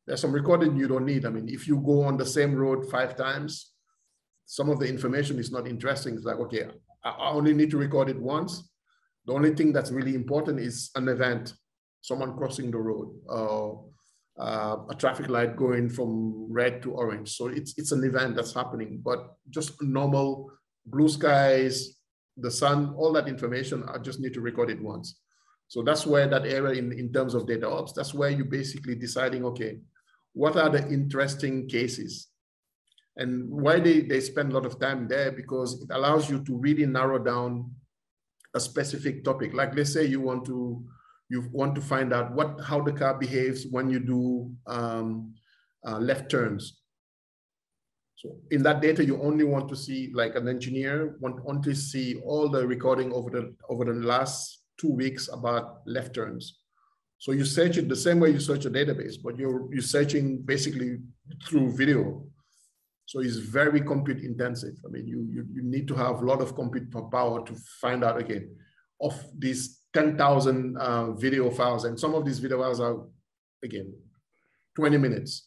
There's 0.06 0.20
some 0.20 0.34
recording 0.34 0.76
you 0.76 0.90
don't 0.90 1.06
need. 1.06 1.26
I 1.26 1.30
mean, 1.30 1.48
if 1.48 1.70
you 1.70 1.78
go 1.78 2.04
on 2.04 2.18
the 2.18 2.26
same 2.26 2.54
road 2.54 2.90
five 2.92 3.16
times, 3.16 3.72
some 4.46 4.70
of 4.70 4.80
the 4.80 4.88
information 4.88 5.40
is 5.40 5.52
not 5.52 5.68
interesting. 5.68 6.16
It's 6.16 6.26
like, 6.26 6.38
okay, 6.38 6.66
I 7.04 7.30
only 7.30 7.54
need 7.54 7.72
to 7.72 7.78
record 7.78 8.10
it 8.10 8.20
once. 8.20 8.70
The 9.26 9.34
only 9.34 9.56
thing 9.56 9.72
that's 9.72 9.92
really 9.92 10.16
important 10.16 10.60
is 10.60 10.90
an 10.96 11.08
event, 11.08 11.54
someone 12.02 12.36
crossing 12.38 12.72
the 12.72 12.80
road, 12.80 13.14
uh, 13.30 13.72
uh, 14.42 14.78
a 14.90 14.96
traffic 14.96 15.30
light 15.30 15.56
going 15.56 15.90
from 15.90 16.52
red 16.52 16.82
to 16.84 16.92
orange. 16.92 17.36
So 17.38 17.48
it's, 17.48 17.74
it's 17.78 17.94
an 17.94 18.04
event 18.04 18.36
that's 18.36 18.54
happening, 18.54 19.02
but 19.04 19.36
just 19.50 19.82
normal 19.82 20.52
blue 20.86 21.10
skies, 21.10 21.97
the 22.38 22.52
sun, 22.52 22.94
all 22.98 23.12
that 23.14 23.28
information, 23.28 23.84
I 23.88 23.98
just 23.98 24.20
need 24.20 24.34
to 24.34 24.42
record 24.42 24.70
it 24.70 24.82
once. 24.82 25.20
So 25.68 25.82
that's 25.82 26.06
where 26.06 26.28
that 26.28 26.46
area 26.46 26.80
in, 26.80 26.92
in 26.94 27.12
terms 27.12 27.34
of 27.34 27.48
data 27.48 27.70
ops, 27.70 27.94
that's 27.94 28.14
where 28.14 28.30
you're 28.30 28.46
basically 28.46 28.96
deciding, 28.96 29.44
okay, 29.46 29.80
what 30.34 30.56
are 30.56 30.70
the 30.70 30.88
interesting 30.88 31.68
cases? 31.68 32.28
And 33.18 33.50
why 33.50 33.80
they, 33.80 34.02
they 34.02 34.22
spend 34.22 34.52
a 34.52 34.56
lot 34.56 34.66
of 34.66 34.80
time 34.80 35.08
there, 35.08 35.32
because 35.32 35.82
it 35.82 35.90
allows 35.92 36.30
you 36.30 36.44
to 36.44 36.58
really 36.58 36.86
narrow 36.86 37.18
down 37.18 37.72
a 38.54 38.60
specific 38.60 39.24
topic. 39.24 39.54
Like 39.54 39.76
let's 39.76 39.94
say 39.94 40.06
you 40.06 40.22
want 40.22 40.46
to 40.46 40.86
you 41.30 41.44
want 41.52 41.76
to 41.76 41.82
find 41.82 42.14
out 42.14 42.32
what 42.34 42.62
how 42.62 42.82
the 42.82 42.94
car 42.94 43.14
behaves 43.18 43.66
when 43.70 43.90
you 43.90 44.00
do 44.00 44.52
um, 44.68 45.34
uh, 45.86 46.00
left 46.00 46.32
turns. 46.32 46.80
So 48.18 48.36
in 48.49 48.63
that 48.63 48.82
data, 48.82 49.05
you 49.05 49.22
only 49.22 49.43
want 49.43 49.70
to 49.70 49.76
see 49.76 50.11
like 50.13 50.36
an 50.36 50.47
engineer 50.47 51.15
want 51.20 51.38
only 51.45 51.76
see 51.76 52.15
all 52.26 52.49
the 52.49 52.65
recording 52.65 53.13
over 53.13 53.30
the 53.30 53.55
over 53.70 53.86
the 53.86 53.93
last 53.93 54.63
two 54.80 54.91
weeks 54.91 55.30
about 55.32 55.82
left 55.86 56.15
turns. 56.15 56.59
So 57.20 57.32
you 57.32 57.45
search 57.45 57.78
it 57.78 57.88
the 57.88 57.95
same 57.95 58.20
way 58.20 58.32
you 58.32 58.39
search 58.39 58.65
a 58.65 58.72
database, 58.72 59.15
but 59.24 59.38
you're 59.38 59.72
you're 59.72 59.82
searching 59.97 60.41
basically 60.41 60.97
through 61.45 61.78
video. 61.78 62.24
So 63.05 63.22
it's 63.22 63.38
very 63.38 63.82
compute 63.82 64.22
intensive. 64.22 64.76
I 64.86 64.89
mean, 64.89 65.07
you, 65.07 65.26
you, 65.32 65.45
you 65.53 65.63
need 65.63 65.88
to 65.88 65.95
have 65.95 66.22
a 66.22 66.26
lot 66.26 66.41
of 66.41 66.55
compute 66.55 66.91
power 67.09 67.45
to 67.45 67.55
find 67.80 68.03
out 68.03 68.20
again 68.20 68.53
of 68.99 69.13
these 69.38 69.80
10,000 69.93 70.78
uh, 70.78 71.11
video 71.13 71.49
files. 71.49 71.86
And 71.86 71.97
some 71.97 72.13
of 72.15 72.26
these 72.26 72.39
video 72.39 72.61
files 72.61 72.82
are, 72.82 72.97
again, 73.63 73.93
20 74.76 74.97
minutes. 74.97 75.47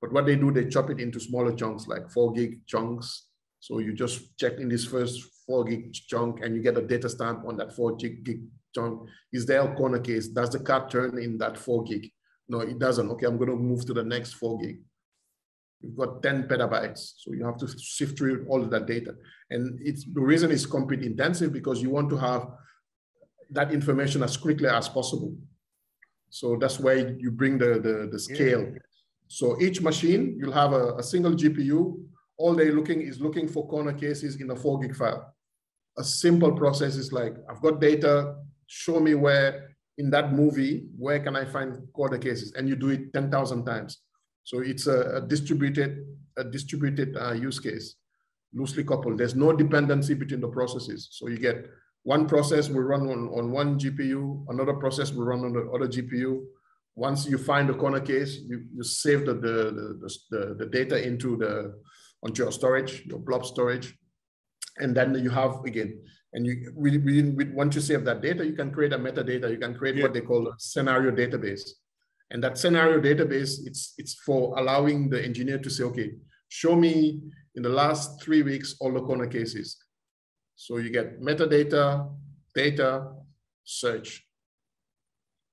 But 0.00 0.12
what 0.12 0.26
they 0.26 0.36
do, 0.36 0.50
they 0.52 0.66
chop 0.66 0.90
it 0.90 1.00
into 1.00 1.20
smaller 1.20 1.54
chunks, 1.54 1.86
like 1.86 2.10
four 2.10 2.32
gig 2.32 2.66
chunks. 2.66 3.26
So 3.60 3.78
you 3.78 3.94
just 3.94 4.36
check 4.38 4.58
in 4.58 4.68
this 4.68 4.84
first 4.84 5.20
four 5.46 5.64
gig 5.64 5.92
chunk 5.92 6.40
and 6.42 6.54
you 6.54 6.62
get 6.62 6.76
a 6.76 6.82
data 6.82 7.08
stamp 7.08 7.44
on 7.46 7.56
that 7.56 7.74
four 7.74 7.96
gig 7.96 8.40
chunk. 8.74 9.08
Is 9.32 9.46
there 9.46 9.62
a 9.62 9.74
corner 9.74 9.98
case? 9.98 10.28
Does 10.28 10.50
the 10.50 10.60
car 10.60 10.88
turn 10.88 11.18
in 11.18 11.38
that 11.38 11.56
four 11.56 11.82
gig? 11.84 12.10
No, 12.48 12.60
it 12.60 12.78
doesn't. 12.78 13.10
Okay, 13.10 13.26
I'm 13.26 13.38
going 13.38 13.50
to 13.50 13.56
move 13.56 13.86
to 13.86 13.94
the 13.94 14.04
next 14.04 14.34
four 14.34 14.58
gig. 14.58 14.78
You've 15.80 15.96
got 15.96 16.22
10 16.22 16.48
petabytes. 16.48 17.12
So 17.18 17.32
you 17.32 17.44
have 17.44 17.56
to 17.58 17.68
sift 17.68 18.18
through 18.18 18.46
all 18.48 18.62
of 18.62 18.70
that 18.70 18.86
data. 18.86 19.14
And 19.50 19.78
it's 19.82 20.04
the 20.04 20.20
reason 20.20 20.50
it's 20.50 20.66
compute 20.66 21.02
intensive 21.02 21.52
because 21.52 21.82
you 21.82 21.90
want 21.90 22.10
to 22.10 22.16
have 22.16 22.48
that 23.50 23.72
information 23.72 24.22
as 24.22 24.36
quickly 24.36 24.68
as 24.68 24.88
possible. 24.88 25.34
So 26.30 26.56
that's 26.60 26.80
why 26.80 27.14
you 27.18 27.30
bring 27.30 27.58
the, 27.58 27.80
the, 27.80 28.08
the 28.10 28.18
scale. 28.18 28.62
Yeah. 28.62 28.78
So 29.28 29.60
each 29.60 29.80
machine, 29.82 30.36
you'll 30.38 30.52
have 30.52 30.72
a, 30.72 30.94
a, 30.94 31.02
single 31.02 31.32
GPU. 31.32 32.00
All 32.38 32.54
they're 32.54 32.72
looking 32.72 33.00
is 33.02 33.20
looking 33.20 33.48
for 33.48 33.66
corner 33.68 33.92
cases 33.92 34.36
in 34.40 34.50
a 34.50 34.56
four 34.56 34.78
gig 34.78 34.94
file. 34.94 35.34
A 35.98 36.04
simple 36.04 36.52
process 36.52 36.96
is 36.96 37.12
like, 37.12 37.34
I've 37.50 37.60
got 37.60 37.80
data, 37.80 38.36
show 38.66 39.00
me 39.00 39.14
where 39.14 39.76
in 39.98 40.10
that 40.10 40.32
movie, 40.32 40.86
where 40.98 41.20
can 41.20 41.34
I 41.34 41.44
find 41.44 41.78
corner 41.92 42.18
cases? 42.18 42.52
And 42.52 42.68
you 42.68 42.76
do 42.76 42.90
it 42.90 43.12
10,000 43.14 43.64
times. 43.64 43.98
So 44.44 44.60
it's 44.60 44.86
a, 44.86 45.16
a 45.16 45.20
distributed, 45.22 46.04
a 46.36 46.44
distributed 46.44 47.16
uh, 47.16 47.32
use 47.32 47.58
case, 47.58 47.96
loosely 48.52 48.84
coupled. 48.84 49.18
There's 49.18 49.34
no 49.34 49.52
dependency 49.52 50.14
between 50.14 50.40
the 50.40 50.48
processes. 50.48 51.08
So 51.10 51.28
you 51.28 51.38
get 51.38 51.66
one 52.06 52.28
process 52.28 52.68
will 52.68 52.82
run 52.82 53.08
on, 53.08 53.28
on 53.36 53.50
one 53.50 53.80
GPU, 53.80 54.44
another 54.48 54.74
process 54.74 55.10
will 55.12 55.24
run 55.24 55.40
on 55.40 55.52
the 55.52 55.68
other 55.74 55.88
GPU. 55.88 56.44
Once 56.96 57.26
you 57.26 57.36
find 57.36 57.68
the 57.68 57.74
corner 57.74 58.00
case, 58.00 58.38
you, 58.48 58.64
you 58.74 58.82
save 58.82 59.26
the, 59.26 59.34
the, 59.34 60.08
the, 60.30 60.54
the, 60.58 60.66
data 60.66 61.06
into 61.06 61.36
the 61.36 61.74
onto 62.22 62.42
your 62.42 62.50
storage, 62.50 63.04
your 63.04 63.18
blob 63.18 63.44
storage. 63.44 63.94
And 64.78 64.96
then 64.96 65.14
you 65.14 65.30
have 65.30 65.62
again, 65.64 66.02
and 66.32 66.46
you 66.46 66.72
we, 66.74 66.98
we, 66.98 67.22
we, 67.22 67.44
once 67.52 67.74
you 67.74 67.80
save 67.80 68.04
that 68.06 68.22
data, 68.22 68.44
you 68.44 68.54
can 68.54 68.70
create 68.70 68.94
a 68.94 68.98
metadata. 68.98 69.50
You 69.50 69.58
can 69.58 69.74
create 69.74 69.96
yeah. 69.96 70.04
what 70.04 70.14
they 70.14 70.22
call 70.22 70.48
a 70.48 70.54
scenario 70.58 71.10
database. 71.10 71.68
And 72.30 72.42
that 72.42 72.58
scenario 72.58 73.00
database, 73.00 73.66
it's 73.66 73.94
it's 73.98 74.14
for 74.14 74.58
allowing 74.58 75.08
the 75.08 75.22
engineer 75.22 75.58
to 75.58 75.70
say, 75.70 75.84
okay, 75.84 76.12
show 76.48 76.74
me 76.74 77.20
in 77.54 77.62
the 77.62 77.68
last 77.68 78.22
three 78.22 78.42
weeks 78.42 78.76
all 78.80 78.92
the 78.92 79.00
corner 79.00 79.26
cases. 79.26 79.76
So 80.56 80.78
you 80.78 80.90
get 80.90 81.20
metadata, 81.20 82.10
data, 82.54 83.12
search. 83.64 84.25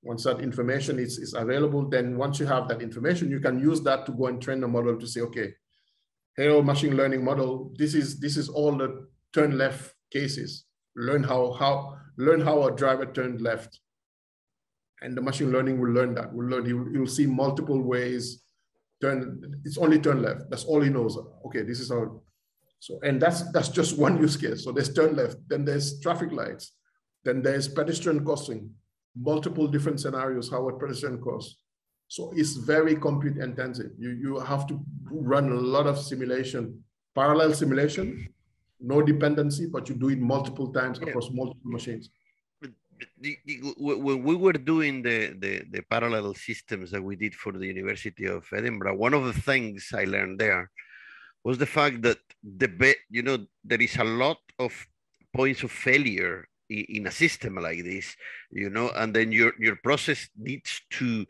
Once 0.04 0.24
that 0.24 0.40
information 0.40 0.98
is, 0.98 1.18
is 1.18 1.34
available, 1.34 1.88
then 1.88 2.16
once 2.16 2.38
you 2.38 2.46
have 2.46 2.68
that 2.68 2.82
information, 2.82 3.30
you 3.30 3.40
can 3.40 3.58
use 3.58 3.80
that 3.80 4.04
to 4.06 4.12
go 4.12 4.26
and 4.26 4.40
train 4.40 4.60
the 4.60 4.68
model 4.68 4.98
to 4.98 5.06
say, 5.06 5.20
okay, 5.22 5.54
hello 6.36 6.58
oh, 6.58 6.62
machine 6.62 6.96
learning 6.96 7.24
model, 7.24 7.72
this 7.78 7.94
is 7.94 8.20
this 8.20 8.36
is 8.36 8.48
all 8.48 8.76
the 8.76 9.06
turn 9.32 9.56
left 9.56 9.94
cases. 10.12 10.64
Learn 10.96 11.22
how 11.22 11.52
how 11.52 11.96
learn 12.18 12.40
how 12.40 12.64
a 12.64 12.76
driver 12.76 13.06
turned 13.06 13.40
left. 13.40 13.80
And 15.00 15.16
the 15.16 15.22
machine 15.22 15.50
learning 15.52 15.80
will 15.80 15.90
learn 15.90 16.14
that. 16.14 16.32
Will 16.32 16.46
learn, 16.46 16.66
you'll, 16.66 16.90
you'll 16.90 17.06
see 17.06 17.26
multiple 17.26 17.82
ways 17.82 18.42
turn, 19.02 19.60
it's 19.64 19.76
only 19.76 19.98
turn 19.98 20.22
left. 20.22 20.48
That's 20.50 20.64
all 20.64 20.80
he 20.80 20.88
knows. 20.88 21.18
Okay, 21.46 21.62
this 21.62 21.80
is 21.80 21.90
how 21.90 22.22
so, 22.78 23.00
and 23.02 23.20
that's 23.20 23.50
that's 23.52 23.70
just 23.70 23.98
one 24.06 24.20
use 24.20 24.36
case. 24.36 24.64
So 24.64 24.72
there's 24.72 24.92
turn 24.92 25.16
left, 25.16 25.36
then 25.48 25.64
there's 25.64 26.00
traffic 26.00 26.32
lights, 26.32 26.72
then 27.24 27.42
there's 27.42 27.68
pedestrian 27.68 28.24
crossing, 28.24 28.70
multiple 29.16 29.66
different 29.66 30.00
scenarios 30.00 30.50
how 30.50 30.68
a 30.68 30.78
pedestrian 30.78 31.20
cross. 31.20 31.56
So 32.08 32.32
it's 32.36 32.54
very 32.54 32.96
compute 32.96 33.38
intensive. 33.38 33.92
You 33.98 34.10
you 34.10 34.38
have 34.40 34.66
to 34.68 34.80
run 35.10 35.50
a 35.50 35.60
lot 35.74 35.86
of 35.86 35.98
simulation, 35.98 36.84
parallel 37.14 37.54
simulation, 37.54 38.28
no 38.80 39.02
dependency, 39.02 39.66
but 39.66 39.88
you 39.88 39.94
do 39.94 40.10
it 40.10 40.18
multiple 40.18 40.72
times 40.72 40.98
yeah. 41.00 41.08
across 41.08 41.30
multiple 41.30 41.70
machines. 41.70 42.10
When 43.78 44.22
we 44.22 44.36
were 44.36 44.52
doing 44.52 45.02
the, 45.02 45.34
the, 45.38 45.62
the 45.70 45.82
parallel 45.82 46.34
systems 46.34 46.90
that 46.92 47.02
we 47.02 47.16
did 47.16 47.34
for 47.34 47.52
the 47.52 47.66
University 47.66 48.26
of 48.26 48.46
Edinburgh, 48.52 48.96
one 48.96 49.14
of 49.14 49.24
the 49.24 49.32
things 49.32 49.90
I 49.92 50.04
learned 50.04 50.38
there 50.38 50.70
was 51.42 51.58
the 51.58 51.66
fact 51.66 52.02
that 52.02 52.18
the 52.42 52.94
you 53.10 53.22
know 53.22 53.38
there 53.64 53.80
is 53.80 53.96
a 53.96 54.04
lot 54.04 54.38
of 54.58 54.72
points 55.34 55.62
of 55.62 55.70
failure 55.70 56.46
in 56.70 57.06
a 57.06 57.10
system 57.10 57.56
like 57.56 57.84
this 57.84 58.16
you 58.50 58.70
know 58.70 58.90
and 58.96 59.14
then 59.14 59.32
your 59.32 59.52
your 59.58 59.76
process 59.76 60.28
needs 60.36 60.80
to 60.90 61.26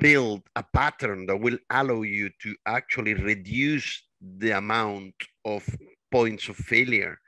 build 0.00 0.42
a 0.56 0.62
pattern 0.62 1.26
that 1.26 1.36
will 1.36 1.58
allow 1.70 2.02
you 2.02 2.30
to 2.40 2.54
actually 2.66 3.14
reduce 3.14 4.02
the 4.38 4.50
amount 4.50 5.14
of 5.44 5.64
points 6.10 6.48
of 6.48 6.56
failure 6.56 7.18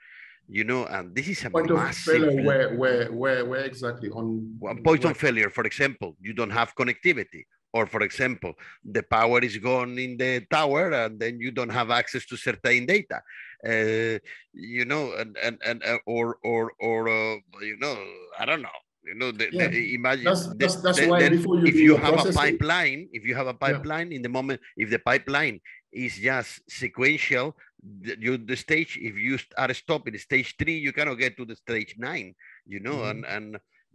you 0.48 0.64
know 0.64 0.86
and 0.86 1.14
this 1.14 1.28
is 1.28 1.44
a 1.44 1.50
point 1.50 1.70
massive, 1.70 2.22
of 2.22 2.28
failure 2.28 2.46
where 2.46 2.74
where 2.76 3.12
where 3.12 3.44
where 3.44 3.64
exactly? 3.64 4.10
On 4.10 4.82
point 4.84 5.04
of 5.04 5.16
failure 5.16 5.50
for 5.50 5.64
example 5.64 6.16
you 6.20 6.32
don't 6.32 6.50
have 6.50 6.74
connectivity 6.74 7.44
or 7.74 7.86
for 7.86 8.02
example, 8.02 8.54
the 8.84 9.02
power 9.02 9.40
is 9.40 9.58
gone 9.58 9.98
in 9.98 10.16
the 10.16 10.46
tower 10.48 10.92
and 10.92 11.18
then 11.18 11.40
you 11.40 11.50
don't 11.50 11.74
have 11.80 11.90
access 11.90 12.24
to 12.26 12.36
certain 12.36 12.86
data. 12.86 13.20
Uh, 13.66 14.18
you 14.52 14.84
know, 14.84 15.12
and, 15.18 15.36
and, 15.42 15.58
and 15.66 15.82
uh, 15.82 15.98
or, 16.06 16.38
or, 16.44 16.72
or, 16.78 17.08
uh, 17.08 17.36
you 17.60 17.76
know, 17.80 17.98
I 18.38 18.46
don't 18.46 18.62
know. 18.62 18.78
You 19.04 19.14
know, 19.16 19.32
the, 19.32 19.48
yeah. 19.52 19.66
the, 19.66 19.94
imagine 19.94 20.24
that's, 20.24 20.46
that's, 20.54 20.76
that's 20.76 21.00
the, 21.00 21.08
why 21.08 21.28
before 21.28 21.58
you 21.58 21.66
if 21.66 21.74
you 21.74 21.96
have 21.96 22.24
a 22.24 22.32
pipeline, 22.32 23.08
if 23.12 23.26
you 23.26 23.34
have 23.34 23.48
a 23.48 23.54
pipeline 23.54 24.10
yeah. 24.10 24.16
in 24.16 24.22
the 24.22 24.30
moment, 24.30 24.60
if 24.76 24.88
the 24.88 24.98
pipeline 24.98 25.60
is 25.92 26.16
just 26.16 26.62
sequential, 26.70 27.56
the, 27.82 28.16
you, 28.18 28.38
the 28.38 28.56
stage, 28.56 28.98
if 29.02 29.16
you 29.16 29.36
are 29.58 29.74
stopped 29.74 30.08
in 30.08 30.16
stage 30.18 30.54
three, 30.56 30.78
you 30.78 30.92
cannot 30.92 31.16
get 31.16 31.36
to 31.36 31.44
the 31.44 31.56
stage 31.56 31.96
nine, 31.98 32.34
you 32.66 32.80
know, 32.80 32.96
mm 32.96 33.02
-hmm. 33.02 33.10
and, 33.10 33.20
and 33.26 33.46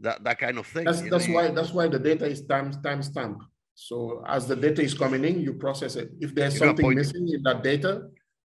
that, 0.03 0.17
that 0.25 0.37
kind 0.37 0.57
of 0.59 0.67
thing. 0.67 0.85
That's, 0.85 1.01
that's 1.09 1.27
why, 1.27 1.49
that's 1.57 1.73
why 1.73 1.87
the 1.87 1.99
data 1.99 2.25
is 2.27 2.45
time, 2.45 2.69
time 2.83 3.01
stamp 3.01 3.41
so 3.79 4.21
as 4.27 4.45
the 4.45 4.57
data 4.57 4.81
is 4.81 4.93
coming 4.93 5.23
in, 5.23 5.39
you 5.39 5.53
process 5.53 5.95
it. 5.95 6.11
If 6.19 6.35
there's 6.35 6.55
you 6.55 6.59
something 6.59 6.93
missing 6.93 7.29
in 7.29 7.41
that 7.43 7.63
data, 7.63 8.09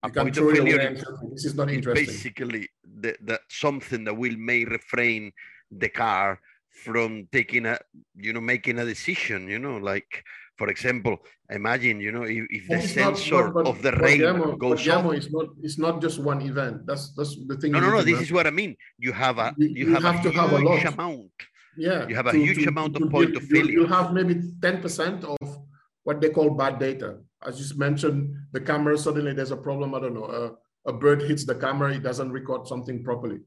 you 0.07 0.13
can 0.13 0.33
throw 0.33 0.49
it 0.49 0.61
away. 0.61 0.97
This 1.35 1.45
is 1.45 1.55
not 1.55 1.71
interesting. 1.71 2.07
Basically, 2.07 2.71
the, 3.03 3.15
the, 3.21 3.39
something 3.49 4.05
that 4.05 4.17
will 4.17 4.39
may 4.39 4.65
refrain 4.65 5.33
the 5.71 5.91
car 5.91 6.41
from 6.71 7.29
taking 7.33 7.67
a, 7.67 7.79
you 8.17 8.33
know, 8.33 8.41
making 8.41 8.79
a 8.79 8.85
decision. 8.87 9.47
You 9.47 9.59
know, 9.59 9.77
like 9.77 10.25
for 10.57 10.69
example, 10.69 11.19
imagine, 11.51 12.01
you 12.01 12.13
know, 12.13 12.23
if, 12.23 12.47
if 12.49 12.69
the 12.69 12.81
sensor 12.81 13.45
not, 13.45 13.55
but, 13.55 13.67
of 13.67 13.83
the 13.83 13.93
rain 13.93 14.19
Guillermo, 14.21 14.57
goes 14.57 14.83
Guillermo. 14.83 15.11
It's 15.11 15.31
not, 15.31 15.47
it's 15.63 15.79
not 15.79 16.01
just 16.01 16.19
one 16.19 16.41
event. 16.41 16.87
That's 16.87 17.13
that's 17.13 17.37
the 17.47 17.59
thing. 17.59 17.73
No, 17.73 17.81
no, 17.81 17.91
no. 17.91 18.03
This 18.03 18.23
is 18.23 18.33
what 18.33 18.47
I 18.47 18.51
mean. 18.51 18.75
You 18.99 19.13
have 19.13 19.37
a, 19.39 19.55
you, 19.59 19.69
you 19.69 19.93
have, 19.93 20.03
have, 20.03 20.25
a 20.25 20.31
to 20.31 20.31
have 20.41 20.53
a 20.53 20.59
lot. 20.59 20.85
amount 20.87 21.33
yeah. 21.77 22.07
You 22.09 22.15
have 22.15 22.27
a 22.27 22.33
to, 22.33 22.39
huge 22.39 22.63
to, 22.63 22.69
amount 22.69 22.97
of 22.97 23.11
point 23.11 23.37
of 23.37 23.43
failure. 23.45 23.73
You 23.73 23.87
have 23.87 24.13
maybe 24.13 24.35
10% 24.35 25.25
of 25.25 25.59
what 26.05 26.21
they 26.21 26.31
call 26.31 26.51
bad 26.51 26.79
data. 26.79 27.19
As 27.47 27.61
you 27.61 27.79
mentioned, 27.79 28.35
the 28.53 28.61
camera, 28.61 28.97
suddenly 28.99 29.33
there's 29.33 29.51
a 29.51 29.57
problem. 29.57 29.95
I 29.95 30.01
don't 30.01 30.15
know, 30.15 30.25
uh, 30.25 30.51
a 30.87 30.93
bird 30.93 31.23
hits 31.23 31.45
the 31.45 31.55
camera, 31.55 31.95
it 31.95 32.03
doesn't 32.03 32.33
record 32.33 32.67
something 32.67 33.03
properly. 33.03 33.41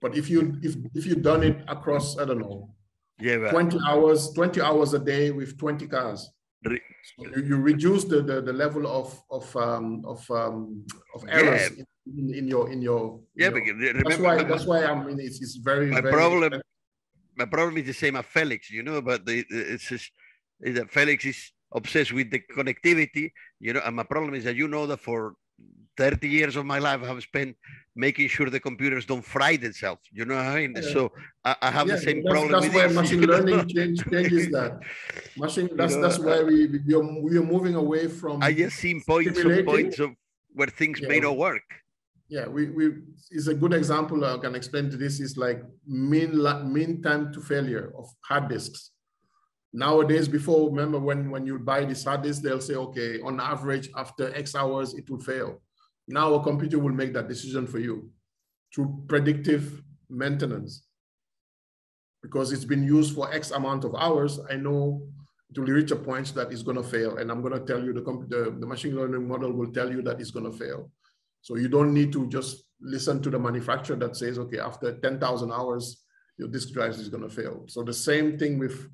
But 0.00 0.16
if 0.16 0.28
you 0.28 0.58
if 0.62 0.76
if 0.94 1.06
you've 1.06 1.22
done 1.22 1.42
it 1.42 1.64
across, 1.68 2.18
I 2.18 2.26
don't 2.26 2.40
know, 2.40 2.70
yeah, 3.18 3.50
20 3.50 3.78
hours, 3.88 4.30
20 4.32 4.60
hours 4.60 4.92
a 4.92 4.98
day 4.98 5.30
with 5.30 5.56
20 5.58 5.86
cars, 5.86 6.30
so 6.64 6.72
you, 7.18 7.42
you 7.44 7.56
reduce 7.56 8.04
the, 8.04 8.22
the, 8.22 8.40
the 8.40 8.52
level 8.52 8.86
of 8.86 9.22
of 9.30 9.56
um, 9.56 10.02
of 10.04 10.28
um, 10.30 10.84
of 11.14 11.24
errors 11.28 11.70
yeah. 11.76 11.84
in, 12.18 12.34
in, 12.34 12.48
your 12.48 12.70
in 12.70 12.82
your 12.82 13.20
yeah. 13.36 13.50
Your, 13.50 13.74
remember, 13.74 14.02
that's 14.08 14.20
why 14.20 14.42
that's 14.42 14.66
why 14.66 14.84
I 14.84 15.04
mean 15.04 15.18
it's, 15.20 15.40
it's 15.40 15.56
very 15.56 15.90
my 15.90 16.00
very 16.00 16.12
problem. 16.12 16.60
My 17.36 17.44
problem 17.44 17.76
is 17.78 17.86
the 17.86 17.92
same 17.92 18.16
as 18.16 18.24
Felix, 18.24 18.70
you 18.70 18.82
know, 18.82 19.02
but 19.02 19.26
the, 19.26 19.44
it's 19.50 19.88
just 19.88 20.10
is 20.60 20.76
that 20.76 20.90
Felix 20.90 21.24
is 21.24 21.52
obsessed 21.72 22.12
with 22.12 22.30
the 22.30 22.40
connectivity, 22.56 23.32
you 23.60 23.72
know, 23.72 23.82
and 23.84 23.94
my 23.94 24.02
problem 24.02 24.34
is 24.34 24.44
that 24.44 24.56
you 24.56 24.68
know 24.68 24.86
that 24.86 25.00
for 25.00 25.34
30 25.96 26.28
years 26.28 26.56
of 26.56 26.66
my 26.66 26.78
life 26.78 27.00
I 27.02 27.06
have 27.06 27.22
spent 27.22 27.56
making 27.94 28.28
sure 28.28 28.50
the 28.50 28.60
computers 28.60 29.06
don't 29.06 29.24
fry 29.24 29.56
themselves. 29.56 30.02
You 30.12 30.24
know 30.26 30.36
what 30.36 30.46
I 30.46 30.66
mean? 30.66 30.74
Yeah. 30.76 30.92
So 30.92 31.12
I, 31.44 31.56
I 31.62 31.70
have 31.70 31.88
yeah, 31.88 31.96
the 31.96 32.00
same 32.00 32.22
that's, 32.22 32.32
problem. 32.32 32.60
That's 32.60 32.74
why 32.74 32.86
machine 33.02 33.20
learning 33.22 33.68
change, 33.68 34.04
changes 34.10 34.50
that. 34.50 34.80
Machine. 35.36 35.70
That's 35.74 35.94
you 35.94 36.00
know, 36.00 36.08
that's 36.08 36.18
why 36.18 36.42
we 36.42 36.66
we 36.66 36.94
are, 36.94 37.22
we 37.22 37.38
are 37.38 37.42
moving 37.42 37.74
away 37.74 38.08
from. 38.08 38.42
I 38.42 38.52
just 38.52 38.76
seen 38.76 39.02
points 39.06 39.38
of 39.38 39.64
points 39.64 39.98
of 39.98 40.10
where 40.52 40.68
things 40.68 41.00
yeah. 41.00 41.08
may 41.08 41.20
not 41.20 41.36
work. 41.36 41.64
Yeah, 42.28 42.48
we 42.48 42.66
we 42.70 42.92
is 43.30 43.48
a 43.48 43.54
good 43.54 43.72
example. 43.72 44.24
I 44.24 44.38
can 44.38 44.54
explain 44.54 44.90
to 44.90 44.96
this 44.96 45.20
is 45.20 45.36
like 45.36 45.62
mean 45.86 46.42
mean 46.72 47.02
time 47.02 47.32
to 47.32 47.40
failure 47.40 47.92
of 47.96 48.08
hard 48.20 48.48
disks. 48.48 48.90
Nowadays, 49.72 50.26
before 50.26 50.68
remember 50.70 50.98
when 50.98 51.30
when 51.30 51.46
you 51.46 51.58
buy 51.58 51.84
this 51.84 52.04
hard 52.04 52.22
disk, 52.22 52.42
they'll 52.42 52.60
say, 52.60 52.74
okay, 52.74 53.20
on 53.20 53.38
average, 53.40 53.90
after 53.94 54.34
X 54.34 54.54
hours, 54.54 54.94
it 54.94 55.08
will 55.08 55.20
fail 55.20 55.60
now 56.08 56.34
a 56.34 56.42
computer 56.42 56.78
will 56.78 56.92
make 56.92 57.12
that 57.14 57.28
decision 57.28 57.66
for 57.66 57.78
you 57.78 58.10
through 58.74 59.04
predictive 59.08 59.82
maintenance. 60.08 60.84
Because 62.22 62.52
it's 62.52 62.64
been 62.64 62.84
used 62.84 63.14
for 63.14 63.32
X 63.32 63.50
amount 63.50 63.84
of 63.84 63.94
hours, 63.94 64.40
I 64.50 64.56
know 64.56 65.06
it 65.50 65.58
will 65.58 65.66
reach 65.66 65.90
a 65.90 65.96
point 65.96 66.34
that 66.34 66.50
it's 66.50 66.62
going 66.62 66.76
to 66.76 66.82
fail. 66.82 67.18
And 67.18 67.30
I'm 67.30 67.40
going 67.40 67.52
to 67.52 67.64
tell 67.64 67.82
you 67.84 67.92
the, 67.92 68.02
computer, 68.02 68.50
the 68.50 68.66
machine 68.66 68.96
learning 68.96 69.26
model 69.26 69.52
will 69.52 69.72
tell 69.72 69.90
you 69.90 70.02
that 70.02 70.20
it's 70.20 70.30
going 70.30 70.50
to 70.50 70.56
fail. 70.56 70.90
So 71.46 71.54
you 71.54 71.68
don't 71.68 71.94
need 71.94 72.12
to 72.14 72.26
just 72.26 72.64
listen 72.80 73.22
to 73.22 73.30
the 73.30 73.38
manufacturer 73.38 73.94
that 73.94 74.16
says, 74.16 74.36
okay, 74.36 74.58
after 74.58 74.98
10,000 74.98 75.52
hours, 75.52 76.02
your 76.38 76.48
disk 76.48 76.72
drive 76.72 76.94
is 76.94 77.08
going 77.08 77.22
to 77.22 77.28
fail. 77.28 77.66
So 77.68 77.84
the 77.84 77.94
same 77.94 78.36
thing 78.36 78.58
with, 78.58 78.88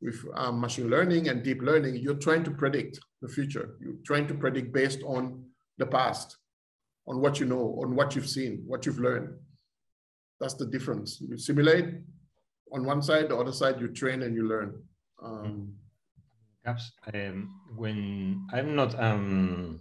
with 0.00 0.24
um, 0.36 0.60
machine 0.60 0.88
learning 0.88 1.28
and 1.28 1.42
deep 1.42 1.60
learning, 1.62 1.96
you're 1.96 2.14
trying 2.14 2.44
to 2.44 2.52
predict 2.52 3.00
the 3.22 3.28
future. 3.28 3.74
You're 3.80 3.98
trying 4.04 4.28
to 4.28 4.34
predict 4.34 4.72
based 4.72 5.02
on 5.02 5.46
the 5.78 5.86
past 5.86 6.36
on 7.08 7.20
what 7.20 7.40
you 7.40 7.46
know, 7.46 7.76
on 7.82 7.96
what 7.96 8.14
you've 8.14 8.28
seen, 8.28 8.62
what 8.68 8.86
you've 8.86 9.00
learned. 9.00 9.34
That's 10.38 10.54
the 10.54 10.66
difference. 10.66 11.20
You 11.20 11.36
simulate 11.36 11.86
on 12.72 12.84
one 12.84 13.02
side, 13.02 13.30
the 13.30 13.36
other 13.36 13.50
side, 13.50 13.80
you 13.80 13.88
train 13.88 14.22
and 14.22 14.32
you 14.32 14.46
learn. 14.46 14.80
Um, 15.20 15.74
Perhaps 16.62 16.92
um, 17.12 17.52
when 17.74 18.46
I'm 18.52 18.76
not 18.76 18.96
um, 19.00 19.80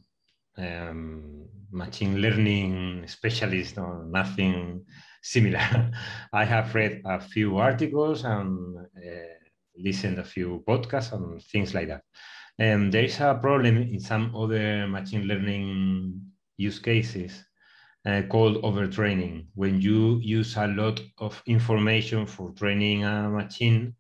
um, 0.58 1.46
machine 1.72 2.18
learning 2.22 3.08
specialist 3.08 3.78
or 3.78 4.06
nothing 4.06 4.86
similar, 5.22 5.92
I 6.34 6.46
have 6.46 6.74
read 6.76 7.02
a 7.06 7.20
few 7.20 7.58
articles 7.58 8.24
and 8.24 8.78
uh, 8.78 9.36
listened 9.78 10.20
a 10.20 10.24
few 10.24 10.64
podcasts 10.68 11.12
and 11.14 11.42
things 11.44 11.74
like 11.74 11.88
that. 11.88 12.04
And 12.58 12.92
there 12.94 13.04
is 13.04 13.20
a 13.20 13.38
problem 13.42 13.78
in 13.78 14.00
some 14.00 14.34
other 14.36 14.88
machine 14.88 15.28
learning 15.28 16.22
use 16.58 16.80
cases 16.80 17.44
uh, 18.06 18.22
called 18.30 18.62
overtraining. 18.64 19.48
When 19.56 19.82
you 19.82 20.20
use 20.22 20.56
a 20.58 20.68
lot 20.68 21.02
of 21.18 21.42
information 21.48 22.26
for 22.26 22.52
training 22.52 23.04
a 23.04 23.30
machine, 23.30 23.96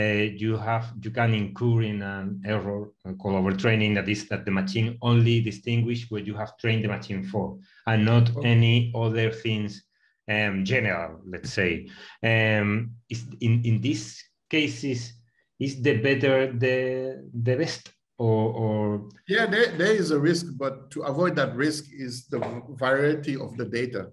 you 0.00 0.56
have 0.56 0.92
you 1.00 1.10
can 1.10 1.34
incur 1.34 1.82
in 1.82 2.02
an 2.02 2.42
error 2.44 2.90
called 3.18 3.44
overtraining. 3.44 3.94
That 3.94 4.08
is 4.08 4.28
that 4.28 4.44
the 4.44 4.50
machine 4.50 4.98
only 5.02 5.40
distinguish 5.40 6.10
what 6.10 6.26
you 6.26 6.34
have 6.34 6.56
trained 6.58 6.84
the 6.84 6.88
machine 6.88 7.24
for, 7.24 7.58
and 7.86 8.04
not 8.04 8.36
okay. 8.36 8.48
any 8.48 8.92
other 8.94 9.30
things 9.30 9.84
um, 10.30 10.64
general. 10.64 11.20
Let's 11.26 11.52
say, 11.52 11.88
um, 12.22 12.92
is 13.08 13.24
in 13.40 13.62
in 13.64 13.80
these 13.80 14.22
cases, 14.50 15.12
is 15.58 15.82
the 15.82 15.98
better 15.98 16.52
the 16.52 17.30
the 17.32 17.56
best 17.56 17.92
or, 18.18 18.52
or 18.52 19.08
yeah 19.28 19.44
there, 19.44 19.76
there 19.76 19.92
is 19.94 20.10
a 20.10 20.18
risk 20.18 20.46
but 20.56 20.90
to 20.90 21.02
avoid 21.02 21.36
that 21.36 21.54
risk 21.54 21.84
is 21.92 22.26
the 22.28 22.38
variety 22.70 23.36
of 23.36 23.56
the 23.58 23.64
data 23.66 24.08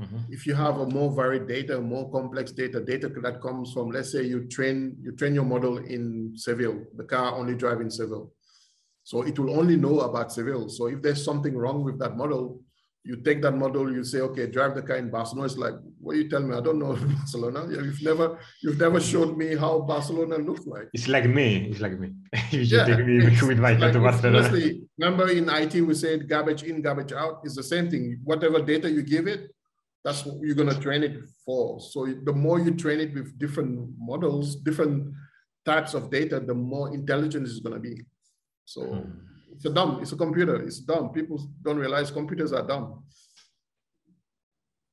mm-hmm. 0.00 0.18
if 0.30 0.46
you 0.46 0.54
have 0.54 0.78
a 0.78 0.86
more 0.86 1.10
varied 1.10 1.46
data 1.46 1.80
more 1.80 2.10
complex 2.10 2.52
data 2.52 2.80
data 2.80 3.08
that 3.08 3.40
comes 3.40 3.72
from 3.72 3.90
let's 3.90 4.12
say 4.12 4.22
you 4.22 4.46
train 4.48 4.96
you 5.02 5.12
train 5.12 5.34
your 5.34 5.44
model 5.44 5.78
in 5.78 6.32
Seville 6.36 6.82
the 6.96 7.04
car 7.04 7.34
only 7.34 7.54
drive 7.54 7.80
in 7.80 7.90
Seville 7.90 8.32
so 9.04 9.22
it 9.22 9.38
will 9.38 9.58
only 9.58 9.76
know 9.76 10.00
about 10.00 10.32
Seville 10.32 10.68
so 10.68 10.86
if 10.86 11.02
there's 11.02 11.24
something 11.24 11.56
wrong 11.56 11.84
with 11.84 11.98
that 11.98 12.16
model 12.16 12.60
you 13.04 13.16
take 13.16 13.42
that 13.42 13.52
model, 13.52 13.92
you 13.92 14.04
say, 14.04 14.20
okay, 14.20 14.46
drive 14.46 14.76
the 14.76 14.82
car 14.82 14.96
in 14.96 15.10
Barcelona. 15.10 15.46
It's 15.46 15.56
like, 15.56 15.74
what 16.00 16.16
you 16.16 16.28
tell 16.28 16.40
me? 16.40 16.54
I 16.56 16.60
don't 16.60 16.78
know 16.78 16.94
Barcelona. 17.16 17.66
You've 17.68 18.02
never, 18.02 18.38
you've 18.62 18.78
never 18.78 19.00
showed 19.00 19.36
me 19.36 19.56
how 19.56 19.80
Barcelona 19.80 20.36
looks 20.36 20.66
like. 20.66 20.88
It's 20.92 21.08
like 21.08 21.28
me. 21.28 21.68
It's 21.70 21.80
like 21.80 21.98
me. 21.98 22.12
you 22.50 22.60
yeah, 22.60 22.84
take 22.84 23.04
me 23.04 23.24
with 23.42 23.58
my 23.58 23.72
like, 23.72 23.92
to 23.92 24.00
Barcelona. 24.00 24.38
Honestly, 24.38 24.82
remember 24.98 25.30
in 25.30 25.48
IT 25.48 25.74
we 25.80 25.94
said 25.94 26.28
garbage 26.28 26.62
in, 26.62 26.80
garbage 26.80 27.12
out. 27.12 27.40
It's 27.44 27.56
the 27.56 27.64
same 27.64 27.90
thing. 27.90 28.20
Whatever 28.22 28.62
data 28.62 28.88
you 28.88 29.02
give 29.02 29.26
it, 29.26 29.50
that's 30.04 30.24
what 30.24 30.36
you're 30.42 30.54
gonna 30.54 30.80
train 30.80 31.02
it 31.02 31.16
for. 31.44 31.80
So 31.80 32.06
the 32.06 32.32
more 32.32 32.58
you 32.58 32.72
train 32.74 33.00
it 33.00 33.14
with 33.14 33.38
different 33.38 33.90
models, 33.98 34.56
different 34.56 35.14
types 35.64 35.94
of 35.94 36.10
data, 36.10 36.40
the 36.40 36.54
more 36.54 36.92
intelligent 36.92 37.46
it's 37.46 37.60
gonna 37.60 37.78
be. 37.78 38.04
So. 38.64 38.82
Hmm 38.82 39.10
it's 39.52 39.70
a 39.70 39.70
dumb, 39.70 39.98
it's 40.00 40.12
a 40.12 40.16
computer, 40.16 40.56
it's 40.56 40.80
dumb. 40.80 41.10
People 41.10 41.38
don't 41.62 41.76
realize 41.76 42.10
computers 42.10 42.52
are 42.52 42.66
dumb. 42.66 43.04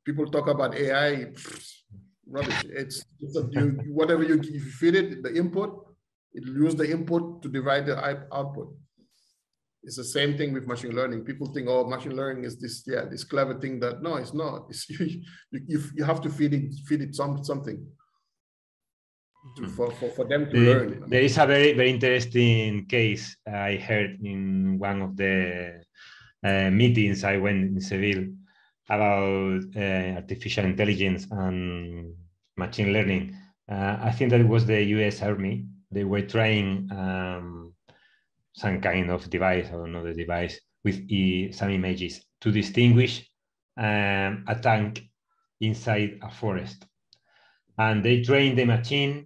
People 0.05 0.30
talk 0.30 0.47
about 0.47 0.76
AI, 0.76 1.28
rubbish. 2.28 2.66
It's, 2.70 3.03
it's 3.20 3.36
a, 3.38 3.47
you, 3.51 3.80
whatever 3.88 4.24
you, 4.24 4.39
you 4.41 4.60
feed 4.60 4.95
it, 4.95 5.24
the 5.24 5.36
input, 5.36 5.88
it 6.34 6.45
will 6.45 6.66
use 6.66 6.76
the 6.76 6.89
input 6.89 7.41
to 7.41 7.49
divide 7.49 7.86
the 7.86 7.97
output. 8.34 8.76
It's 9.84 9.95
the 9.95 10.03
same 10.03 10.38
thing 10.38 10.53
with 10.53 10.67
machine 10.67 10.91
learning. 10.91 11.23
People 11.23 11.47
think, 11.53 11.67
oh, 11.69 11.88
machine 11.88 12.15
learning 12.15 12.43
is 12.43 12.59
this, 12.59 12.84
yeah, 12.86 13.05
this 13.05 13.23
clever 13.23 13.59
thing 13.59 13.80
that, 13.80 14.01
no, 14.01 14.15
it's 14.15 14.34
not. 14.34 14.65
It's, 14.69 14.89
you, 14.99 15.21
you, 15.51 15.84
you 15.95 16.03
have 16.03 16.21
to 16.21 16.30
feed 16.30 16.53
it, 16.53 16.73
feed 16.88 17.01
it 17.01 17.15
some, 17.15 17.43
something 17.43 17.86
to, 19.57 19.63
hmm. 19.63 19.69
for, 19.69 19.91
for, 19.91 20.09
for 20.09 20.25
them 20.25 20.49
to 20.49 20.59
the, 20.59 20.65
learn. 20.65 21.03
There 21.07 21.21
is 21.21 21.38
a 21.38 21.45
very, 21.45 21.73
very 21.73 21.89
interesting 21.89 22.86
case 22.88 23.38
I 23.47 23.75
heard 23.75 24.19
in 24.21 24.77
one 24.80 25.01
of 25.01 25.15
the 25.15 25.82
uh, 26.43 26.69
meetings 26.69 27.23
I 27.23 27.38
went 27.38 27.63
in 27.63 27.82
Seville 27.82 28.27
about 28.89 29.61
uh, 29.75 30.15
artificial 30.19 30.65
intelligence 30.65 31.27
and 31.32 32.13
machine 32.57 32.91
learning. 32.91 33.36
Uh, 33.71 33.97
I 34.01 34.11
think 34.11 34.32
that 34.32 34.41
it 34.41 34.47
was 34.47 34.65
the 34.65 34.82
US 34.84 35.21
Army. 35.21 35.65
They 35.91 36.03
were 36.03 36.21
trying 36.21 36.89
um, 36.91 37.68
some 38.54 38.82
kind 38.82 39.09
of 39.09 39.30
device, 39.30 39.70
or 39.71 39.88
the 40.04 40.13
device, 40.13 40.59
with 40.84 41.54
some 41.54 41.70
images 41.71 42.26
to 42.42 42.51
distinguish 42.51 43.30
um, 43.78 44.46
a 44.47 44.58
tank 44.62 45.04
inside 45.62 46.20
a 46.21 46.30
forest. 46.32 46.86
And 47.78 48.04
they 48.04 48.21
trained 48.21 48.58
the 48.58 48.66
machine 48.66 49.26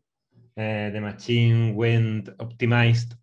uh, 0.55 0.91
the 0.91 1.01
machine 1.01 1.75
went 1.75 2.25
optimized, 2.37 3.13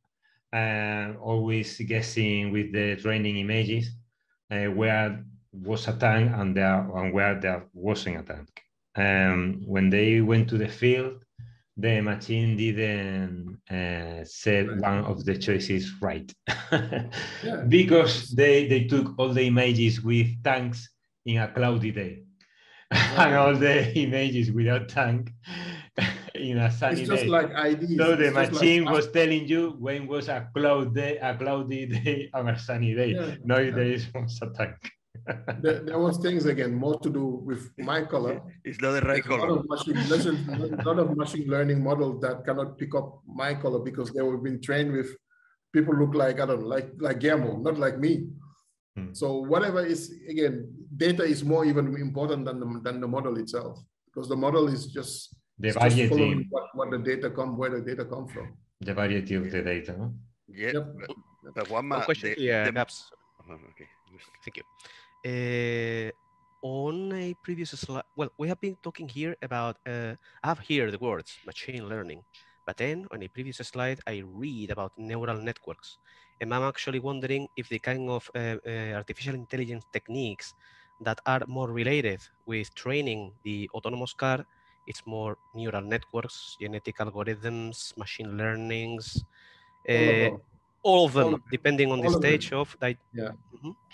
uh, 0.52 1.16
always 1.20 1.78
guessing 1.78 2.50
with 2.50 2.72
the 2.72 2.96
training 2.96 3.36
images 3.36 3.90
uh, 4.50 4.64
where 4.64 5.24
was 5.52 5.86
a 5.86 5.92
tank 5.92 6.32
and, 6.34 6.56
there, 6.56 6.90
and 6.96 7.12
where 7.12 7.38
there 7.38 7.66
wasn't 7.72 8.18
a 8.18 8.22
tank. 8.22 8.48
Um, 8.96 9.62
when 9.64 9.90
they 9.90 10.20
went 10.20 10.48
to 10.48 10.58
the 10.58 10.66
field, 10.66 11.24
the 11.80 12.00
machine 12.00 12.56
didn't 12.56 13.58
uh, 13.70 14.24
set 14.24 14.68
right. 14.68 14.80
one 14.80 15.04
of 15.04 15.24
the 15.24 15.36
choices 15.36 15.92
right 16.00 16.32
yeah. 16.72 17.64
because 17.68 18.30
they, 18.30 18.68
they 18.68 18.84
took 18.84 19.18
all 19.18 19.32
the 19.32 19.42
images 19.42 20.02
with 20.02 20.28
tanks 20.44 20.88
in 21.24 21.38
a 21.38 21.48
cloudy 21.48 21.90
day 21.90 22.22
and 22.90 23.34
all 23.34 23.54
the 23.54 23.96
images 23.98 24.50
without 24.52 24.88
tank 24.88 25.30
in 26.34 26.58
a 26.58 26.70
sunny 26.70 26.96
day. 26.96 27.00
it's 27.02 27.10
just 27.10 27.22
day. 27.24 27.28
like 27.28 27.50
IDs. 27.50 27.96
So 27.96 28.16
the 28.16 28.26
it's 28.26 28.50
machine 28.50 28.84
like... 28.84 28.94
was 28.94 29.10
telling 29.10 29.46
you 29.46 29.76
when 29.78 30.06
was 30.06 30.28
a 30.28 30.48
cloud 30.54 30.94
day, 30.94 31.18
a 31.18 31.36
cloudy 31.36 31.86
day, 31.86 32.30
on 32.34 32.48
a 32.48 32.58
sunny 32.58 32.94
day. 32.94 33.12
Yeah. 33.14 33.34
No, 33.44 33.58
yeah. 33.58 33.70
there 33.70 33.92
is 33.92 34.06
was 34.14 34.38
a 34.42 34.50
tank. 34.50 34.76
There, 35.60 35.80
there, 35.80 35.98
was 35.98 36.18
things 36.18 36.46
again 36.46 36.74
more 36.74 36.98
to 37.00 37.10
do 37.10 37.24
with 37.48 37.70
my 37.78 38.02
color. 38.02 38.40
It's 38.64 38.80
not 38.80 38.92
the 38.92 39.02
right 39.02 39.22
color. 39.22 39.46
A 39.46 39.52
lot 39.52 39.60
of 39.60 39.68
machine, 39.68 39.96
a 40.78 40.84
lot 40.84 40.98
of 40.98 41.16
machine 41.16 41.48
learning 41.48 41.82
models 41.82 42.20
that 42.22 42.44
cannot 42.44 42.78
pick 42.78 42.94
up 42.94 43.20
my 43.26 43.54
color 43.54 43.80
because 43.80 44.10
they 44.12 44.24
have 44.24 44.42
been 44.42 44.60
trained 44.60 44.92
with 44.92 45.08
people 45.72 45.94
look 45.94 46.14
like 46.14 46.40
I 46.40 46.46
don't 46.46 46.62
know, 46.62 46.66
like 46.66 46.90
like 46.98 47.20
Guillermo, 47.20 47.58
not 47.58 47.78
like 47.78 47.98
me. 47.98 48.28
Hmm. 48.96 49.12
So 49.12 49.38
whatever 49.52 49.84
is 49.84 50.12
again, 50.28 50.70
data 50.96 51.24
is 51.24 51.44
more 51.44 51.64
even 51.64 51.94
important 51.96 52.44
than 52.44 52.60
the, 52.60 52.80
than 52.82 53.00
the 53.00 53.08
model 53.08 53.38
itself 53.38 53.78
because 54.06 54.28
the 54.28 54.36
model 54.36 54.68
is 54.68 54.86
just 54.86 55.34
the 55.58 55.70
budgeting 55.72 56.46
what, 56.50 56.64
what 56.74 56.90
the 56.90 56.98
data 56.98 57.30
come 57.30 57.56
where 57.56 57.70
the 57.70 57.80
data 57.80 58.04
come 58.04 58.26
from 58.26 58.56
the 58.80 58.94
variety 58.94 59.34
of 59.34 59.50
the 59.50 59.62
data, 59.62 59.94
no? 59.96 60.14
Yeah. 60.48 60.72
Yep. 60.72 60.86
But 61.54 61.70
one, 61.70 61.88
more 61.88 62.02
question 62.02 62.30
the, 62.30 62.40
here, 62.40 62.64
the... 62.64 62.72
Gaps. 62.72 63.10
Oh, 63.48 63.52
okay. 63.52 63.88
Thank 64.44 64.56
you. 64.56 64.62
Uh, 65.24 66.10
on 66.62 67.12
a 67.12 67.34
previous 67.42 67.70
slide, 67.70 68.04
well, 68.16 68.30
we 68.38 68.48
have 68.48 68.60
been 68.60 68.76
talking 68.82 69.08
here 69.08 69.36
about, 69.42 69.76
uh, 69.86 70.14
I 70.42 70.48
have 70.48 70.60
here 70.60 70.90
the 70.90 70.98
words 70.98 71.36
machine 71.46 71.88
learning, 71.88 72.22
but 72.66 72.76
then 72.76 73.06
on 73.10 73.22
a 73.22 73.28
previous 73.28 73.58
slide, 73.58 74.00
I 74.06 74.22
read 74.24 74.70
about 74.70 74.92
neural 74.96 75.42
networks. 75.42 75.98
And 76.40 76.54
I'm 76.54 76.62
actually 76.62 77.00
wondering 77.00 77.48
if 77.56 77.68
the 77.68 77.78
kind 77.78 78.08
of 78.08 78.30
uh, 78.34 78.56
artificial 78.94 79.34
intelligence 79.34 79.84
techniques 79.92 80.54
that 81.02 81.20
are 81.26 81.42
more 81.46 81.70
related 81.70 82.20
with 82.46 82.74
training 82.74 83.32
the 83.44 83.68
autonomous 83.74 84.14
car, 84.14 84.44
it's 84.86 85.02
more 85.06 85.36
neural 85.54 85.82
networks, 85.82 86.56
genetic 86.60 86.96
algorithms, 86.98 87.96
machine 87.96 88.36
learnings, 88.38 89.22
all 89.88 89.96
of 89.96 90.16
them, 90.18 90.40
all 90.82 91.06
of 91.06 91.12
them 91.12 91.42
depending 91.50 91.92
on 91.92 92.00
the 92.00 92.10
stage 92.10 92.52
of, 92.52 92.76
that. 92.80 92.96
yeah. 93.12 93.32
Mm 93.52 93.60
-hmm. 93.62 93.89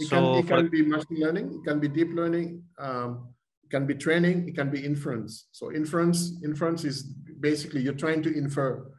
It 0.00 0.08
so 0.08 0.16
can, 0.16 0.44
it 0.44 0.46
can 0.48 0.68
be 0.68 0.82
machine 0.82 1.20
learning, 1.20 1.60
it 1.60 1.68
can 1.68 1.78
be 1.78 1.88
deep 1.88 2.10
learning, 2.14 2.62
um, 2.78 3.28
it 3.64 3.70
can 3.70 3.86
be 3.86 3.94
training, 3.94 4.48
it 4.48 4.54
can 4.54 4.70
be 4.70 4.84
inference. 4.84 5.48
So 5.52 5.72
inference, 5.72 6.40
inference 6.42 6.84
is 6.84 7.02
basically 7.40 7.82
you're 7.82 8.00
trying 8.04 8.22
to 8.22 8.36
infer. 8.36 8.90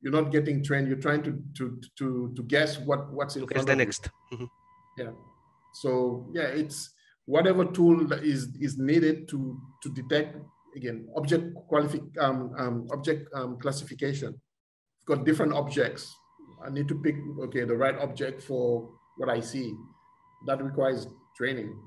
You're 0.00 0.12
not 0.12 0.30
getting 0.30 0.62
trained. 0.62 0.88
You're 0.88 1.04
trying 1.08 1.22
to 1.24 1.42
to 1.58 1.80
to 1.98 2.32
to 2.36 2.42
guess 2.44 2.78
what 2.78 3.12
what's 3.12 3.36
in 3.36 3.46
front 3.46 3.66
the 3.66 3.72
of 3.72 3.78
next. 3.78 4.10
You. 4.30 4.38
Mm 4.38 4.38
-hmm. 4.38 4.48
Yeah. 5.00 5.12
So 5.82 5.90
yeah, 6.34 6.48
it's 6.60 6.78
whatever 7.26 7.64
tool 7.76 7.96
is 8.22 8.48
is 8.60 8.78
needed 8.78 9.28
to 9.28 9.38
to 9.82 9.88
detect 9.92 10.36
again 10.76 11.08
object 11.16 11.44
qualifi 11.68 12.00
um, 12.24 12.38
um, 12.62 12.86
object 12.96 13.28
um, 13.34 13.58
classification. 13.58 14.30
You've 14.32 15.10
got 15.12 15.26
different 15.28 15.52
objects. 15.52 16.02
I 16.66 16.70
need 16.70 16.88
to 16.88 16.96
pick 17.04 17.16
okay 17.44 17.64
the 17.64 17.76
right 17.76 17.98
object 18.06 18.42
for 18.42 18.90
what 19.18 19.28
I 19.36 19.40
see 19.40 19.74
that 20.46 20.62
requires 20.62 21.08
training. 21.36 21.78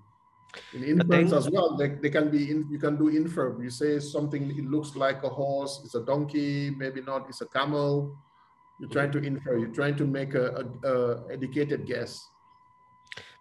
In 0.73 0.83
inference 0.83 1.31
as 1.31 1.49
well, 1.49 1.77
they, 1.77 1.89
they 1.89 2.09
can 2.09 2.29
be 2.29 2.51
in, 2.51 2.67
you 2.69 2.77
can 2.77 2.97
do 2.97 3.07
infer. 3.07 3.61
You 3.61 3.69
say 3.69 3.99
something, 3.99 4.51
it 4.51 4.65
looks 4.65 4.95
like 4.95 5.23
a 5.23 5.29
horse, 5.29 5.81
it's 5.85 5.95
a 5.95 6.03
donkey, 6.03 6.71
maybe 6.71 7.01
not, 7.01 7.29
it's 7.29 7.41
a 7.41 7.47
camel. 7.47 8.17
You're 8.79 8.89
trying 8.89 9.11
to 9.13 9.19
infer, 9.19 9.57
you're 9.57 9.69
trying 9.73 9.95
to 9.95 10.05
make 10.05 10.33
a, 10.33 10.65
a, 10.83 10.89
a 10.89 11.31
educated 11.31 11.85
guess. 11.85 12.19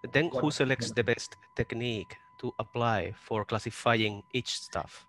But 0.02 0.12
then 0.12 0.30
who 0.30 0.50
selects 0.50 0.92
the 0.92 1.02
best 1.02 1.36
technique 1.56 2.16
to 2.38 2.52
apply 2.58 3.12
for 3.16 3.44
classifying 3.44 4.22
each 4.32 4.60
stuff? 4.60 5.06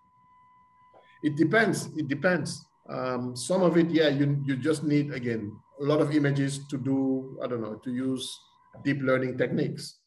It 1.23 1.35
depends, 1.35 1.89
it 1.95 2.07
depends. 2.07 2.65
Um, 2.89 3.35
some 3.35 3.61
of 3.61 3.77
it, 3.77 3.89
yeah, 3.91 4.09
you, 4.09 4.41
you 4.43 4.57
just 4.57 4.83
need, 4.83 5.13
again, 5.13 5.55
a 5.79 5.83
lot 5.83 6.01
of 6.01 6.15
images 6.15 6.65
to 6.67 6.77
do, 6.77 7.37
I 7.43 7.47
don't 7.47 7.61
know, 7.61 7.75
to 7.75 7.91
use 7.91 8.39
deep 8.83 9.01
learning 9.01 9.37
techniques. 9.37 9.97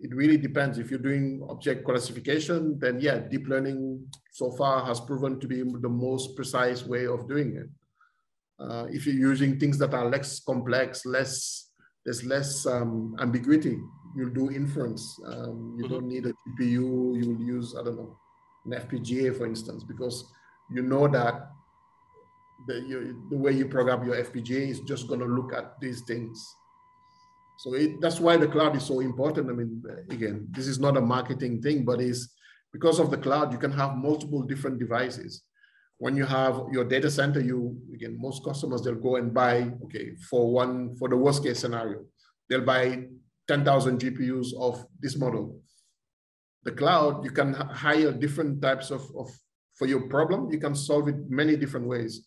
It 0.00 0.14
really 0.14 0.36
depends. 0.36 0.78
If 0.78 0.90
you're 0.90 0.98
doing 0.98 1.46
object 1.48 1.84
classification, 1.84 2.78
then 2.78 3.00
yeah, 3.00 3.18
deep 3.18 3.46
learning 3.46 4.06
so 4.32 4.50
far 4.50 4.84
has 4.84 5.00
proven 5.00 5.38
to 5.40 5.46
be 5.46 5.62
the 5.62 5.88
most 5.88 6.34
precise 6.34 6.84
way 6.84 7.06
of 7.06 7.28
doing 7.28 7.56
it. 7.56 7.68
Uh, 8.58 8.86
if 8.90 9.06
you're 9.06 9.14
using 9.30 9.58
things 9.58 9.78
that 9.78 9.94
are 9.94 10.08
less 10.08 10.40
complex, 10.40 11.06
less 11.06 11.70
there's 12.04 12.24
less 12.24 12.66
um, 12.66 13.14
ambiguity, 13.20 13.78
you'll 14.16 14.34
do 14.34 14.50
inference. 14.50 15.20
Um, 15.24 15.76
you 15.78 15.84
mm 15.84 15.88
-hmm. 15.88 15.90
don't 15.90 16.08
need 16.08 16.26
a 16.26 16.32
GPU. 16.32 17.14
You'll 17.18 17.42
use 17.56 17.68
I 17.78 17.82
don't 17.84 17.96
know 17.96 18.18
an 18.64 18.72
FPGA 18.72 19.32
for 19.32 19.46
instance 19.46 19.84
because 19.84 20.24
you 20.70 20.82
know 20.82 21.08
that 21.08 21.50
the, 22.66 22.74
you, 22.80 23.26
the 23.30 23.36
way 23.36 23.52
you 23.52 23.66
program 23.66 24.04
your 24.04 24.16
FPGA 24.16 24.68
is 24.68 24.80
just 24.80 25.08
going 25.08 25.20
to 25.20 25.26
look 25.26 25.52
at 25.52 25.80
these 25.80 26.02
things 26.02 26.38
so 27.58 27.74
it, 27.74 28.00
that's 28.00 28.20
why 28.20 28.36
the 28.36 28.48
cloud 28.48 28.76
is 28.76 28.84
so 28.84 29.00
important. 29.00 29.50
I 29.50 29.52
mean, 29.52 29.82
again, 30.10 30.48
this 30.50 30.66
is 30.66 30.78
not 30.78 30.96
a 30.96 31.00
marketing 31.00 31.62
thing, 31.62 31.84
but 31.84 32.00
is 32.00 32.32
because 32.72 32.98
of 32.98 33.10
the 33.10 33.18
cloud, 33.18 33.52
you 33.52 33.58
can 33.58 33.72
have 33.72 33.96
multiple 33.96 34.42
different 34.42 34.78
devices. 34.78 35.42
When 35.98 36.16
you 36.16 36.24
have 36.24 36.60
your 36.72 36.84
data 36.84 37.10
center, 37.10 37.40
you 37.40 37.78
again, 37.94 38.16
most 38.18 38.44
customers 38.44 38.82
they'll 38.82 38.94
go 38.94 39.16
and 39.16 39.32
buy, 39.32 39.70
okay, 39.84 40.16
for 40.28 40.50
one 40.50 40.96
for 40.96 41.08
the 41.08 41.16
worst 41.16 41.44
case 41.44 41.60
scenario, 41.60 42.04
they'll 42.48 42.64
buy 42.64 43.04
10,000 43.48 44.00
GPUs 44.00 44.48
of 44.58 44.84
this 45.00 45.16
model. 45.16 45.60
The 46.64 46.72
cloud, 46.72 47.24
you 47.24 47.30
can 47.30 47.52
hire 47.54 48.12
different 48.12 48.62
types 48.62 48.90
of, 48.90 49.02
of 49.16 49.30
for 49.74 49.86
your 49.86 50.08
problem, 50.08 50.50
you 50.50 50.58
can 50.58 50.74
solve 50.74 51.08
it 51.08 51.16
many 51.28 51.56
different 51.56 51.86
ways. 51.86 52.26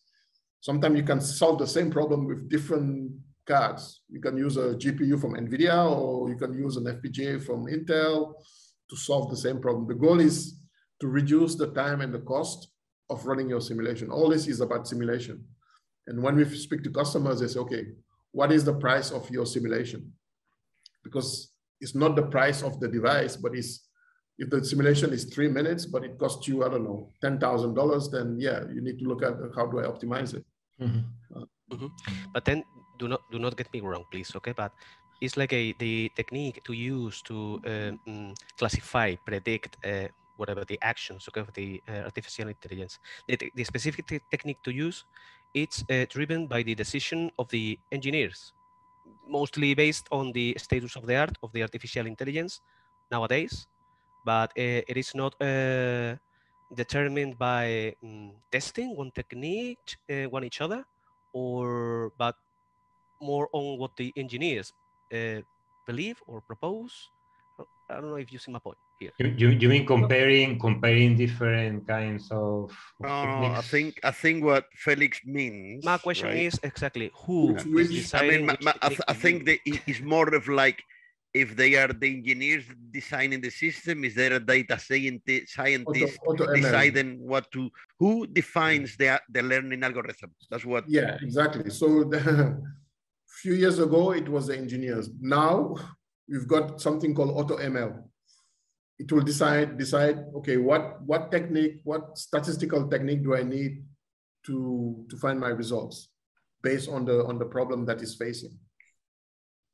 Sometimes 0.61 0.97
you 0.97 1.03
can 1.03 1.22
solve 1.22 1.60
the 1.60 1.68
same 1.68 1.91
problem 1.91 2.26
with 2.26 2.49
different 2.49 3.11
cards. 3.45 4.01
You 4.09 4.19
can 4.19 4.38
use 4.38 4.57
a 4.57 4.76
GPU 4.76 5.19
from 5.19 5.34
NVIDIA 5.34 5.89
or 5.89 6.30
you 6.30 6.35
can 6.35 6.53
use 6.53 6.77
an 6.77 6.85
FPGA 6.85 7.43
from 7.43 7.65
Intel 7.65 8.34
to 8.89 8.95
solve 8.95 9.30
the 9.30 9.38
same 9.38 9.59
problem. 9.59 9.88
The 9.88 9.95
goal 9.95 10.19
is 10.19 10.55
to 10.99 11.07
reduce 11.07 11.55
the 11.55 11.67
time 11.67 12.01
and 12.01 12.13
the 12.13 12.19
cost 12.19 12.69
of 13.09 13.26
running 13.26 13.49
your 13.49 13.61
simulation. 13.61 14.09
All 14.09 14.30
this 14.30 14.47
is 14.47 14.61
about 14.61 14.88
simulation. 14.88 15.43
And 16.07 16.22
when 16.22 16.35
we 16.35 16.45
speak 16.45 16.84
to 16.84 16.89
customers, 16.89 17.39
they 17.39 17.47
say, 17.47 17.59
okay, 17.59 17.85
what 18.31 18.51
is 18.51 18.63
the 18.63 18.73
price 18.73 19.11
of 19.11 19.30
your 19.30 19.45
simulation? 19.45 20.11
Because 21.03 21.51
it's 21.81 21.95
not 21.95 22.15
the 22.15 22.23
price 22.23 22.61
of 22.63 22.80
the 22.80 22.88
device, 22.88 23.35
but 23.35 23.55
it's 23.55 23.88
if 24.38 24.49
the 24.49 24.63
simulation 24.63 25.13
is 25.13 25.26
three 25.26 25.47
minutes, 25.47 25.85
but 25.85 26.03
it 26.03 26.17
costs 26.17 26.47
you, 26.47 26.65
I 26.65 26.69
don't 26.69 26.84
know, 26.84 27.09
$10,000, 27.23 28.11
then 28.11 28.35
yeah, 28.38 28.63
you 28.73 28.81
need 28.81 28.99
to 28.99 29.05
look 29.05 29.23
at 29.23 29.34
how 29.55 29.65
do 29.65 29.80
I 29.80 29.84
optimize 29.84 30.34
it. 30.34 30.45
Mm 30.80 30.88
-hmm. 30.88 31.03
Uh, 31.35 31.45
mm 31.72 31.77
-hmm. 31.80 31.89
But 32.34 32.43
then 32.43 32.63
do 32.97 33.07
not 33.07 33.22
do 33.31 33.39
not 33.39 33.55
get 33.57 33.72
me 33.73 33.81
wrong, 33.81 34.05
please. 34.11 34.35
Okay, 34.35 34.53
but 34.53 34.72
it's 35.22 35.38
like 35.38 35.53
a 35.53 35.73
the 35.80 36.11
technique 36.15 36.63
to 36.63 36.73
use 36.73 37.22
to 37.23 37.61
um, 37.65 38.34
classify, 38.57 39.15
predict 39.15 39.77
uh, 39.85 40.07
whatever 40.38 40.65
the 40.65 40.77
actions 40.81 41.27
okay, 41.30 41.41
of 41.41 41.53
the 41.53 41.81
uh, 41.88 42.03
artificial 42.05 42.47
intelligence. 42.47 42.99
The, 43.27 43.51
the 43.55 43.63
specific 43.63 44.07
technique 44.30 44.61
to 44.63 44.72
use, 44.72 45.05
it's 45.53 45.84
uh, 45.89 46.05
driven 46.09 46.47
by 46.47 46.63
the 46.63 46.76
decision 46.76 47.31
of 47.39 47.47
the 47.49 47.80
engineers, 47.91 48.53
mostly 49.27 49.73
based 49.73 50.07
on 50.11 50.31
the 50.34 50.55
status 50.57 50.95
of 50.95 51.05
the 51.05 51.15
art 51.15 51.38
of 51.43 51.51
the 51.53 51.61
artificial 51.61 52.05
intelligence 52.05 52.61
nowadays, 53.11 53.67
but 54.26 54.51
uh, 54.57 54.84
it 54.88 54.97
is 54.97 55.15
not 55.15 55.34
uh, 55.41 56.15
determined 56.73 57.38
by 57.38 57.95
um, 58.03 58.31
testing 58.51 58.95
one 58.95 59.11
technique, 59.11 59.97
uh, 60.09 60.27
one 60.30 60.43
each 60.43 60.61
other, 60.61 60.84
or 61.34 62.11
but 62.17 62.35
more 63.22 63.50
on 63.54 63.80
what 63.80 63.92
the 63.98 64.12
engineers 64.16 64.74
uh, 65.14 65.42
believe 65.88 66.18
or 66.28 66.42
propose. 66.42 66.92
I 67.90 68.02
don't 68.02 68.10
know 68.10 68.16
if 68.16 68.34
you 68.34 68.40
see 68.40 68.52
my 68.52 68.60
point 68.60 68.78
here. 69.00 69.12
You, 69.20 69.28
you, 69.38 69.50
you 69.50 69.70
mean 69.70 69.86
comparing 69.86 70.58
comparing 70.58 71.16
different 71.16 71.88
kinds 71.88 72.28
of, 72.32 72.72
of 73.04 73.06
I 73.06 73.62
think 73.62 74.00
I 74.04 74.12
think 74.12 74.44
what 74.44 74.66
Felix 74.74 75.22
means. 75.24 75.86
My 75.86 76.00
question 76.00 76.30
right? 76.30 76.50
is 76.50 76.60
exactly 76.64 77.12
who 77.14 77.54
which, 77.54 77.88
is 77.88 77.90
deciding. 77.90 78.30
I 78.30 78.38
mean, 78.38 78.46
my, 78.48 78.58
my, 78.62 78.74
I, 78.82 78.98
I 79.08 79.14
think 79.14 79.46
that 79.46 79.60
it's 79.66 80.02
more 80.02 80.34
of 80.34 80.48
like 80.48 80.82
if 81.36 81.54
they 81.56 81.76
are 81.76 81.92
the 81.92 82.08
engineers 82.08 82.64
designing 82.92 83.42
the 83.42 83.50
system, 83.50 84.06
is 84.06 84.16
there 84.16 84.34
a 84.34 84.40
data 84.40 84.80
scientist, 84.80 85.54
scientist 85.54 86.18
auto, 86.26 86.46
auto 86.46 86.56
deciding 86.56 87.20
what 87.20 87.52
to, 87.52 87.70
who 88.00 88.26
defines 88.26 88.96
the, 88.96 89.20
the 89.30 89.44
learning 89.44 89.84
algorithm? 89.84 90.32
That's 90.50 90.64
what. 90.64 90.86
Yeah, 90.88 91.18
exactly. 91.22 91.70
So 91.70 92.06
the, 92.06 92.64
few 93.45 93.53
years 93.53 93.77
ago, 93.77 94.11
it 94.11 94.27
was 94.27 94.47
the 94.47 94.57
engineers. 94.57 95.07
Now 95.22 95.76
we've 96.27 96.47
got 96.47 96.81
something 96.81 97.13
called 97.13 97.38
AutoML. 97.38 98.01
It 98.97 99.11
will 99.11 99.22
decide, 99.22 99.77
decide, 99.77 100.17
okay, 100.38 100.57
what, 100.57 100.99
what 101.03 101.31
technique, 101.31 101.81
what 101.84 102.17
statistical 102.17 102.88
technique 102.88 103.22
do 103.22 103.35
I 103.35 103.43
need 103.43 103.84
to, 104.47 105.05
to 105.11 105.17
find 105.17 105.39
my 105.39 105.49
results 105.49 106.09
based 106.63 106.89
on 106.89 107.05
the, 107.05 107.23
on 107.26 107.38
the 107.38 107.45
problem 107.45 107.85
that 107.85 108.01
is 108.01 108.15
facing. 108.15 108.57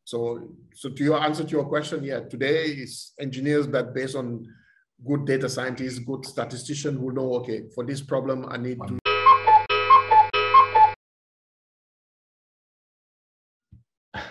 So, 0.03 0.49
so 0.73 0.89
to 0.89 1.02
your 1.02 1.22
answer 1.22 1.45
to 1.45 1.52
your 1.52 1.64
question, 1.64 2.03
yeah, 2.03 2.19
today 2.19 2.65
is 2.65 3.14
engineers 3.22 3.68
that 3.69 3.93
based 3.93 4.18
on 4.18 4.45
good 5.07 5.26
data 5.26 5.48
scientists, 5.48 5.99
good 5.99 6.26
statistician 6.26 6.98
who 6.98 7.14
know, 7.14 7.35
okay, 7.35 7.69
for 7.73 7.85
this 7.85 8.02
problem, 8.02 8.48
I 8.49 8.57
need 8.57 8.80
to 8.85 9.01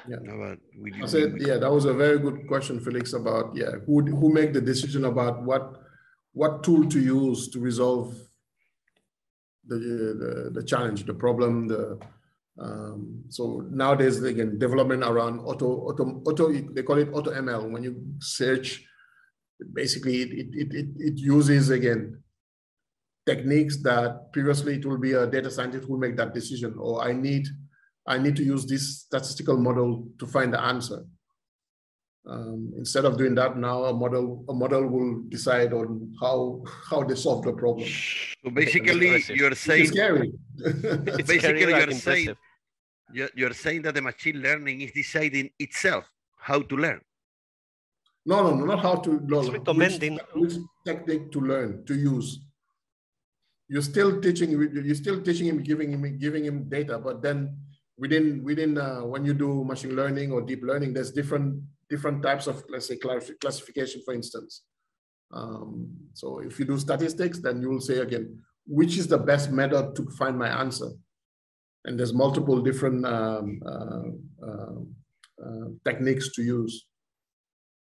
Yeah. 0.09 0.17
No, 0.23 0.57
we, 0.79 0.93
I 1.03 1.07
said, 1.07 1.37
yeah, 1.39 1.57
that 1.57 1.71
was 1.71 1.85
a 1.85 1.95
very 1.95 2.19
good 2.19 2.47
question, 2.49 2.81
Felix, 2.81 3.13
about, 3.13 3.55
yeah, 3.55 3.73
who, 3.87 4.03
who 4.05 4.33
make 4.33 4.53
the 4.53 4.61
decision 4.61 5.05
about 5.05 5.43
what, 5.43 5.83
what 6.33 6.63
tool 6.63 6.89
to 6.89 7.01
use 7.01 7.49
to 7.49 7.61
resolve 7.61 8.15
the, 9.67 9.77
the, 9.77 10.51
the 10.55 10.63
challenge, 10.65 11.05
the 11.05 11.15
problem, 11.15 11.69
the, 11.69 11.99
um, 12.59 13.25
so 13.29 13.67
nowadays, 13.71 14.23
again, 14.23 14.59
development 14.59 15.03
around 15.03 15.41
auto, 15.41 15.67
auto, 15.67 16.23
auto, 16.27 16.53
they 16.53 16.83
call 16.83 16.99
it 16.99 17.09
auto 17.13 17.31
ML. 17.31 17.71
When 17.71 17.83
you 17.83 18.03
search, 18.19 18.85
basically 19.73 20.23
it, 20.23 20.31
it, 20.33 20.75
it, 20.75 20.87
it 20.99 21.19
uses, 21.19 21.71
again, 21.71 22.23
techniques 23.27 23.83
that 23.83 24.33
previously 24.33 24.77
it 24.77 24.87
will 24.87 24.99
be 24.99 25.13
a 25.13 25.27
data 25.27 25.51
scientist 25.51 25.87
who 25.87 25.99
make 25.99 26.17
that 26.17 26.35
decision, 26.35 26.75
or 26.79 27.03
I 27.03 27.13
need 27.13 27.47
I 28.07 28.19
need 28.19 28.37
to 28.37 28.45
use 28.45 28.67
this 28.67 29.01
statistical 29.01 29.57
model 29.57 30.09
to 30.19 30.27
find 30.27 30.53
the 30.53 30.61
answer. 30.61 31.05
Um, 32.27 32.73
instead 32.77 33.05
of 33.05 33.17
doing 33.17 33.35
that 33.37 33.57
now, 33.57 33.85
a 33.85 33.95
model 33.95 34.45
a 34.49 34.53
model 34.53 34.87
will 34.87 35.23
decide 35.29 35.73
on 35.73 36.15
how 36.21 36.63
how 36.89 37.03
they 37.03 37.15
solve 37.15 37.45
the 37.45 37.53
problem. 37.53 37.89
So 38.45 38.51
basically, 38.51 39.25
you're 39.35 39.55
saying 39.55 39.83
it's 39.83 39.93
scary. 39.93 40.33
basically, 41.27 41.73
you're 41.73 41.93
saying 41.93 42.37
you're 43.13 43.55
saying 43.55 43.83
that 43.83 43.95
the 43.95 44.03
machine 44.03 44.43
learning 44.43 44.83
is 44.83 44.93
deciding 44.93 45.51
itself 45.59 46.05
how 46.39 46.61
to 46.61 46.77
learn. 46.77 47.01
No, 48.27 48.43
no, 48.43 48.55
no, 48.55 48.65
not 48.67 48.81
how 48.81 48.97
to 48.97 49.19
learn. 49.27 49.53
recommending 49.53 50.21
which, 50.35 50.55
which 50.55 50.63
technique 50.85 51.33
to 51.33 51.41
learn 51.41 51.85
to 51.87 51.95
use. 51.95 52.41
You're 53.69 53.83
still 53.83 54.21
teaching. 54.21 54.51
You're 54.51 54.95
still 54.95 55.23
teaching 55.23 55.47
him, 55.47 55.63
giving 55.63 55.93
him, 55.93 56.19
giving 56.19 56.45
him 56.45 56.69
data. 56.69 56.99
But 56.99 57.23
then 57.23 57.57
within 58.01 58.43
within 58.43 58.79
uh, 58.79 59.03
when 59.13 59.25
you 59.25 59.35
do 59.35 59.63
machine 59.63 59.95
learning 59.95 60.33
or 60.33 60.41
deep 60.41 60.63
learning, 60.65 60.95
there's 60.95 61.13
different 61.13 61.63
different 61.89 62.23
types 62.23 62.47
of 62.47 62.65
let's 62.69 62.87
say 62.89 62.97
classification, 63.45 64.03
for 64.05 64.15
instance. 64.15 64.63
Um, 65.33 65.89
so 66.15 66.41
if 66.41 66.59
you 66.59 66.65
do 66.65 66.79
statistics, 66.79 67.39
then 67.39 67.61
you 67.63 67.69
will 67.69 67.81
say 67.81 67.99
again, 67.99 68.43
which 68.67 68.97
is 68.97 69.07
the 69.07 69.19
best 69.19 69.53
method 69.53 69.95
to 69.97 70.09
find 70.19 70.37
my 70.39 70.49
answer? 70.49 70.91
And 71.85 71.99
there's 71.99 72.13
multiple 72.13 72.61
different 72.61 73.07
um, 73.07 73.61
uh, 73.65 74.47
uh, 74.49 74.81
uh, 75.45 75.67
techniques 75.85 76.33
to 76.33 76.43
use. 76.43 76.87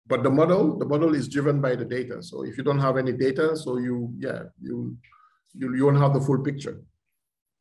But 0.05 0.23
the 0.23 0.29
model, 0.29 0.77
the 0.77 0.85
model 0.85 1.13
is 1.15 1.27
driven 1.27 1.61
by 1.61 1.75
the 1.75 1.85
data. 1.85 2.21
So 2.21 2.43
if 2.43 2.57
you 2.57 2.63
don't 2.63 2.79
have 2.79 2.97
any 2.97 3.13
data, 3.13 3.55
so 3.55 3.77
you, 3.77 4.13
yeah, 4.17 4.43
you, 4.61 4.97
you, 5.53 5.75
you 5.75 5.85
won't 5.85 5.99
have 5.99 6.13
the 6.13 6.21
full 6.21 6.39
picture. 6.43 6.81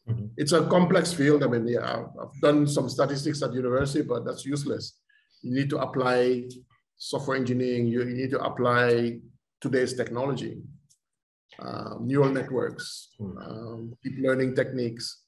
Mm-hmm. 0.09 0.27
It's 0.37 0.53
a 0.53 0.67
complex 0.67 1.13
field. 1.13 1.43
I 1.43 1.49
mean, 1.49 1.67
yeah, 1.67 1.85
I've, 1.85 2.09
I've 2.21 2.41
done 2.41 2.67
some 2.67 2.89
statistics 2.89 3.43
at 3.43 3.53
university, 3.53 4.03
but 4.03 4.25
that's 4.25 4.45
useless. 4.45 4.99
You 5.43 5.55
need 5.55 5.71
to 5.71 5.79
apply 5.79 6.49
software 6.97 7.37
engineering. 7.37 7.87
You, 7.87 8.01
you 8.01 8.15
need 8.15 8.31
to 8.31 8.41
apply 8.41 9.19
today's 9.61 9.95
technology, 9.95 10.59
um, 11.59 12.07
neural 12.07 12.31
networks, 12.31 13.11
hmm. 13.19 13.39
um, 13.39 13.97
deep 14.03 14.15
learning 14.21 14.55
techniques. 14.55 15.23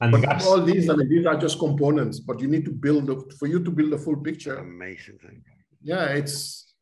And 0.00 0.12
but 0.12 0.46
all 0.46 0.62
these, 0.62 0.88
I 0.88 0.94
mean, 0.94 1.10
these 1.10 1.26
are 1.26 1.36
just 1.36 1.58
components, 1.58 2.20
but 2.20 2.40
you 2.40 2.48
need 2.48 2.64
to 2.64 2.70
build, 2.70 3.10
a, 3.10 3.20
for 3.38 3.46
you 3.46 3.62
to 3.62 3.70
build 3.70 3.92
a 3.92 3.98
full 3.98 4.16
picture. 4.16 4.56
Amazing 4.56 5.18
thing. 5.18 5.42
Yeah, 5.82 6.06
it's, 6.06 6.72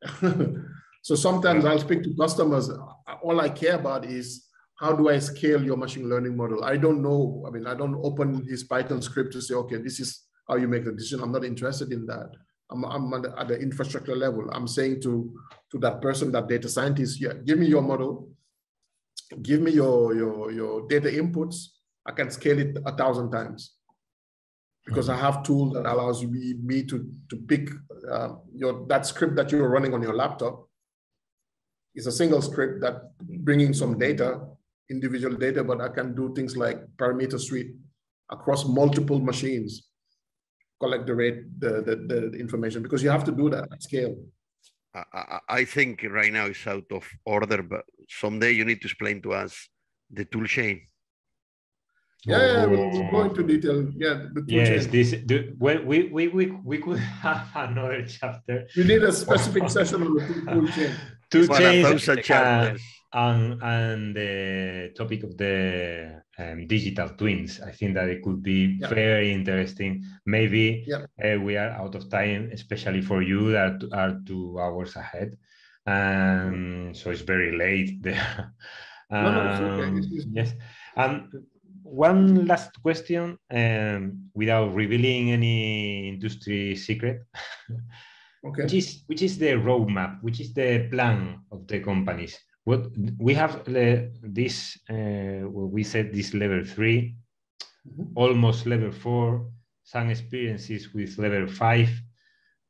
so 1.02 1.16
sometimes 1.16 1.64
I'll 1.64 1.80
speak 1.80 2.04
to 2.04 2.14
customers. 2.14 2.70
All 3.22 3.40
I 3.40 3.48
care 3.48 3.74
about 3.74 4.04
is 4.04 4.47
how 4.78 4.92
do 4.92 5.08
I 5.08 5.18
scale 5.18 5.62
your 5.62 5.76
machine 5.76 6.08
learning 6.08 6.36
model? 6.36 6.64
I 6.64 6.76
don't 6.76 7.02
know. 7.02 7.44
I 7.46 7.50
mean, 7.50 7.66
I 7.66 7.74
don't 7.74 7.98
open 8.02 8.46
this 8.46 8.62
Python 8.62 9.02
script 9.02 9.32
to 9.32 9.42
say, 9.42 9.54
okay, 9.54 9.76
this 9.76 9.98
is 9.98 10.24
how 10.48 10.56
you 10.56 10.68
make 10.68 10.84
the 10.84 10.92
decision. 10.92 11.20
I'm 11.20 11.32
not 11.32 11.44
interested 11.44 11.92
in 11.92 12.06
that. 12.06 12.30
I'm, 12.70 12.84
I'm 12.84 13.12
at, 13.14 13.22
the, 13.22 13.40
at 13.40 13.48
the 13.48 13.58
infrastructure 13.58 14.14
level. 14.14 14.48
I'm 14.52 14.68
saying 14.68 15.00
to, 15.02 15.34
to 15.72 15.78
that 15.78 16.00
person, 16.00 16.30
that 16.32 16.48
data 16.48 16.68
scientist, 16.68 17.20
yeah, 17.20 17.32
give 17.44 17.58
me 17.58 17.66
your 17.66 17.82
model, 17.82 18.28
give 19.42 19.60
me 19.60 19.72
your, 19.72 20.14
your, 20.14 20.52
your 20.52 20.86
data 20.86 21.08
inputs, 21.08 21.66
I 22.06 22.12
can 22.12 22.30
scale 22.30 22.58
it 22.58 22.78
a 22.86 22.92
thousand 22.92 23.32
times 23.32 23.74
because 24.86 25.08
I 25.08 25.16
have 25.16 25.42
tool 25.42 25.72
that 25.72 25.86
allows 25.86 26.24
me, 26.24 26.54
me 26.62 26.82
to, 26.84 27.06
to 27.30 27.36
pick 27.36 27.68
uh, 28.10 28.34
your, 28.54 28.86
that 28.88 29.06
script 29.06 29.34
that 29.36 29.50
you're 29.50 29.68
running 29.68 29.92
on 29.92 30.02
your 30.02 30.14
laptop 30.14 30.68
It's 31.94 32.06
a 32.06 32.12
single 32.12 32.40
script 32.40 32.80
that 32.82 33.10
bringing 33.20 33.74
some 33.74 33.98
data, 33.98 34.40
individual 34.90 35.36
data, 35.36 35.62
but 35.64 35.80
I 35.80 35.88
can 35.88 36.14
do 36.14 36.34
things 36.34 36.56
like 36.56 36.78
parameter 36.96 37.38
sweep 37.38 37.74
across 38.30 38.66
multiple 38.66 39.20
machines, 39.20 39.88
collect 40.80 41.06
the 41.06 41.14
rate, 41.14 41.60
the, 41.60 41.82
the, 41.82 41.96
the 42.32 42.38
information, 42.38 42.82
because 42.82 43.02
you 43.02 43.10
have 43.10 43.24
to 43.24 43.32
do 43.32 43.50
that 43.50 43.68
at 43.72 43.82
scale. 43.82 44.16
I, 44.94 45.38
I 45.48 45.64
think 45.64 46.04
right 46.10 46.32
now 46.32 46.46
it's 46.46 46.66
out 46.66 46.90
of 46.90 47.04
order, 47.24 47.62
but 47.62 47.84
someday 48.08 48.52
you 48.52 48.64
need 48.64 48.80
to 48.82 48.86
explain 48.86 49.22
to 49.22 49.32
us 49.32 49.68
the 50.10 50.24
tool 50.24 50.46
chain. 50.46 50.80
Yeah, 52.24 52.38
yeah 52.38 52.66
we'll, 52.66 52.90
we'll 52.90 53.10
go 53.10 53.22
into 53.24 53.42
detail. 53.44 53.88
Yeah, 53.94 54.26
yes, 54.46 54.84
chain. 54.84 54.90
this 54.90 55.10
the, 55.24 55.54
well, 55.58 55.84
we, 55.84 56.04
we 56.08 56.28
we 56.28 56.46
we 56.64 56.78
could 56.78 56.98
have 57.22 57.46
another 57.54 58.04
chapter. 58.06 58.66
You 58.74 58.84
need 58.84 59.02
a 59.04 59.12
specific 59.12 59.70
session 59.70 60.02
on 60.02 60.14
the 60.14 60.52
tool 60.52 60.68
chain. 60.68 60.94
Two 61.30 61.46
chains 61.46 62.08
uh, 62.08 62.76
and 63.12 63.62
and 63.62 64.14
the 64.14 64.92
topic 64.96 65.22
of 65.22 65.36
the 65.36 66.22
um, 66.38 66.66
digital 66.66 67.08
twins. 67.10 67.60
I 67.60 67.72
think 67.72 67.94
that 67.94 68.08
it 68.08 68.22
could 68.22 68.42
be 68.42 68.78
yeah. 68.80 68.88
very 68.88 69.32
interesting. 69.32 70.04
Maybe 70.26 70.84
yeah. 70.86 71.06
uh, 71.22 71.40
we 71.40 71.56
are 71.56 71.70
out 71.70 71.94
of 71.94 72.10
time, 72.10 72.50
especially 72.52 73.02
for 73.02 73.22
you 73.22 73.52
that 73.52 73.82
are 73.92 74.20
two 74.26 74.58
hours 74.60 74.96
ahead, 74.96 75.36
um, 75.86 76.92
so 76.94 77.10
it's 77.10 77.22
very 77.22 77.56
late 77.56 78.02
there. 78.02 78.52
Um, 79.10 79.24
no, 79.24 79.32
no, 79.32 79.82
okay. 79.82 79.98
It's, 79.98 80.06
it's... 80.12 80.26
Yes, 80.32 80.52
and 80.96 81.32
one 81.82 82.46
last 82.46 82.82
question, 82.82 83.38
um, 83.50 84.30
without 84.34 84.74
revealing 84.74 85.32
any 85.32 86.08
industry 86.08 86.76
secret. 86.76 87.22
okay. 88.46 88.62
Which 88.64 88.74
is 88.74 89.02
which 89.06 89.22
is 89.22 89.38
the 89.38 89.56
roadmap? 89.56 90.22
Which 90.22 90.40
is 90.40 90.52
the 90.52 90.88
plan 90.90 91.40
of 91.50 91.66
the 91.66 91.80
companies? 91.80 92.38
What 92.68 92.82
we 93.18 93.32
have 93.32 93.64
this 93.64 94.78
uh, 94.90 95.48
we 95.48 95.82
said 95.82 96.12
this 96.12 96.34
level 96.34 96.62
3 96.62 97.16
mm-hmm. 97.88 98.02
almost 98.14 98.66
level 98.66 98.92
four, 98.92 99.48
some 99.84 100.10
experiences 100.10 100.92
with 100.92 101.16
level 101.16 101.46
five, 101.48 101.88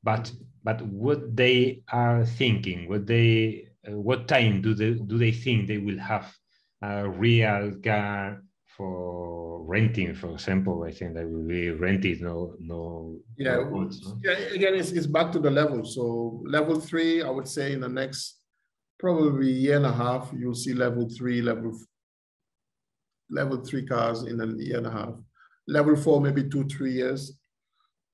but 0.04 0.30
but 0.62 0.82
what 0.82 1.34
they 1.34 1.82
are 1.90 2.24
thinking, 2.24 2.88
what 2.88 3.08
they 3.08 3.66
uh, 3.88 3.98
what 3.98 4.28
time 4.28 4.62
do 4.62 4.72
they 4.72 4.92
do 4.92 5.18
they 5.18 5.32
think 5.32 5.66
they 5.66 5.78
will 5.78 5.98
have 5.98 6.32
a 6.80 7.08
real 7.08 7.72
car 7.82 8.44
for 8.76 9.64
renting, 9.64 10.14
for 10.14 10.30
example, 10.30 10.84
I 10.84 10.92
think 10.92 11.14
that 11.14 11.28
will 11.28 11.48
be 11.48 11.70
rented, 11.70 12.20
no, 12.22 12.54
no. 12.60 13.16
Yeah, 13.36 13.56
no 13.56 13.64
goods, 13.64 14.00
no? 14.06 14.20
yeah. 14.22 14.38
Again, 14.54 14.74
it's, 14.76 14.92
it's 14.92 15.08
back 15.08 15.32
to 15.32 15.40
the 15.40 15.50
level. 15.50 15.84
So 15.84 16.40
level 16.46 16.78
three, 16.78 17.22
I 17.24 17.30
would 17.30 17.48
say 17.48 17.72
in 17.72 17.80
the 17.80 17.88
next 17.88 18.37
probably 18.98 19.50
a 19.50 19.54
year 19.54 19.76
and 19.76 19.86
a 19.86 19.92
half, 19.92 20.30
you'll 20.36 20.54
see 20.54 20.74
level 20.74 21.08
three, 21.08 21.42
level 21.42 21.78
level 23.30 23.62
three 23.62 23.86
cars 23.86 24.22
in 24.22 24.40
a 24.40 24.46
year 24.46 24.78
and 24.78 24.86
a 24.86 24.90
half. 24.90 25.14
Level 25.66 25.96
four, 25.96 26.20
maybe 26.20 26.48
two, 26.48 26.64
three 26.64 26.92
years. 26.92 27.38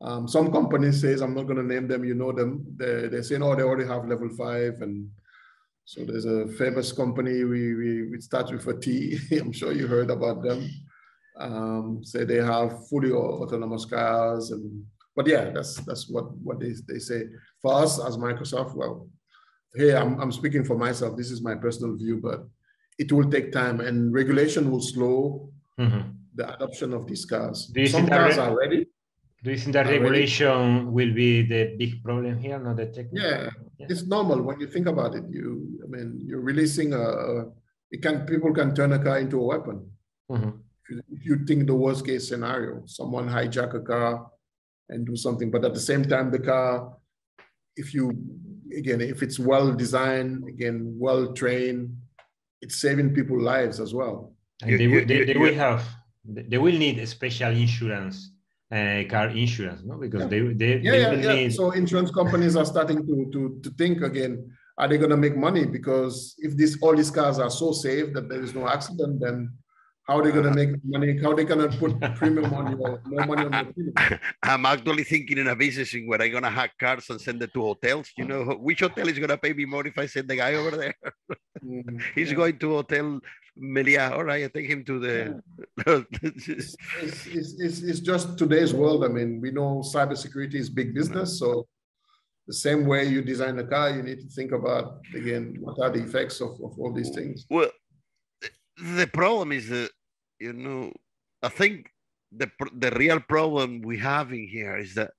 Um, 0.00 0.26
some 0.26 0.50
companies 0.50 1.00
says 1.00 1.20
I'm 1.20 1.34
not 1.34 1.44
going 1.44 1.56
to 1.56 1.74
name 1.74 1.86
them. 1.86 2.04
You 2.04 2.14
know 2.14 2.32
them. 2.32 2.64
They 2.76 3.08
they 3.08 3.22
say 3.22 3.38
no, 3.38 3.54
they 3.54 3.62
already 3.62 3.88
have 3.88 4.08
level 4.08 4.28
five 4.28 4.80
and 4.80 5.08
so 5.86 6.02
there's 6.04 6.24
a 6.24 6.48
famous 6.48 6.92
company, 6.92 7.44
we, 7.44 7.74
we, 7.74 8.08
we 8.08 8.20
start 8.20 8.50
with 8.50 8.66
a 8.66 8.80
T, 8.80 9.18
I'm 9.32 9.52
sure 9.52 9.72
you 9.72 9.86
heard 9.86 10.10
about 10.10 10.42
them. 10.42 10.70
Um, 11.38 12.00
say 12.02 12.24
they 12.24 12.36
have 12.36 12.88
fully 12.88 13.10
autonomous 13.12 13.84
cars 13.84 14.50
and, 14.50 14.84
but 15.14 15.26
yeah, 15.26 15.50
that's, 15.50 15.76
that's 15.80 16.08
what, 16.08 16.34
what 16.38 16.58
they, 16.58 16.72
they 16.88 16.98
say. 16.98 17.24
For 17.60 17.74
us 17.74 18.02
as 18.04 18.16
Microsoft, 18.16 18.74
well, 18.74 19.08
hey, 19.74 19.94
I'm, 19.94 20.20
I'm 20.20 20.32
speaking 20.32 20.64
for 20.64 20.76
myself, 20.76 21.16
this 21.16 21.30
is 21.30 21.42
my 21.42 21.54
personal 21.54 21.96
view, 21.96 22.20
but 22.22 22.46
it 22.98 23.12
will 23.12 23.30
take 23.30 23.52
time 23.52 23.80
and 23.80 24.12
regulation 24.12 24.70
will 24.70 24.80
slow 24.80 25.50
mm-hmm. 25.78 26.10
the 26.34 26.54
adoption 26.54 26.92
of 26.92 27.06
these 27.06 27.24
cars. 27.24 27.72
Some 27.90 28.06
cars 28.06 28.38
are 28.38 28.56
ready, 28.56 28.86
do 29.44 29.50
you 29.50 29.58
think 29.58 29.74
that 29.74 29.86
regulation 29.86 30.90
will 30.90 31.12
be 31.12 31.42
the 31.42 31.76
big 31.76 32.02
problem 32.02 32.38
here, 32.38 32.58
not 32.58 32.76
the 32.76 32.86
technical? 32.86 33.18
Yeah, 33.20 33.50
yeah, 33.78 33.86
it's 33.90 34.06
normal 34.06 34.40
when 34.40 34.58
you 34.58 34.66
think 34.66 34.86
about 34.86 35.14
it. 35.14 35.24
You, 35.28 35.80
I 35.84 35.86
mean, 35.86 36.18
you're 36.24 36.40
releasing 36.40 36.94
a, 36.94 37.52
it 37.90 38.00
can 38.00 38.24
people 38.24 38.54
can 38.54 38.74
turn 38.74 38.92
a 38.94 38.98
car 38.98 39.18
into 39.18 39.38
a 39.38 39.44
weapon. 39.44 39.86
Mm-hmm. 40.30 40.48
If, 40.48 40.90
you, 40.90 41.02
if 41.12 41.26
you 41.26 41.44
think 41.44 41.66
the 41.66 41.74
worst 41.74 42.06
case 42.06 42.26
scenario, 42.26 42.84
someone 42.86 43.28
hijack 43.28 43.74
a 43.74 43.80
car 43.80 44.30
and 44.88 45.04
do 45.04 45.14
something, 45.14 45.50
but 45.50 45.62
at 45.62 45.74
the 45.74 45.80
same 45.80 46.04
time, 46.04 46.30
the 46.30 46.38
car, 46.38 46.96
if 47.76 47.92
you 47.92 48.16
again, 48.76 49.00
if 49.00 49.22
it's 49.22 49.38
well 49.38 49.72
designed, 49.72 50.48
again, 50.48 50.94
well 50.98 51.32
trained, 51.32 51.96
it's 52.60 52.76
saving 52.76 53.14
people 53.14 53.40
lives 53.40 53.80
as 53.80 53.94
well. 53.94 54.34
And 54.62 54.78
they, 54.78 54.86
will, 54.86 55.04
they, 55.04 55.24
they 55.24 55.36
will 55.36 55.54
have, 55.54 55.84
they 56.24 56.58
will 56.58 56.78
need 56.78 56.98
a 56.98 57.06
special 57.06 57.50
insurance 57.50 58.30
uh, 58.72 59.04
car 59.08 59.28
insurance, 59.28 59.82
no? 59.84 59.96
Because 59.96 60.22
yeah. 60.22 60.28
they 60.28 60.40
they, 60.40 60.76
yeah, 60.78 60.90
they 60.90 61.00
yeah, 61.00 61.12
yeah. 61.12 61.34
Need... 61.34 61.54
So 61.54 61.70
insurance 61.72 62.10
companies 62.10 62.56
are 62.56 62.64
starting 62.64 63.06
to 63.06 63.30
to 63.32 63.60
to 63.62 63.70
think 63.76 64.02
again. 64.02 64.50
Are 64.76 64.88
they 64.88 64.98
going 64.98 65.10
to 65.10 65.16
make 65.16 65.36
money? 65.36 65.64
Because 65.66 66.34
if 66.38 66.56
these 66.56 66.80
all 66.82 66.96
these 66.96 67.10
cars 67.10 67.38
are 67.38 67.50
so 67.50 67.72
safe 67.72 68.12
that 68.14 68.28
there 68.28 68.42
is 68.42 68.54
no 68.54 68.66
accident, 68.66 69.20
then 69.20 69.52
how 70.06 70.18
are 70.18 70.24
they 70.24 70.32
going 70.32 70.44
to 70.44 70.50
make 70.50 70.84
money? 70.84 71.18
How 71.20 71.30
are 71.30 71.34
they 71.34 71.44
going 71.44 71.70
to 71.70 71.76
put 71.78 71.98
premium 72.16 72.52
on 72.52 72.70
your 72.70 73.00
more 73.06 73.26
money 73.26 73.46
on 73.46 73.52
your 73.52 73.72
premium? 73.72 74.20
I'm 74.42 74.66
actually 74.66 75.04
thinking 75.04 75.38
in 75.38 75.48
a 75.48 75.56
business 75.56 75.94
in 75.94 76.06
where 76.06 76.20
I'm 76.20 76.30
going 76.30 76.42
to 76.42 76.50
hack 76.50 76.72
cars 76.78 77.08
and 77.08 77.20
send 77.20 77.42
it 77.42 77.54
to 77.54 77.62
hotels. 77.62 78.10
You 78.18 78.26
know, 78.26 78.44
which 78.60 78.80
hotel 78.80 79.08
is 79.08 79.18
going 79.18 79.30
to 79.30 79.38
pay 79.38 79.54
me 79.54 79.64
more 79.64 79.86
if 79.86 79.96
I 79.96 80.04
send 80.06 80.28
the 80.28 80.36
guy 80.36 80.54
over 80.54 80.76
there? 80.76 80.94
Mm, 81.64 82.02
He's 82.14 82.30
yeah. 82.30 82.36
going 82.36 82.58
to 82.58 82.70
hotel 82.74 83.18
Melia. 83.56 84.10
All 84.14 84.24
right, 84.24 84.44
I 84.44 84.48
take 84.48 84.68
him 84.68 84.84
to 84.84 84.98
the. 84.98 85.42
Yeah. 85.86 86.02
it's, 86.22 86.76
it's, 87.00 87.54
it's, 87.58 87.80
it's, 87.80 88.00
just 88.00 88.36
today's 88.36 88.74
world. 88.74 89.04
I 89.04 89.08
mean, 89.08 89.40
we 89.40 89.52
know 89.52 89.82
cybersecurity 89.82 90.56
is 90.56 90.68
big 90.68 90.94
business. 90.94 91.38
So 91.38 91.66
the 92.46 92.52
same 92.52 92.86
way 92.86 93.04
you 93.06 93.22
design 93.22 93.58
a 93.58 93.64
car, 93.64 93.90
you 93.90 94.02
need 94.02 94.20
to 94.20 94.28
think 94.28 94.52
about, 94.52 95.00
again, 95.14 95.56
what 95.60 95.78
are 95.80 95.90
the 95.90 96.02
effects 96.02 96.42
of, 96.42 96.50
of 96.62 96.78
all 96.78 96.92
these 96.92 97.10
things? 97.10 97.46
Well, 97.48 97.70
the 98.76 99.06
problem 99.06 99.52
is 99.52 99.68
that 99.68 99.90
you 100.40 100.52
know 100.52 100.92
i 101.42 101.48
think 101.48 101.90
the 102.32 102.50
the 102.76 102.90
real 102.92 103.20
problem 103.20 103.80
we 103.82 103.98
have 103.98 104.32
in 104.32 104.46
here 104.48 104.76
is 104.76 104.94
that 104.94 105.12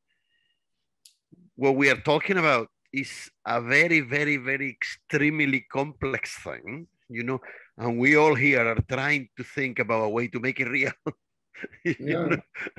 what 1.55 1.75
we 1.75 1.89
are 1.89 2.01
talking 2.01 2.37
about 2.37 2.67
is 2.91 3.29
a 3.45 3.61
very 3.61 4.01
very 4.01 4.37
very 4.37 4.69
extremely 4.69 5.65
complex 5.71 6.37
thing 6.43 6.87
you 7.09 7.23
know 7.23 7.39
and 7.77 7.97
we 7.97 8.15
all 8.15 8.35
here 8.35 8.67
are 8.67 8.81
trying 8.89 9.27
to 9.37 9.43
think 9.43 9.79
about 9.79 10.03
a 10.03 10.09
way 10.09 10.27
to 10.27 10.39
make 10.39 10.59
it 10.59 10.67
real 10.67 10.91
yeah. 11.85 12.35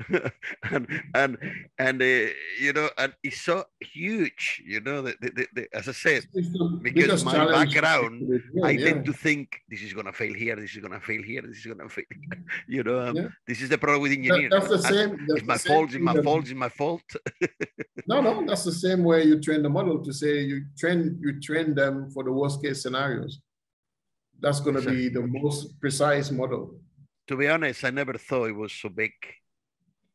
and 0.71 0.87
and 1.15 1.37
and 1.79 2.01
uh, 2.01 2.05
you 2.59 2.73
know 2.73 2.89
and 2.97 3.13
it's 3.23 3.41
so 3.41 3.65
huge 3.81 4.61
you 4.65 4.79
know 4.81 5.01
the, 5.01 5.15
the, 5.21 5.47
the, 5.53 5.67
as 5.73 5.87
i 5.87 5.91
said 5.91 6.23
because 6.81 7.25
my 7.25 7.45
background 7.51 8.41
yeah, 8.53 8.65
i 8.65 8.75
tend 8.75 9.05
to 9.05 9.13
think 9.13 9.61
this 9.69 9.81
is 9.81 9.93
going 9.93 10.05
to 10.05 10.13
fail 10.13 10.33
here 10.33 10.55
this 10.55 10.71
is 10.75 10.77
going 10.77 10.93
to 10.93 10.99
fail 10.99 11.23
here 11.23 11.41
this 11.41 11.57
is 11.57 11.65
going 11.65 11.79
to 11.79 11.89
fail 11.89 12.05
you 12.67 12.83
know 12.83 12.99
um, 12.99 13.15
yeah. 13.15 13.27
this 13.47 13.61
is 13.61 13.69
the 13.69 13.77
problem 13.77 14.01
with 14.01 14.11
engineering. 14.11 14.49
that, 14.49 14.61
that's 14.61 14.83
the 14.83 14.89
same 14.89 15.25
that's 15.27 15.39
it's 15.39 15.47
my 15.47 15.57
fault 15.57 15.93
it's 15.93 15.99
my 15.99 16.21
fault 16.21 16.45
it's 16.45 16.53
my 16.53 16.69
fault. 16.69 17.03
No 18.07 18.21
no 18.21 18.45
that's 18.45 18.63
the 18.63 18.71
same 18.71 19.03
way 19.03 19.23
you 19.23 19.39
train 19.41 19.61
the 19.61 19.69
model 19.69 20.03
to 20.03 20.13
say 20.13 20.41
you 20.41 20.65
train 20.77 21.17
you 21.21 21.39
train 21.41 21.75
them 21.75 22.09
for 22.11 22.23
the 22.23 22.31
worst 22.31 22.63
case 22.63 22.81
scenarios. 22.83 23.39
That's 24.39 24.59
going 24.59 24.75
to 24.75 24.81
exactly. 24.81 25.09
be 25.09 25.13
the 25.13 25.25
most 25.25 25.79
precise 25.79 26.29
model 26.31 26.79
to 27.27 27.35
be 27.35 27.47
honest, 27.47 27.83
I 27.83 27.89
never 27.89 28.13
thought 28.13 28.49
it 28.49 28.55
was 28.55 28.73
so 28.73 28.89
big. 28.89 29.11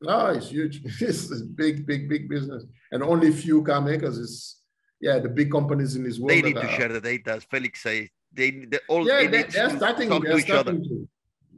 No, 0.01 0.27
it's 0.27 0.51
huge. 0.51 0.83
It's 1.01 1.31
a 1.31 1.45
big, 1.45 1.87
big, 1.87 2.09
big 2.09 2.29
business. 2.29 2.65
And 2.91 3.03
only 3.03 3.31
few 3.33 3.63
car 3.63 3.81
makers 3.81 4.19
is, 4.19 4.57
yeah, 5.01 5.19
the 5.19 5.29
big 5.29 5.51
companies 5.51 5.95
in 5.97 6.03
this 6.03 6.19
world. 6.19 6.31
They 6.31 6.43
need 6.43 6.57
to 6.57 6.67
are, 6.67 6.77
share 6.77 6.89
the 6.89 7.01
data, 7.01 7.35
as 7.35 7.45
Felix 7.45 7.83
says. 7.83 8.09
They, 8.33 8.51
they 8.51 8.79
all 8.89 9.07
yeah, 9.07 9.27
they, 9.29 9.45
are 9.45 9.77
starting. 9.77 10.09
They're 10.09 10.41
starting 10.41 10.83
to. 10.85 11.09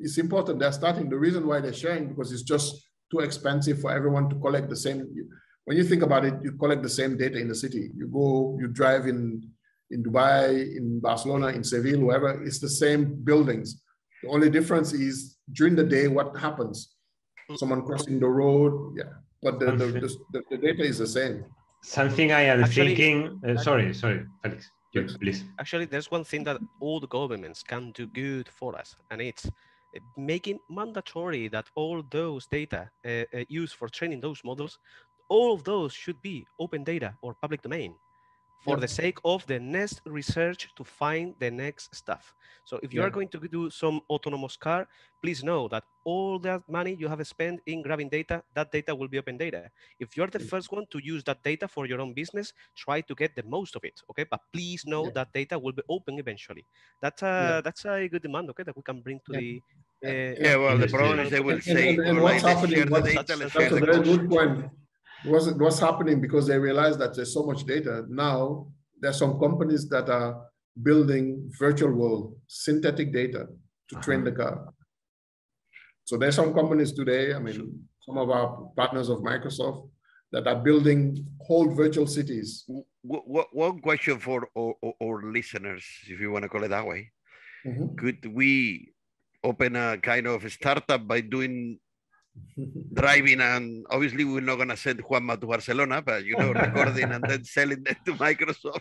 It's 0.01 0.19
important. 0.19 0.59
They're 0.59 0.73
starting. 0.73 1.09
The 1.09 1.17
reason 1.17 1.47
why 1.47 1.61
they're 1.61 1.73
sharing 1.73 2.09
because 2.09 2.33
it's 2.33 2.43
just 2.43 2.89
too 3.13 3.21
expensive 3.21 3.81
for 3.81 3.93
everyone 3.93 4.29
to 4.31 4.37
collect 4.37 4.69
the 4.69 4.77
same. 4.77 4.99
When 5.67 5.77
you 5.77 5.85
think 5.85 6.03
about 6.03 6.25
it, 6.25 6.35
you 6.43 6.53
collect 6.53 6.83
the 6.83 6.89
same 6.89 7.17
data 7.17 7.39
in 7.39 7.49
the 7.49 7.55
city. 7.55 7.91
You 7.97 8.09
go, 8.09 8.59
you 8.61 8.67
drive 8.67 9.07
in 9.07 9.49
in 9.91 10.03
Dubai, 10.03 10.77
in 10.77 10.99
Barcelona, 10.99 11.49
in 11.49 11.63
Seville, 11.63 12.01
wherever. 12.01 12.43
It's 12.43 12.59
the 12.59 12.69
same 12.69 13.15
buildings. 13.23 13.83
The 14.25 14.31
only 14.31 14.49
difference 14.49 14.93
is 14.95 15.37
during 15.53 15.77
the 15.77 15.85
day 15.85 16.09
what 16.09 16.37
happens? 16.37 16.95
Mm. 17.51 17.59
someone 17.59 17.83
crossing 17.85 18.19
the 18.19 18.27
road 18.27 18.95
yeah. 18.97 19.13
But 19.43 19.61
the, 19.61 19.73
the, 19.73 19.87
the, 20.33 20.43
the 20.51 20.57
data 20.57 20.83
is 20.83 20.97
the 20.99 21.07
same. 21.07 21.45
Something 21.83 22.33
i 22.33 22.41
am 22.41 22.65
actually, 22.65 22.97
thinking 22.97 23.39
uh, 23.47 23.61
sorry 23.61 23.93
sorry 23.93 24.25
felix. 24.93 25.17
Please. 25.19 25.45
Actually 25.61 25.85
there's 25.85 26.11
one 26.11 26.25
thing 26.25 26.43
that 26.45 26.59
all 26.81 27.01
the 27.01 27.09
governments 27.09 27.63
can 27.63 27.93
do 27.93 28.07
good 28.07 28.49
for 28.49 28.75
us 28.79 28.97
and 29.11 29.21
it's 29.21 29.45
uh, 29.47 30.01
making 30.17 30.59
mandatory 30.71 31.49
that 31.49 31.67
all 31.75 32.03
those 32.11 32.47
data 32.47 32.89
uh, 33.05 33.09
uh, 33.11 33.45
used 33.49 33.75
for 33.75 33.91
training 33.91 34.21
those 34.21 34.41
models 34.43 34.79
all 35.29 35.53
of 35.53 35.65
those 35.65 35.93
should 35.93 36.21
be 36.23 36.47
open 36.59 36.83
data 36.83 37.15
or 37.21 37.35
public 37.35 37.61
domain 37.61 37.95
for 38.65 38.77
yeah. 38.77 38.81
the 38.81 38.89
sake 38.89 39.19
of 39.25 39.47
the 39.47 39.61
next 39.61 40.01
research 40.07 40.69
to 40.75 40.85
find 40.85 41.35
the 41.39 41.51
next 41.51 41.95
stuff. 41.95 42.35
So 42.65 42.81
if 42.83 42.95
you 42.95 43.01
yeah. 43.01 43.07
are 43.07 43.11
going 43.11 43.29
to 43.29 43.39
do 43.39 43.69
some 43.69 44.01
autonomous 44.09 44.57
car, 44.57 44.89
please 45.23 45.45
know 45.45 45.69
that 45.69 45.85
all 46.05 46.39
that 46.41 46.63
money 46.67 46.97
you 46.99 47.09
have 47.09 47.25
spent 47.27 47.61
in 47.67 47.83
grabbing 47.83 48.09
data, 48.09 48.43
that 48.55 48.73
data 48.73 48.95
will 48.95 49.09
be 49.09 49.19
open 49.19 49.37
data. 49.37 49.71
If 50.01 50.17
you're 50.17 50.29
the 50.29 50.39
first 50.39 50.73
one 50.73 50.87
to 50.93 50.99
use 51.05 51.23
that 51.25 51.43
data 51.43 51.69
for 51.69 51.85
your 51.85 52.01
own 52.01 52.15
business, 52.15 52.55
try 52.75 53.03
to 53.03 53.15
get 53.15 53.37
the 53.37 53.43
most 53.43 53.77
of 53.77 53.85
it, 53.85 54.01
okay? 54.11 54.25
But 54.25 54.41
please 54.51 54.87
know 54.87 55.05
yeah. 55.05 55.11
that 55.17 55.33
data 55.35 55.59
will 55.59 55.73
be 55.73 55.83
open 55.91 56.19
eventually. 56.19 56.65
That's 57.03 57.23
a, 57.23 57.61
that's 57.63 57.85
a 57.85 58.09
good 58.09 58.23
demand, 58.23 58.49
okay, 58.51 58.63
that 58.63 58.77
we 58.77 58.83
can 58.83 59.03
bring 59.03 59.21
to 59.27 59.33
the 59.39 59.61
uh, 60.07 60.37
yeah, 60.39 60.57
well, 60.57 60.77
the 60.77 60.87
problem 60.87 61.21
is 61.21 61.31
they 61.31 61.41
will 61.41 61.61
say, 61.61 61.91
and, 61.91 61.99
and, 62.01 62.09
and 62.09 62.23
what's 62.23 62.43
happening, 62.43 62.87
that's, 62.91 63.15
that's 63.15 63.31
a 63.73 63.81
very 63.81 64.03
good 64.03 64.29
point 64.29 64.71
what's, 65.25 65.47
what's 65.53 65.79
happening 65.79 66.21
because 66.21 66.47
they 66.47 66.59
realize 66.59 66.97
that 66.99 67.15
there's 67.15 67.33
so 67.33 67.45
much 67.45 67.65
data. 67.65 68.05
Now, 68.09 68.69
there's 69.01 69.19
some 69.19 69.39
companies 69.39 69.89
that 69.89 70.09
are 70.09 70.47
building 70.83 71.51
virtual 71.59 71.93
world 71.93 72.37
synthetic 72.47 73.13
data 73.13 73.47
to 73.89 73.95
train 74.01 74.21
uh-huh. 74.21 74.31
the 74.31 74.37
car. 74.37 74.75
So 76.05 76.17
there's 76.17 76.37
some 76.37 76.53
companies 76.53 76.93
today, 76.93 77.35
I 77.35 77.39
mean, 77.39 77.89
some 78.01 78.19
of 78.19 78.31
our 78.31 78.71
partners 78.77 79.09
of 79.09 79.21
Microsoft 79.21 79.89
that 80.33 80.47
are 80.47 80.57
building 80.57 81.25
whole 81.41 81.71
virtual 81.71 82.07
cities. 82.07 82.65
One 83.03 83.81
question 83.81 84.19
for 84.19 84.49
our, 84.57 85.33
listeners, 85.33 85.85
if 86.09 86.21
you 86.21 86.31
want 86.31 86.43
to 86.43 86.49
call 86.49 86.65
it 86.65 86.69
that 86.69 86.87
way. 86.87 87.13
Mm-hmm. 87.65 87.95
Could 87.97 88.35
we 88.35 88.93
open 89.43 89.77
a 89.77 89.97
kind 89.99 90.27
of 90.27 90.51
startup 90.53 91.07
by 91.07 91.21
doing 91.21 91.79
driving 92.95 93.41
and 93.41 93.87
obviously 93.91 94.25
we're 94.25 94.41
not 94.41 94.57
going 94.57 94.69
to 94.69 94.77
send 94.77 95.03
Juanma 95.03 95.41
to 95.41 95.47
Barcelona, 95.47 96.03
but 96.03 96.25
you 96.25 96.37
know, 96.37 96.53
recording 96.53 97.11
and 97.11 97.25
then 97.27 97.45
selling 97.45 97.83
them 97.83 97.97
to 98.05 98.13
Microsoft. 98.15 98.81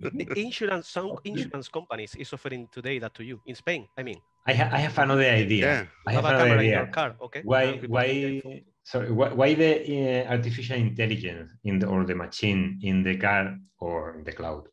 insurance, 0.36 0.88
some 0.88 1.16
insurance 1.24 1.68
companies 1.68 2.14
is 2.14 2.32
offering 2.32 2.68
today 2.72 2.98
that 2.98 3.14
to 3.14 3.24
you 3.24 3.40
in 3.46 3.54
Spain. 3.54 3.86
I 3.96 4.02
mean, 4.02 4.20
I, 4.46 4.54
ha- 4.54 4.70
I 4.72 4.78
have 4.78 4.98
another 4.98 5.22
idea. 5.22 5.66
Yeah. 5.66 5.84
I 6.06 6.12
have, 6.12 6.24
have 6.24 6.34
another 6.40 6.58
idea. 6.58 6.86
car. 6.86 7.16
Okay. 7.20 7.42
Why, 7.44 7.80
why, 7.86 8.42
sorry, 8.82 9.12
why, 9.12 9.32
why 9.32 9.54
the 9.54 10.24
uh, 10.24 10.30
artificial 10.30 10.76
intelligence 10.76 11.52
in 11.64 11.78
the, 11.78 11.86
or 11.86 12.04
the 12.04 12.14
machine 12.14 12.80
in 12.82 13.02
the 13.02 13.16
car 13.16 13.56
or 13.78 14.16
in 14.16 14.24
the 14.24 14.32
cloud 14.32 14.68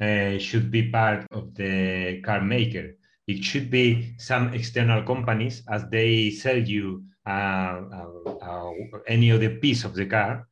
uh, 0.00 0.38
should 0.38 0.70
be 0.70 0.90
part 0.90 1.26
of 1.30 1.54
the 1.54 2.20
car 2.22 2.40
maker? 2.40 2.96
It 3.28 3.44
should 3.44 3.70
be 3.70 4.14
some 4.18 4.52
external 4.52 5.04
companies 5.04 5.62
as 5.70 5.84
they 5.90 6.30
sell 6.30 6.58
you 6.58 7.04
any 9.06 9.30
other 9.32 9.50
piece 9.56 9.84
of 9.84 9.94
the 9.94 10.06
car, 10.06 10.48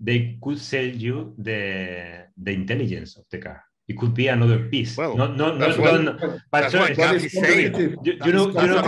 they 0.00 0.38
could 0.42 0.58
sell 0.58 0.84
you 0.84 1.34
the 1.38 2.26
the 2.36 2.52
intelligence 2.52 3.16
of 3.16 3.24
the 3.30 3.38
car. 3.38 3.62
It 3.86 3.98
could 3.98 4.14
be 4.14 4.28
another 4.28 4.68
piece. 4.68 4.96
Well, 4.96 5.16
not 5.16 5.36
not 5.36 5.58
not, 5.58 5.78
not 5.78 6.16
but 6.50 6.70
sorry, 6.70 6.94
you, 6.96 7.96
you 8.04 8.32
know 8.32 8.48
you 8.48 8.68
know 8.68 8.80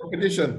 competition. 0.00 0.50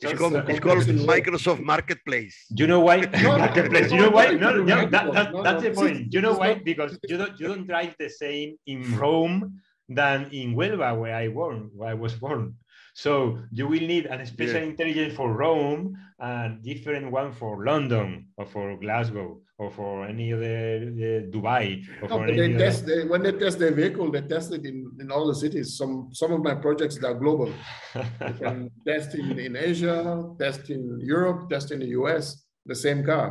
It's 0.00 0.18
called, 0.18 0.34
it's 0.48 0.60
called 0.60 0.78
Microsoft 1.04 1.62
Marketplace. 1.62 2.46
You 2.56 2.66
know 2.66 2.80
why? 2.80 3.04
Marketplace. 3.22 3.92
You 3.92 4.08
know 4.08 4.10
why? 4.10 4.32
No, 4.32 4.56
no, 4.56 4.64
that, 4.64 5.12
that, 5.12 5.28
that's 5.44 5.62
the 5.62 5.70
point. 5.72 6.08
You 6.10 6.22
know 6.22 6.32
why? 6.32 6.54
Because 6.54 6.98
you 7.04 7.18
don't 7.18 7.38
you 7.38 7.48
don't 7.48 7.66
drive 7.66 7.94
the 7.98 8.08
same 8.08 8.56
in 8.66 8.96
Rome 8.96 9.60
than 9.90 10.30
in 10.32 10.54
Huelva, 10.56 10.96
where 10.98 11.14
I 11.14 11.28
born, 11.28 11.68
where 11.76 11.90
I 11.90 11.94
was 11.94 12.14
born. 12.14 12.56
So 13.00 13.38
you 13.50 13.66
will 13.66 13.86
need 13.92 14.04
a 14.04 14.26
special 14.26 14.60
yeah. 14.60 14.72
intelligence 14.72 15.14
for 15.14 15.32
Rome 15.32 15.96
and 16.18 16.62
different 16.62 17.10
one 17.10 17.32
for 17.32 17.64
London 17.64 18.28
or 18.36 18.44
for 18.44 18.76
Glasgow 18.76 19.40
or 19.56 19.70
for 19.70 20.04
any 20.04 20.34
other 20.34 20.84
uh, 20.84 21.32
Dubai. 21.32 21.80
Or 22.02 22.08
no, 22.08 22.26
they 22.26 22.52
test, 22.52 22.84
they, 22.84 23.04
when 23.04 23.22
they 23.22 23.32
test 23.32 23.58
their 23.58 23.72
vehicle, 23.72 24.10
they 24.10 24.20
test 24.20 24.52
it 24.52 24.66
in, 24.66 24.76
in 25.00 25.10
all 25.10 25.26
the 25.26 25.34
cities. 25.34 25.78
Some 25.78 26.10
some 26.12 26.30
of 26.36 26.42
my 26.42 26.54
projects 26.54 27.02
are 27.02 27.14
global. 27.14 27.50
they 27.94 28.34
can 28.42 28.70
test 28.86 29.14
in, 29.14 29.38
in 29.38 29.56
Asia, 29.56 29.98
test 30.38 30.68
in 30.68 31.00
Europe, 31.00 31.48
test 31.48 31.70
in 31.70 31.78
the 31.80 31.90
US, 32.00 32.44
the 32.66 32.74
same 32.74 33.02
car. 33.02 33.28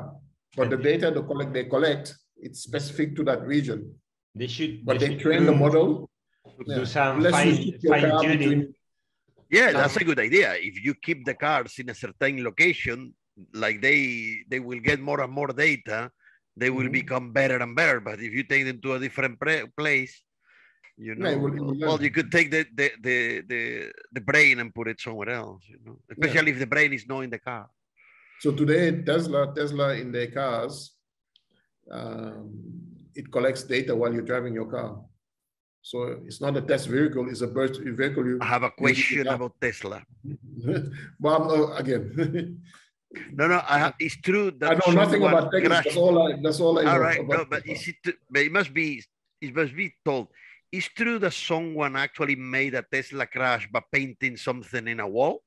But 0.58 0.72
the 0.72 0.78
data 0.78 1.12
they 1.12 1.22
collect, 1.22 1.54
they 1.54 1.66
collect, 1.66 2.16
it's 2.38 2.62
specific 2.62 3.16
to 3.18 3.24
that 3.30 3.46
region. 3.46 3.94
They 4.34 4.48
should. 4.48 4.84
But 4.84 5.00
they, 5.00 5.10
they 5.10 5.18
train 5.18 5.41
do, 5.41 5.46
the 5.52 5.58
model. 5.64 6.10
Do 6.66 6.74
yeah. 6.74 6.86
some 6.86 7.22
fine, 7.22 7.80
fine 7.88 8.12
tuning. 8.24 8.74
Yeah, 9.50 9.72
that's 9.72 9.98
a 9.98 10.04
good 10.04 10.20
idea. 10.20 10.54
If 10.56 10.84
you 10.84 10.94
keep 10.94 11.26
the 11.26 11.34
cars 11.34 11.80
in 11.80 11.90
a 11.90 11.96
certain 11.96 12.44
location, 12.44 13.14
like 13.54 13.82
they 13.82 14.44
they 14.48 14.60
will 14.60 14.80
get 14.80 15.00
more 15.00 15.22
and 15.22 15.34
more 15.34 15.48
data, 15.48 16.12
they 16.56 16.70
will 16.70 16.84
mm-hmm. 16.84 17.02
become 17.02 17.34
better 17.34 17.58
and 17.58 17.76
better. 17.76 18.00
But 18.00 18.20
if 18.20 18.32
you 18.34 18.44
take 18.44 18.66
them 18.66 18.80
to 18.82 18.94
a 18.94 19.00
different 19.00 19.40
place, 19.76 20.22
you 20.98 21.16
know, 21.16 21.38
will, 21.38 21.76
well, 21.80 22.02
you 22.02 22.12
could 22.12 22.32
take 22.32 22.52
the, 22.52 22.66
the 22.76 22.92
the 23.02 23.42
the 23.48 23.92
the 24.12 24.22
brain 24.22 24.60
and 24.60 24.76
put 24.76 24.88
it 24.88 25.00
somewhere 25.00 25.30
else. 25.30 25.64
You 25.68 25.80
know, 25.84 25.98
especially 26.12 26.52
yeah. 26.52 26.56
if 26.56 26.60
the 26.60 26.68
brain 26.68 26.94
is 26.94 27.08
not 27.08 27.22
in 27.22 27.30
the 27.30 27.40
car. 27.40 27.68
So 28.42 28.52
today, 28.52 29.02
Tesla 29.02 29.54
Tesla 29.56 29.96
in 29.96 30.12
their 30.12 30.28
cars, 30.28 30.92
um, 31.90 32.54
it 33.16 33.32
collects 33.32 33.64
data 33.64 33.96
while 33.96 34.14
you're 34.14 34.22
driving 34.22 34.54
your 34.54 34.70
car. 34.70 35.02
So 35.90 36.22
it's 36.24 36.40
not 36.40 36.56
a 36.56 36.61
test 36.61 36.86
vehicle; 36.86 37.28
it's 37.32 37.41
a 37.41 37.48
vehicle. 37.48 38.24
You, 38.24 38.38
I 38.41 38.45
have 38.45 38.61
a 38.61 38.70
question 38.70 39.26
about 39.26 39.60
Tesla. 39.60 40.03
well, 41.20 41.74
uh, 41.74 41.82
again. 41.82 42.14
no, 43.34 43.48
no, 43.48 43.60
I 43.68 43.80
have, 43.80 43.95
it's 43.99 44.22
true 44.22 44.52
that 44.60 44.70
I 44.70 44.74
know 44.86 44.94
nothing 44.94 45.24
about 45.26 45.49
techniques. 45.52 45.86
That's 45.86 45.98
all 45.98 46.22
I. 46.22 46.38
That's 46.44 46.60
all 46.60 46.78
I 46.78 46.84
know. 46.84 46.91
All 46.91 46.99
right, 46.99 47.28
no, 47.28 47.44
but 47.44 47.66
is 47.66 47.88
it? 47.88 48.14
But 48.30 48.44
it 48.44 48.52
must 48.52 48.72
be. 48.72 49.03
It 49.41 49.56
must 49.56 49.76
be 49.76 49.95
told. 50.06 50.28
It's 50.72 50.90
true 50.90 51.18
that 51.18 51.34
someone 51.34 51.95
actually 51.95 52.36
made 52.36 52.76
a 52.76 52.84
Tesla 52.84 53.26
crash 53.26 53.68
by 53.74 53.82
painting 53.91 54.38
something 54.38 54.88
in 54.88 54.99
a 54.99 55.07
wall. 55.07 55.41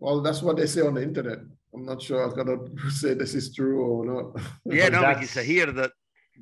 Well, 0.00 0.20
that's 0.20 0.42
what 0.42 0.56
they 0.56 0.66
say 0.66 0.80
on 0.80 0.94
the 0.94 1.04
internet. 1.04 1.38
I'm 1.72 1.86
not 1.86 2.02
sure 2.02 2.28
I 2.28 2.34
cannot 2.34 2.70
say 2.90 3.14
this 3.14 3.34
is 3.36 3.54
true 3.54 3.86
or 3.86 4.04
not. 4.04 4.42
Yeah, 4.64 4.88
no, 4.88 5.14
because 5.14 5.36
I 5.36 5.44
hear 5.44 5.70
that 5.70 5.92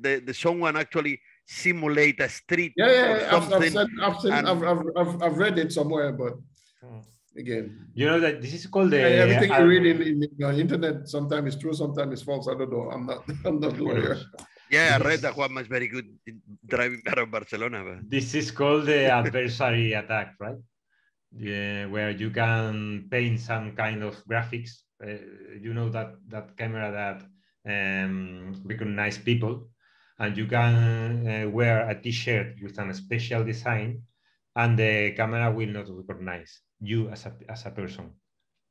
the, 0.01 0.23
the 0.25 0.33
someone 0.33 0.75
actually 0.75 1.21
simulate 1.45 2.19
a 2.19 2.29
street. 2.29 2.73
Yeah, 2.75 2.91
yeah, 2.91 3.29
I've, 3.31 3.53
I've, 3.53 3.71
said, 3.71 3.87
I've, 4.01 4.19
said, 4.19 4.31
and... 4.33 4.47
I've, 4.49 4.63
I've, 4.97 5.21
I've, 5.21 5.37
read 5.37 5.57
it 5.57 5.71
somewhere, 5.71 6.11
but 6.11 6.33
hmm. 6.81 6.99
again, 7.37 7.87
you 7.93 8.05
know 8.07 8.19
that 8.19 8.41
this 8.41 8.53
is 8.53 8.65
called 8.65 8.91
the 8.91 8.97
yeah, 8.97 9.23
everything 9.23 9.51
uh, 9.51 9.59
you 9.59 9.65
read 9.67 9.85
in, 9.85 10.01
in 10.01 10.19
the 10.19 10.59
internet 10.59 11.07
sometimes 11.07 11.55
is 11.55 11.61
true, 11.61 11.73
sometimes 11.73 12.13
it's 12.13 12.23
false. 12.23 12.47
I 12.47 12.55
don't 12.55 12.71
know. 12.71 12.89
I'm 12.91 13.05
not. 13.05 13.23
I'm 13.45 13.59
not 13.59 13.77
lawyer. 13.79 14.17
Yeah, 14.71 14.97
I 14.99 15.03
read 15.05 15.21
that 15.21 15.37
Juan 15.37 15.57
is 15.59 15.67
very 15.67 15.87
good 15.87 16.09
in 16.25 16.41
driving 16.65 17.01
around 17.15 17.31
Barcelona. 17.31 17.83
But... 17.85 18.09
This 18.09 18.33
is 18.33 18.49
called 18.49 18.87
the 18.87 19.05
adversary 19.05 19.93
attack, 19.93 20.33
right? 20.39 20.57
Yeah, 21.37 21.85
where 21.85 22.09
you 22.09 22.31
can 22.31 23.07
paint 23.11 23.39
some 23.39 23.75
kind 23.75 24.03
of 24.03 24.15
graphics. 24.25 24.71
Uh, 25.03 25.19
you 25.61 25.73
know 25.73 25.89
that 25.89 26.15
that 26.29 26.57
camera 26.57 26.89
that 26.89 27.21
um, 27.67 28.61
recognize 28.65 29.17
people 29.17 29.67
and 30.19 30.37
you 30.37 30.45
can 30.45 31.27
uh, 31.27 31.49
wear 31.49 31.89
a 31.89 32.01
t-shirt 32.01 32.55
with 32.61 32.77
a 32.77 32.93
special 32.93 33.43
design 33.43 34.01
and 34.55 34.79
the 34.79 35.11
camera 35.15 35.51
will 35.51 35.69
not 35.69 35.85
recognize 35.89 36.61
you 36.79 37.09
as 37.09 37.25
a, 37.25 37.33
as 37.49 37.65
a 37.65 37.71
person 37.71 38.11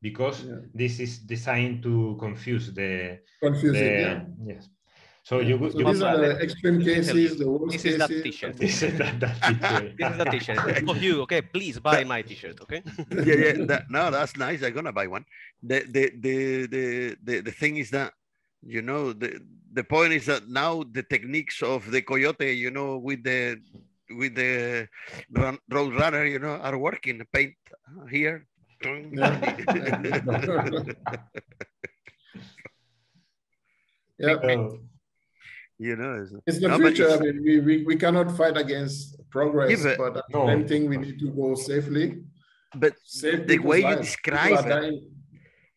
because 0.00 0.44
yeah. 0.44 0.56
this 0.74 1.00
is 1.00 1.18
designed 1.18 1.82
to 1.82 2.16
confuse 2.18 2.72
the 2.72 3.18
confuse 3.40 3.72
the, 3.72 3.84
yeah. 3.84 4.24
yes 4.44 4.68
so 5.24 5.40
you, 5.40 5.56
so 5.72 5.78
you 5.78 5.84
these 5.86 6.02
are 6.02 6.18
the 6.18 6.36
extreme 6.36 6.84
cases, 6.84 7.38
the 7.38 7.48
worst 7.48 7.72
this 7.72 7.82
cases. 7.82 7.94
Is 7.94 7.98
that 7.98 8.22
t-shirt. 8.22 8.56
This 8.58 8.82
is 8.82 8.98
that, 8.98 9.20
that 9.20 9.36
t-shirt. 9.42 9.96
this 9.96 10.10
is 10.12 10.18
the 10.18 10.24
t-shirt. 10.26 10.86
For 10.86 10.96
you, 10.96 11.22
okay, 11.22 11.40
please 11.40 11.80
buy 11.80 12.04
my 12.04 12.20
t-shirt, 12.20 12.60
okay? 12.60 12.82
yeah, 13.10 13.34
yeah. 13.34 13.64
That, 13.64 13.84
no, 13.88 14.10
that's 14.10 14.36
nice. 14.36 14.62
I'm 14.62 14.74
gonna 14.74 14.92
buy 14.92 15.06
one. 15.06 15.24
The, 15.62 15.80
the 15.88 16.12
the 16.20 16.66
the 16.66 17.16
the 17.24 17.40
the 17.40 17.50
thing 17.50 17.78
is 17.78 17.88
that 17.96 18.12
you 18.66 18.82
know 18.82 19.12
the 19.12 19.40
the 19.72 19.84
point 19.84 20.12
is 20.12 20.26
that 20.26 20.48
now 20.48 20.82
the 20.92 21.02
techniques 21.02 21.62
of 21.62 21.90
the 21.90 22.02
coyote, 22.02 22.52
you 22.52 22.70
know, 22.70 22.98
with 22.98 23.24
the 23.24 23.60
with 24.10 24.34
the 24.34 24.88
run, 25.32 25.58
road 25.70 25.94
runner, 25.94 26.24
you 26.24 26.38
know, 26.38 26.56
are 26.62 26.78
working. 26.78 27.22
Paint 27.32 27.54
here. 28.10 28.46
Yeah. 28.84 29.40
yeah. 34.18 34.68
You 35.76 35.96
know, 35.96 36.22
it's, 36.22 36.32
it's 36.46 36.60
the 36.60 36.68
no, 36.68 36.78
future. 36.78 37.10
I 37.10 37.18
mean, 37.18 37.42
we, 37.42 37.58
we, 37.60 37.84
we 37.84 37.96
cannot 37.96 38.30
fight 38.36 38.56
against 38.56 39.18
progress, 39.28 39.84
yeah, 39.84 39.96
but, 39.98 40.14
but 40.14 40.24
no. 40.30 40.46
I 40.46 40.62
think 40.62 40.88
we 40.88 40.96
need 40.96 41.18
to 41.18 41.30
go 41.30 41.56
safely. 41.56 42.22
But 42.76 42.94
the 43.20 43.58
way 43.58 43.80
you 43.80 43.96
describe 43.96 44.66
it, 44.66 45.02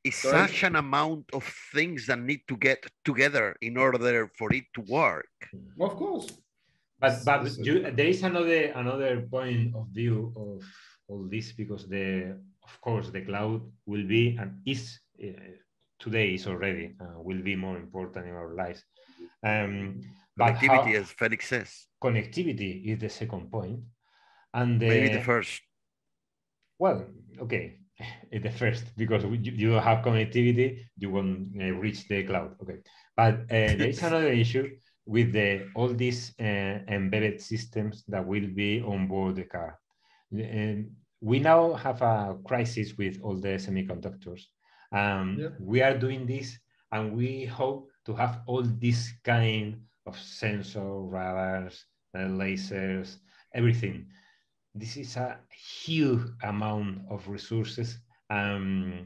is 0.07 0.15
such 0.15 0.63
an 0.63 0.75
amount 0.75 1.25
of 1.33 1.43
things 1.73 2.07
that 2.07 2.19
need 2.19 2.41
to 2.47 2.57
get 2.57 2.85
together 3.03 3.55
in 3.61 3.77
order 3.77 4.29
for 4.37 4.53
it 4.53 4.65
to 4.75 4.81
work. 4.81 5.33
Of 5.79 5.95
course. 5.95 6.27
But 6.99 7.23
but 7.25 7.57
you, 7.57 7.91
there 7.91 8.07
is 8.07 8.23
another 8.23 8.73
another 8.73 9.21
point 9.29 9.75
of 9.75 9.87
view 9.93 10.33
of 10.35 10.65
all 11.07 11.27
this 11.29 11.53
because 11.53 11.87
the 11.87 12.35
of 12.63 12.81
course 12.81 13.11
the 13.11 13.21
cloud 13.21 13.61
will 13.85 14.05
be 14.07 14.35
and 14.39 14.57
is 14.65 14.99
uh, 15.23 15.61
today 15.99 16.33
is 16.33 16.47
already 16.47 16.95
uh, 16.99 17.21
will 17.21 17.41
be 17.41 17.55
more 17.55 17.77
important 17.77 18.25
in 18.25 18.33
our 18.33 18.53
lives. 18.55 18.83
Um, 19.43 20.01
connectivity, 20.39 20.93
how, 20.95 21.01
as 21.01 21.11
Felix 21.11 21.47
says. 21.47 21.85
Connectivity 22.01 22.85
is 22.85 22.99
the 22.99 23.09
second 23.09 23.51
point, 23.51 23.79
and 24.53 24.81
the, 24.81 24.87
maybe 24.87 25.13
the 25.13 25.21
first. 25.21 25.61
Well, 26.79 27.05
okay, 27.41 27.77
the 28.31 28.51
first 28.51 28.95
because 28.95 29.23
you, 29.23 29.51
you 29.53 29.71
don't 29.71 29.83
have 29.83 30.03
connectivity, 30.03 30.85
you 30.97 31.09
won't 31.09 31.49
uh, 31.59 31.71
reach 31.71 32.07
the 32.07 32.23
cloud. 32.23 32.55
Okay, 32.61 32.77
but 33.15 33.35
uh, 33.41 33.75
there 33.77 33.89
is 33.89 34.01
another 34.03 34.31
issue 34.31 34.69
with 35.05 35.31
the 35.31 35.67
all 35.75 35.89
these 35.89 36.33
uh, 36.39 36.79
embedded 36.87 37.41
systems 37.41 38.03
that 38.07 38.25
will 38.25 38.47
be 38.47 38.81
on 38.81 39.07
board 39.07 39.35
the 39.35 39.43
car. 39.43 39.79
And 40.31 40.91
we 41.21 41.39
now 41.39 41.73
have 41.73 42.01
a 42.01 42.37
crisis 42.45 42.97
with 42.97 43.19
all 43.23 43.35
the 43.35 43.55
semiconductors. 43.57 44.41
Um, 44.91 45.37
yeah. 45.39 45.49
We 45.59 45.81
are 45.81 45.97
doing 45.97 46.27
this, 46.27 46.57
and 46.91 47.15
we 47.15 47.45
hope 47.45 47.89
to 48.05 48.13
have 48.13 48.41
all 48.45 48.61
this 48.63 49.13
kind 49.23 49.81
of 50.05 50.17
sensor, 50.19 51.01
radars, 51.01 51.85
uh, 52.15 52.19
lasers, 52.19 53.17
everything 53.53 54.07
this 54.79 54.97
is 54.97 55.17
a 55.17 55.37
huge 55.49 56.21
amount 56.43 56.99
of 57.09 57.27
resources. 57.27 57.97
Um, 58.29 59.05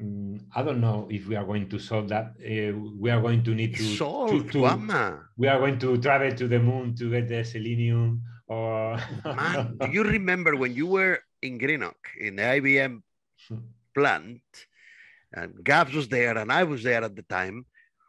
mm, 0.00 0.40
I 0.54 0.62
don't 0.62 0.80
know 0.80 1.08
if 1.10 1.26
we 1.26 1.36
are 1.36 1.44
going 1.44 1.68
to 1.70 1.78
solve 1.78 2.08
that. 2.08 2.34
Uh, 2.40 2.78
we 2.98 3.10
are 3.10 3.20
going 3.20 3.42
to 3.44 3.54
need 3.54 3.76
to, 3.76 3.96
solve, 3.96 4.30
to, 4.30 4.42
to 4.50 5.18
we 5.36 5.48
are 5.48 5.58
going 5.58 5.78
to 5.78 5.98
travel 5.98 6.32
to 6.32 6.48
the 6.48 6.58
moon 6.58 6.94
to 6.96 7.10
get 7.10 7.28
the 7.28 7.44
selenium. 7.44 8.22
Or 8.46 8.98
man, 9.24 9.76
do 9.78 9.90
you 9.90 10.02
remember 10.02 10.56
when 10.56 10.74
you 10.74 10.86
were 10.86 11.20
in 11.42 11.58
Greenock 11.58 11.96
in 12.18 12.36
the 12.36 12.42
IBM 12.42 13.02
plant, 13.94 14.42
and 15.32 15.62
Gabs 15.62 15.92
was 15.92 16.08
there 16.08 16.36
and 16.38 16.50
I 16.50 16.64
was 16.64 16.82
there 16.82 17.02
at 17.04 17.14
the 17.14 17.22
time. 17.22 17.66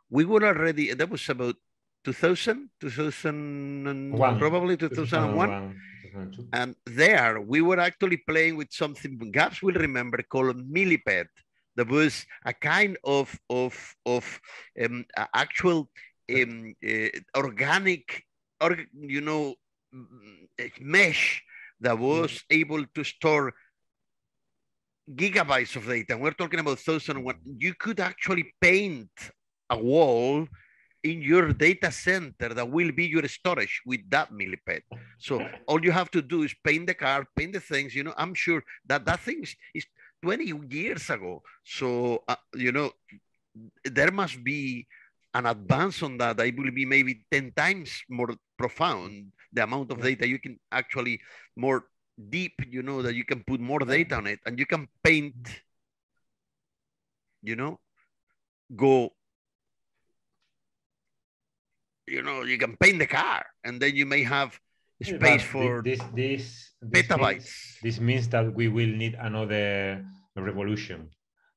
We 0.09 0.25
were 0.25 0.43
already. 0.45 0.93
That 0.93 1.09
was 1.09 1.27
about 1.29 1.55
2000, 2.05 2.69
2000, 2.79 4.15
probably 4.39 4.77
2001. 4.77 5.75
And 6.53 6.75
there 6.85 7.41
we 7.41 7.61
were 7.61 7.79
actually 7.79 8.17
playing 8.17 8.57
with 8.57 8.71
something 8.71 9.17
Gabs 9.31 9.61
will 9.61 9.75
remember 9.75 10.21
called 10.23 10.57
millipede. 10.69 11.27
There 11.75 11.85
was 11.85 12.25
a 12.45 12.53
kind 12.53 12.97
of 13.03 13.37
of 13.49 13.73
of 14.05 14.39
um, 14.83 15.05
actual 15.33 15.89
um, 16.33 16.73
uh, 16.87 17.09
organic, 17.35 18.25
or 18.61 18.77
you 18.93 19.21
know, 19.21 19.55
mesh 20.81 21.41
that 21.79 21.97
was 21.97 22.31
mm. 22.31 22.43
able 22.49 22.85
to 22.95 23.03
store 23.03 23.53
gigabytes 25.15 25.75
of 25.75 25.85
data. 25.85 26.13
And 26.13 26.21
we're 26.21 26.31
talking 26.31 26.59
about 26.59 26.79
thousand 26.79 27.23
one. 27.23 27.39
You 27.57 27.73
could 27.73 27.99
actually 27.99 28.53
paint 28.61 29.09
a 29.69 29.77
wall 29.77 30.47
in 31.03 31.21
your 31.21 31.53
data 31.53 31.91
center 31.91 32.53
that 32.53 32.69
will 32.69 32.91
be 32.91 33.05
your 33.05 33.27
storage 33.27 33.81
with 33.85 34.01
that 34.09 34.31
millipede. 34.31 34.83
So 35.17 35.47
all 35.67 35.83
you 35.83 35.91
have 35.91 36.11
to 36.11 36.21
do 36.21 36.43
is 36.43 36.53
paint 36.63 36.87
the 36.87 36.93
car, 36.93 37.25
paint 37.35 37.53
the 37.53 37.59
things, 37.59 37.95
you 37.95 38.03
know, 38.03 38.13
I'm 38.17 38.33
sure 38.33 38.63
that 38.85 39.05
that 39.05 39.21
thing 39.21 39.45
is 39.73 39.85
20 40.21 40.53
years 40.69 41.09
ago. 41.09 41.41
So, 41.63 42.23
uh, 42.27 42.35
you 42.53 42.71
know, 42.71 42.91
there 43.85 44.11
must 44.11 44.43
be 44.43 44.87
an 45.33 45.45
advance 45.45 46.03
on 46.03 46.17
that. 46.17 46.37
That 46.37 46.55
will 46.57 46.71
be 46.71 46.85
maybe 46.85 47.25
10 47.31 47.53
times 47.55 48.03
more 48.09 48.35
profound, 48.57 49.31
the 49.53 49.63
amount 49.63 49.91
of 49.91 50.01
data 50.01 50.27
you 50.27 50.39
can 50.39 50.59
actually 50.71 51.21
more 51.55 51.85
deep, 52.29 52.53
you 52.69 52.83
know, 52.83 53.01
that 53.01 53.15
you 53.15 53.23
can 53.23 53.43
put 53.43 53.59
more 53.59 53.79
data 53.79 54.15
on 54.15 54.27
it 54.27 54.39
and 54.45 54.59
you 54.59 54.65
can 54.65 54.87
paint, 55.03 55.35
you 57.41 57.55
know, 57.55 57.79
go 58.75 59.11
you 62.09 62.21
know, 62.21 62.43
you 62.43 62.57
can 62.57 62.75
paint 62.77 62.99
the 62.99 63.07
car 63.07 63.45
and 63.63 63.79
then 63.81 63.95
you 63.95 64.05
may 64.05 64.23
have 64.23 64.59
space 65.01 65.43
for 65.43 65.81
this, 65.81 65.99
this, 66.13 66.71
this 66.81 67.07
petabytes. 67.07 67.35
Means, 67.35 67.77
this 67.83 67.99
means 67.99 68.27
that 68.29 68.53
we 68.53 68.67
will 68.67 68.87
need 68.87 69.15
another 69.19 70.05
revolution, 70.35 71.09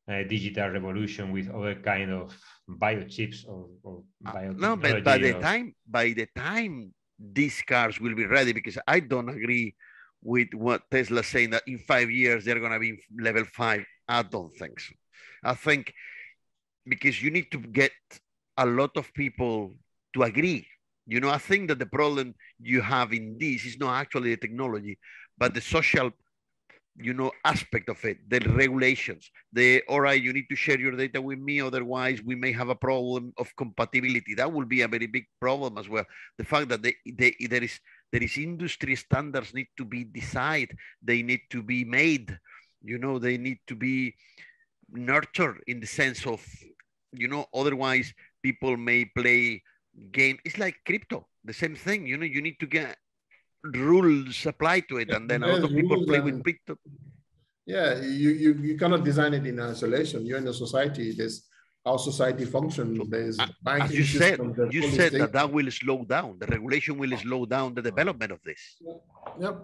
a 0.08 0.24
digital 0.24 0.68
revolution 0.68 1.32
with 1.32 1.48
other 1.50 1.74
kind 1.76 2.12
of 2.12 2.36
biochips 2.68 3.46
or, 3.48 3.68
or 3.82 4.02
uh, 4.26 4.52
no, 4.56 4.76
but 4.76 5.04
by 5.04 5.18
the 5.18 5.34
time 5.34 5.74
by 5.86 6.12
the 6.12 6.26
time 6.36 6.92
these 7.18 7.62
cars 7.62 8.00
will 8.00 8.14
be 8.14 8.26
ready, 8.26 8.52
because 8.52 8.78
I 8.86 9.00
don't 9.00 9.28
agree 9.28 9.74
with 10.22 10.54
what 10.54 10.82
Tesla's 10.90 11.26
saying 11.26 11.50
that 11.50 11.62
in 11.66 11.78
five 11.78 12.10
years 12.10 12.44
they're 12.44 12.60
going 12.60 12.72
to 12.72 12.78
be 12.78 12.98
level 13.18 13.44
five. 13.44 13.84
I 14.08 14.22
don't 14.22 14.54
think 14.56 14.78
so. 14.80 14.94
I 15.44 15.54
think 15.54 15.92
because 16.86 17.22
you 17.22 17.30
need 17.30 17.50
to 17.52 17.58
get 17.58 17.92
a 18.56 18.66
lot 18.66 18.96
of 18.96 19.12
people 19.14 19.74
to 20.14 20.22
agree. 20.22 20.66
You 21.06 21.20
know, 21.20 21.30
I 21.30 21.38
think 21.38 21.68
that 21.68 21.78
the 21.78 21.86
problem 21.86 22.34
you 22.60 22.80
have 22.80 23.12
in 23.12 23.36
this 23.38 23.64
is 23.64 23.78
not 23.78 23.94
actually 23.94 24.30
the 24.30 24.40
technology, 24.40 24.98
but 25.36 25.52
the 25.52 25.60
social, 25.60 26.10
you 26.96 27.12
know, 27.12 27.32
aspect 27.44 27.88
of 27.88 28.04
it, 28.04 28.18
the 28.28 28.38
regulations, 28.50 29.30
the, 29.52 29.82
all 29.88 30.00
right, 30.00 30.22
you 30.22 30.32
need 30.32 30.48
to 30.50 30.56
share 30.56 30.78
your 30.78 30.92
data 30.92 31.20
with 31.20 31.38
me, 31.38 31.60
otherwise 31.60 32.22
we 32.22 32.36
may 32.36 32.52
have 32.52 32.68
a 32.68 32.74
problem 32.74 33.32
of 33.36 33.54
compatibility. 33.56 34.34
That 34.34 34.52
will 34.52 34.66
be 34.66 34.82
a 34.82 34.88
very 34.88 35.06
big 35.06 35.24
problem 35.40 35.76
as 35.78 35.88
well. 35.88 36.04
The 36.38 36.44
fact 36.44 36.68
that 36.68 36.82
they, 36.82 36.94
they, 37.06 37.34
there 37.48 37.64
is 37.64 37.80
there 38.12 38.22
is 38.22 38.36
industry 38.36 38.94
standards 38.94 39.54
need 39.54 39.68
to 39.78 39.86
be 39.86 40.04
decided. 40.04 40.76
They 41.02 41.22
need 41.22 41.40
to 41.48 41.62
be 41.62 41.82
made. 41.82 42.38
You 42.82 42.98
know, 42.98 43.18
they 43.18 43.38
need 43.38 43.60
to 43.68 43.74
be 43.74 44.14
nurtured 44.90 45.62
in 45.66 45.80
the 45.80 45.86
sense 45.86 46.26
of, 46.26 46.44
you 47.12 47.26
know, 47.26 47.46
otherwise 47.54 48.12
people 48.42 48.76
may 48.76 49.06
play 49.06 49.62
game. 50.12 50.38
It's 50.44 50.58
like 50.58 50.76
crypto, 50.86 51.26
the 51.44 51.52
same 51.52 51.74
thing. 51.74 52.06
You 52.06 52.16
know, 52.16 52.26
you 52.26 52.42
need 52.42 52.58
to 52.60 52.66
get 52.66 52.96
rules 53.62 54.46
applied 54.46 54.88
to 54.88 54.98
it, 54.98 55.10
and 55.10 55.28
then 55.30 55.42
a 55.42 55.46
lot 55.46 55.64
of 55.64 55.70
people 55.70 56.04
play 56.06 56.20
with 56.20 56.42
crypto. 56.42 56.76
Yeah, 57.66 58.00
you, 58.00 58.30
you 58.30 58.54
you 58.54 58.76
cannot 58.76 59.04
design 59.04 59.34
it 59.34 59.46
in 59.46 59.60
isolation. 59.60 60.26
You're 60.26 60.38
in 60.38 60.48
a 60.48 60.52
society. 60.52 61.12
There's 61.12 61.46
how 61.84 61.96
society 61.96 62.44
functions. 62.44 63.08
There's 63.08 63.36
banking 63.62 63.82
As 63.82 63.98
you 63.98 64.04
said, 64.04 64.40
you 64.70 64.90
said 64.90 65.12
that 65.12 65.32
that 65.32 65.52
will 65.52 65.70
slow 65.70 66.04
down. 66.04 66.38
The 66.38 66.46
regulation 66.46 66.98
will 66.98 67.16
slow 67.18 67.46
down 67.46 67.74
the 67.74 67.82
development 67.82 68.32
of 68.32 68.40
this. 68.44 68.60
Yep. 69.40 69.56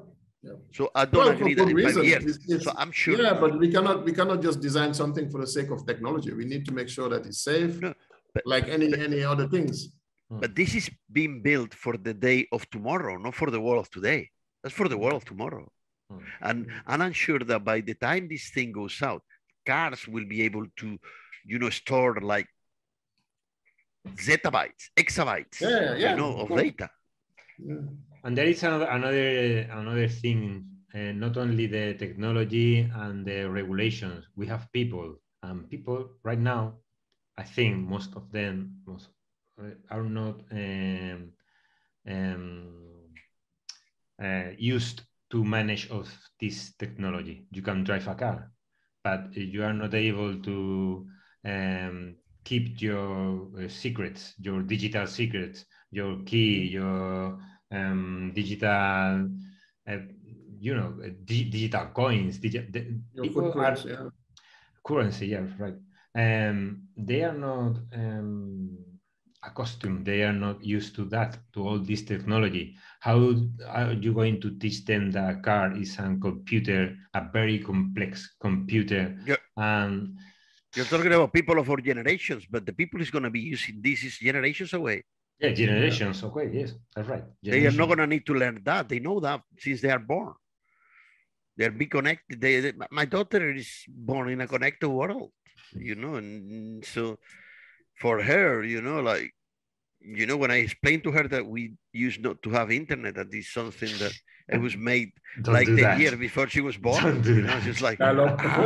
Yep. 0.42 0.58
So 0.72 0.90
I 0.94 1.04
don't 1.04 1.24
well, 1.24 1.28
agree 1.34 1.54
that 1.54 1.68
in 1.68 1.82
five 1.82 2.04
years. 2.04 2.24
It's, 2.24 2.48
it's, 2.48 2.64
so 2.64 2.72
I'm 2.76 2.92
sure. 2.92 3.20
Yeah, 3.20 3.34
but 3.34 3.58
we 3.58 3.68
cannot 3.68 4.04
we 4.04 4.12
cannot 4.12 4.40
just 4.40 4.60
design 4.60 4.94
something 4.94 5.28
for 5.28 5.40
the 5.40 5.46
sake 5.46 5.70
of 5.70 5.84
technology. 5.84 6.32
We 6.32 6.44
need 6.44 6.64
to 6.66 6.72
make 6.72 6.88
sure 6.88 7.08
that 7.08 7.26
it's 7.26 7.42
safe, 7.42 7.80
no, 7.80 7.92
but, 8.34 8.46
like 8.46 8.68
any 8.68 8.90
but, 8.90 9.00
any 9.00 9.24
other 9.24 9.48
things. 9.48 9.88
Hmm. 10.30 10.40
But 10.40 10.54
this 10.54 10.74
is 10.74 10.90
being 11.10 11.42
built 11.42 11.74
for 11.74 11.96
the 11.96 12.14
day 12.14 12.46
of 12.52 12.68
tomorrow, 12.70 13.16
not 13.16 13.34
for 13.34 13.50
the 13.50 13.60
world 13.60 13.80
of 13.80 13.90
today. 13.90 14.30
That's 14.62 14.74
for 14.74 14.88
the 14.88 14.98
world 14.98 15.14
of 15.14 15.24
tomorrow. 15.24 15.70
Hmm. 16.10 16.18
And, 16.40 16.66
and 16.86 17.02
I'm 17.02 17.12
sure 17.12 17.38
that 17.38 17.64
by 17.64 17.80
the 17.80 17.94
time 17.94 18.28
this 18.28 18.50
thing 18.50 18.72
goes 18.72 19.00
out, 19.02 19.22
cars 19.66 20.06
will 20.08 20.26
be 20.26 20.42
able 20.42 20.66
to, 20.76 20.98
you 21.44 21.58
know, 21.58 21.70
store 21.70 22.18
like 22.20 22.48
zettabytes, 24.14 24.90
exabytes, 24.96 25.60
yeah, 25.60 25.94
yeah, 25.94 26.10
you 26.10 26.16
know, 26.16 26.38
of 26.38 26.48
data. 26.48 26.88
Yeah. 27.58 27.76
And 28.24 28.36
there 28.36 28.46
is 28.46 28.62
another 28.62 28.86
another 28.86 29.60
another 29.70 30.08
thing. 30.08 30.64
Uh, 30.94 31.12
not 31.12 31.36
only 31.36 31.66
the 31.66 31.94
technology 31.94 32.80
and 32.94 33.26
the 33.26 33.44
regulations, 33.44 34.24
we 34.36 34.46
have 34.46 34.72
people, 34.72 35.16
and 35.42 35.68
people 35.68 36.08
right 36.24 36.38
now, 36.38 36.78
I 37.36 37.42
think 37.42 37.86
most 37.86 38.16
of 38.16 38.32
them, 38.32 38.80
most 38.86 39.08
are 39.90 40.04
not 40.04 40.40
um, 40.52 41.32
um, 42.08 42.66
uh, 44.22 44.50
used 44.56 45.02
to 45.30 45.44
manage 45.44 45.90
of 45.90 46.08
this 46.40 46.72
technology. 46.78 47.46
You 47.50 47.62
can 47.62 47.84
drive 47.84 48.08
a 48.08 48.14
car, 48.14 48.52
but 49.04 49.36
you 49.36 49.62
are 49.64 49.74
not 49.74 49.94
able 49.94 50.40
to 50.42 51.06
um, 51.44 52.16
keep 52.44 52.80
your 52.80 53.48
uh, 53.58 53.68
secrets, 53.68 54.34
your 54.38 54.62
digital 54.62 55.06
secrets, 55.06 55.64
your 55.90 56.18
key, 56.24 56.66
your 56.66 57.38
um, 57.70 58.32
digital, 58.34 59.28
uh, 59.88 59.98
you 60.58 60.74
know, 60.74 60.94
di 61.24 61.44
digital 61.50 61.86
coins. 61.94 62.38
Digi 62.38 62.72
people 63.22 63.52
are, 63.60 63.76
yeah. 63.84 64.08
Currency, 64.82 65.26
yeah, 65.26 65.46
right. 65.58 65.76
Um, 66.14 66.88
they 66.96 67.22
are 67.22 67.36
not 67.36 67.76
um, 67.92 68.78
accustomed 69.42 70.04
they 70.04 70.22
are 70.22 70.32
not 70.32 70.64
used 70.64 70.94
to 70.96 71.04
that 71.06 71.38
to 71.54 71.66
all 71.66 71.78
this 71.78 72.02
technology. 72.02 72.76
How 73.00 73.34
are 73.66 73.92
you 73.92 74.12
going 74.12 74.40
to 74.40 74.58
teach 74.58 74.84
them 74.84 75.10
that 75.12 75.30
a 75.30 75.40
car 75.40 75.76
is 75.76 75.98
a 75.98 76.16
computer 76.20 76.96
a 77.14 77.22
very 77.32 77.58
complex 77.58 78.34
computer? 78.40 79.16
You're, 79.24 79.38
um, 79.56 80.16
you're 80.74 80.86
talking 80.86 81.12
about 81.12 81.32
people 81.32 81.58
of 81.58 81.70
our 81.70 81.78
generations 81.78 82.46
but 82.50 82.66
the 82.66 82.72
people 82.72 83.00
is 83.00 83.10
going 83.10 83.24
to 83.24 83.30
be 83.30 83.40
using 83.40 83.80
this 83.80 84.04
is 84.04 84.18
generations 84.18 84.72
away. 84.72 85.04
Yeah 85.40 85.52
generations 85.52 86.22
yeah. 86.22 86.28
away 86.28 86.50
yes 86.52 86.74
that's 86.94 87.08
right. 87.08 87.24
They 87.42 87.66
are 87.66 87.72
not 87.72 87.86
going 87.86 87.98
to 87.98 88.06
need 88.06 88.26
to 88.26 88.34
learn 88.34 88.60
that. 88.64 88.88
They 88.88 88.98
know 88.98 89.20
that 89.20 89.42
since 89.58 89.80
they 89.80 89.90
are 89.90 89.98
born. 90.02 90.34
They're 91.56 91.72
be 91.72 91.86
connected. 91.86 92.40
They, 92.40 92.60
they, 92.60 92.72
my 92.92 93.04
daughter 93.04 93.52
is 93.52 93.82
born 93.88 94.28
in 94.30 94.40
a 94.40 94.46
connected 94.46 94.88
world 94.88 95.32
you 95.76 95.94
know 95.94 96.14
and 96.14 96.84
so 96.84 97.18
for 97.98 98.22
her, 98.22 98.62
you 98.62 98.80
know, 98.80 99.00
like, 99.00 99.32
you 100.00 100.26
know, 100.26 100.36
when 100.36 100.50
I 100.50 100.56
explained 100.56 101.02
to 101.04 101.10
her 101.12 101.26
that 101.28 101.44
we 101.46 101.74
used 101.92 102.20
not 102.22 102.42
to 102.44 102.50
have 102.50 102.70
internet, 102.70 103.16
that 103.16 103.34
is 103.34 103.50
something 103.52 103.90
that 103.98 104.12
it 104.48 104.60
was 104.60 104.76
made 104.90 105.10
Don't 105.42 105.54
like 105.54 105.66
the 105.66 105.96
year 105.98 106.16
before 106.16 106.48
she 106.48 106.60
was 106.60 106.76
born. 106.76 107.02
Don't 107.02 107.22
do 107.22 107.34
you 107.36 107.42
know, 107.42 107.58
just 107.60 107.82
like, 107.82 107.98
ah, 108.00 108.14
ah, 108.38 108.58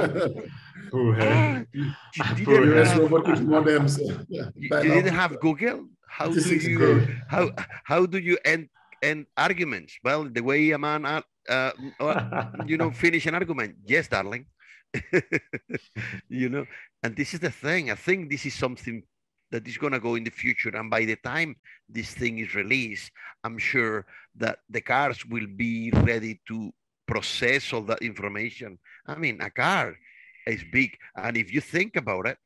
you 0.93 2.45
didn't, 2.45 3.09
modems. 3.49 3.99
you, 4.29 4.53
you 4.57 4.69
didn't 4.69 5.15
have 5.15 5.41
Google. 5.41 5.89
How 6.07 6.29
do 6.29 6.41
you 6.41 7.09
how 7.27 7.51
how 7.85 8.05
do 8.05 8.19
you 8.19 8.37
end 8.45 8.69
end 9.03 9.27
arguments? 9.35 9.97
Well, 10.05 10.29
the 10.29 10.43
way 10.43 10.71
a 10.73 10.79
man, 10.79 11.07
uh, 11.07 11.23
uh, 11.49 11.73
you 12.67 12.77
know, 12.77 12.91
finish 12.91 13.25
an 13.25 13.35
argument. 13.35 13.77
Yes, 13.87 14.09
darling. 14.09 14.45
you 16.29 16.51
know, 16.51 16.67
and 17.03 17.17
this 17.17 17.33
is 17.33 17.41
the 17.41 17.51
thing. 17.51 17.91
I 17.91 17.95
think 17.95 18.31
this 18.31 18.45
is 18.45 18.53
something 18.53 19.03
that 19.53 19.69
is 19.69 19.79
going 19.79 19.93
to 19.93 20.01
go 20.01 20.17
in 20.17 20.25
the 20.25 20.31
future. 20.31 20.71
And 20.71 20.91
by 20.91 21.05
the 21.05 21.17
time 21.17 21.57
this 21.89 22.11
thing 22.13 22.39
is 22.39 22.55
released, 22.55 23.13
I'm 23.45 23.59
sure 23.59 24.07
that 24.37 24.59
the 24.69 24.81
cars 24.81 25.25
will 25.27 25.47
be 25.47 25.91
ready 25.93 26.41
to 26.49 26.73
process 27.07 27.73
all 27.73 27.83
that 27.83 28.03
information. 28.03 28.79
I 29.07 29.15
mean, 29.17 29.41
a 29.41 29.51
car 29.51 29.95
is 30.47 30.65
big. 30.73 30.97
And 31.17 31.37
if 31.37 31.53
you 31.53 31.61
think 31.61 31.97
about 31.97 32.27
it, 32.27 32.39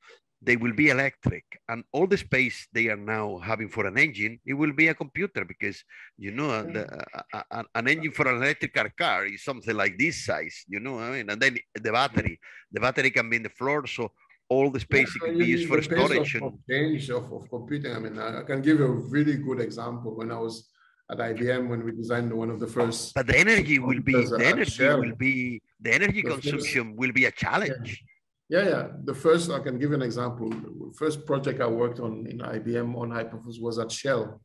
they 0.42 0.56
will 0.56 0.72
be 0.72 0.90
electric 0.90 1.44
and 1.68 1.82
all 1.92 2.06
the 2.06 2.16
space 2.16 2.68
they 2.72 2.88
are 2.88 2.96
now 2.96 3.38
having 3.38 3.68
for 3.68 3.86
an 3.86 3.96
engine 3.96 4.38
it 4.44 4.52
will 4.52 4.72
be 4.72 4.88
a 4.88 4.94
computer 4.94 5.44
because 5.44 5.82
you 6.18 6.30
know 6.30 6.62
the, 6.62 6.86
uh, 7.32 7.62
an 7.74 7.88
engine 7.88 8.12
for 8.12 8.28
an 8.28 8.36
electrical 8.36 8.84
car 8.98 9.24
is 9.24 9.42
something 9.42 9.74
like 9.74 9.96
this 9.98 10.26
size 10.26 10.64
you 10.68 10.78
know 10.78 10.98
i 10.98 11.10
mean 11.10 11.30
and 11.30 11.40
then 11.40 11.56
the 11.74 11.90
battery 11.90 12.38
the 12.70 12.80
battery 12.80 13.10
can 13.10 13.30
be 13.30 13.36
in 13.36 13.42
the 13.42 13.48
floor 13.48 13.86
so 13.86 14.12
all 14.48 14.70
the 14.70 14.80
space 14.80 15.14
yeah, 15.20 15.28
it 15.28 15.30
can 15.30 15.38
be 15.38 15.46
used 15.46 15.68
for 15.68 15.82
storage. 15.82 16.34
Of, 16.36 16.42
of 16.42 16.54
change 16.68 17.10
of, 17.10 17.32
of 17.32 17.48
computing. 17.50 17.94
I 17.94 17.98
mean, 17.98 18.18
I 18.18 18.42
can 18.42 18.62
give 18.62 18.78
you 18.78 18.86
a 18.86 18.90
really 18.90 19.36
good 19.36 19.60
example. 19.60 20.16
When 20.16 20.30
I 20.30 20.38
was 20.38 20.68
at 21.10 21.18
IBM, 21.18 21.68
when 21.68 21.84
we 21.84 21.92
designed 21.92 22.32
one 22.32 22.50
of 22.50 22.60
the 22.60 22.66
first. 22.66 23.14
But 23.14 23.26
the 23.26 23.38
energy 23.38 23.78
will 23.78 24.00
be 24.00 24.12
the 24.12 24.44
energy 24.44 24.88
will 24.88 25.16
be 25.16 25.62
the 25.80 25.92
energy 25.92 26.22
the 26.22 26.30
consumption 26.30 26.84
first, 26.88 26.98
will 26.98 27.12
be 27.12 27.24
a 27.26 27.30
challenge. 27.30 28.04
Yeah. 28.48 28.62
yeah, 28.62 28.68
yeah. 28.68 28.86
The 29.04 29.14
first 29.14 29.50
I 29.50 29.60
can 29.60 29.78
give 29.78 29.90
you 29.90 29.96
an 29.96 30.02
example. 30.02 30.50
The 30.50 30.94
first 30.96 31.26
project 31.26 31.60
I 31.60 31.66
worked 31.66 32.00
on 32.00 32.26
in 32.26 32.38
IBM 32.38 32.96
on 32.96 33.10
Hyperfuse 33.10 33.60
was 33.60 33.78
at 33.78 33.90
Shell, 33.90 34.40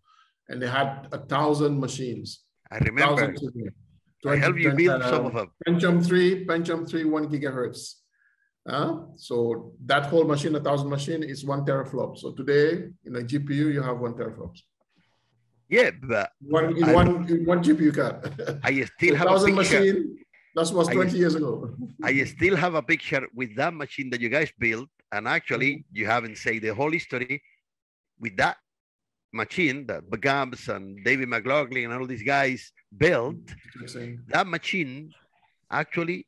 and 0.50 0.62
they 0.62 0.68
had 0.68 1.08
a 1.12 1.20
thousand 1.20 1.80
machines. 1.80 2.42
I 2.72 2.78
remember. 2.78 3.36
I 4.28 4.36
helped 4.36 4.60
you 4.60 4.72
build 4.74 5.02
some 5.02 5.26
uh, 5.26 5.30
of 5.30 5.34
them. 5.34 5.52
Pentium 5.68 6.06
three, 6.06 6.46
Pentium 6.46 6.88
three, 6.88 7.06
one 7.06 7.28
gigahertz 7.28 8.01
uh, 8.68 8.98
so 9.16 9.74
that 9.86 10.06
whole 10.06 10.24
machine, 10.24 10.56
a 10.56 10.60
thousand 10.60 10.90
machine 10.90 11.24
is 11.24 11.44
one 11.46 11.66
teraflop. 11.66 12.18
So 12.18 12.32
today 12.32 12.90
in 13.06 13.16
a 13.16 13.20
GPU, 13.20 13.74
you 13.74 13.82
have 13.82 14.00
one 14.00 14.14
teraflops. 14.14 14.62
Yeah, 15.68 15.92
but 16.04 16.32
one 16.42 16.78
in 16.78 16.84
I, 16.84 16.94
one 16.94 17.30
in 17.30 17.46
one 17.46 17.64
GPU 17.64 17.96
card. 17.96 18.60
I 18.64 18.84
still 18.84 19.14
so 19.14 19.16
have 19.16 19.28
thousand 19.28 19.54
a 19.54 19.62
picture. 19.62 19.80
machine. 19.80 20.18
That 20.54 20.70
was 20.74 20.88
20 20.90 21.12
I, 21.12 21.14
years 21.14 21.36
ago. 21.36 21.74
I 22.04 22.24
still 22.26 22.58
have 22.58 22.76
a 22.76 22.84
picture 22.84 23.26
with 23.34 23.56
that 23.56 23.74
machine 23.74 24.10
that 24.10 24.20
you 24.20 24.30
guys 24.30 24.52
built, 24.60 24.90
and 25.12 25.28
actually 25.28 25.72
mm-hmm. 25.72 25.98
you 25.98 26.06
haven't 26.06 26.38
said 26.38 26.62
the 26.62 26.76
whole 26.76 26.92
history 26.92 27.42
with 28.20 28.36
that 28.38 28.58
machine 29.34 29.88
that 29.88 30.10
Begabs 30.10 30.68
and 30.68 31.04
David 31.04 31.30
McLaughlin 31.30 31.86
and 31.86 31.94
all 31.94 32.06
these 32.06 32.24
guys 32.24 32.72
built. 32.96 33.38
That 34.28 34.48
machine 34.48 35.14
actually 35.72 36.28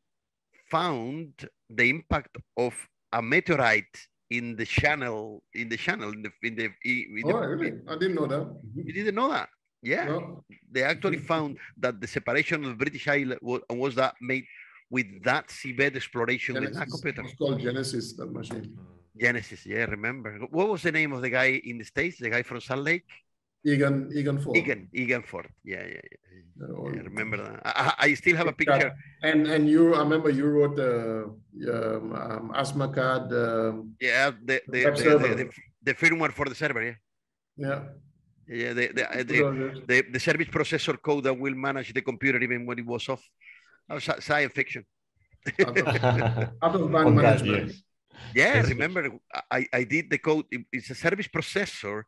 found 0.71 1.47
the 1.75 1.89
impact 1.89 2.37
of 2.57 2.73
a 3.11 3.21
meteorite 3.21 3.95
in 4.29 4.55
the 4.55 4.65
channel 4.65 5.43
in 5.53 5.69
the 5.69 5.77
channel 5.77 6.09
in 6.11 6.23
the 6.23 6.31
in 6.41 6.55
the, 6.55 6.65
in 6.83 7.21
the 7.27 7.33
oh, 7.33 7.39
really? 7.39 7.73
I 7.87 7.93
didn't 7.93 8.15
know 8.15 8.27
that. 8.27 8.45
You 8.75 8.93
didn't 8.93 9.15
know 9.15 9.29
that? 9.29 9.49
Yeah, 9.81 10.05
no. 10.05 10.43
they 10.71 10.83
actually 10.83 11.17
found 11.17 11.57
that 11.77 11.99
the 11.99 12.07
separation 12.07 12.63
of 12.63 12.69
the 12.69 12.75
British 12.75 13.05
Isles 13.07 13.35
was, 13.41 13.61
was 13.69 13.95
that 13.95 14.15
made 14.21 14.45
with 14.89 15.07
that 15.23 15.49
seabed 15.49 15.95
exploration 15.97 16.55
Genesis. 16.55 16.69
with 16.71 16.79
that 16.79 16.89
computer. 16.89 17.21
It's 17.23 17.35
called 17.35 17.59
Genesis, 17.59 18.13
that 18.13 18.31
machine. 18.31 18.77
Genesis, 19.19 19.65
yeah, 19.65 19.85
remember. 19.85 20.39
What 20.51 20.69
was 20.69 20.83
the 20.83 20.91
name 20.91 21.11
of 21.11 21.21
the 21.21 21.29
guy 21.29 21.61
in 21.65 21.77
the 21.77 21.83
States, 21.83 22.17
the 22.17 22.29
guy 22.29 22.43
from 22.43 22.61
Salt 22.61 22.79
Lake? 22.79 23.09
Egan, 23.65 24.11
Egan 24.13 24.39
Ford. 24.39 24.57
Egan, 24.57 24.89
Egan 24.93 25.23
Ford. 25.23 25.47
Yeah, 25.63 25.83
yeah, 25.87 26.01
yeah. 26.11 26.67
yeah 26.67 27.01
remember 27.07 27.37
that. 27.37 27.61
I, 27.65 27.93
I, 27.97 28.13
still 28.13 28.35
have 28.35 28.47
a 28.47 28.53
picture. 28.53 28.91
And 29.21 29.47
and 29.47 29.69
you, 29.69 29.95
I 29.95 29.99
remember 29.99 30.29
you 30.29 30.47
wrote 30.47 30.75
the 30.75 31.31
uh, 31.67 31.97
um, 31.97 32.13
um, 32.13 32.51
ASMA 32.55 32.93
card. 32.93 33.31
Um, 33.31 33.95
yeah, 34.01 34.31
the 34.31 34.61
the, 34.67 34.79
the, 34.83 35.35
the, 35.39 35.49
the, 35.83 35.93
firmware 35.93 36.33
for 36.33 36.45
the 36.45 36.55
server. 36.55 36.83
Yeah. 36.83 36.95
Yeah. 37.55 37.79
Yeah, 38.45 38.73
the 38.73 38.87
the, 38.87 39.23
the, 39.23 39.83
the, 39.87 40.01
the 40.11 40.19
service 40.19 40.49
processor 40.49 41.01
code 41.01 41.23
that 41.23 41.33
will 41.33 41.55
manage 41.55 41.93
the 41.93 42.01
computer 42.01 42.39
even 42.43 42.65
when 42.65 42.77
it 42.77 42.85
was 42.85 43.07
off. 43.07 43.23
Oh, 43.89 43.99
science 43.99 44.51
fiction. 44.53 44.85
out 45.65 45.77
of, 45.77 45.87
out 46.61 46.75
of 46.75 46.89
management. 46.91 47.71
Yeah, 48.35 48.61
remember 48.61 49.09
I, 49.49 49.65
I 49.71 49.83
did 49.85 50.09
the 50.09 50.17
code. 50.17 50.45
It's 50.71 50.89
a 50.89 50.95
service 50.95 51.27
processor 51.27 52.03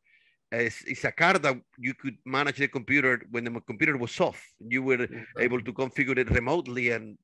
it's, 0.51 0.83
it's, 0.85 1.03
a 1.03 1.11
car 1.11 1.37
that 1.39 1.55
you 1.77 1.93
could 1.93 2.17
manage 2.25 2.57
the 2.57 2.67
computer 2.67 3.21
when 3.31 3.43
the 3.43 3.59
computer 3.61 3.97
was 3.97 4.19
off. 4.19 4.41
You 4.59 4.83
were 4.83 5.07
able 5.39 5.61
to 5.61 5.73
configure 5.73 6.17
it 6.17 6.29
remotely. 6.29 6.91
And 6.91 7.17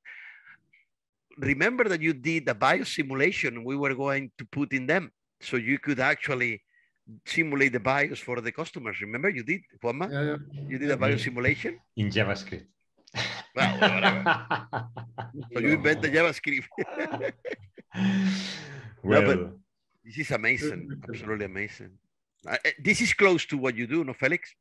remember 1.37 1.87
that 1.87 2.01
you 2.01 2.13
did 2.13 2.47
a 2.49 2.55
bio 2.55 2.83
simulation 2.83 3.63
we 3.63 3.75
were 3.75 3.93
going 3.93 4.31
to 4.37 4.45
put 4.45 4.73
in 4.73 4.87
them. 4.87 5.11
So 5.41 5.57
you 5.57 5.79
could 5.79 5.99
actually 5.99 6.61
simulate 7.25 7.73
the 7.73 7.79
BIOS 7.79 8.19
for 8.19 8.41
the 8.41 8.51
customers. 8.51 9.01
Remember 9.01 9.29
you 9.29 9.43
did, 9.43 9.61
Juanma? 9.83 10.11
Yeah, 10.11 10.21
yeah. 10.21 10.37
You 10.67 10.77
did 10.77 10.91
a 10.91 10.97
BIOS 10.97 11.23
simulation? 11.23 11.79
In 11.95 12.09
JavaScript. 12.09 12.65
Well, 13.55 13.79
whatever. 13.79 14.47
so 15.53 15.59
you 15.59 15.73
invent 15.73 16.01
the 16.01 16.09
JavaScript. 16.15 16.67
well, 19.03 19.21
no, 19.21 19.51
this 20.05 20.17
is 20.17 20.31
amazing. 20.31 21.01
Absolutely 21.09 21.45
amazing. 21.45 21.91
Uh, 22.47 22.57
this 22.79 23.01
is 23.01 23.13
close 23.13 23.45
to 23.45 23.57
what 23.57 23.75
you 23.75 23.87
do, 23.87 24.03
no, 24.03 24.13
Felix? 24.13 24.55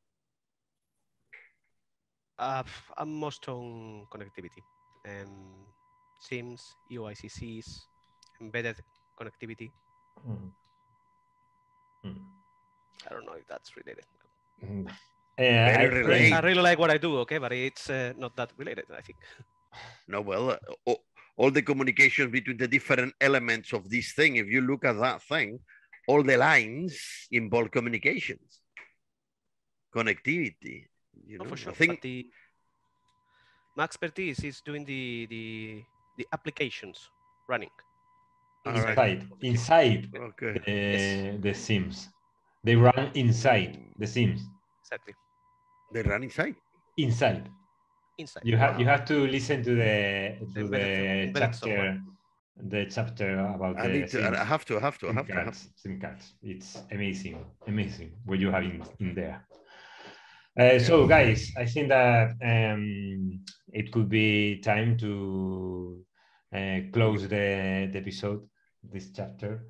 Uh, 2.38 2.62
I'm 2.96 3.12
most 3.14 3.48
on 3.48 4.06
connectivity. 4.12 4.62
Um, 5.06 5.66
SIMs, 6.20 6.74
eUICCs, 6.92 7.80
embedded 8.40 8.76
connectivity. 9.18 9.70
Mm. 10.28 10.50
Mm. 12.04 12.20
I 13.06 13.14
don't 13.14 13.26
know 13.26 13.32
if 13.32 13.46
that's 13.48 13.76
related. 13.76 14.04
Mm. 14.64 14.90
Yeah, 15.38 15.76
I, 15.78 15.82
really, 15.84 16.32
I, 16.32 16.40
really 16.40 16.60
like 16.60 16.78
what 16.78 16.90
I 16.90 16.98
do, 16.98 17.16
okay, 17.20 17.38
but 17.38 17.52
it's 17.52 17.88
uh, 17.88 18.12
not 18.18 18.36
that 18.36 18.52
related, 18.58 18.84
I 18.94 19.00
think. 19.00 19.18
No, 20.06 20.20
well, 20.20 20.58
uh, 20.86 20.94
all 21.36 21.50
the 21.50 21.62
communication 21.62 22.30
between 22.30 22.58
the 22.58 22.68
different 22.68 23.14
elements 23.20 23.72
of 23.72 23.88
this 23.88 24.12
thing, 24.12 24.36
if 24.36 24.48
you 24.48 24.60
look 24.60 24.84
at 24.84 24.98
that 24.98 25.22
thing, 25.22 25.58
all 26.10 26.22
the 26.22 26.36
lines 26.36 26.92
involve 27.30 27.70
communications, 27.70 28.48
connectivity. 29.94 30.76
You 31.26 31.38
know, 31.38 31.44
for 31.44 31.56
sure. 31.56 31.72
I 31.72 31.74
think 31.74 32.00
the, 32.00 32.26
my 33.76 33.84
expertise 33.84 34.40
is 34.50 34.60
doing 34.68 34.84
the 34.84 35.26
the 35.34 35.44
the 36.18 36.26
applications 36.32 36.98
running 37.48 37.74
inside 38.66 38.96
right. 38.96 39.22
inside 39.40 40.02
okay. 40.28 40.52
the, 40.66 40.72
yes. 40.72 41.36
the 41.46 41.54
sims 41.54 42.08
they 42.62 42.76
run 42.76 43.10
inside 43.14 43.72
the 43.98 44.06
sims 44.06 44.40
exactly 44.82 45.14
they 45.94 46.02
run 46.02 46.22
inside 46.22 46.54
inside 46.96 47.48
inside 48.18 48.42
you 48.44 48.56
have 48.56 48.78
you 48.78 48.86
have 48.86 49.04
to 49.12 49.26
listen 49.36 49.62
to 49.62 49.72
the 49.82 49.96
to 50.54 50.68
the, 50.68 50.84
the 51.32 51.40
chapter 51.40 52.02
the 52.56 52.86
chapter 52.90 53.38
about 53.38 53.78
I 53.78 53.88
the 53.88 54.06
to, 54.06 54.40
I 54.40 54.44
have 54.44 54.64
to 54.66 54.76
I 54.76 54.80
have 54.80 54.98
to 54.98 55.08
I 55.08 55.12
have 55.12 55.28
cards, 55.28 55.28
to 55.28 55.34
have 55.34 55.56
sim 55.76 56.00
cards 56.00 56.34
it's 56.42 56.82
amazing 56.90 57.44
amazing 57.66 58.12
what 58.24 58.38
you 58.38 58.50
have 58.50 58.64
in, 58.64 58.82
in 58.98 59.14
there 59.14 59.46
uh, 60.58 60.78
so 60.78 61.06
guys 61.06 61.50
i 61.56 61.64
think 61.64 61.88
that 61.88 62.32
um, 62.44 63.40
it 63.72 63.92
could 63.92 64.08
be 64.08 64.60
time 64.60 64.98
to 64.98 66.04
uh, 66.52 66.80
close 66.92 67.22
the, 67.22 67.88
the 67.92 67.98
episode, 67.98 68.48
this 68.82 69.10
chapter. 69.14 69.66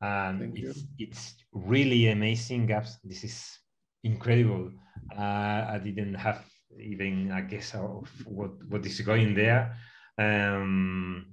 And 0.00 0.56
it's, 0.56 0.84
it's 0.98 1.34
really 1.52 2.08
amazing, 2.08 2.66
Gabs. 2.66 2.98
This 3.04 3.22
is 3.24 3.58
incredible. 4.02 4.70
Uh, 5.16 5.20
I 5.20 5.80
didn't 5.82 6.14
have 6.14 6.44
even 6.80 7.30
a 7.30 7.42
guess 7.42 7.74
of 7.74 8.10
what, 8.24 8.52
what 8.68 8.84
is 8.86 9.00
going 9.02 9.34
there. 9.34 9.76
Um, 10.18 11.31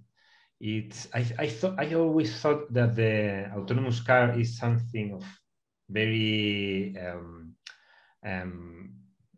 it's 0.60 1.08
I, 1.14 1.26
I 1.40 1.48
thought 1.48 1.80
I 1.80 1.94
always 1.94 2.40
thought 2.42 2.72
that 2.74 2.96
the 2.96 3.52
autonomous 3.56 4.02
car 4.02 4.38
is 4.38 4.58
something 4.58 5.14
of 5.14 5.24
very 5.90 6.96
um, 7.00 7.56
um, 8.26 8.94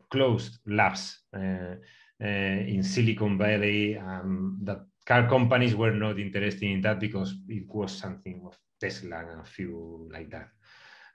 closed 0.10 0.60
labs 0.65 1.19
uh, 1.35 1.76
uh, 2.22 2.26
in 2.26 2.84
Silicon 2.84 3.38
Valley 3.38 3.98
um, 3.98 4.57
that 4.64 4.81
car 5.06 5.27
companies 5.30 5.76
were 5.76 5.91
not 5.91 6.19
interested 6.19 6.64
in 6.64 6.81
that 6.81 6.99
because 6.99 7.34
it 7.48 7.65
was 7.73 7.91
something 7.91 8.41
of 8.45 8.57
Tesla 8.80 9.19
and 9.19 9.41
a 9.41 9.45
few 9.45 10.10
like 10.11 10.30
that. 10.31 10.49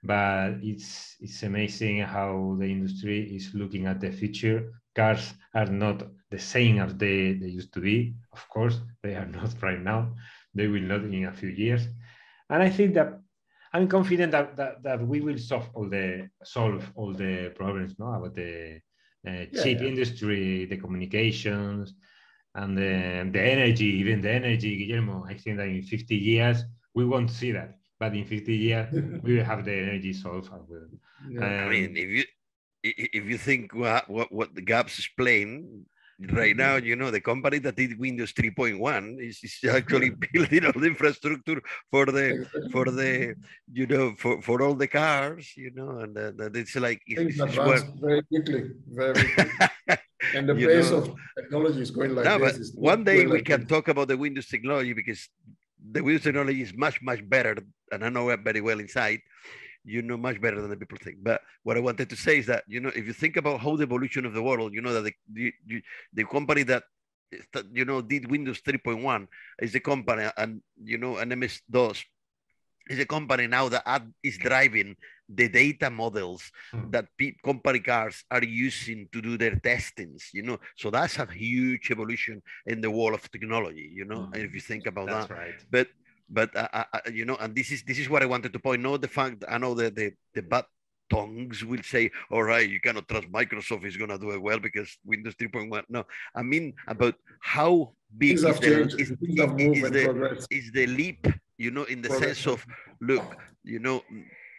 But 0.02 0.58
it's 0.62 1.16
it's 1.20 1.42
amazing 1.42 2.00
how 2.00 2.56
the 2.58 2.66
industry 2.66 3.34
is 3.34 3.54
looking 3.54 3.86
at 3.86 4.00
the 4.00 4.12
future. 4.12 4.72
Cars 4.96 5.34
are 5.54 5.66
not 5.66 6.02
the 6.30 6.38
same 6.38 6.78
as 6.80 6.94
they, 6.94 7.34
they 7.34 7.48
used 7.48 7.72
to 7.74 7.80
be. 7.80 8.14
Of 8.32 8.48
course, 8.48 8.80
they 9.02 9.14
are 9.14 9.26
not 9.26 9.54
right 9.62 9.80
now. 9.80 10.14
They 10.54 10.66
will 10.66 10.82
not 10.82 11.04
in 11.04 11.26
a 11.26 11.32
few 11.32 11.50
years. 11.50 11.86
And 12.50 12.62
I 12.62 12.70
think 12.70 12.94
that 12.94 13.20
I'm 13.72 13.88
confident 13.88 14.32
that, 14.32 14.56
that, 14.56 14.82
that 14.82 15.06
we 15.06 15.20
will 15.20 15.38
solve 15.38 15.68
all 15.74 15.88
the 15.88 16.28
solve 16.44 16.90
all 16.94 17.12
the 17.12 17.52
problems 17.54 17.94
no, 17.98 18.06
about 18.12 18.34
the 18.34 18.80
uh, 19.28 19.44
chip 19.62 19.80
yeah. 19.80 19.88
industry, 19.88 20.64
the 20.64 20.76
communications, 20.76 21.94
and 22.54 22.76
the, 22.76 23.28
the 23.32 23.40
energy, 23.40 23.84
even 23.84 24.22
the 24.22 24.30
energy, 24.30 24.86
Guillermo, 24.86 25.24
I 25.28 25.34
think 25.34 25.58
that 25.58 25.68
in 25.68 25.82
50 25.82 26.16
years, 26.16 26.64
we 26.94 27.04
won't 27.04 27.30
see 27.30 27.52
that. 27.52 27.76
But 27.98 28.14
in 28.14 28.24
50 28.24 28.54
years, 28.54 28.88
we 29.22 29.36
will 29.36 29.44
have 29.44 29.64
the 29.64 29.74
energy 29.74 30.12
solved 30.12 30.46
as 30.46 30.62
well. 30.68 30.88
Yeah. 31.28 31.40
Um, 31.40 31.66
I 31.66 31.70
mean, 31.70 31.96
if 31.96 32.08
you 32.08 32.24
if 32.96 33.24
you 33.24 33.38
think 33.38 33.74
what, 33.74 34.08
what, 34.08 34.32
what 34.32 34.54
the 34.54 34.62
Gabs 34.62 34.98
explain, 34.98 35.86
right 36.18 36.56
now, 36.56 36.76
you 36.76 36.96
know, 36.96 37.10
the 37.10 37.20
company 37.20 37.58
that 37.58 37.76
did 37.76 37.98
Windows 37.98 38.32
3.1 38.32 39.18
is, 39.20 39.40
is 39.42 39.58
actually 39.70 40.10
building 40.32 40.64
all 40.66 40.72
the 40.72 40.86
infrastructure 40.86 41.60
for 41.90 42.06
the 42.06 42.46
for 42.72 42.86
the 42.86 43.34
you 43.72 43.86
know 43.86 44.14
for, 44.18 44.40
for 44.42 44.62
all 44.62 44.74
the 44.74 44.86
cars, 44.86 45.52
you 45.56 45.70
know, 45.74 45.98
and 46.00 46.16
uh, 46.16 46.32
that 46.36 46.56
it's 46.56 46.76
like 46.76 47.02
things 47.14 47.40
advance 47.40 47.84
very 48.00 48.22
quickly, 48.22 48.70
very 48.88 49.12
quickly. 49.14 49.50
and 50.34 50.48
the 50.48 50.54
pace 50.54 50.90
know, 50.90 50.98
of 50.98 51.14
technology 51.36 51.80
is 51.80 51.90
going 51.90 52.14
like 52.14 52.24
no, 52.24 52.38
this. 52.38 52.72
One 52.74 53.04
day 53.04 53.26
we 53.26 53.32
like 53.32 53.44
can 53.44 53.60
this. 53.60 53.68
talk 53.68 53.88
about 53.88 54.08
the 54.08 54.16
Windows 54.16 54.46
technology 54.46 54.92
because 54.92 55.28
the 55.90 56.02
Windows 56.02 56.24
technology 56.24 56.62
is 56.62 56.74
much 56.74 57.02
much 57.02 57.28
better, 57.28 57.56
and 57.92 58.04
I 58.04 58.08
know 58.08 58.30
it 58.30 58.40
very 58.40 58.60
well 58.60 58.80
inside 58.80 59.20
you 59.86 60.02
know 60.02 60.16
much 60.16 60.40
better 60.40 60.60
than 60.60 60.70
the 60.70 60.76
people 60.76 60.98
think. 61.00 61.18
But 61.22 61.40
what 61.62 61.76
I 61.76 61.80
wanted 61.80 62.10
to 62.10 62.16
say 62.16 62.38
is 62.38 62.46
that 62.46 62.64
you 62.66 62.80
know 62.80 62.90
if 62.94 63.06
you 63.06 63.12
think 63.12 63.36
about 63.36 63.60
how 63.60 63.76
the 63.76 63.84
evolution 63.84 64.26
of 64.26 64.34
the 64.34 64.42
world, 64.42 64.74
you 64.74 64.82
know 64.82 64.92
that 64.92 65.04
the 65.32 65.52
the, 65.66 65.82
the 66.12 66.24
company 66.24 66.64
that 66.64 66.82
you 67.72 67.84
know 67.84 68.02
did 68.02 68.30
Windows 68.30 68.60
3.1 68.60 69.26
is 69.60 69.72
the 69.72 69.80
company, 69.80 70.28
and 70.36 70.60
you 70.82 70.98
know 70.98 71.16
and 71.16 71.34
MS 71.38 71.62
DOS 71.70 72.04
is 72.88 72.98
a 72.98 73.06
company 73.06 73.46
now 73.46 73.68
that 73.68 74.02
is 74.22 74.38
driving 74.38 74.96
the 75.28 75.48
data 75.48 75.90
models 75.90 76.52
hmm. 76.70 76.90
that 76.90 77.06
company 77.44 77.80
cars 77.80 78.24
are 78.30 78.44
using 78.44 79.08
to 79.12 79.20
do 79.20 79.36
their 79.36 79.56
testings 79.56 80.30
you 80.32 80.42
know 80.42 80.58
so 80.76 80.88
that's 80.88 81.18
a 81.18 81.26
huge 81.26 81.90
evolution 81.90 82.40
in 82.66 82.80
the 82.80 82.88
world 82.88 83.14
of 83.14 83.30
technology 83.32 83.90
you 83.92 84.04
know 84.04 84.22
hmm. 84.26 84.34
if 84.34 84.54
you 84.54 84.60
think 84.60 84.86
about 84.86 85.08
that's 85.08 85.26
that 85.26 85.34
right. 85.34 85.54
but 85.70 85.88
but 86.28 86.54
uh, 86.56 86.68
uh, 86.72 86.84
uh, 86.92 87.00
you 87.12 87.24
know, 87.24 87.36
and 87.36 87.54
this 87.54 87.70
is 87.70 87.82
this 87.82 87.98
is 87.98 88.08
what 88.08 88.22
I 88.22 88.26
wanted 88.26 88.52
to 88.52 88.58
point. 88.58 88.84
out 88.86 89.00
the 89.00 89.08
fact 89.08 89.44
I 89.48 89.58
know 89.58 89.74
that 89.74 89.94
the 89.94 90.12
the 90.34 90.42
bad 90.42 90.64
tongues 91.08 91.64
will 91.64 91.82
say, 91.82 92.10
"All 92.30 92.42
right, 92.42 92.68
you 92.68 92.80
cannot 92.80 93.08
trust 93.08 93.30
Microsoft 93.30 93.84
is 93.84 93.96
going 93.96 94.10
to 94.10 94.18
do 94.18 94.30
it 94.32 94.42
well 94.42 94.58
because 94.58 94.98
Windows 95.04 95.34
3.1." 95.36 95.84
No, 95.88 96.04
I 96.34 96.42
mean 96.42 96.74
about 96.86 97.14
how 97.40 97.92
big 98.16 98.34
is 98.34 98.42
the, 98.42 98.48
is, 98.50 98.94
is, 98.94 99.10
is, 99.10 99.82
the, 99.90 100.46
is 100.50 100.72
the 100.72 100.86
leap. 100.86 101.26
You 101.58 101.70
know, 101.70 101.84
in 101.84 102.02
the 102.02 102.10
progress. 102.10 102.38
sense 102.38 102.46
of 102.46 102.66
look, 103.00 103.36
you 103.64 103.78
know, 103.78 104.02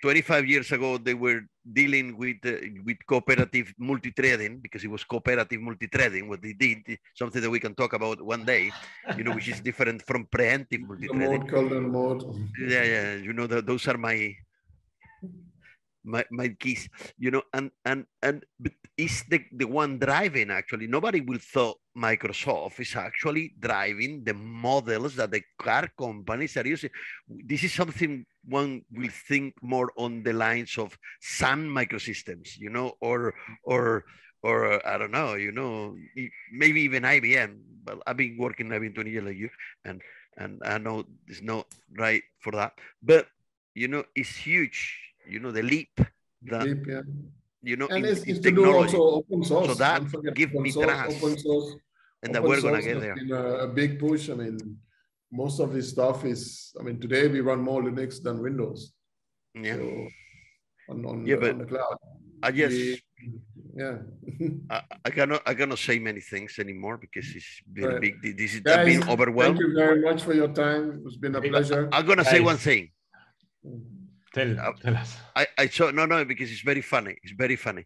25 0.01 0.45
years 0.45 0.71
ago 0.71 0.97
they 0.97 1.13
were 1.13 1.41
dealing 1.73 2.17
with 2.17 2.37
uh, 2.45 2.57
with 2.85 2.97
cooperative 3.05 3.73
multi-threading 3.77 4.59
because 4.59 4.83
it 4.83 4.91
was 4.91 5.03
cooperative 5.03 5.59
multi-threading 5.61 6.29
what 6.29 6.41
they 6.41 6.53
did 6.53 6.97
something 7.13 7.41
that 7.41 7.49
we 7.49 7.59
can 7.59 7.75
talk 7.75 7.93
about 7.93 8.21
one 8.21 8.45
day 8.45 8.71
you 9.17 9.23
know 9.23 9.33
which 9.33 9.47
is 9.47 9.59
different 9.59 10.01
from 10.03 10.25
preemptive 10.27 10.81
multi-threading 10.87 11.43
mode, 11.49 12.23
mode. 12.23 12.49
yeah 12.67 12.83
yeah 12.83 13.15
you 13.15 13.33
know 13.33 13.47
that 13.47 13.65
those 13.65 13.87
are 13.87 13.97
my 13.97 14.33
my, 16.07 16.23
my 16.31 16.47
keys 16.59 16.87
you 17.17 17.31
know 17.31 17.43
and 17.53 17.71
and 17.83 18.05
and 18.23 18.45
but 18.59 18.71
is 18.97 19.23
the 19.29 19.43
the 19.51 19.67
one 19.67 19.99
driving 19.99 20.49
actually 20.49 20.87
nobody 20.87 21.21
will 21.21 21.39
thought 21.39 21.77
microsoft 21.97 22.79
is 22.79 22.95
actually 22.95 23.53
driving 23.59 24.23
the 24.23 24.33
models 24.33 25.15
that 25.15 25.31
the 25.31 25.41
car 25.57 25.89
companies 25.97 26.55
are 26.57 26.67
using 26.67 26.89
this 27.27 27.63
is 27.63 27.73
something 27.73 28.25
one 28.45 28.81
will 28.91 29.09
think 29.27 29.55
more 29.61 29.91
on 29.97 30.21
the 30.23 30.33
lines 30.33 30.77
of 30.77 30.97
sun 31.19 31.67
microsystems 31.67 32.57
you 32.57 32.69
know 32.69 32.93
or 33.01 33.33
or 33.63 34.05
or 34.43 34.71
uh, 34.71 34.79
I 34.85 34.99
don't 34.99 35.11
know, 35.11 35.33
you 35.33 35.51
know, 35.51 35.97
maybe 36.53 36.81
even 36.81 37.01
IBM. 37.01 37.57
But 37.83 38.03
I've 38.05 38.17
been 38.17 38.37
working, 38.37 38.71
I've 38.71 38.81
been 38.81 38.93
20 38.93 39.09
years 39.09 39.23
like 39.23 39.35
you, 39.35 39.49
and 39.83 39.99
and 40.37 40.61
I 40.63 40.77
know 40.77 41.05
it's 41.25 41.41
not 41.41 41.65
right 41.97 42.21
for 42.39 42.51
that. 42.51 42.73
But 43.01 43.25
you 43.73 43.87
know, 43.87 44.03
it's 44.15 44.35
huge 44.35 45.07
you 45.29 45.39
know, 45.39 45.51
the 45.51 45.63
leap 45.63 45.99
that, 46.43 46.63
leap, 46.63 46.85
yeah. 46.87 47.01
you 47.61 47.75
know, 47.75 47.87
and 47.87 48.05
in, 48.05 48.11
it's, 48.11 48.23
it's 48.23 48.39
technology. 48.39 48.91
to 48.91 48.97
do 48.97 49.03
also 49.03 49.17
open 49.17 49.43
source. 49.43 49.67
So 49.67 49.73
that 49.75 50.33
give 50.33 50.53
me 50.53 50.71
source, 50.71 50.85
trust. 50.85 51.23
Open 51.23 51.37
source, 51.37 51.75
and 52.27 52.35
that 52.35 52.43
we're 52.43 52.61
going 52.61 52.81
to 52.81 52.87
get 52.87 52.99
there. 52.99 53.15
Been 53.15 53.31
a, 53.31 53.45
a 53.65 53.67
big 53.67 53.99
push. 53.99 54.29
I 54.29 54.35
mean, 54.35 54.57
most 55.31 55.59
of 55.59 55.73
this 55.73 55.89
stuff 55.89 56.23
is, 56.25 56.73
I 56.79 56.83
mean, 56.83 56.99
today 56.99 57.27
we 57.27 57.39
run 57.41 57.59
more 57.61 57.81
Linux 57.81 58.21
than 58.21 58.41
Windows. 58.41 58.93
Yeah. 59.55 59.75
So, 59.75 60.07
on, 60.89 61.05
on, 61.05 61.25
Yeah, 61.25 61.35
the, 61.35 61.41
but 61.41 61.51
on 61.51 61.57
the 61.59 61.65
cloud. 61.65 61.97
I 62.43 62.51
just 62.51 62.75
We- 62.75 63.01
yeah. 63.75 63.97
I, 64.69 64.81
I 65.05 65.09
cannot 65.09 65.41
I 65.45 65.53
cannot 65.53 65.77
say 65.79 65.99
many 65.99 66.21
things 66.21 66.57
anymore 66.59 66.97
because 66.97 67.27
it's 67.35 67.61
been 67.71 67.85
Right. 67.85 68.01
big. 68.01 68.37
This 68.37 68.55
is 68.55 68.61
Guys, 68.61 68.77
I've 68.77 68.85
been 68.85 69.01
Thank 69.01 69.59
you 69.59 69.73
very 69.75 70.01
much 70.01 70.23
for 70.23 70.33
your 70.33 70.47
time. 70.49 71.03
It's 71.05 71.17
been 71.17 71.35
a 71.35 71.41
pleasure. 71.41 71.89
I'm 71.91 72.05
gonna 72.05 72.25
say 72.25 72.39
one 72.39 72.57
thing. 72.57 72.89
Tell, 74.33 74.59
Uh, 74.59 74.71
tell 74.81 74.95
us. 74.97 75.17
I, 75.35 75.47
I 75.57 75.67
saw 75.67 75.91
no 75.91 76.05
no 76.05 76.25
because 76.25 76.51
it's 76.51 76.61
very 76.61 76.81
funny. 76.81 77.17
It's 77.23 77.33
very 77.33 77.55
funny. 77.55 77.85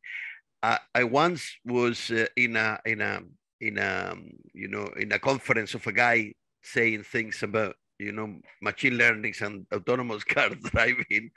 I, 0.64 0.80
I 0.94 1.04
once 1.04 1.44
was 1.66 2.12
uh, 2.12 2.28
in 2.36 2.56
a 2.56 2.80
in 2.86 3.02
a 3.02 3.22
in 3.62 3.78
a 3.78 4.12
um, 4.12 4.30
you 4.54 4.68
know 4.68 4.86
in 4.98 5.12
a 5.12 5.20
conference 5.20 5.74
of 5.76 5.86
a 5.88 5.92
guy 5.94 6.34
saying 6.64 7.04
things 7.04 7.44
about 7.44 7.76
you 8.00 8.12
know 8.12 8.36
machine 8.62 8.98
learnings 8.98 9.42
and 9.42 9.66
autonomous 9.74 10.24
car 10.34 10.50
driving, 10.50 11.32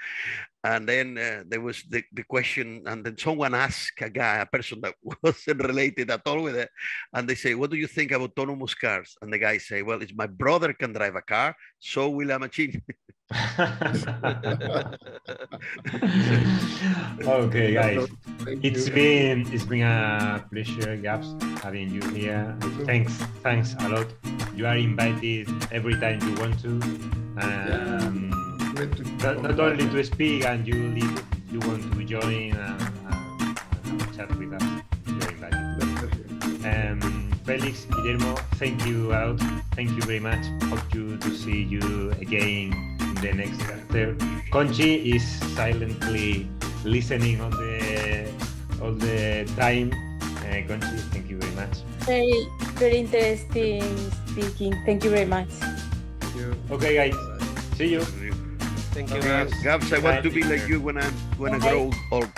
and 0.65 0.89
then 0.89 1.19
uh, 1.19 1.45
there 1.47 1.61
was 1.61 1.83
the, 1.91 2.03
the 2.13 2.25
question, 2.25 2.83
and 2.87 3.05
then 3.05 3.19
someone 3.19 3.55
asked 3.55 4.01
a 4.01 4.09
guy, 4.09 4.37
a 4.37 4.47
person 4.47 4.81
that 4.81 4.95
wasn't 5.23 5.63
related 5.63 6.11
at 6.11 6.23
all 6.27 6.43
with 6.43 6.57
it, 6.57 6.71
and 7.13 7.29
they 7.29 7.35
say, 7.35 7.55
"What 7.55 7.71
do 7.71 7.77
you 7.77 7.87
think 7.87 8.13
of 8.13 8.23
autonomous 8.23 8.75
cars?" 8.75 9.15
And 9.21 9.31
the 9.31 9.39
guy 9.39 9.59
say, 9.59 9.83
"Well, 9.83 10.01
if 10.01 10.15
my 10.17 10.27
brother 10.27 10.73
can 10.73 10.95
drive 10.95 11.17
a 11.17 11.23
car, 11.23 11.55
so 11.79 12.09
will 12.09 12.31
a 12.31 12.39
machine." 12.39 12.83
okay, 17.27 17.73
guys. 17.75 18.07
Thank 18.39 18.65
It's 18.65 18.89
you. 18.89 18.95
been 18.95 19.53
it's 19.53 19.65
been 19.65 19.83
a 19.83 20.45
pleasure, 20.51 20.97
Gabs, 20.97 21.35
having 21.63 21.91
you 21.91 22.01
here. 22.09 22.57
Thanks, 22.85 23.13
thanks 23.43 23.75
a 23.81 23.89
lot. 23.89 24.07
You 24.57 24.67
are 24.67 24.77
invited 24.77 25.49
every 25.73 25.97
time 26.01 26.21
you 26.25 26.35
want 26.41 26.61
to. 26.63 26.81
Um, 27.37 28.31
Great 28.31 28.33
to 28.33 28.44
not, 29.23 29.43
not 29.43 29.61
only 29.61 29.89
to 29.89 30.05
speak 30.05 30.45
and 30.45 30.67
you 30.67 30.89
leave, 30.89 31.25
you 31.51 31.61
want 31.61 31.93
to 31.93 32.05
join 32.05 32.53
and, 32.53 32.83
and, 33.11 33.59
and 33.87 34.01
have 34.01 34.13
a 34.13 34.17
chat 34.17 34.39
with 34.39 34.53
us. 34.53 34.63
You're. 35.07 35.35
Um, 36.65 37.31
Felix, 37.45 37.85
Guillermo, 37.85 38.37
thank 38.57 38.87
you 38.87 39.13
out. 39.13 39.39
Thank 39.77 39.91
you 39.91 40.01
very 40.03 40.21
much. 40.21 40.45
Hope 40.65 40.95
you 40.95 41.19
to 41.19 41.31
see 41.37 41.63
you 41.63 42.11
again 42.13 42.73
in 43.01 43.15
the 43.17 43.33
next 43.35 43.61
chapter. 43.61 44.15
Conchi 44.51 45.15
is 45.15 45.23
silently 45.55 46.49
listening 46.85 47.43
all 47.43 47.51
the 47.51 48.33
all 48.81 48.93
the 48.93 49.45
time. 49.57 49.93
Uh, 50.41 50.65
Conchi, 50.65 50.99
thank 51.13 51.29
you 51.29 51.39
very 51.39 51.55
much. 51.55 51.85
Very, 52.09 52.49
very 52.81 52.97
interesting 52.97 53.85
speaking. 54.33 54.73
Thank 54.87 55.05
you 55.05 55.11
very 55.11 55.27
much. 55.27 55.49
Thank 55.49 56.37
you. 56.37 56.57
Okay, 56.71 56.97
guys. 56.97 57.17
See 57.77 57.93
you. 57.93 58.44
Thank 58.95 59.11
you, 59.11 59.23
guys. 59.23 59.53
Gabs, 59.61 59.93
I 59.93 59.99
want 59.99 60.23
to 60.23 60.31
be 60.31 60.43
Bye. 60.43 60.51
like 60.51 60.69
you 60.69 60.81
when 60.81 60.97
I 60.97 61.05
when 61.37 61.55
I 61.55 61.59
grow 61.59 61.91
old. 62.13 62.31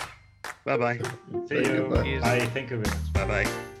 Bye 0.65 0.77
bye. 0.77 0.99
See 1.47 1.61
you. 1.61 1.87
Bye. 1.87 2.19
Bye. 2.19 2.45
Thank 2.47 2.71
you 2.71 2.81
very 2.81 2.89
much. 2.89 3.13
Bye 3.13 3.27
bye. 3.27 3.73